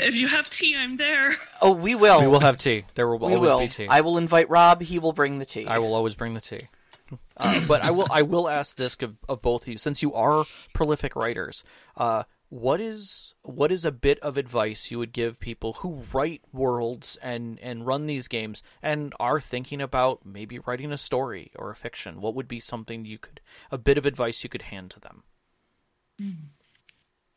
If 0.00 0.16
you 0.16 0.26
have 0.28 0.50
tea, 0.50 0.76
I'm 0.76 0.96
there. 0.96 1.34
oh, 1.62 1.72
we 1.72 1.94
will. 1.94 2.20
We 2.20 2.26
will 2.26 2.40
have 2.40 2.58
tea. 2.58 2.84
There 2.94 3.08
will 3.08 3.18
We 3.18 3.34
always 3.34 3.40
will. 3.40 3.60
be 3.60 3.68
tea. 3.68 3.86
I 3.88 4.00
will 4.00 4.18
invite 4.18 4.50
Rob. 4.50 4.82
He 4.82 4.98
will 4.98 5.12
bring 5.12 5.38
the 5.38 5.44
tea. 5.44 5.66
I 5.66 5.78
will 5.78 5.94
always 5.94 6.14
bring 6.14 6.34
the 6.34 6.40
tea. 6.40 6.60
Uh, 7.36 7.60
but 7.66 7.82
I 7.82 7.90
will 7.90 8.08
I 8.10 8.22
will 8.22 8.48
ask 8.48 8.76
this 8.76 8.96
of, 9.00 9.16
of 9.28 9.42
both 9.42 9.62
of 9.62 9.68
you, 9.68 9.78
since 9.78 10.02
you 10.02 10.12
are 10.14 10.44
prolific 10.74 11.14
writers. 11.16 11.64
Uh, 11.96 12.24
what 12.50 12.80
is 12.80 13.34
what 13.42 13.70
is 13.70 13.84
a 13.84 13.92
bit 13.92 14.18
of 14.20 14.36
advice 14.36 14.90
you 14.90 14.98
would 14.98 15.12
give 15.12 15.38
people 15.38 15.74
who 15.74 16.02
write 16.12 16.42
worlds 16.52 17.16
and 17.22 17.58
and 17.60 17.86
run 17.86 18.06
these 18.06 18.26
games 18.28 18.62
and 18.82 19.12
are 19.20 19.40
thinking 19.40 19.80
about 19.80 20.24
maybe 20.24 20.58
writing 20.58 20.92
a 20.92 20.98
story 20.98 21.52
or 21.56 21.70
a 21.70 21.76
fiction? 21.76 22.20
What 22.20 22.34
would 22.34 22.48
be 22.48 22.60
something 22.60 23.04
you 23.04 23.18
could 23.18 23.40
a 23.70 23.78
bit 23.78 23.98
of 23.98 24.06
advice 24.06 24.42
you 24.42 24.50
could 24.50 24.62
hand 24.62 24.90
to 24.92 25.00
them? 25.00 25.22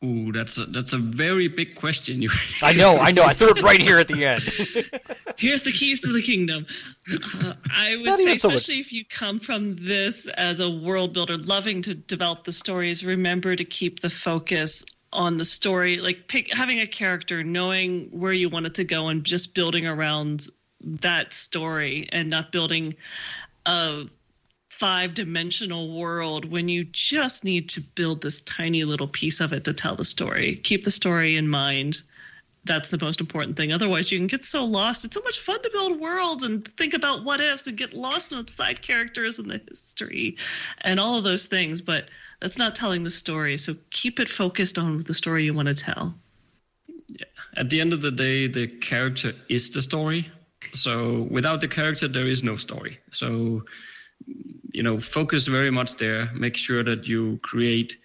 Ooh, 0.04 0.32
that's 0.32 0.58
a, 0.58 0.64
that's 0.66 0.92
a 0.92 0.98
very 0.98 1.46
big 1.46 1.76
question. 1.76 2.22
You 2.22 2.30
I 2.60 2.72
know, 2.72 2.96
I 2.96 3.12
know. 3.12 3.22
I 3.22 3.34
threw 3.34 3.50
it 3.50 3.62
right 3.62 3.80
here 3.80 3.98
at 3.98 4.08
the 4.08 4.24
end. 4.24 4.42
Here's 5.38 5.62
the 5.62 5.70
keys 5.70 6.00
to 6.00 6.12
the 6.12 6.22
kingdom. 6.22 6.66
Uh, 7.40 7.52
I 7.70 7.96
would 7.96 8.06
Not 8.06 8.18
say, 8.18 8.36
so 8.36 8.48
much. 8.48 8.56
especially 8.56 8.80
if 8.80 8.92
you 8.92 9.04
come 9.04 9.38
from 9.38 9.76
this 9.76 10.26
as 10.26 10.58
a 10.58 10.68
world 10.68 11.12
builder, 11.12 11.36
loving 11.36 11.82
to 11.82 11.94
develop 11.94 12.42
the 12.42 12.52
stories, 12.52 13.04
remember 13.04 13.54
to 13.54 13.64
keep 13.64 14.00
the 14.00 14.10
focus 14.10 14.84
on 15.12 15.36
the 15.36 15.44
story, 15.44 15.98
like 15.98 16.26
pick 16.26 16.52
having 16.52 16.80
a 16.80 16.86
character, 16.86 17.44
knowing 17.44 18.08
where 18.10 18.32
you 18.32 18.48
want 18.48 18.66
it 18.66 18.74
to 18.76 18.84
go, 18.84 19.08
and 19.08 19.22
just 19.24 19.54
building 19.54 19.86
around 19.86 20.48
that 20.80 21.32
story, 21.32 22.08
and 22.10 22.28
not 22.28 22.50
building 22.50 22.96
a 23.66 24.04
five 24.72 25.12
dimensional 25.12 25.96
world 25.96 26.50
when 26.50 26.66
you 26.68 26.82
just 26.82 27.44
need 27.44 27.68
to 27.68 27.80
build 27.80 28.22
this 28.22 28.40
tiny 28.40 28.84
little 28.84 29.06
piece 29.06 29.40
of 29.40 29.52
it 29.52 29.64
to 29.64 29.74
tell 29.74 29.96
the 29.96 30.04
story. 30.04 30.56
Keep 30.56 30.84
the 30.84 30.90
story 30.90 31.36
in 31.36 31.46
mind. 31.46 32.02
That's 32.64 32.88
the 32.88 32.98
most 32.98 33.20
important 33.20 33.56
thing. 33.56 33.70
Otherwise, 33.72 34.10
you 34.10 34.18
can 34.18 34.28
get 34.28 34.46
so 34.46 34.64
lost. 34.64 35.04
It's 35.04 35.14
so 35.14 35.20
much 35.22 35.40
fun 35.40 35.60
to 35.62 35.70
build 35.70 36.00
worlds 36.00 36.42
and 36.42 36.66
think 36.66 36.94
about 36.94 37.22
what 37.22 37.40
ifs 37.40 37.66
and 37.66 37.76
get 37.76 37.92
lost 37.92 38.32
in 38.32 38.42
the 38.42 38.50
side 38.50 38.80
characters 38.80 39.38
and 39.38 39.50
the 39.50 39.60
history 39.68 40.38
and 40.80 40.98
all 40.98 41.18
of 41.18 41.24
those 41.24 41.46
things. 41.46 41.82
But 41.82 42.08
that's 42.40 42.58
not 42.58 42.74
telling 42.74 43.02
the 43.02 43.10
story. 43.10 43.58
So 43.58 43.76
keep 43.90 44.20
it 44.20 44.30
focused 44.30 44.78
on 44.78 45.02
the 45.02 45.14
story 45.14 45.44
you 45.44 45.52
want 45.52 45.68
to 45.68 45.74
tell. 45.74 46.14
Yeah. 47.08 47.26
At 47.56 47.68
the 47.68 47.82
end 47.82 47.92
of 47.92 48.00
the 48.00 48.10
day, 48.10 48.46
the 48.46 48.68
character 48.68 49.34
is 49.50 49.70
the 49.70 49.82
story. 49.82 50.30
So 50.72 51.26
without 51.30 51.60
the 51.60 51.68
character, 51.68 52.08
there 52.08 52.26
is 52.26 52.42
no 52.42 52.56
story. 52.56 53.00
So 53.10 53.64
you 54.72 54.82
know, 54.82 54.98
focus 54.98 55.46
very 55.46 55.70
much 55.70 55.96
there. 55.96 56.30
Make 56.34 56.56
sure 56.56 56.82
that 56.82 57.06
you 57.06 57.38
create 57.42 57.98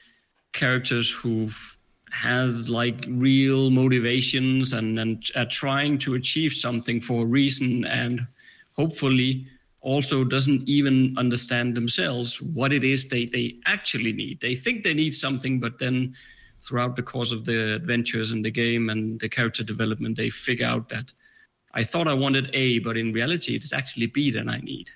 characters 0.54 1.10
who 1.10 1.50
has 2.12 2.70
like 2.70 3.06
real 3.08 3.70
motivations 3.70 4.74
and 4.74 5.00
and 5.00 5.24
are 5.36 5.46
trying 5.46 5.98
to 6.00 6.16
achieve 6.16 6.54
something 6.54 7.02
for 7.02 7.24
a 7.24 7.26
reason 7.26 7.86
and 7.86 8.26
hopefully 8.74 9.48
also 9.82 10.24
doesn't 10.24 10.68
even 10.68 11.16
understand 11.18 11.76
themselves 11.76 12.42
what 12.42 12.74
it 12.74 12.84
is 12.84 13.08
they, 13.08 13.26
they 13.26 13.56
actually 13.66 14.12
need. 14.12 14.40
They 14.42 14.56
think 14.56 14.84
they 14.84 14.94
need 14.94 15.14
something, 15.14 15.60
but 15.60 15.80
then 15.80 16.16
throughout 16.62 16.96
the 16.96 17.04
course 17.04 17.32
of 17.32 17.46
the 17.46 17.76
adventures 17.76 18.32
and 18.32 18.44
the 18.44 18.52
game 18.52 18.90
and 18.90 19.20
the 19.20 19.30
character 19.30 19.64
development, 19.64 20.18
they 20.18 20.30
figure 20.30 20.66
out 20.66 20.90
that 20.90 21.14
I 21.74 21.84
thought 21.84 22.08
I 22.08 22.14
wanted 22.14 22.50
A, 22.54 22.80
but 22.80 22.98
in 22.98 23.14
reality, 23.14 23.56
it's 23.56 23.72
actually 23.72 24.08
B 24.08 24.32
that 24.32 24.48
I 24.48 24.58
need 24.58 24.90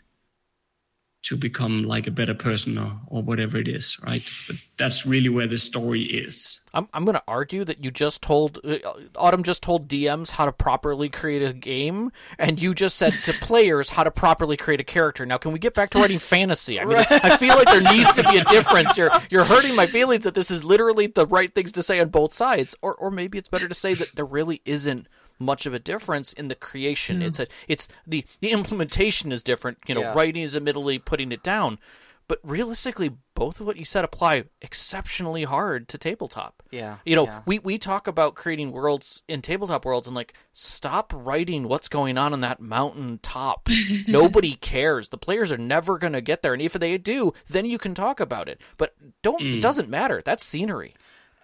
to 1.24 1.38
become 1.38 1.84
like 1.84 2.08
a 2.08 2.12
better 2.12 2.34
person 2.34 2.78
or, 2.78 3.00
or 3.08 3.22
whatever 3.22 3.58
it 3.58 3.68
is, 3.68 3.98
right? 4.02 4.24
But 4.48 4.58
that's 4.78 5.06
really 5.06 5.30
where 5.30 5.48
the 5.48 5.58
story 5.58 6.02
is. 6.04 6.60
I'm 6.74 6.88
I'm 6.94 7.04
going 7.04 7.16
to 7.16 7.24
argue 7.28 7.64
that 7.66 7.84
you 7.84 7.92
just 7.92 8.22
told 8.22 8.60
uh, 8.64 8.78
Autumn 9.16 9.44
just 9.44 9.62
told 9.62 9.88
DMs 9.88 10.32
how 10.32 10.46
to 10.46 10.52
properly 10.52 11.10
create 11.10 11.44
a 11.44 11.54
game, 11.54 12.12
and 12.40 12.62
you 12.62 12.74
just 12.74 12.96
said 12.98 13.14
to 13.26 13.34
players 13.42 13.90
how 13.90 14.04
to 14.04 14.12
properly 14.12 14.58
create 14.58 14.80
a 14.80 14.86
character. 14.86 15.26
Now, 15.26 15.38
can 15.38 15.52
we 15.52 15.60
get 15.60 15.74
back 15.74 15.90
to 15.92 16.00
writing 16.00 16.20
fantasy? 16.20 16.80
I 16.80 16.86
mean, 16.86 16.98
I 16.98 17.38
feel 17.38 17.56
like 17.56 17.68
there 17.68 17.82
needs 17.82 18.14
to 18.14 18.24
be 18.24 18.38
a 18.38 18.46
difference. 18.46 18.98
You're 18.98 19.12
you're 19.30 19.44
hurting 19.44 19.76
my 19.76 19.86
feelings 19.86 20.24
that 20.24 20.34
this 20.34 20.50
is 20.50 20.64
literally 20.64 21.08
the 21.08 21.28
right 21.28 21.54
things 21.54 21.72
to 21.74 21.84
say 21.84 22.00
on 22.00 22.10
both 22.10 22.34
sides, 22.34 22.76
or 22.82 22.96
or 22.96 23.12
maybe 23.12 23.38
it's 23.38 23.50
better 23.50 23.68
to 23.68 23.76
say 23.76 23.94
that 23.94 24.16
there 24.16 24.26
really 24.26 24.62
isn't 24.66 25.08
much 25.42 25.66
of 25.66 25.74
a 25.74 25.80
difference 25.80 26.32
in 26.34 26.48
the 26.48 26.56
creation. 26.56 27.20
Mm. 27.20 27.28
It's 27.28 27.40
a 27.40 27.48
it's 27.68 27.88
the 28.08 28.26
the 28.40 28.52
implementation 28.52 29.32
is 29.32 29.44
different. 29.44 29.80
You 29.88 29.96
know, 29.96 30.02
yeah. 30.02 30.14
writing 30.14 30.44
is 30.44 30.56
admittedly 30.56 31.00
putting 31.00 31.32
it 31.32 31.44
down, 31.44 31.80
but 32.28 32.40
realistically, 32.44 33.12
both 33.36 33.60
of 33.60 33.68
what 33.68 33.76
you 33.76 33.84
said 33.84 34.06
apply 34.06 34.46
exceptionally 34.62 35.44
hard 35.44 35.90
to 35.90 35.98
tabletop. 35.98 36.64
Yeah, 36.72 36.98
you 37.04 37.16
know, 37.16 37.26
yeah. 37.26 37.42
we 37.46 37.60
we 37.60 37.78
talk 37.78 38.08
about 38.08 38.36
creating 38.36 38.72
worlds 38.72 39.24
in 39.28 39.42
tabletop 39.42 39.84
worlds, 39.84 40.08
and 40.08 40.16
like, 40.16 40.34
stop 40.54 41.12
writing 41.14 41.68
what's 41.68 41.90
going 41.90 42.18
on 42.18 42.34
in 42.34 42.40
that 42.42 42.62
mountain 42.62 43.20
top. 43.22 43.68
Nobody 44.08 44.56
cares. 44.56 45.10
The 45.10 45.18
players 45.18 45.52
are 45.52 45.58
never 45.58 45.98
going 45.98 46.14
to 46.14 46.22
get 46.22 46.42
there, 46.42 46.54
and 46.54 46.62
if 46.62 46.74
they 46.74 46.98
do, 46.98 47.34
then 47.50 47.66
you 47.66 47.78
can 47.78 47.94
talk 47.94 48.20
about 48.20 48.48
it. 48.48 48.62
But 48.78 48.96
don't. 49.22 49.42
Mm. 49.42 49.58
It 49.58 49.62
doesn't 49.62 49.90
matter. 49.90 50.22
That's 50.24 50.46
scenery 50.46 50.94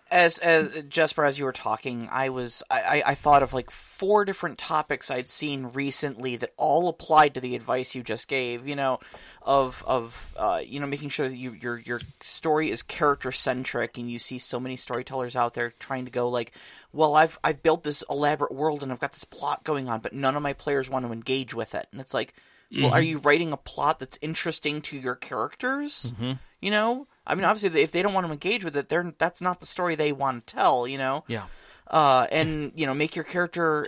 as 0.10 0.40
as 0.40 0.84
Jesper, 0.90 1.26
as 1.26 1.38
you 1.38 1.46
were 1.46 1.52
talking, 1.52 2.08
I 2.12 2.30
was 2.30 2.64
I, 2.70 3.04
I 3.06 3.16
thought 3.16 3.44
of 3.44 3.54
like 3.54 3.70
four 3.72 4.26
different 4.26 4.58
topics 4.58 5.12
I'd 5.12 5.30
seen 5.30 5.72
recently 5.74 6.36
that 6.38 6.54
all 6.58 6.88
applied 6.88 7.34
to 7.34 7.42
the 7.42 7.56
advice 7.56 7.96
you 7.96 8.04
just 8.04 8.28
gave. 8.28 8.68
You 8.68 8.76
know, 8.76 9.00
of 9.42 9.84
of 9.86 10.34
uh, 10.38 10.62
you 10.66 10.80
know 10.80 10.88
making 10.88 11.10
sure 11.10 11.28
that 11.28 11.38
you 11.38 11.52
your 11.52 11.78
your 11.80 12.02
story 12.22 12.72
is 12.72 12.84
character 12.84 13.32
centric, 13.32 13.98
and 13.98 14.10
you 14.10 14.20
see 14.20 14.38
so 14.38 14.60
many 14.60 14.76
storytellers 14.76 15.36
out 15.36 15.54
there 15.54 15.74
trying 15.80 16.06
to 16.06 16.12
go 16.12 16.30
like, 16.30 16.54
well, 16.94 17.16
I've 17.16 17.38
I've 17.44 17.62
built 17.62 17.84
this 17.84 18.04
elaborate 18.10 18.54
world 18.54 18.84
and 18.84 18.92
I've 18.92 19.00
got 19.00 19.14
this 19.14 19.26
plot 19.26 19.64
going 19.64 19.90
on, 19.90 20.00
but 20.00 20.14
none 20.14 20.36
of 20.36 20.44
my 20.44 20.54
players 20.54 20.90
want 20.90 21.06
to 21.06 21.12
engage 21.12 21.54
with 21.54 21.76
it, 21.76 21.88
and 21.92 22.00
it's 22.00 22.14
like, 22.14 22.34
mm-hmm. 22.72 22.84
well, 22.84 22.94
are 22.94 23.00
mm-hmm. 23.00 23.10
you 23.10 23.18
writing 23.20 23.52
a 23.52 23.58
plot 23.58 24.00
that's 24.00 24.20
interesting 24.22 24.82
to 24.84 24.98
your 24.98 25.16
characters? 25.16 26.14
Mm-hmm. 26.14 26.34
You 26.62 26.72
know 26.72 27.08
I 27.28 27.36
mean, 27.36 27.44
obviously, 27.44 27.82
if 27.82 27.92
they 27.92 28.02
don't 28.02 28.14
want 28.14 28.26
to 28.26 28.32
engage 28.32 28.64
with 28.64 28.76
it, 28.78 28.90
they're 28.90 29.14
that's 29.18 29.42
not 29.42 29.60
the 29.60 29.66
story 29.66 29.96
they 29.96 30.14
want 30.14 30.48
to 30.48 30.56
tell. 30.56 30.88
You 30.88 30.98
know. 30.98 31.24
Yeah. 31.28 31.46
Uh, 31.90 32.28
and 32.32 32.74
you 32.76 32.86
know, 32.86 32.94
make 32.94 33.16
your 33.16 33.24
character 33.24 33.88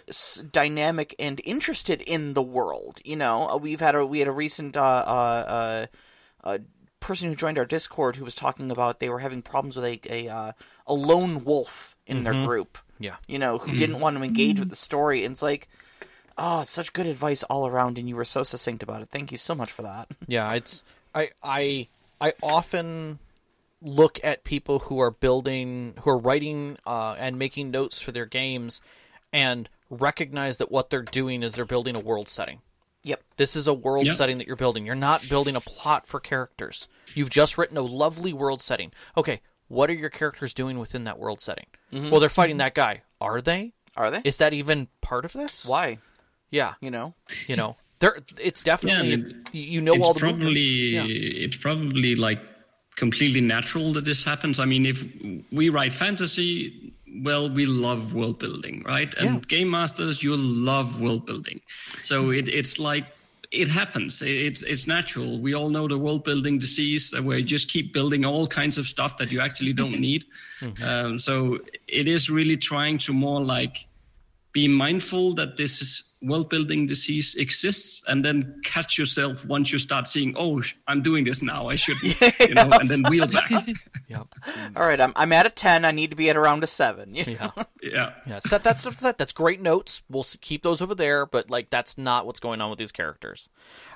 dynamic 0.52 1.16
and 1.20 1.42
interested 1.44 2.02
in 2.02 2.34
the 2.34 2.42
world. 2.42 3.02
You 3.04 3.18
know, 3.18 3.50
uh, 3.50 3.58
we've 3.58 3.80
had 3.80 3.96
a 3.96 4.06
we 4.06 4.20
had 4.20 4.28
a 4.28 4.34
recent 4.34 4.78
uh, 4.78 4.82
uh, 4.82 5.86
uh, 6.44 6.58
person 7.00 7.30
who 7.30 7.36
joined 7.36 7.58
our 7.58 7.66
Discord 7.66 8.16
who 8.16 8.24
was 8.24 8.36
talking 8.36 8.72
about 8.72 9.00
they 9.00 9.10
were 9.10 9.20
having 9.20 9.42
problems 9.42 9.76
with 9.76 9.86
a 9.86 10.00
a, 10.10 10.30
uh, 10.30 10.52
a 10.88 10.94
lone 10.94 11.44
wolf 11.44 11.96
in 12.08 12.18
mm-hmm. 12.18 12.24
their 12.24 12.46
group. 12.46 12.78
Yeah. 13.00 13.16
You 13.28 13.40
know, 13.40 13.58
who 13.58 13.70
mm-hmm. 13.70 13.78
didn't 13.78 14.00
want 14.00 14.18
to 14.18 14.24
engage 14.24 14.60
with 14.60 14.70
the 14.70 14.76
story, 14.76 15.26
and 15.26 15.34
it's 15.34 15.42
like. 15.42 15.68
Oh, 16.42 16.62
it's 16.62 16.72
such 16.72 16.94
good 16.94 17.06
advice 17.06 17.44
all 17.44 17.68
around, 17.68 17.98
and 17.98 18.08
you 18.08 18.16
were 18.16 18.24
so 18.24 18.44
succinct 18.44 18.82
about 18.82 19.02
it. 19.02 19.10
Thank 19.10 19.34
you 19.34 19.38
so 19.38 19.54
much 19.54 19.74
for 19.74 19.82
that. 19.82 20.08
Yeah, 20.26 20.54
it's 20.54 20.86
I 21.14 21.32
I 21.44 21.88
I 22.22 22.32
often 22.42 23.20
look 23.82 24.20
at 24.24 24.44
people 24.44 24.80
who 24.80 25.00
are 25.00 25.12
building, 25.12 25.94
who 26.02 26.10
are 26.10 26.18
writing 26.18 26.78
uh, 26.86 27.14
and 27.14 27.38
making 27.38 27.72
notes 27.72 28.02
for 28.02 28.12
their 28.12 28.26
games, 28.26 28.82
and 29.32 29.70
recognize 29.90 30.58
that 30.58 30.72
what 30.72 30.90
they're 30.90 31.02
doing 31.02 31.44
is 31.44 31.54
they're 31.54 31.66
building 31.66 31.96
a 31.96 32.00
world 32.00 32.30
setting. 32.30 32.60
Yep. 33.04 33.24
This 33.38 33.56
is 33.56 33.68
a 33.68 33.74
world 33.74 34.06
yep. 34.06 34.16
setting 34.16 34.38
that 34.40 34.48
you're 34.48 34.56
building. 34.56 34.86
You're 34.86 34.96
not 34.96 35.28
building 35.30 35.56
a 35.56 35.62
plot 35.62 36.06
for 36.06 36.20
characters. 36.20 36.88
You've 37.14 37.30
just 37.30 37.58
written 37.58 37.78
a 37.78 37.82
lovely 37.82 38.34
world 38.34 38.62
setting. 38.62 38.92
Okay, 39.16 39.42
what 39.68 39.90
are 39.90 39.94
your 39.94 40.10
characters 40.10 40.54
doing 40.54 40.80
within 40.80 41.06
that 41.06 41.18
world 41.18 41.40
setting? 41.40 41.66
Mm-hmm. 41.94 42.10
Well, 42.10 42.20
they're 42.20 42.30
fighting 42.30 42.58
that 42.58 42.76
guy. 42.76 43.04
Are 43.22 43.42
they? 43.42 43.74
Are 43.96 44.12
they? 44.12 44.22
Is 44.24 44.38
that 44.38 44.54
even 44.54 44.90
part 45.02 45.26
of 45.26 45.34
this? 45.34 45.66
Why? 45.66 46.00
Yeah. 46.50 46.74
You 46.82 46.92
know. 46.92 47.14
You 47.48 47.56
know. 47.56 47.78
There, 48.00 48.18
it's 48.40 48.62
definitely 48.62 49.26
yeah, 49.52 49.62
you 49.62 49.82
know 49.82 49.94
all 50.02 50.14
the 50.14 50.22
probably 50.22 50.62
yeah. 50.62 51.04
it's 51.06 51.58
probably 51.58 52.16
like 52.16 52.40
completely 53.00 53.40
natural 53.40 53.94
that 53.94 54.04
this 54.04 54.24
happens. 54.24 54.60
I 54.60 54.66
mean, 54.66 54.86
if 54.86 55.06
we 55.52 55.70
write 55.70 55.94
fantasy, 55.94 56.94
well, 57.24 57.50
we 57.50 57.66
love 57.66 58.14
world 58.14 58.40
building, 58.40 58.84
right? 58.86 59.12
And 59.16 59.30
yeah. 59.30 59.40
game 59.48 59.70
masters, 59.70 60.22
you 60.22 60.36
love 60.36 61.02
world 61.02 61.26
building. 61.26 61.62
So 62.04 62.32
it, 62.32 62.50
it's 62.50 62.78
like 62.78 63.06
it 63.52 63.70
happens. 63.70 64.22
It's 64.22 64.62
it's 64.64 64.86
natural. 64.86 65.40
We 65.40 65.56
all 65.56 65.70
know 65.70 65.88
the 65.88 65.98
world 65.98 66.24
building 66.24 66.60
disease 66.60 67.14
where 67.20 67.38
you 67.38 67.46
just 67.46 67.70
keep 67.70 67.94
building 67.94 68.26
all 68.26 68.46
kinds 68.46 68.78
of 68.78 68.86
stuff 68.86 69.18
that 69.18 69.32
you 69.32 69.40
actually 69.40 69.74
don't 69.74 70.00
need. 70.10 70.26
mm-hmm. 70.60 70.84
um, 70.84 71.20
so 71.20 71.60
it 71.88 72.08
is 72.08 72.30
really 72.30 72.58
trying 72.58 72.98
to 73.00 73.14
more 73.14 73.42
like 73.42 73.88
be 74.52 74.68
mindful 74.68 75.34
that 75.36 75.58
this 75.58 75.82
is 75.82 76.10
world 76.22 76.50
building 76.50 76.86
disease 76.86 77.36
exists 77.36 78.04
and 78.08 78.26
then 78.26 78.60
catch 78.66 78.98
yourself 78.98 79.46
once 79.46 79.72
you 79.72 79.80
start 79.80 80.06
seeing 80.06 80.36
oh 80.38 80.62
i'm 80.88 81.02
doing 81.02 81.24
this 81.24 81.42
now 81.42 81.68
i 81.68 81.76
should 81.76 81.96
yeah. 82.04 82.30
you 82.42 82.54
know 82.54 82.70
and 82.74 82.92
then 82.92 83.04
wheel 83.04 83.26
back 83.26 83.50
yep. 84.08 84.28
all 84.76 84.86
right 84.86 85.00
I'm, 85.00 85.14
I'm 85.16 85.32
at 85.32 85.46
a 85.46 85.50
10 85.50 85.86
i 85.86 85.92
need 85.92 86.10
to 86.10 86.18
be 86.18 86.30
at 86.30 86.36
around 86.36 86.62
a 86.64 86.68
7 86.68 87.16
you 87.16 87.26
know? 87.26 87.32
yeah 87.56 87.64
yeah 87.82 88.14
yeah 88.28 88.40
set 88.40 88.64
that 88.64 88.80
stuff 88.80 89.00
set 89.00 89.18
that's 89.18 89.32
great 89.32 89.62
notes 89.62 90.02
we'll 90.10 90.26
keep 90.42 90.62
those 90.62 90.82
over 90.82 90.94
there 90.94 91.26
but 91.26 91.50
like 91.50 91.70
that's 91.70 91.98
not 91.98 92.26
what's 92.26 92.42
going 92.42 92.60
on 92.60 92.70
with 92.70 92.80
these 92.80 92.92
characters 92.92 93.48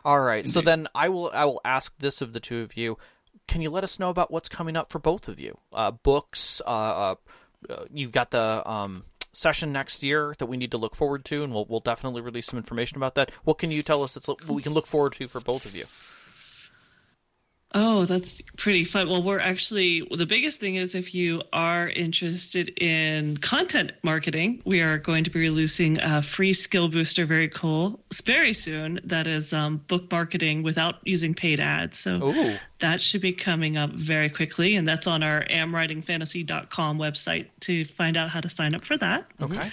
all 0.06 0.22
right 0.22 0.46
Indeed. 0.46 0.54
so 0.54 0.62
then 0.62 0.88
i 0.96 1.10
will 1.10 1.30
i 1.34 1.44
will 1.44 1.62
ask 1.66 1.94
this 2.00 2.22
of 2.22 2.32
the 2.32 2.40
two 2.40 2.62
of 2.62 2.78
you 2.78 2.98
can 3.50 3.62
you 3.62 3.70
let 3.70 3.84
us 3.84 4.00
know 4.00 4.10
about 4.10 4.32
what's 4.32 4.48
coming 4.48 4.78
up 4.78 4.90
for 4.90 5.00
both 5.00 5.28
of 5.28 5.42
you 5.42 5.58
uh, 5.74 5.92
books 5.92 6.62
uh, 6.66 6.70
uh, 6.70 7.16
uh 7.70 7.86
you've 7.94 8.14
got 8.14 8.32
the 8.32 8.70
um, 8.70 9.04
session 9.34 9.74
next 9.74 10.04
year 10.04 10.36
that 10.38 10.46
we 10.46 10.58
need 10.58 10.72
to 10.72 10.78
look 10.78 10.96
forward 10.96 11.26
to, 11.26 11.44
and 11.44 11.54
we'll 11.54 11.66
we'll 11.66 11.80
definitely 11.80 12.22
release 12.22 12.48
some 12.48 12.58
information 12.58 12.98
about 12.98 13.16
that. 13.16 13.32
What 13.44 13.58
can 13.58 13.72
you 13.72 13.84
tell 13.84 14.04
us 14.04 14.14
that's 14.14 14.30
we 14.48 14.62
can 14.62 14.74
look 14.74 14.88
forward 14.88 15.14
to 15.14 15.28
for 15.28 15.42
both 15.42 15.66
of 15.66 15.76
you? 15.76 15.86
Oh, 17.76 18.06
that's 18.06 18.40
pretty 18.56 18.84
fun. 18.84 19.10
Well, 19.10 19.24
we're 19.24 19.40
actually 19.40 20.08
the 20.10 20.28
biggest 20.28 20.60
thing 20.60 20.76
is 20.76 20.94
if 20.94 21.16
you 21.16 21.42
are 21.52 21.88
interested 21.88 22.70
in 22.70 23.38
content 23.38 23.94
marketing, 24.04 24.62
we 24.64 24.82
are 24.82 25.00
going 25.00 25.24
to 25.24 25.32
be 25.32 25.40
releasing 25.40 26.00
a 26.00 26.22
free 26.22 26.54
skill 26.54 26.88
booster, 26.88 27.26
very 27.26 27.50
cool, 27.50 28.00
very 28.26 28.54
soon. 28.54 29.00
That 29.06 29.26
is 29.26 29.54
um, 29.54 29.78
book 29.78 30.12
marketing 30.12 30.62
without 30.62 30.96
using 31.04 31.34
paid 31.34 31.60
ads. 31.60 31.98
So 31.98 32.32
Ooh. 32.32 32.58
that 32.78 33.02
should 33.02 33.22
be 33.22 33.34
coming 33.34 33.76
up 33.76 33.90
very 33.90 34.30
quickly, 34.30 34.76
and 34.76 34.88
that's 34.88 35.08
on 35.08 35.24
our 35.24 35.44
amwritingfantasy.com 35.44 37.00
website 37.00 37.48
to 37.62 37.86
find 37.86 38.18
out 38.18 38.30
how 38.30 38.42
to 38.42 38.50
sign 38.50 38.76
up 38.76 38.86
for 38.86 38.98
that. 38.98 39.26
Okay. 39.42 39.70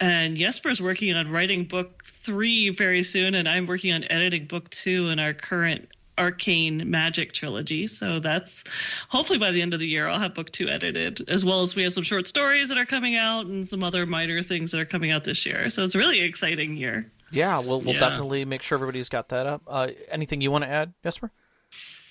And 0.00 0.38
Jesper's 0.38 0.80
working 0.80 1.14
on 1.14 1.30
writing 1.30 1.64
book 1.64 2.02
three 2.02 2.70
very 2.70 3.02
soon, 3.02 3.34
and 3.34 3.46
I'm 3.46 3.66
working 3.66 3.92
on 3.92 4.04
editing 4.04 4.46
book 4.46 4.70
two 4.70 5.10
in 5.10 5.18
our 5.18 5.34
current 5.34 5.90
Arcane 6.20 6.88
Magic 6.90 7.32
trilogy. 7.32 7.86
So 7.86 8.20
that's 8.20 8.62
hopefully 9.08 9.38
by 9.38 9.50
the 9.50 9.62
end 9.62 9.74
of 9.74 9.80
the 9.80 9.88
year, 9.88 10.06
I'll 10.08 10.18
have 10.20 10.34
book 10.34 10.52
two 10.52 10.68
edited, 10.68 11.28
as 11.28 11.44
well 11.44 11.62
as 11.62 11.74
we 11.74 11.82
have 11.84 11.92
some 11.92 12.02
short 12.04 12.28
stories 12.28 12.68
that 12.68 12.78
are 12.78 12.86
coming 12.86 13.16
out 13.16 13.46
and 13.46 13.66
some 13.66 13.82
other 13.82 14.06
minor 14.06 14.42
things 14.42 14.70
that 14.72 14.80
are 14.80 14.84
coming 14.84 15.10
out 15.10 15.24
this 15.24 15.44
year. 15.46 15.70
So 15.70 15.82
it's 15.82 15.94
a 15.94 15.98
really 15.98 16.20
exciting 16.20 16.76
year. 16.76 17.10
Yeah, 17.32 17.58
we'll 17.58 17.80
we'll 17.80 17.94
Yeah. 17.94 18.00
definitely 18.00 18.44
make 18.44 18.60
sure 18.62 18.76
everybody's 18.76 19.08
got 19.08 19.28
that 19.30 19.46
up. 19.46 19.62
Uh, 19.66 19.88
anything 20.10 20.40
you 20.40 20.50
want 20.50 20.64
to 20.64 20.70
add, 20.70 20.92
Jesper? 21.02 21.30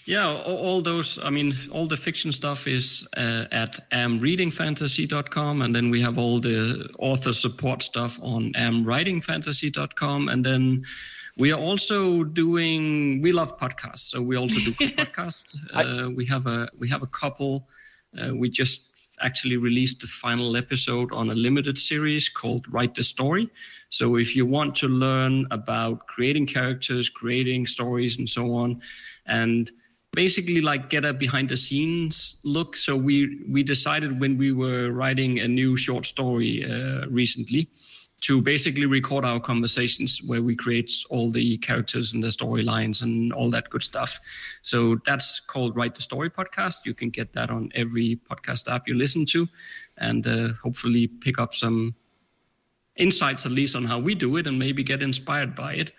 Yeah, 0.06 0.26
all, 0.28 0.58
all 0.58 0.82
those, 0.82 1.20
I 1.22 1.30
mean, 1.30 1.54
all 1.72 1.86
the 1.86 1.98
fiction 1.98 2.32
stuff 2.32 2.66
is 2.68 3.08
uh, 3.16 3.46
at 3.52 3.80
amreadingfantasy.com, 3.92 5.62
and 5.62 5.76
then 5.76 5.92
we 5.92 6.02
have 6.02 6.18
all 6.18 6.40
the 6.40 6.90
author 6.98 7.32
support 7.34 7.84
stuff 7.84 8.18
on 8.24 8.54
amwritingfantasy.com, 8.54 10.30
and 10.30 10.44
then 10.46 10.84
we 11.40 11.54
are 11.54 11.60
also 11.60 12.24
doing, 12.26 13.22
we 13.22 13.32
love 13.32 13.58
podcasts, 13.58 14.10
so 14.10 14.22
we 14.22 14.36
also 14.36 14.60
do 14.60 14.74
podcasts. 14.74 15.56
Uh, 15.74 16.12
we 16.12 16.26
have 16.26 16.46
a 16.48 16.68
we 16.78 16.90
have 16.90 17.02
a 17.02 17.08
couple. 17.08 17.68
Uh, 18.20 18.36
we 18.36 18.50
just 18.50 18.82
actually 19.22 19.58
released 19.58 20.02
the 20.02 20.08
final 20.08 20.56
episode 20.58 21.12
on 21.14 21.30
a 21.30 21.36
limited 21.36 21.78
series 21.78 22.30
called 22.30 22.66
Write 22.70 22.94
the 22.94 23.04
Story. 23.04 23.50
So 23.90 24.18
if 24.18 24.36
you 24.36 24.46
want 24.46 24.76
to 24.78 24.88
learn 24.88 25.48
about 25.52 26.08
creating 26.08 26.46
characters, 26.46 27.10
creating 27.10 27.68
stories, 27.68 28.18
and 28.18 28.28
so 28.28 28.54
on, 28.56 28.82
and 29.26 29.72
basically 30.12 30.62
like 30.62 30.90
get 30.90 31.06
a 31.06 31.14
behind 31.14 31.50
the 31.50 31.58
scenes 31.58 32.40
look 32.44 32.76
so 32.76 32.96
we 32.96 33.44
we 33.48 33.62
decided 33.64 34.20
when 34.20 34.38
we 34.38 34.52
were 34.52 34.92
writing 34.92 35.40
a 35.40 35.48
new 35.48 35.78
short 35.78 36.06
story 36.06 36.66
uh, 36.66 37.06
recently 37.10 37.70
to 38.22 38.42
basically 38.42 38.86
record 38.86 39.26
our 39.26 39.40
conversations 39.40 40.22
where 40.24 40.42
we 40.42 40.56
create 40.56 40.92
all 41.10 41.32
the 41.32 41.58
characters 41.58 42.14
and 42.14 42.24
the 42.24 42.28
storylines 42.28 43.02
and 43.02 43.32
all 43.34 43.50
that 43.50 43.70
good 43.70 43.84
stuff. 43.84 44.20
So 44.62 45.00
that's 45.06 45.40
called 45.40 45.76
write 45.76 45.96
the 45.96 46.02
story 46.02 46.30
podcast. 46.30 46.86
You 46.86 46.94
can 46.94 47.10
get 47.10 47.34
that 47.34 47.50
on 47.50 47.72
every 47.76 48.20
podcast 48.30 48.72
app 48.72 48.88
you 48.88 48.96
listen 48.96 49.26
to 49.28 49.48
and 49.98 50.26
uh, 50.28 50.50
hopefully 50.62 51.08
pick 51.08 51.40
up 51.40 51.54
some 51.54 51.96
insights 52.96 53.46
at 53.46 53.52
least 53.52 53.76
on 53.76 53.86
how 53.86 54.00
we 54.00 54.16
do 54.16 54.36
it 54.38 54.48
and 54.48 54.60
maybe 54.60 54.84
get 54.84 55.02
inspired 55.02 55.56
by 55.56 55.76
it. 55.76 55.92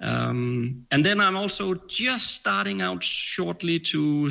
Um, 0.00 0.86
and 0.90 1.04
then 1.04 1.20
I'm 1.20 1.36
also 1.36 1.74
just 1.74 2.32
starting 2.32 2.80
out 2.82 3.04
shortly 3.04 3.78
to 3.78 4.30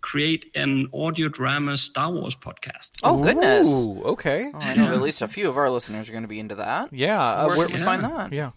create 0.00 0.50
an 0.54 0.88
audio 0.92 1.28
drama 1.28 1.76
Star 1.76 2.10
Wars 2.12 2.34
podcast. 2.36 2.92
Oh 3.02 3.22
goodness! 3.22 3.68
Ooh, 3.86 4.02
okay. 4.04 4.50
Oh, 4.54 4.58
I 4.60 4.74
know 4.74 4.92
at 4.92 5.00
least 5.02 5.22
a 5.22 5.28
few 5.28 5.48
of 5.48 5.56
our 5.56 5.70
listeners 5.70 6.08
are 6.08 6.12
going 6.12 6.22
to 6.24 6.28
be 6.28 6.40
into 6.40 6.56
that. 6.56 6.92
Yeah. 6.92 7.20
Uh, 7.20 7.46
Where 7.48 7.56
where- 7.58 7.68
can 7.68 7.78
we 7.80 7.84
find 7.84 8.04
that? 8.04 8.32
yeah. 8.32 8.50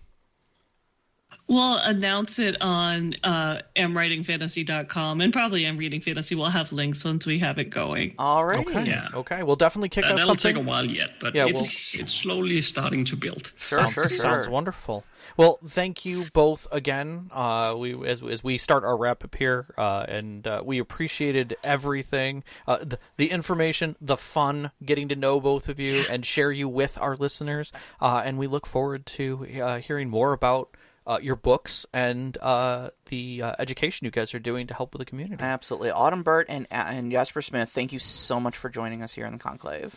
We'll 1.51 1.75
announce 1.75 2.39
it 2.39 2.55
on 2.61 3.13
uh, 3.25 3.61
amwritingfantasy.com 3.75 5.19
and 5.19 5.33
probably 5.33 5.65
am 5.65 5.75
reading 5.75 5.99
fantasy. 5.99 6.33
We'll 6.35 6.49
have 6.49 6.71
links 6.71 7.03
once 7.03 7.25
we 7.25 7.39
have 7.39 7.57
it 7.57 7.65
going. 7.69 8.15
All 8.17 8.45
right. 8.45 8.65
Okay. 8.65 8.85
Yeah. 8.85 9.09
Okay. 9.13 9.43
We'll 9.43 9.57
definitely 9.57 9.89
kick 9.89 10.05
Uh, 10.05 10.07
us 10.07 10.11
that'll 10.13 10.27
something. 10.35 10.55
take 10.55 10.63
a 10.63 10.65
while 10.65 10.85
yet, 10.85 11.09
but 11.19 11.35
Yeah, 11.35 11.47
it's 11.47 11.93
it's 11.93 12.13
slowly 12.13 12.61
starting 12.61 13.03
to 13.05 13.17
build. 13.17 13.51
Sure, 13.57 13.79
sounds, 13.79 13.93
sure, 13.93 14.07
sure. 14.07 14.17
sounds 14.17 14.47
wonderful. 14.47 15.03
Well, 15.35 15.59
thank 15.67 16.05
you 16.05 16.25
both 16.33 16.67
again. 16.71 17.29
Uh, 17.33 17.75
we 17.77 17.95
as 18.07 18.23
as 18.23 18.43
we 18.43 18.57
start 18.57 18.83
our 18.85 18.95
wrap 18.97 19.23
up 19.25 19.35
here, 19.35 19.65
uh, 19.77 20.05
and 20.07 20.47
uh, 20.47 20.61
we 20.65 20.79
appreciated 20.79 21.57
everything, 21.65 22.43
uh, 22.67 22.77
the, 22.81 22.97
the 23.17 23.29
information, 23.29 23.97
the 23.99 24.17
fun, 24.17 24.71
getting 24.85 25.09
to 25.09 25.15
know 25.17 25.39
both 25.41 25.67
of 25.69 25.79
you 25.79 26.03
and 26.09 26.25
share 26.25 26.51
you 26.51 26.69
with 26.69 26.97
our 26.97 27.15
listeners. 27.17 27.71
Uh, 27.99 28.21
and 28.23 28.37
we 28.37 28.47
look 28.47 28.65
forward 28.65 29.05
to 29.05 29.45
uh, 29.61 29.79
hearing 29.79 30.09
more 30.09 30.31
about. 30.31 30.69
Uh, 31.11 31.19
your 31.21 31.35
books 31.35 31.85
and 31.93 32.37
uh, 32.37 32.89
the 33.07 33.41
uh, 33.41 33.53
education 33.59 34.05
you 34.05 34.11
guys 34.11 34.33
are 34.33 34.39
doing 34.39 34.65
to 34.65 34.73
help 34.73 34.93
with 34.93 34.99
the 34.99 35.05
community. 35.05 35.43
Absolutely. 35.43 35.91
Autumn 35.91 36.23
Birt 36.23 36.45
and 36.47 36.65
and 36.71 37.11
Jesper 37.11 37.41
Schmidt, 37.41 37.67
thank 37.67 37.91
you 37.91 37.99
so 37.99 38.39
much 38.39 38.55
for 38.55 38.69
joining 38.69 39.03
us 39.03 39.11
here 39.11 39.25
in 39.25 39.33
the 39.33 39.37
conclave. 39.37 39.93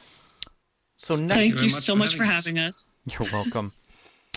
So 0.97 1.15
next, 1.15 1.29
Thank 1.33 1.53
very 1.53 1.67
you 1.67 1.73
much 1.73 1.83
so 1.83 1.93
for 1.93 1.99
much 1.99 2.17
for 2.17 2.25
having 2.25 2.57
having 2.57 2.59
us. 2.59 2.93
us. 3.07 3.21
You're 3.21 3.33
welcome. 3.33 3.73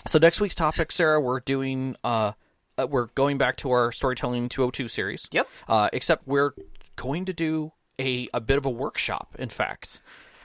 so 0.06 0.20
next 0.20 0.40
week's 0.40 0.54
topic, 0.54 0.92
Sara, 0.92 1.20
we're 1.20 1.40
doing 1.40 1.96
uh, 2.04 2.32
uh 2.78 2.86
we're 2.88 3.06
going 3.06 3.38
back 3.38 3.56
to 3.56 3.72
our 3.72 3.90
storytelling 3.90 4.48
202 4.48 4.86
series. 4.86 5.26
Yep. 5.32 5.48
Uh, 5.66 5.88
except 5.92 6.28
we're 6.28 6.52
going 6.94 7.24
to 7.24 7.32
do 7.32 7.72
a 7.98 8.28
a 8.32 8.40
bit 8.40 8.56
of 8.56 8.64
a 8.64 8.70
workshop. 8.70 9.34
In 9.36 9.48
fact, 9.48 10.00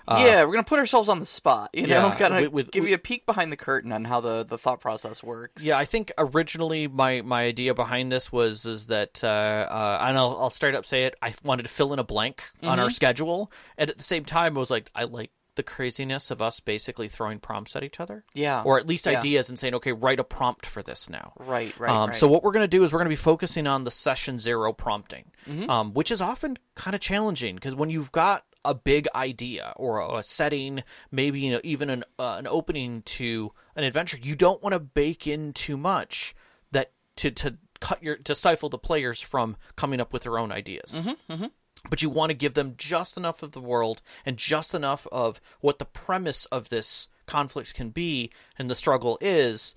yeah, 0.07 0.43
we're 0.43 0.51
gonna 0.53 0.63
put 0.63 0.79
ourselves 0.79 1.09
on 1.09 1.19
the 1.19 1.25
spot. 1.25 1.69
You 1.73 1.87
know, 1.87 2.07
yeah, 2.07 2.15
kind 2.15 2.33
of 2.33 2.39
give 2.41 2.53
with- 2.53 2.75
you 2.75 2.93
a 2.93 2.97
peek 2.97 3.25
behind 3.25 3.51
the 3.51 3.57
curtain 3.57 3.91
on 3.91 4.05
how 4.05 4.21
the, 4.21 4.43
the 4.43 4.57
thought 4.57 4.81
process 4.81 5.23
works. 5.23 5.63
yeah, 5.63 5.77
I 5.77 5.85
think 5.85 6.11
originally 6.17 6.87
my 6.87 7.21
my 7.21 7.43
idea 7.43 7.73
behind 7.73 8.11
this 8.11 8.31
was 8.31 8.65
is 8.65 8.87
that 8.87 9.23
uh, 9.23 9.27
uh 9.27 9.97
and 10.07 10.17
I'll 10.17 10.37
I'll 10.39 10.49
straight 10.49 10.75
up 10.75 10.85
say 10.85 11.03
it. 11.03 11.15
I 11.21 11.33
wanted 11.43 11.63
to 11.63 11.69
fill 11.69 11.93
in 11.93 11.99
a 11.99 12.03
blank 12.03 12.43
on 12.61 12.79
our 12.79 12.89
schedule, 12.89 13.51
and 13.77 13.89
at 13.89 13.97
the 13.97 14.03
same 14.03 14.25
time, 14.25 14.55
I 14.55 14.59
was 14.59 14.69
like, 14.71 14.89
I 14.95 15.03
like 15.05 15.31
the 15.55 15.61
craziness 15.61 16.31
of 16.31 16.41
us 16.41 16.59
basically 16.59 17.07
throwing 17.07 17.37
prompts 17.39 17.75
at 17.75 17.83
each 17.83 17.99
other. 17.99 18.25
Yeah. 18.33 18.63
Or 18.63 18.79
at 18.79 18.87
least 18.87 19.05
Yeah. 19.05 19.19
ideas 19.19 19.49
and 19.49 19.59
saying, 19.59 19.75
okay, 19.75 19.91
write 19.91 20.19
a 20.19 20.23
prompt 20.23 20.65
for 20.65 20.81
this 20.81 21.07
now. 21.07 21.33
Right, 21.37 21.79
right, 21.79 21.91
Um, 21.91 22.09
right. 22.09 22.15
So 22.17 22.27
what 22.27 22.41
we're 22.41 22.53
going 22.53 22.63
to 22.63 22.67
do 22.67 22.83
is 22.83 22.91
we're 22.91 22.97
going 22.97 23.05
to 23.05 23.09
be 23.09 23.15
focusing 23.15 23.67
on 23.67 23.83
the 23.83 23.91
session 23.91 24.39
zero 24.39 24.73
prompting, 24.73 25.25
Mm-hmm. 25.47 25.69
um, 25.69 25.93
which 25.93 26.09
is 26.09 26.21
often 26.21 26.57
kind 26.73 26.95
of 26.95 27.01
challenging 27.01 27.53
because 27.53 27.75
when 27.75 27.91
you've 27.91 28.11
got 28.11 28.45
a 28.65 28.73
big 28.73 29.07
idea 29.13 29.73
or 29.75 29.99
a, 29.99 30.17
a 30.17 30.23
setting, 30.23 30.83
maybe 31.11 31.39
you 31.41 31.51
know, 31.51 31.61
even 31.63 31.89
an 31.89 32.03
uh, 32.19 32.35
an 32.37 32.47
opening 32.47 33.01
to 33.03 33.51
an 33.75 33.83
adventure, 33.83 34.17
you 34.21 34.35
don't 34.35 34.61
want 34.63 34.73
to 34.73 34.79
bake 34.79 35.27
in 35.27 35.53
too 35.53 35.77
much 35.77 36.35
that 36.71 36.91
to 37.17 37.31
to 37.31 37.57
cut 37.79 38.01
your 38.01 38.15
to 38.15 38.33
stifle 38.35 38.69
the 38.69 38.77
players 38.77 39.19
from 39.19 39.57
coming 39.75 39.99
up 39.99 40.13
with 40.13 40.23
their 40.23 40.37
own 40.37 40.51
ideas. 40.51 41.01
Mm-hmm, 41.03 41.33
But 41.89 42.01
you 42.01 42.09
want 42.09 42.29
to 42.29 42.35
give 42.35 42.53
them 42.53 42.75
just 42.77 43.17
enough 43.17 43.43
of 43.43 43.51
the 43.51 43.59
world 43.59 44.01
and 44.25 44.37
just 44.37 44.73
enough 44.73 45.05
of 45.11 45.41
what 45.59 45.79
the 45.79 45.85
premise 45.85 46.45
of 46.45 46.69
this 46.69 47.09
conflict 47.25 47.73
can 47.73 47.89
be 47.89 48.31
and 48.57 48.69
the 48.69 48.75
struggle 48.75 49.17
is, 49.19 49.75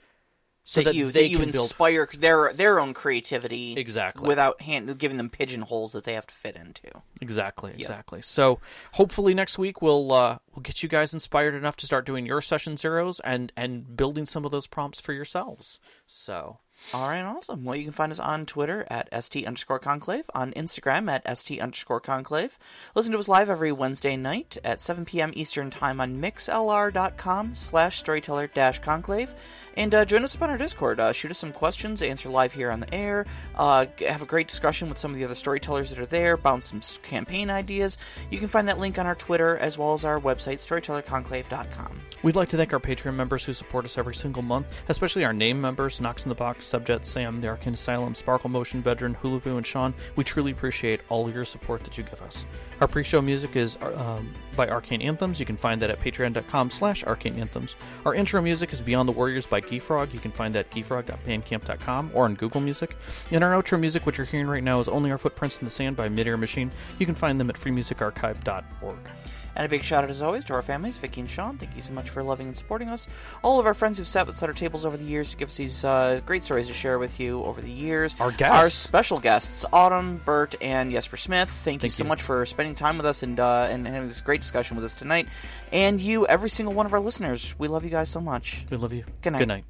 so 0.67 0.81
that, 0.81 0.87
that, 0.87 0.95
you 0.97 1.13
they 1.13 1.23
that 1.23 1.29
you 1.29 1.39
can 1.39 1.53
build 1.53 1.63
inspire 1.65 2.09
their 2.19 2.53
their 2.53 2.81
own 2.81 2.93
creativity 2.93 3.75
Exactly. 3.77 4.27
without 4.27 4.61
hand, 4.61 4.99
giving 4.99 5.17
them 5.17 5.31
pigeonholes 5.31 5.93
that 5.93 6.03
they 6.03 6.15
have 6.15 6.27
to 6.27 6.35
fit 6.35 6.57
into. 6.57 6.91
Exactly, 7.21 7.73
exactly. 7.73 8.21
So 8.21 8.59
hopefully 8.93 9.33
next 9.33 9.59
week 9.59 9.81
we'll 9.81 10.11
uh, 10.13 10.39
we'll 10.55 10.63
get 10.63 10.83
you 10.83 10.89
guys 10.89 11.15
inspired 11.15 11.55
enough 11.55 11.77
to 11.77 11.87
start 11.87 12.05
doing 12.05 12.27
your 12.27 12.41
session 12.41 12.77
zeros 12.77 13.21
and 13.21 13.53
and 13.57 13.97
building 13.97 14.27
some 14.27 14.45
of 14.45 14.51
those 14.51 14.67
prompts 14.67 15.01
for 15.01 15.13
yourselves. 15.13 15.79
So 16.09 16.59
All 16.95 17.09
right, 17.09 17.23
awesome. 17.23 17.65
Well, 17.65 17.75
you 17.77 17.85
can 17.85 17.93
find 17.93 18.13
us 18.13 18.21
on 18.21 18.47
Twitter 18.47 18.87
at 18.89 19.09
st 19.25 19.47
underscore 19.47 19.79
conclave, 19.79 20.25
on 20.35 20.53
Instagram 20.53 21.11
at 21.11 21.39
st 21.39 21.61
underscore 21.61 22.01
conclave. 22.01 22.59
Listen 22.95 23.13
to 23.13 23.19
us 23.19 23.29
live 23.29 23.51
every 23.51 23.73
Wednesday 23.73 24.17
night 24.17 24.57
at 24.65 24.81
7 24.81 25.05
p.m. 25.05 25.33
Eastern 25.35 25.71
Time 25.71 26.01
on 26.01 26.21
mixlr.com 26.21 27.55
slash 27.55 27.99
storyteller 27.99 28.47
dash 28.49 28.79
conclave. 28.79 29.35
And 29.77 29.95
uh, 29.95 30.05
join 30.07 30.25
us 30.25 30.35
up 30.35 30.43
on 30.43 30.49
our 30.51 30.57
Discord. 30.57 30.99
Uh, 31.01 31.13
shoot 31.13 31.31
us 31.31 31.39
some 31.39 31.53
questions, 31.53 32.01
answer 32.01 32.31
live 32.31 32.55
here 32.55 32.71
on 32.71 32.81
the 32.81 32.95
air. 32.95 33.27
Uh, 33.57 33.85
have 34.01 34.23
a 34.23 34.27
great 34.27 34.49
discussion 34.49 34.89
with 34.89 34.97
some 34.97 35.11
of 35.11 35.19
the 35.19 35.25
other 35.25 35.35
storytellers 35.35 35.91
that 35.91 35.99
are 35.99 36.07
there. 36.07 36.39
Bounce 36.39 36.67
some 36.67 36.81
campaign 37.03 37.51
ideas. 37.51 37.99
You 38.31 38.39
can 38.39 38.49
find 38.49 38.69
that 38.69 38.79
link 38.79 38.99
on 38.99 39.07
our 39.07 39.15
Twitter 39.15 39.59
as 39.59 39.77
well 39.77 39.93
as 39.93 40.05
our 40.05 40.19
website, 40.19 40.59
storytellerconclave.com. 40.67 42.01
we'd 42.23 42.37
like 42.37 42.49
to 42.51 42.57
thank 42.57 42.73
our 42.73 42.81
Patreon 42.81 43.15
members 43.15 43.45
who 43.45 43.53
support 43.53 43.85
us 43.85 43.99
every 43.99 44.15
single 44.15 44.43
month, 44.43 44.67
especially 44.89 45.25
our 45.25 45.35
name 45.35 45.61
members: 45.61 46.01
Knox 46.01 46.25
in 46.25 46.31
the 46.31 46.35
Box, 46.35 46.66
Subjet, 46.71 47.05
Sam, 47.07 47.41
The 47.41 47.49
Arcane 47.49 47.75
Asylum, 47.75 48.15
Sparkle 48.15 48.51
Motion, 48.51 48.83
Veteran, 48.83 49.15
Hulavu, 49.23 49.57
and 49.57 49.67
Sean. 49.67 49.95
We 50.17 50.25
truly 50.25 50.53
appreciate 50.53 51.01
all 51.09 51.31
your 51.31 51.45
support 51.45 51.85
that 51.85 51.97
you 51.97 52.05
give 52.05 52.21
us. 52.23 52.45
Our 52.81 52.89
pre-show 52.89 53.23
music 53.23 53.57
is 53.57 53.79
um, 53.81 54.29
by 54.57 54.69
Arcane 54.69 55.01
Anthems. 55.01 55.41
You 55.41 55.47
can 55.47 55.57
find 55.57 55.81
that 55.83 55.91
at 55.91 56.01
patreon.com/slash 56.01 57.05
Arcane 57.05 57.39
Anthems. 57.39 57.75
Our 58.05 58.15
intro 58.15 58.43
music 58.43 58.73
is 58.73 58.81
Beyond 58.81 59.09
the 59.09 59.13
Warriors 59.13 59.47
by 59.47 59.61
Geefrog. 59.61 60.13
You 60.13 60.21
can 60.21 60.31
find 60.31 60.55
that 60.55 60.67
at 60.67 60.71
geefrog.bandcamp.com 60.71 62.11
or 62.15 62.25
on 62.25 62.35
Google 62.35 62.61
Music. 62.61 62.97
And 63.31 63.43
our 63.43 63.53
outro 63.61 63.79
music, 63.81 64.05
which 64.05 64.19
you're 64.19 64.27
hearing 64.27 64.47
right 64.47 64.63
now, 64.63 64.81
is 64.81 64.89
Only 64.89 65.11
Our 65.11 65.19
Footprints 65.19 65.59
in 65.59 65.65
the 65.65 65.71
Sand 65.71 65.97
by 65.97 66.09
Midair 66.09 66.37
Machine. 66.37 66.71
You 66.99 67.07
can 67.07 67.15
find 67.15 67.41
them 67.41 67.51
at 67.51 67.57
freemusicarchive.org. 67.57 68.99
And 69.57 69.65
a 69.65 69.69
big 69.69 69.83
shout 69.83 70.05
out, 70.05 70.11
as 70.11 70.21
always, 70.21 70.45
to 70.45 70.53
our 70.53 70.63
families, 70.63 70.99
Vicky 70.99 71.23
and 71.23 71.31
Sean. 71.31 71.57
Thank 71.57 71.75
you 71.75 71.83
so 71.83 71.93
much 71.93 72.11
for 72.11 72.23
loving 72.23 72.47
and 72.47 72.57
supporting 72.57 72.89
us. 72.91 73.09
All 73.43 73.59
of 73.59 73.65
our 73.65 73.73
friends 73.73 73.97
who've 73.97 74.07
sat 74.07 74.27
beside 74.27 74.49
our 74.49 74.53
tables 74.55 74.85
over 74.85 74.97
the 74.97 75.05
years 75.05 75.31
to 75.31 75.37
give 75.37 75.49
us 75.49 75.57
these 75.57 75.83
uh, 75.83 76.21
great 76.27 76.45
stories 76.45 76.69
to 76.69 76.75
share 76.75 76.99
with 76.99 77.19
you 77.19 77.43
over 77.43 77.63
the 77.63 77.71
years. 77.71 78.15
Our 78.21 78.33
guests. 78.33 78.57
Our 78.57 78.71
special 78.71 79.19
guests, 79.19 79.65
Autumn, 79.73 80.21
Birt, 80.27 80.55
and 80.61 80.93
Jesper 80.93 81.17
Schmidt. 81.17 81.49
Thank, 81.49 81.83
you 81.83 81.89
so 81.89 82.05
you. 82.05 82.09
much 82.09 82.21
for 82.21 82.45
spending 82.45 82.75
time 82.75 82.99
with 82.99 83.07
us 83.07 83.23
and, 83.23 83.41
uh, 83.41 83.69
and 83.71 83.87
having 83.87 84.09
this 84.09 84.21
great 84.21 84.43
discussion 84.43 84.77
with 84.77 84.85
us 84.85 84.93
tonight. 84.93 85.27
And 85.73 86.01
you, 86.01 86.27
every 86.27 86.51
single 86.51 86.75
one 86.75 86.85
of 86.85 86.93
our 86.93 87.01
listeners. 87.01 87.55
We 87.59 87.69
love 87.69 87.83
you 87.85 87.91
guys 87.91 88.11
so 88.11 88.21
much. 88.21 88.67
We 88.71 88.77
love 88.77 88.93
you. 88.93 89.05
Good 89.23 89.33
night. 89.33 89.39
Good 89.39 89.49
night. 89.49 89.65